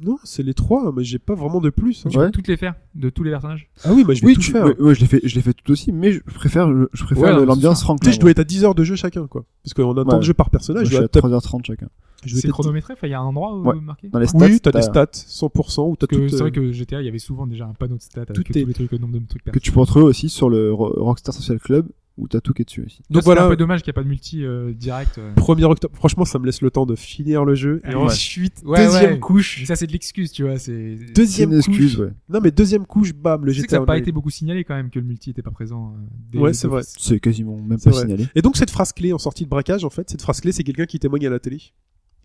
[0.00, 2.04] Non, c'est les trois, mais j'ai pas vraiment de plus.
[2.04, 2.08] hein.
[2.10, 2.26] Tu Ouais.
[2.26, 3.68] peux toutes les faire de tous les personnages?
[3.84, 4.64] Ah oui, moi je vais Oui, tout tu- faire.
[4.64, 7.38] ouais, ouais, je l'ai fait, je l'ai fait tout aussi, mais je préfère, je préfère
[7.38, 8.10] Ouais, l'ambiance c'est Tu Franklin.
[8.10, 9.44] sais, je dois être à 10 heures de jeu chacun, quoi.
[9.62, 10.84] Parce qu'on a un temps de jeu par Moi, personnage.
[10.84, 11.88] je Je suis dois à taper- 3h30 chacun.
[12.24, 13.80] je vais C'est chronométré Enfin, il y a un endroit où Ouais.
[13.80, 16.28] marqué Dans les stats, Oui, t'as des stats, 100%, où t'as tout.
[16.28, 18.32] c'est euh, vrai que GTA, il y avait souvent déjà un panneau de stats avec
[18.34, 20.48] tout tous est- les trucs, le nombre de trucs que tu peux retrouver aussi sur
[20.50, 21.86] le Ro- Rockstar Social Club
[22.18, 22.98] où t'as tout qui est dessus aussi.
[23.08, 23.40] Donc Donc voilà.
[23.42, 25.16] voilà, un peu dommage qu'il n'y a pas de multi euh, direct.
[25.18, 25.32] euh.
[25.36, 25.94] 1er octobre.
[25.96, 27.80] Franchement, ça me laisse le temps de finir le jeu.
[27.84, 27.94] Et Ouais.
[27.94, 29.18] ensuite, Ouais, deuxième ouais.
[29.18, 29.58] couche.
[29.60, 30.58] Mais ça, c'est de l'excuse, tu vois.
[30.58, 30.98] C'est.
[30.98, 32.04] C'est Deuxième une excuse, couche.
[32.06, 32.12] ouais.
[32.28, 34.90] Non, mais deuxième couche, bam, le GTA ça n'a pas été beaucoup signalé quand même
[34.90, 35.94] que le multi était pas présent.
[35.96, 36.00] euh,
[36.32, 36.82] dès- Ouais, c'est vrai.
[36.84, 38.02] C'est quasiment même C'est pas vrai.
[38.04, 38.26] signalé.
[38.34, 40.64] Et donc cette phrase clé en sortie de braquage, en fait, cette phrase clé, c'est
[40.64, 41.60] quelqu'un qui témoigne à la télé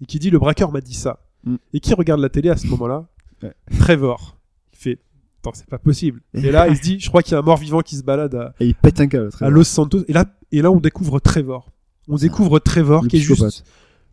[0.01, 1.19] et qui dit le braqueur m'a dit ça.
[1.45, 1.55] Mm.
[1.73, 3.07] Et qui regarde la télé à ce moment-là?
[3.41, 3.53] Ouais.
[3.79, 4.37] Trevor.
[4.73, 4.99] Il fait
[5.39, 6.21] attends, c'est pas possible.
[6.33, 8.03] Et là, il se dit je crois qu'il y a un mort vivant qui se
[8.03, 9.29] balade à, Et il pète un câble.
[9.41, 9.49] à.
[9.49, 10.03] Los Santos.
[10.07, 11.71] Et là, et là, on découvre Trevor.
[12.07, 13.45] On découvre Trevor Le qui est psychopathe.
[13.53, 13.65] juste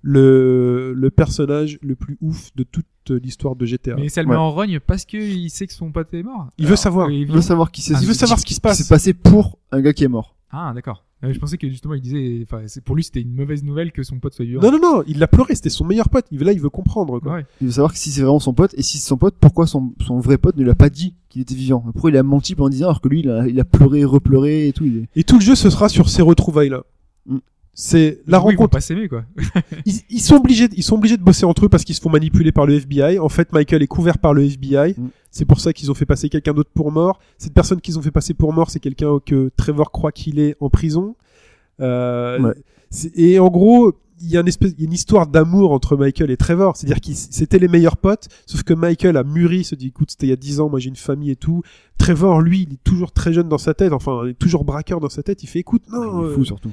[0.02, 3.94] le, le personnage le plus ouf de toute l'histoire de GTA.
[3.96, 4.34] Mais ça le Ouais.
[4.34, 6.48] met en rogne parce qu'il sait que son pote est mort.
[6.58, 7.10] Il veut savoir.
[7.10, 7.94] il Il veut savoir qui c'est.
[8.00, 8.78] Il veut savoir ce qui se passe.
[8.78, 10.36] s'est passé pour un gars qui est mort.
[10.50, 11.04] Ah, d'accord.
[11.24, 13.92] Euh, Je pensais que justement il disait, enfin, c'est- pour lui c'était une mauvaise nouvelle
[13.92, 14.60] que son pote soit vivant.
[14.62, 16.26] Non, non, non, il l'a pleuré, c'était son meilleur pote.
[16.30, 17.20] Il, là, il veut comprendre.
[17.20, 17.34] Quoi.
[17.34, 17.46] Ouais.
[17.60, 19.92] Il veut savoir si c'est vraiment son pote et si c'est son pote, pourquoi son,
[20.06, 21.80] son vrai pote ne lui a pas dit qu'il était vivant?
[21.92, 24.04] Pourquoi il a menti pendant 10 ans alors que lui il a, il a pleuré,
[24.04, 24.84] repleuré et tout.
[24.84, 25.08] Il est...
[25.16, 26.82] Et tout le jeu, ce sera sur ces retrouvailles-là.
[27.26, 27.38] Mm.
[27.76, 28.70] C'est la Ils vont rencontre.
[28.70, 29.24] pas s'aimer quoi.
[29.84, 32.08] Ils, ils sont obligés, ils sont obligés de bosser entre eux parce qu'ils se font
[32.10, 33.18] manipuler par le FBI.
[33.18, 34.94] En fait, Michael est couvert par le FBI.
[34.96, 35.08] Mm.
[35.32, 37.18] C'est pour ça qu'ils ont fait passer quelqu'un d'autre pour mort.
[37.36, 40.54] Cette personne qu'ils ont fait passer pour mort, c'est quelqu'un que Trevor croit qu'il est
[40.60, 41.16] en prison.
[41.80, 42.54] Euh, Ouais.
[43.16, 45.96] Et en gros, il y a une espèce, il y a une histoire d'amour entre
[45.96, 46.76] Michael et Trevor.
[46.76, 50.26] C'est-à-dire qu'ils c'était les meilleurs potes, sauf que Michael a mûri, se dit, écoute, c'était
[50.26, 51.62] il y a 10 ans, moi j'ai une famille et tout.
[51.98, 54.98] Trevor, lui, il est toujours très jeune dans sa tête, enfin, il est toujours braqueur
[55.00, 55.42] dans sa tête.
[55.42, 56.70] Il fait, écoute, non, il est euh, fou surtout.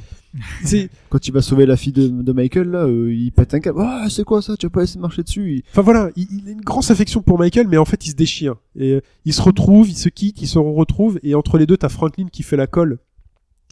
[0.63, 3.59] c'est, Quand il va sauver la fille de, de Michael là, euh, il pète un
[3.59, 3.79] câble.
[3.81, 4.55] Ah c'est quoi ça?
[4.57, 5.57] Tu vas pas laisser marcher dessus?
[5.57, 8.11] Il- Enfin voilà, il, il a une grosse affection pour Michael, mais en fait il
[8.11, 8.55] se déchire.
[8.75, 11.77] Et euh, ils se retrouvent, ils se quittent, ils se retrouvent, et entre les deux,
[11.77, 12.99] t'as Franklin qui fait la colle.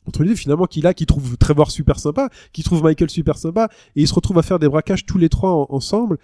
[0.08, 3.38] Entre les deux, finalement, qui là, qui trouve Trevor super sympa, qui trouve Michael super
[3.38, 6.18] sympa, et ils se retrouvent à faire des braquages tous les trois en- ensemble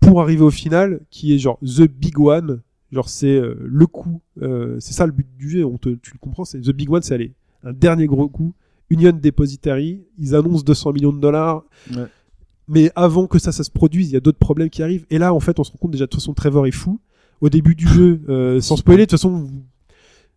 [0.00, 2.60] pour arriver au final, qui est genre The Big One.
[2.92, 6.12] Genre c'est euh, le coup, euh, c'est ça le but du jeu, on te, tu
[6.12, 7.32] le comprends, c'est The Big One, c'est aller
[7.64, 8.54] un dernier gros coup.
[8.90, 11.64] Union Depository, ils annoncent 200 millions de dollars.
[11.92, 12.04] Ouais.
[12.68, 15.06] Mais avant que ça, ça se produise, il y a d'autres problèmes qui arrivent.
[15.10, 17.00] Et là, en fait, on se rend compte déjà de toute façon, Trevor est fou.
[17.40, 19.48] Au début du jeu, euh, sans spoiler, de toute façon,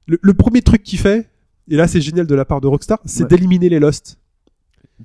[0.07, 1.29] le premier truc qu'il fait,
[1.69, 3.29] et là c'est génial de la part de Rockstar, c'est Ouais.
[3.29, 4.17] d'éliminer les Lost.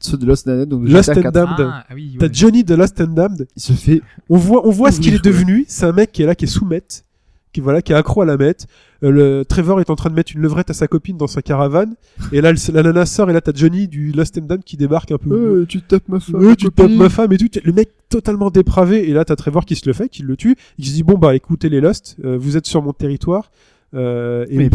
[0.00, 1.32] Ceux de Lost and Damned, donc Lost and 4.
[1.32, 1.54] Damned.
[1.60, 2.16] Ah, oui.
[2.18, 2.26] T'as.
[2.32, 3.46] Johnny de Lost and Damned.
[3.54, 5.64] Il se fait On voit, on voit ce qu'il Oui, est devenu.
[5.68, 7.04] C'est un mec qui est là, qui est sous meth,
[7.52, 8.66] qui voilà, qui est accro à la meth.
[9.04, 11.42] Euh, le Trevor est en train de mettre une levrette à sa copine dans sa
[11.42, 11.94] caravane.
[12.32, 14.76] Et là, le- la nana sort, et là t'as Johnny du Lost and Damned qui
[14.76, 15.60] débarque un peu.
[15.60, 16.42] Euh, tu tapes ma femme.
[16.44, 16.88] Ouais, tu copine.
[16.88, 17.46] tapes ma femme et tout.
[17.62, 19.08] Le mec totalement dépravé.
[19.08, 20.56] Et là, t'as Trevor qui se le fait, qui le tue.
[20.78, 23.52] Il se dit bon bah écoutez les Lost, euh, vous êtes sur mon territoire.
[23.94, 24.70] Euh, et Mais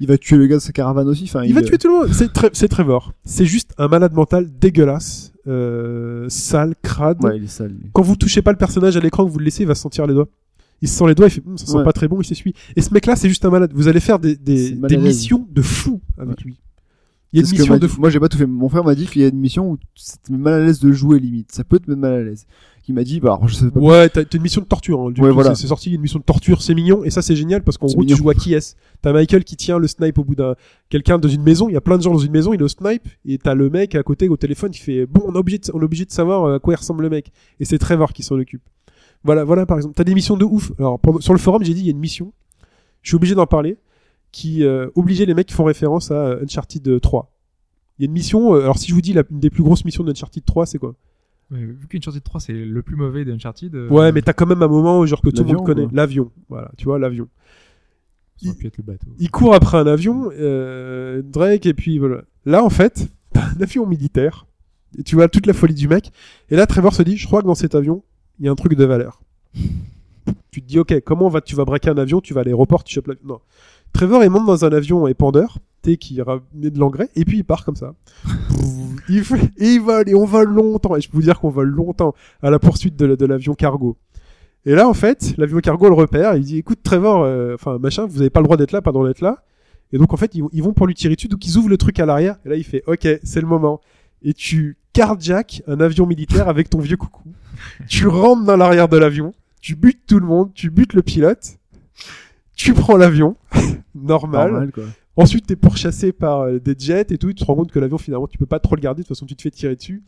[0.00, 1.24] il va tuer le gars de sa caravane aussi.
[1.24, 2.12] Enfin, il va tuer tout le monde.
[2.12, 3.12] C'est Tre- c'est Trevor.
[3.24, 7.22] C'est juste un malade mental dégueulasse, euh, sale, crade.
[7.24, 7.70] Ouais, il est sale.
[7.70, 7.90] lui.
[7.92, 9.82] Quand vous touchez pas le personnage à l'écran, que vous le laissez, il va se
[9.82, 10.28] sentir les doigts.
[10.82, 11.84] Il se sent les doigts, il fait Hum, ça sent Ouais.
[11.84, 12.54] pas très bon, il s'essuie.
[12.76, 13.72] Et ce mec-là, c'est juste un malade.
[13.74, 14.38] Vous allez faire des,
[14.98, 16.58] missions de fou avec lui.
[17.32, 18.00] Il y a une mission de fou.
[18.00, 18.46] Moi, j'ai pas tout fait.
[18.46, 20.64] Mon frère m'a dit qu'il y a une mission où ça te met mal à
[20.64, 21.52] l'aise de jouer limite.
[21.52, 22.46] Ça peut te mettre mal à l'aise.
[22.90, 23.78] Il m'a dit, bah, alors, je sais pas.
[23.78, 25.00] Ouais, t'as t'as une mission de torture.
[25.00, 25.10] Hein.
[25.12, 25.54] Du Ouais, coup, voilà.
[25.54, 27.04] c'est- C'est sorti une mission de torture, c'est mignon.
[27.04, 28.16] Et ça, c'est génial parce qu'en C'est gros, tu mignon.
[28.18, 30.56] joues à qui est T'as Michael qui tient le snipe au bout d'un.
[30.88, 32.64] Quelqu'un dans une maison, il y a plein de gens dans une maison, il est
[32.64, 33.08] au snipe.
[33.24, 35.64] Et t'as le mec à côté au téléphone qui fait Bon, on est obligé de,
[35.72, 37.30] on est obligé de savoir euh, à quoi il ressemble le mec.
[37.60, 38.62] Et c'est Trevor qui s'en occupe.
[39.22, 39.94] Voilà, voilà par exemple.
[39.94, 40.72] T'as des missions de ouf.
[40.78, 42.32] Alors, pendant- sur le forum, j'ai dit il y a une mission.
[43.02, 43.76] Je suis obligé d'en parler.
[44.32, 47.32] Qui euh, obligeait les mecs qui font référence à euh, Uncharted 3.
[47.98, 48.54] Il y a une mission.
[48.54, 50.78] euh, alors, si je vous dis la, une des plus grosses missions d'Uncharted 3, c'est
[50.78, 50.94] quoi?
[51.50, 53.74] Ouais, vu qu'Uncharted 3 c'est le plus mauvais d'Uncharted.
[53.74, 55.64] euh, Ouais, mais t'as quand même un moment où, genre que tout le monde L'avion,
[55.64, 55.88] connaît.
[55.92, 56.30] L'avion.
[56.48, 57.28] Voilà, tu vois, l'avion.
[58.36, 59.08] Ça aurait pu être le bateau.
[59.18, 62.22] Il court après un avion, euh, Drake, et puis voilà.
[62.46, 64.46] Là, en fait, t'as un avion militaire.
[64.98, 66.10] Et tu vois toute la folie du mec.
[66.50, 68.02] Et là, Trevor se dit, je crois que dans cet avion,
[68.38, 69.20] il y a un truc de valeur.
[70.50, 72.82] tu te dis, ok, comment va, tu vas braquer un avion, tu vas à l'aéroport,
[72.84, 73.26] tu chopes l'avion.
[73.26, 73.40] Non.
[73.92, 77.38] Trevor, il monte dans un avion épandeur, tu sais, qui ramène de l'engrais, et puis
[77.38, 77.94] il part comme ça.
[79.18, 82.50] et il et on vole longtemps, et je peux vous dire qu'on vole longtemps à
[82.50, 83.96] la poursuite de, la- de l'avion cargo.
[84.66, 88.06] Et là, en fait, l'avion cargo le repère, il dit, écoute, Trevor, euh, enfin, machin,
[88.06, 89.42] vous avez pas le droit d'être là, pardon d'être là.
[89.92, 91.78] Et donc, en fait, ils, ils vont pour lui tirer dessus, donc ils ouvrent le
[91.78, 93.80] truc à l'arrière, et là, il fait, ok, c'est le moment.
[94.22, 97.22] Et tu carjack un avion militaire avec ton vieux coucou.
[97.88, 99.32] tu rentres dans l'arrière de l'avion,
[99.62, 101.56] tu butes tout le monde, tu butes le pilote,
[102.54, 103.36] tu prends l'avion,
[103.94, 104.50] normal.
[104.52, 104.84] Normal, quoi.
[105.20, 107.78] Ensuite, t'es pourchassé par euh, des jets et tout, et tu te rends compte que
[107.78, 109.76] l'avion, finalement, tu peux pas trop le garder, de toute façon, tu te fais tirer
[109.76, 110.02] dessus.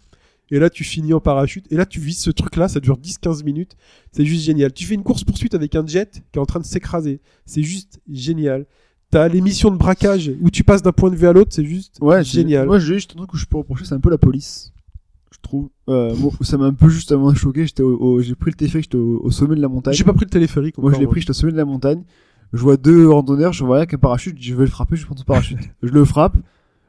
[0.50, 1.64] Et là, tu finis en parachute.
[1.70, 3.74] Et là, tu vis ce truc-là, ça dure 10-15 minutes.
[4.10, 4.72] C'est juste génial.
[4.72, 7.20] Tu fais une course-poursuite avec un jet qui est en train de s'écraser.
[7.46, 8.66] C'est juste génial.
[9.10, 11.64] T'as les missions de braquage où tu passes d'un point de vue à l'autre, c'est
[11.64, 12.66] juste Ouais, génial.
[12.66, 14.72] Moi, j'ai juste un truc que je peux reprocher, c'est un peu la police.
[15.30, 15.68] Je trouve.
[15.88, 17.66] Euh, ça m'a un peu justement choqué.
[17.66, 19.94] J'étais au, au- j'ai pris le téléphérique, j'étais au, au sommet de la montagne.
[19.94, 20.76] J'ai pas pris le téléphérique.
[20.78, 22.02] Moi, je l'ai pris, j'étais au sommet de la montagne.
[22.52, 25.14] Je vois deux randonneurs, je vois avec un parachute, je vais le frapper, je prends
[25.14, 25.58] ton parachute.
[25.82, 26.36] je le frappe,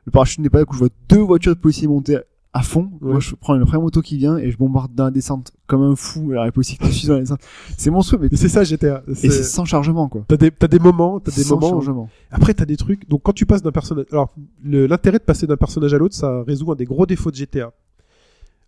[0.05, 2.17] le parachute n'est pas là, coup, je vois deux voitures de policiers monter
[2.55, 2.91] à fond.
[3.01, 3.11] Ouais.
[3.13, 5.81] Moi, je prends une première moto qui vient et je bombarde dans la descente comme
[5.81, 6.31] un fou.
[6.31, 7.39] Alors, les policiers qui suivent dans la descente.
[7.77, 9.01] C'est monstrueux, mais Mais c'est ça, GTA.
[9.07, 10.23] et C'est- sans chargement, quoi.
[10.27, 11.69] T'as des, t'as des moments, t'as des sans moments.
[11.81, 12.09] chargement.
[12.29, 13.09] Après, t'as des trucs.
[13.09, 16.43] Donc, quand tu passes d'un personnage, alors l'intérêt de passer d'un personnage à l'autre, ça
[16.43, 17.71] résout un des gros défauts de GTA.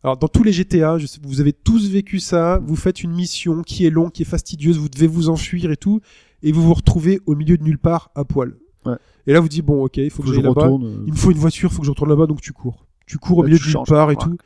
[0.03, 2.59] Alors, dans tous les GTA, je sais, vous avez tous vécu ça.
[2.65, 5.77] Vous faites une mission qui est longue, qui est fastidieuse, vous devez vous enfuir et
[5.77, 5.99] tout,
[6.45, 8.55] et vous vous retrouvez au milieu de nulle part à poil.
[8.85, 8.95] Ouais.
[9.27, 10.61] Et là, vous dites bon, ok, il faut Faut que que je j'aille là-bas.
[10.61, 10.85] retourne.
[10.85, 12.85] euh, Il me faut une voiture, faut que je retourne là-bas, donc tu cours.
[13.05, 14.37] Tu cours au Là, milieu de nulle part et tout.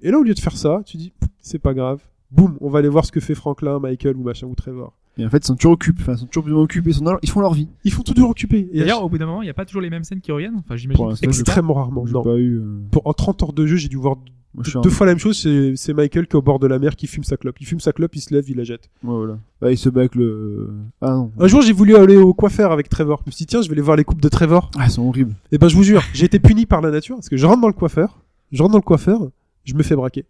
[0.00, 2.00] Et là, au lieu de faire ça, tu dis c'est pas grave.
[2.30, 4.92] Boum, on va aller voir ce que fait Franklin, Michael ou machin ou Trevor.
[5.18, 7.04] Et en fait, ils sont toujours occupés, enfin, ils sont toujours plus occupés, ils, sont
[7.04, 7.68] dans leur- ils font leur vie.
[7.84, 8.68] Ils font toujours occupés.
[8.72, 10.30] Et D'ailleurs, au bout d'un moment, il n'y a pas toujours les mêmes scènes qui
[10.32, 10.56] reviennent.
[10.58, 12.04] Enfin, j'imagine extrêmement rarement.
[12.06, 12.22] J'ai Non.
[12.22, 12.58] pas eu.
[12.58, 14.16] euh, Pour, en 30 heures de jeu, j'ai dû voir
[14.56, 15.38] moi, je suis un- deux fois la même chose.
[15.40, 17.56] C'est c'est Michael qui est au bord de la mer qui fume sa clope.
[17.60, 18.88] Il fume sa clope, il se lève, il la jette.
[19.04, 19.38] Ouais, voilà.
[19.60, 20.70] Bah, il se bat avec le.
[21.00, 21.30] Ah non.
[21.38, 23.20] Un jour, j'ai voulu aller au coiffeur avec Trevor.
[23.24, 24.70] Je me suis dit, tiens, je vais aller voir les coupes de Trevor.
[24.78, 25.34] Ah, ils sont horribles.
[25.52, 27.60] Et ben, je vous jure, j'ai été puni par la nature parce que je rentre
[27.60, 28.18] dans le coiffeur,
[28.50, 29.20] je rentre dans le coiffeur,
[29.64, 30.24] je me fais braquer.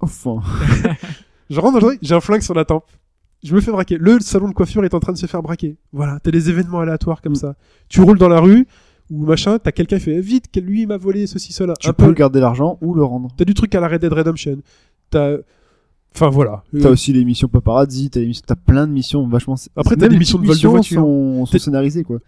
[0.00, 0.36] Enfin.
[1.48, 2.84] Je rentre dans le truc, j'ai un flingue sur la tempe.
[3.44, 3.98] Je me fais braquer.
[4.00, 5.76] Le salon de coiffure est en train de se faire braquer.
[5.92, 7.36] Voilà, t'as des événements aléatoires comme Mm.
[7.36, 7.54] ça.
[7.88, 8.66] Tu roules dans la rue
[9.10, 11.74] ou machin, t'as quelqu'un qui fait vite, que lui il m'a volé ceci cela.
[11.80, 12.12] Tu un peux peu.
[12.12, 13.28] garder l'argent ou le rendre.
[13.36, 14.58] T'as du truc à la Red Dead Redemption.
[15.10, 15.36] T'as,
[16.14, 16.64] enfin voilà.
[16.80, 19.54] T'as Euh, aussi les missions paparazzi, t'as missions- t'as plein de missions vachement.
[19.76, 21.00] Après, t'as des missions de vol de voiture.
[21.02, 22.18] Sont, sont scénarisées, quoi.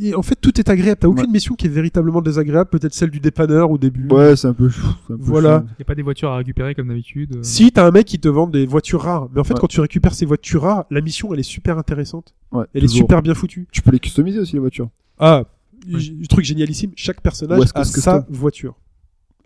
[0.00, 0.98] et en fait, tout est agréable.
[1.00, 1.32] T'as aucune Ouais.
[1.32, 2.68] mission qui est véritablement désagréable.
[2.70, 4.06] Peut-être celle du dépanneur au début.
[4.08, 4.68] Ouais, c'est un peu.
[4.68, 5.64] chou, c'est un peu Voilà.
[5.66, 7.36] Il n'y a pas des voitures à récupérer comme d'habitude.
[7.36, 7.42] euh.
[7.42, 9.60] Si t'as un mec qui te vend des voitures rares, mais en fait Ouais.
[9.60, 12.34] quand tu récupères ces voitures rares, la mission elle est super intéressante.
[12.52, 13.66] Ouais, Elle est super bien foutue.
[13.72, 14.90] Tu peux les customiser aussi, les voitures.
[15.18, 15.44] Ah,
[15.92, 15.98] Ouais.
[16.00, 18.74] j- truc génialissime, chaque personnage a sa voiture.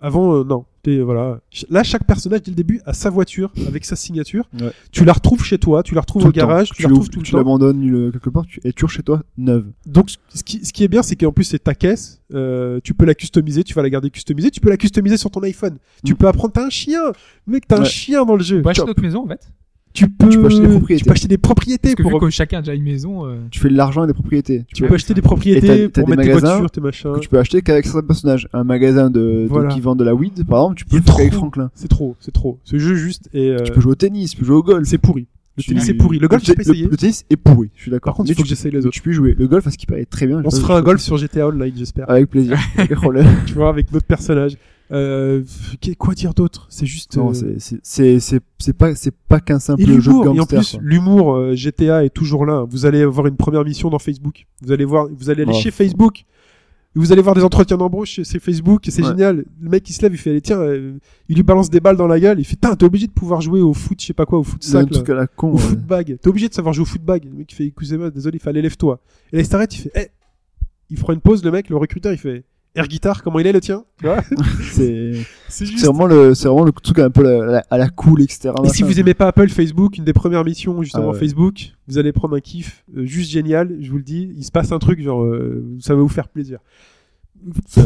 [0.01, 0.67] Avant, euh, non.
[0.83, 1.41] T'es, voilà.
[1.51, 4.51] Ch- Là, chaque personnage, dès le début, a sa voiture avec sa signature.
[4.61, 4.71] Ouais.
[4.93, 7.21] Tu la retrouves chez toi, tu la retrouves Tout au garage, tu, la retrouves tout
[7.21, 9.65] le tu l'abandonnes le- quelque part, tu es toujours chez toi, neuve.
[9.87, 12.21] Donc, ce qui, ce qui est bien, c'est qu'en plus, c'est ta caisse.
[12.35, 14.51] euh, tu peux la customiser, tu vas la garder customisée.
[14.51, 15.79] Tu peux la customiser sur ton iPhone.
[16.05, 16.17] Tu Mm.
[16.17, 16.53] peux apprendre.
[16.53, 17.01] T'as un chien,
[17.47, 18.59] mec, t'as un chien dans le jeu.
[18.59, 19.49] On peut acheter Tu- notre maison en fait.
[19.95, 20.99] Tu peux, Tu peux acheter des propriétés.
[20.99, 22.21] Tu peux acheter des propriétés Parce que pour.
[22.21, 24.65] vu que chacun a déjà une maison, euh, Tu fais de l'argent et des propriétés.
[24.75, 27.13] Tu peux acheter des propriétés pour des mettre tes magasins voitures, tes machins.
[27.15, 28.49] que tu peux acheter qu'avec certains personnages.
[28.53, 29.69] Un magasin de, de- Voilà.
[29.69, 31.33] qui vend de la weed, par exemple, tu peux le est faire avec.
[31.35, 31.71] Franklin.
[31.75, 32.59] C'est trop, c'est trop.
[32.65, 34.85] Ce jeu juste et euh, Tu peux jouer au tennis, tu peux jouer au golf.
[34.87, 35.27] c'est pourri.
[35.57, 36.19] Le Tu- tennis c'est pourri.
[36.19, 36.89] Le golf j'ai pas essayé.
[36.91, 38.11] Le, tennis est pourri, je suis d'accord.
[38.11, 38.91] Par contre, il faut que tu- j'essaye les autres.
[38.91, 39.37] Tu peux y jouer.
[39.39, 40.43] Le golf, à ce qui paraît très bien.
[40.45, 42.11] On se fera un golf sur GTA Online, j'espère.
[42.11, 42.59] Avec plaisir.
[43.47, 44.57] Tu vois, avec notre personnage.
[44.93, 45.43] Euh,
[45.99, 46.67] quoi dire d'autre?
[46.71, 47.17] C'est juste.
[47.17, 50.01] Non, euh, c'est- c'est- c'est c'est- c'est pas c'est pas qu'un simple Et jeu de
[50.01, 50.59] l'humour, et en gangster.
[50.61, 52.65] plus, l'humour euh, GTA est toujours là.
[52.69, 54.47] Vous allez avoir une première mission dans Facebook.
[54.63, 56.25] Vous allez voir, vous allez aller chez Facebook.
[56.97, 59.09] Vous allez voir des entretiens d'embauche, c'est Facebook, c'est Ouais.
[59.09, 59.45] génial.
[59.61, 60.93] Le mec il se lève, il fait, allez, tiens, euh,
[61.29, 63.61] il lui balance des balles dans la gueule, il fait, t'es obligé de pouvoir jouer
[63.61, 65.15] au foot, je sais pas quoi, au foot sac, là.
[65.15, 65.49] la con.
[65.49, 65.61] au ouais.
[65.61, 66.19] footbag.
[66.23, 67.25] T'es obligé de savoir jouer au footbag.
[67.25, 69.01] Le mec il fait, excusez-moi, désolé, il fait, allez, lève-toi.
[69.33, 70.07] Et là il s'arrête, il fait, eh,
[70.89, 73.53] il prend une pause, le mec, le recruteur, il fait, air guitar, comment il est
[73.53, 73.85] le tien?
[74.61, 75.13] C'est
[75.85, 78.51] vraiment le c'est vraiment le truc un peu la- la- à la cool etc.
[78.65, 81.19] Et si vous aimez pas Apple, Facebook, une des premières missions justement Ah ouais.
[81.19, 84.33] Facebook, vous allez prendre un kiff euh, juste génial, je vous le dis.
[84.37, 86.59] Il se passe un truc genre, euh, ça va vous faire plaisir.
[87.67, 87.83] C'est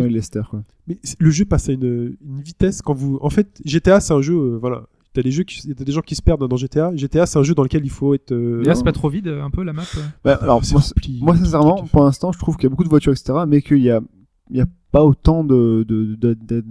[0.00, 0.62] ouais, Lester quoi.
[0.86, 3.18] Mais le jeu passe à une, une vitesse quand vous.
[3.22, 4.82] En fait, GTA c'est un jeu, euh, voilà.
[5.18, 5.74] T'as des jeux, qui...
[5.74, 6.92] t'as des gens qui se perdent dans GTA.
[6.94, 8.30] GTA c'est un jeu dans lequel il faut être.
[8.30, 9.82] euh, Là, c'est pas trop vide euh, un peu la map.
[9.96, 12.88] euh Bah, alors moi, rempli, sincèrement pour l'instant je trouve qu'il y a beaucoup de
[12.88, 13.36] voitures etc.
[13.48, 14.00] Mais qu'il y a
[14.50, 16.64] il y a pas autant de de, de, de,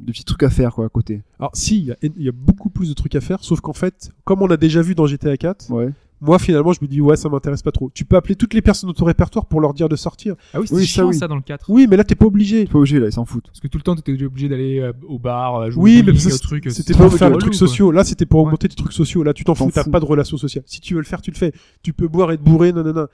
[0.00, 1.22] de petits trucs à faire quoi à côté.
[1.38, 3.60] Alors si, il y, a, il y a beaucoup plus de trucs à faire, sauf
[3.60, 5.90] qu'en fait, comme on a déjà vu dans GTA 4, Ouais.
[6.20, 7.90] Moi finalement je me dis ouais ça m'intéresse pas trop.
[7.92, 10.34] Tu peux appeler toutes les personnes de ton répertoire pour leur dire de sortir.
[10.54, 11.14] Ah oui, c'est Oui, ça, chiant oui.
[11.14, 11.66] ça dans le 4.
[11.68, 12.64] Oui, mais là t'es pas obligé.
[12.64, 13.46] T'es pas obligé là ils s'en foutent.
[13.48, 16.04] Parce que tout le temps, t'étais obligé d'aller euh, au bar, euh, jouer Oui, au
[16.12, 16.70] mais au truc.
[16.70, 17.90] c'était pour faire des trucs sociaux.
[17.92, 18.46] Là, c'était pour Ouais.
[18.46, 19.22] augmenter des trucs sociaux.
[19.22, 20.64] Là, tu t'en fous, t'as pas de relation sociale.
[20.66, 21.52] Si tu veux le faire, tu le fais.
[21.82, 23.06] Tu peux boire et te bourrer, non, non, non.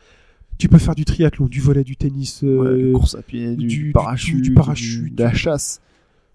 [0.58, 2.42] Tu peux faire du triathlon, du volet, du tennis.
[2.42, 5.14] Ouais, euh, de course à pied, du, du- du- parachute, du parachute.
[5.14, 5.80] de la chasse.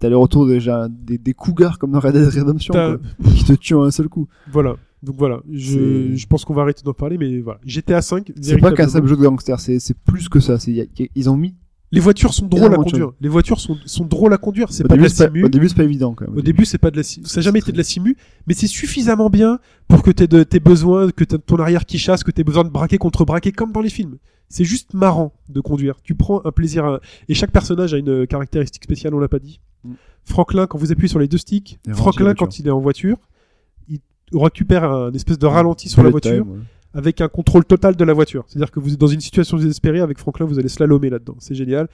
[0.00, 2.98] T'as le retour déjà des, des cougars comme dans Red Dead Redemption quoi,
[3.34, 4.28] qui te tuent en un seul coup.
[4.52, 4.76] Voilà.
[5.02, 5.40] Donc voilà.
[5.50, 7.60] Je, pense qu'on va arrêter d'en parler, mais voilà.
[7.64, 8.32] GTA 5.
[8.40, 10.58] C'est pas qu'un simple jeu de gangster, c'est plus que ça.
[10.58, 11.54] C'est- y a- y a- ils ont mis
[11.90, 13.12] Les voitures sont drôles à de conduire.
[13.20, 14.70] Les voitures sont, sont drôles à conduire.
[14.70, 15.44] C'est pas de début, la c'est pas, simu.
[15.44, 16.36] au début, c'est pas évident quand même.
[16.36, 17.26] Au début, c'est pas de la simu.
[17.26, 20.42] Ça a jamais été de la simu, mais c'est suffisamment bien pour que t'aies de,
[20.42, 23.52] tes besoins, que t'aies ton arrière qui chasse, que t'aies besoin de braquer contre braquer
[23.52, 24.18] comme dans les films.
[24.50, 25.96] C'est juste marrant de conduire.
[26.02, 27.00] Tu prends un plaisir à...
[27.28, 29.60] et chaque personnage a une caractéristique spéciale, on l'a pas dit.
[29.84, 29.92] Mm.
[30.24, 33.16] Franklin, quand vous appuyez sur les deux sticks, Franklin, quand il est en voiture,
[34.32, 36.58] récupère un espèce de ralenti sur la voiture time, ouais.
[36.94, 38.44] avec un contrôle total de la voiture.
[38.48, 41.36] C'est-à-dire que vous êtes dans une situation désespérée avec Franklin, vous allez slalomer là-dedans.
[41.38, 41.88] C'est génial.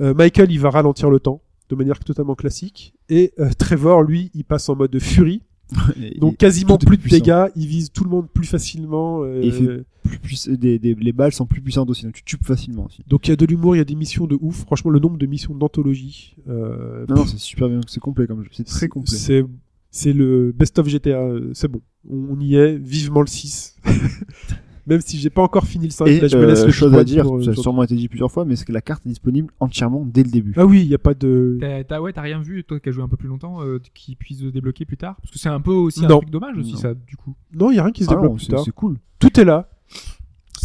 [0.00, 2.94] Euh, Michael, il va ralentir le temps de manière totalement classique.
[3.08, 5.42] Et euh, Trevor, lui, il passe en mode furie.
[6.02, 7.16] Et- Donc quasiment plus de puissant.
[7.18, 7.46] dégâts.
[7.56, 9.22] Il vise tout le monde plus facilement.
[9.22, 12.14] euh, Et il fait- plus puiss- des, des- les balles sont plus puissantes aussi, donc
[12.14, 13.02] tu tubes facilement aussi.
[13.06, 14.64] Donc il y a de l'humour, il y a des missions de ouf.
[14.64, 16.34] Franchement, le nombre de missions d'anthologie.
[16.48, 19.14] euh, Non, non, c'est super bien, c'est complet comme jeu, c'est très complet.
[19.18, 19.44] C'est
[19.90, 21.18] c'est le best of GTA.
[21.20, 21.80] euh, C'est bon.
[22.08, 22.76] On y est.
[22.76, 23.76] Vivement le 6.
[24.86, 26.72] Même si j'ai pas encore fini le 5, Et là je me laisse euh, le
[26.72, 28.64] chose choix à dire, pour, euh, ça a sûrement été dit plusieurs fois, mais c'est
[28.64, 30.54] que la carte est disponible entièrement dès le début.
[30.56, 31.58] Ah oui, il y a pas de.
[31.60, 33.80] T'as, t'as- ouais, t'as rien vu, toi qui as joué un peu plus longtemps, euh,
[33.92, 35.16] qui puisse se débloquer plus tard?
[35.20, 36.20] Parce que c'est un peu aussi un Non.
[36.20, 36.78] truc dommage aussi, Non.
[36.78, 37.34] ça, du coup.
[37.54, 38.62] Non, il y a rien qui se Ah débloque non, plus tard.
[38.64, 38.96] c'est cool.
[39.18, 39.68] Tout est là.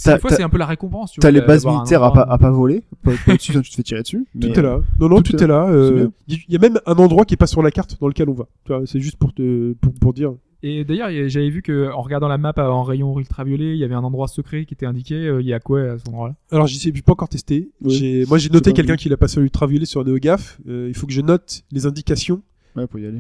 [0.06, 1.12] Des fois, c'est un peu la récompense.
[1.12, 3.70] tu T'as les bases militaires à pas, à pas voler, pas, pas dessus quand tu
[3.72, 4.26] te fais tirer dessus.
[4.40, 4.80] Tout mais, est là.
[5.00, 5.68] Non, non, tout, tout est là.
[5.70, 6.10] Euh.
[6.28, 8.34] Il y a même un endroit qui est pas sur la carte dans lequel on
[8.34, 8.48] va.
[8.86, 10.34] C'est juste pour te pour, pour dire.
[10.66, 13.96] Et d'ailleurs, j'avais vu que en regardant la map en rayon ultraviolet, il y avait
[13.96, 15.16] un endroit secret qui était indiqué.
[15.16, 16.36] euh, Il y a quoi à cet endroit-là?
[16.52, 17.70] Alors j'y sais, j'ai pas encore testé.
[17.82, 18.24] Ouais.
[18.30, 20.60] Moi j'ai noté quelqu'un qui l'a passé à l'ultraviolet sur NeoGaf.
[20.70, 22.42] Euh, il faut que je note les indications
[22.78, 23.20] Ouais, pour y aller.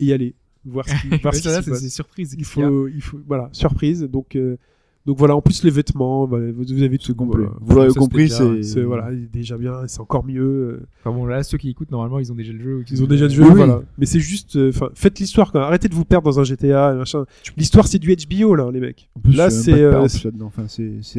[0.00, 0.34] et y aller
[0.64, 1.80] voir ce qui, voir Ouais, ce qui ça, se c'est, passe.
[1.80, 2.34] c'est surprise.
[2.36, 4.02] Il faut, il faut, voilà, surprise.
[4.02, 4.56] Donc, euh,
[5.06, 5.34] donc voilà.
[5.36, 7.44] En plus les vêtements, voilà, vous vous avez tout complet.
[7.44, 7.56] voilà.
[7.60, 8.28] Vous l'aurez ça, compris,
[8.62, 8.82] c'est.
[8.82, 10.42] Voilà, déjà bien, c'est encore mieux.
[10.42, 12.84] euh, Enfin bon, là, ceux qui écoutent, normalement, ils ont déjà le jeu.
[12.90, 13.56] Ils ont déjà le jeu, Oui, oui.
[13.56, 13.82] voilà.
[13.98, 15.68] Mais c'est juste, euh, enfin, faites l'histoire quand même.
[15.68, 17.24] Arrêtez de vous perdre dans un GTA, et machin.
[17.56, 19.08] L'histoire c'est du HBO là, les mecs.
[19.16, 20.30] En plus, Là, c'est, euh, c'est-.
[20.42, 20.64] Enfin,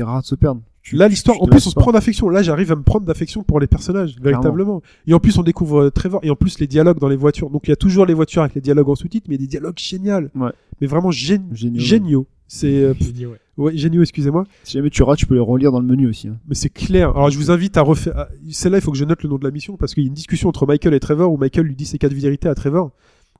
[0.05, 0.61] rare de se perdre.
[0.81, 2.27] Tu- Là, l'histoire, en plus, on se prend d'affection.
[2.29, 4.81] Là, j'arrive à me prendre d'affection pour les personnages, véritablement.
[5.07, 6.19] Et en plus, on découvre euh, Trevor.
[6.23, 7.49] Et en plus, les dialogues dans les voitures.
[7.49, 9.43] Donc, il y a toujours les voitures avec les dialogues en sous-titres, mais il y
[9.43, 10.27] a des dialogues géniaux.
[10.35, 10.51] Ouais.
[10.81, 11.79] Mais vraiment gén- Géniaux.
[11.79, 12.27] géniaux.
[12.49, 13.39] C'est, euh, ouais.
[13.57, 14.45] Ouais, géniaux, excusez-moi.
[14.63, 16.27] Si jamais tu rates, tu peux les relire dans le menu aussi.
[16.27, 16.37] hein.
[16.47, 17.09] Mais c'est clair.
[17.09, 18.27] Alors, je vous invite à refaire.
[18.49, 20.09] Celle-là, il faut que je note le nom de la mission parce qu'il y a
[20.09, 22.91] une discussion entre Michael et Trevor où Michael lui dit ses quatre vérités à Trevor.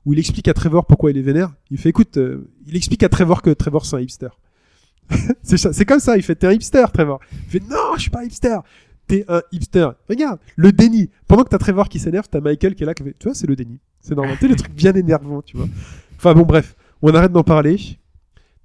[0.06, 1.54] Où il explique à Trevor pourquoi il est vénère.
[1.70, 4.28] Il fait, écoute, euh, il explique à Trevor que Trevor c'est un hipster.
[5.42, 6.16] c'est comme ça.
[6.16, 7.20] Il fait, t'es un hipster, Trevor.
[7.32, 8.58] Il fait, non, je suis pas un hipster.
[9.06, 9.88] T'es un hipster.
[10.08, 11.10] Regarde, le déni.
[11.26, 13.34] Pendant que t'as Trevor qui s'énerve, t'as Michael qui est là qui fait, tu vois,
[13.34, 13.78] c'est le déni.
[14.00, 14.36] C'est normal.
[14.36, 15.66] tu sais, le truc bien énervant, tu vois.
[16.16, 16.74] Enfin bon, bref.
[17.02, 17.78] On arrête d'en parler.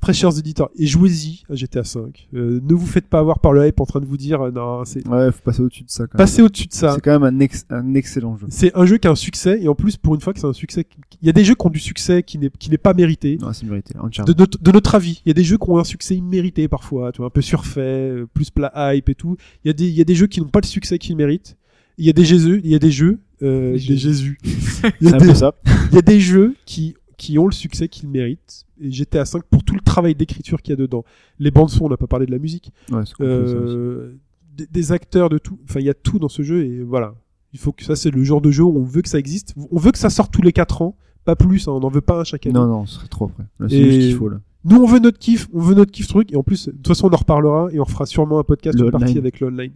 [0.02, 2.00] Très chers auditeurs, et jouez-y à GTA V.
[2.34, 4.50] Euh, ne vous faites pas avoir par le hype en train de vous dire euh,
[4.52, 6.26] non, c'est Ouais, faut passer au-dessus de ça quand même.
[6.26, 6.94] passez au-dessus de ça.
[6.96, 8.48] C'est quand même un, ex- un excellent jeu.
[8.50, 10.48] C'est un jeu qui a un succès et en plus pour une fois que c'est
[10.48, 10.86] un succès,
[11.22, 13.38] il y a des jeux qui ont du succès qui n'est qui n'est pas mérité.
[13.42, 13.94] Non, c'est mérité.
[14.26, 16.70] De notre, de notre avis, il y a des jeux qui ont un succès immérité
[16.70, 19.36] parfois, tu vois, un peu surfait, euh, plus plat hype et tout.
[19.66, 21.18] Il y a des il y a des jeux qui n'ont pas le succès qu'ils
[21.18, 21.58] méritent.
[21.98, 24.38] Il y a des jeux, il y a des jeux, euh, Des Jésus.
[25.02, 25.54] Il y a des, ça.
[25.92, 28.66] il y a des jeux qui qui ont le succès qu'ils méritent.
[28.82, 31.04] Et GTA 5 pour tout le travail d'écriture qu'il y a dedans.
[31.38, 32.72] Les bandes son, on n'a pas parlé de la musique.
[32.92, 33.04] Ouais.
[33.22, 34.16] Euh,
[34.58, 35.60] des, des acteurs de tout.
[35.70, 37.14] Enfin, il y a tout dans ce jeu et voilà.
[37.54, 39.54] Il faut que ça, c'est le genre de jeu où on veut que ça existe.
[39.72, 41.68] On veut que ça sorte tous les 4 ans, pas plus.
[41.68, 42.54] hein, on n'en veut pas un chaque année.
[42.54, 43.32] Non, non, ce serait trop
[43.68, 44.40] c'est juste ce qu'il faut là.
[44.66, 46.32] Nous, on veut notre kiff, on veut notre kiff truc.
[46.34, 48.78] Et en plus, de toute façon, on en reparlera et on fera sûrement un podcast
[48.78, 49.72] une partie avec le online.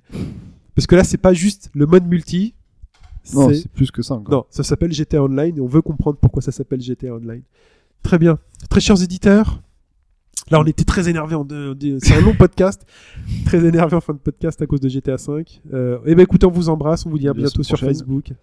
[0.76, 2.54] Parce que là, c'est pas juste le mode multi.
[3.34, 4.34] Non, c'est- plus que ça encore.
[4.34, 7.42] non, ça s'appelle GTA Online et on veut comprendre pourquoi ça s'appelle GTA Online.
[8.02, 8.38] Très bien.
[8.70, 9.62] Très chers éditeurs.
[10.52, 11.36] Là, on était très énervés.
[11.36, 12.86] En deux- deux- C'est un long podcast.
[13.46, 15.62] Très énervé en fin de podcast à cause de GTA 5.
[15.74, 17.06] Euh, et ben écoutez, on vous embrasse.
[17.06, 17.96] On vous dit à bientôt sur prochaine.
[17.96, 18.34] Facebook.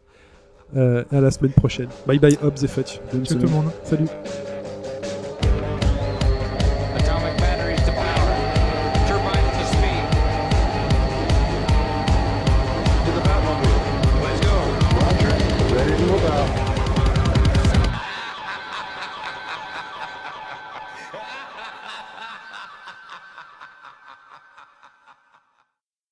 [0.77, 1.89] Euh, à la semaine prochaine.
[2.07, 3.01] Bye bye, Hobbs et Fudge.
[3.13, 3.67] Bonne Ciao tout le monde.
[3.85, 4.07] Salut.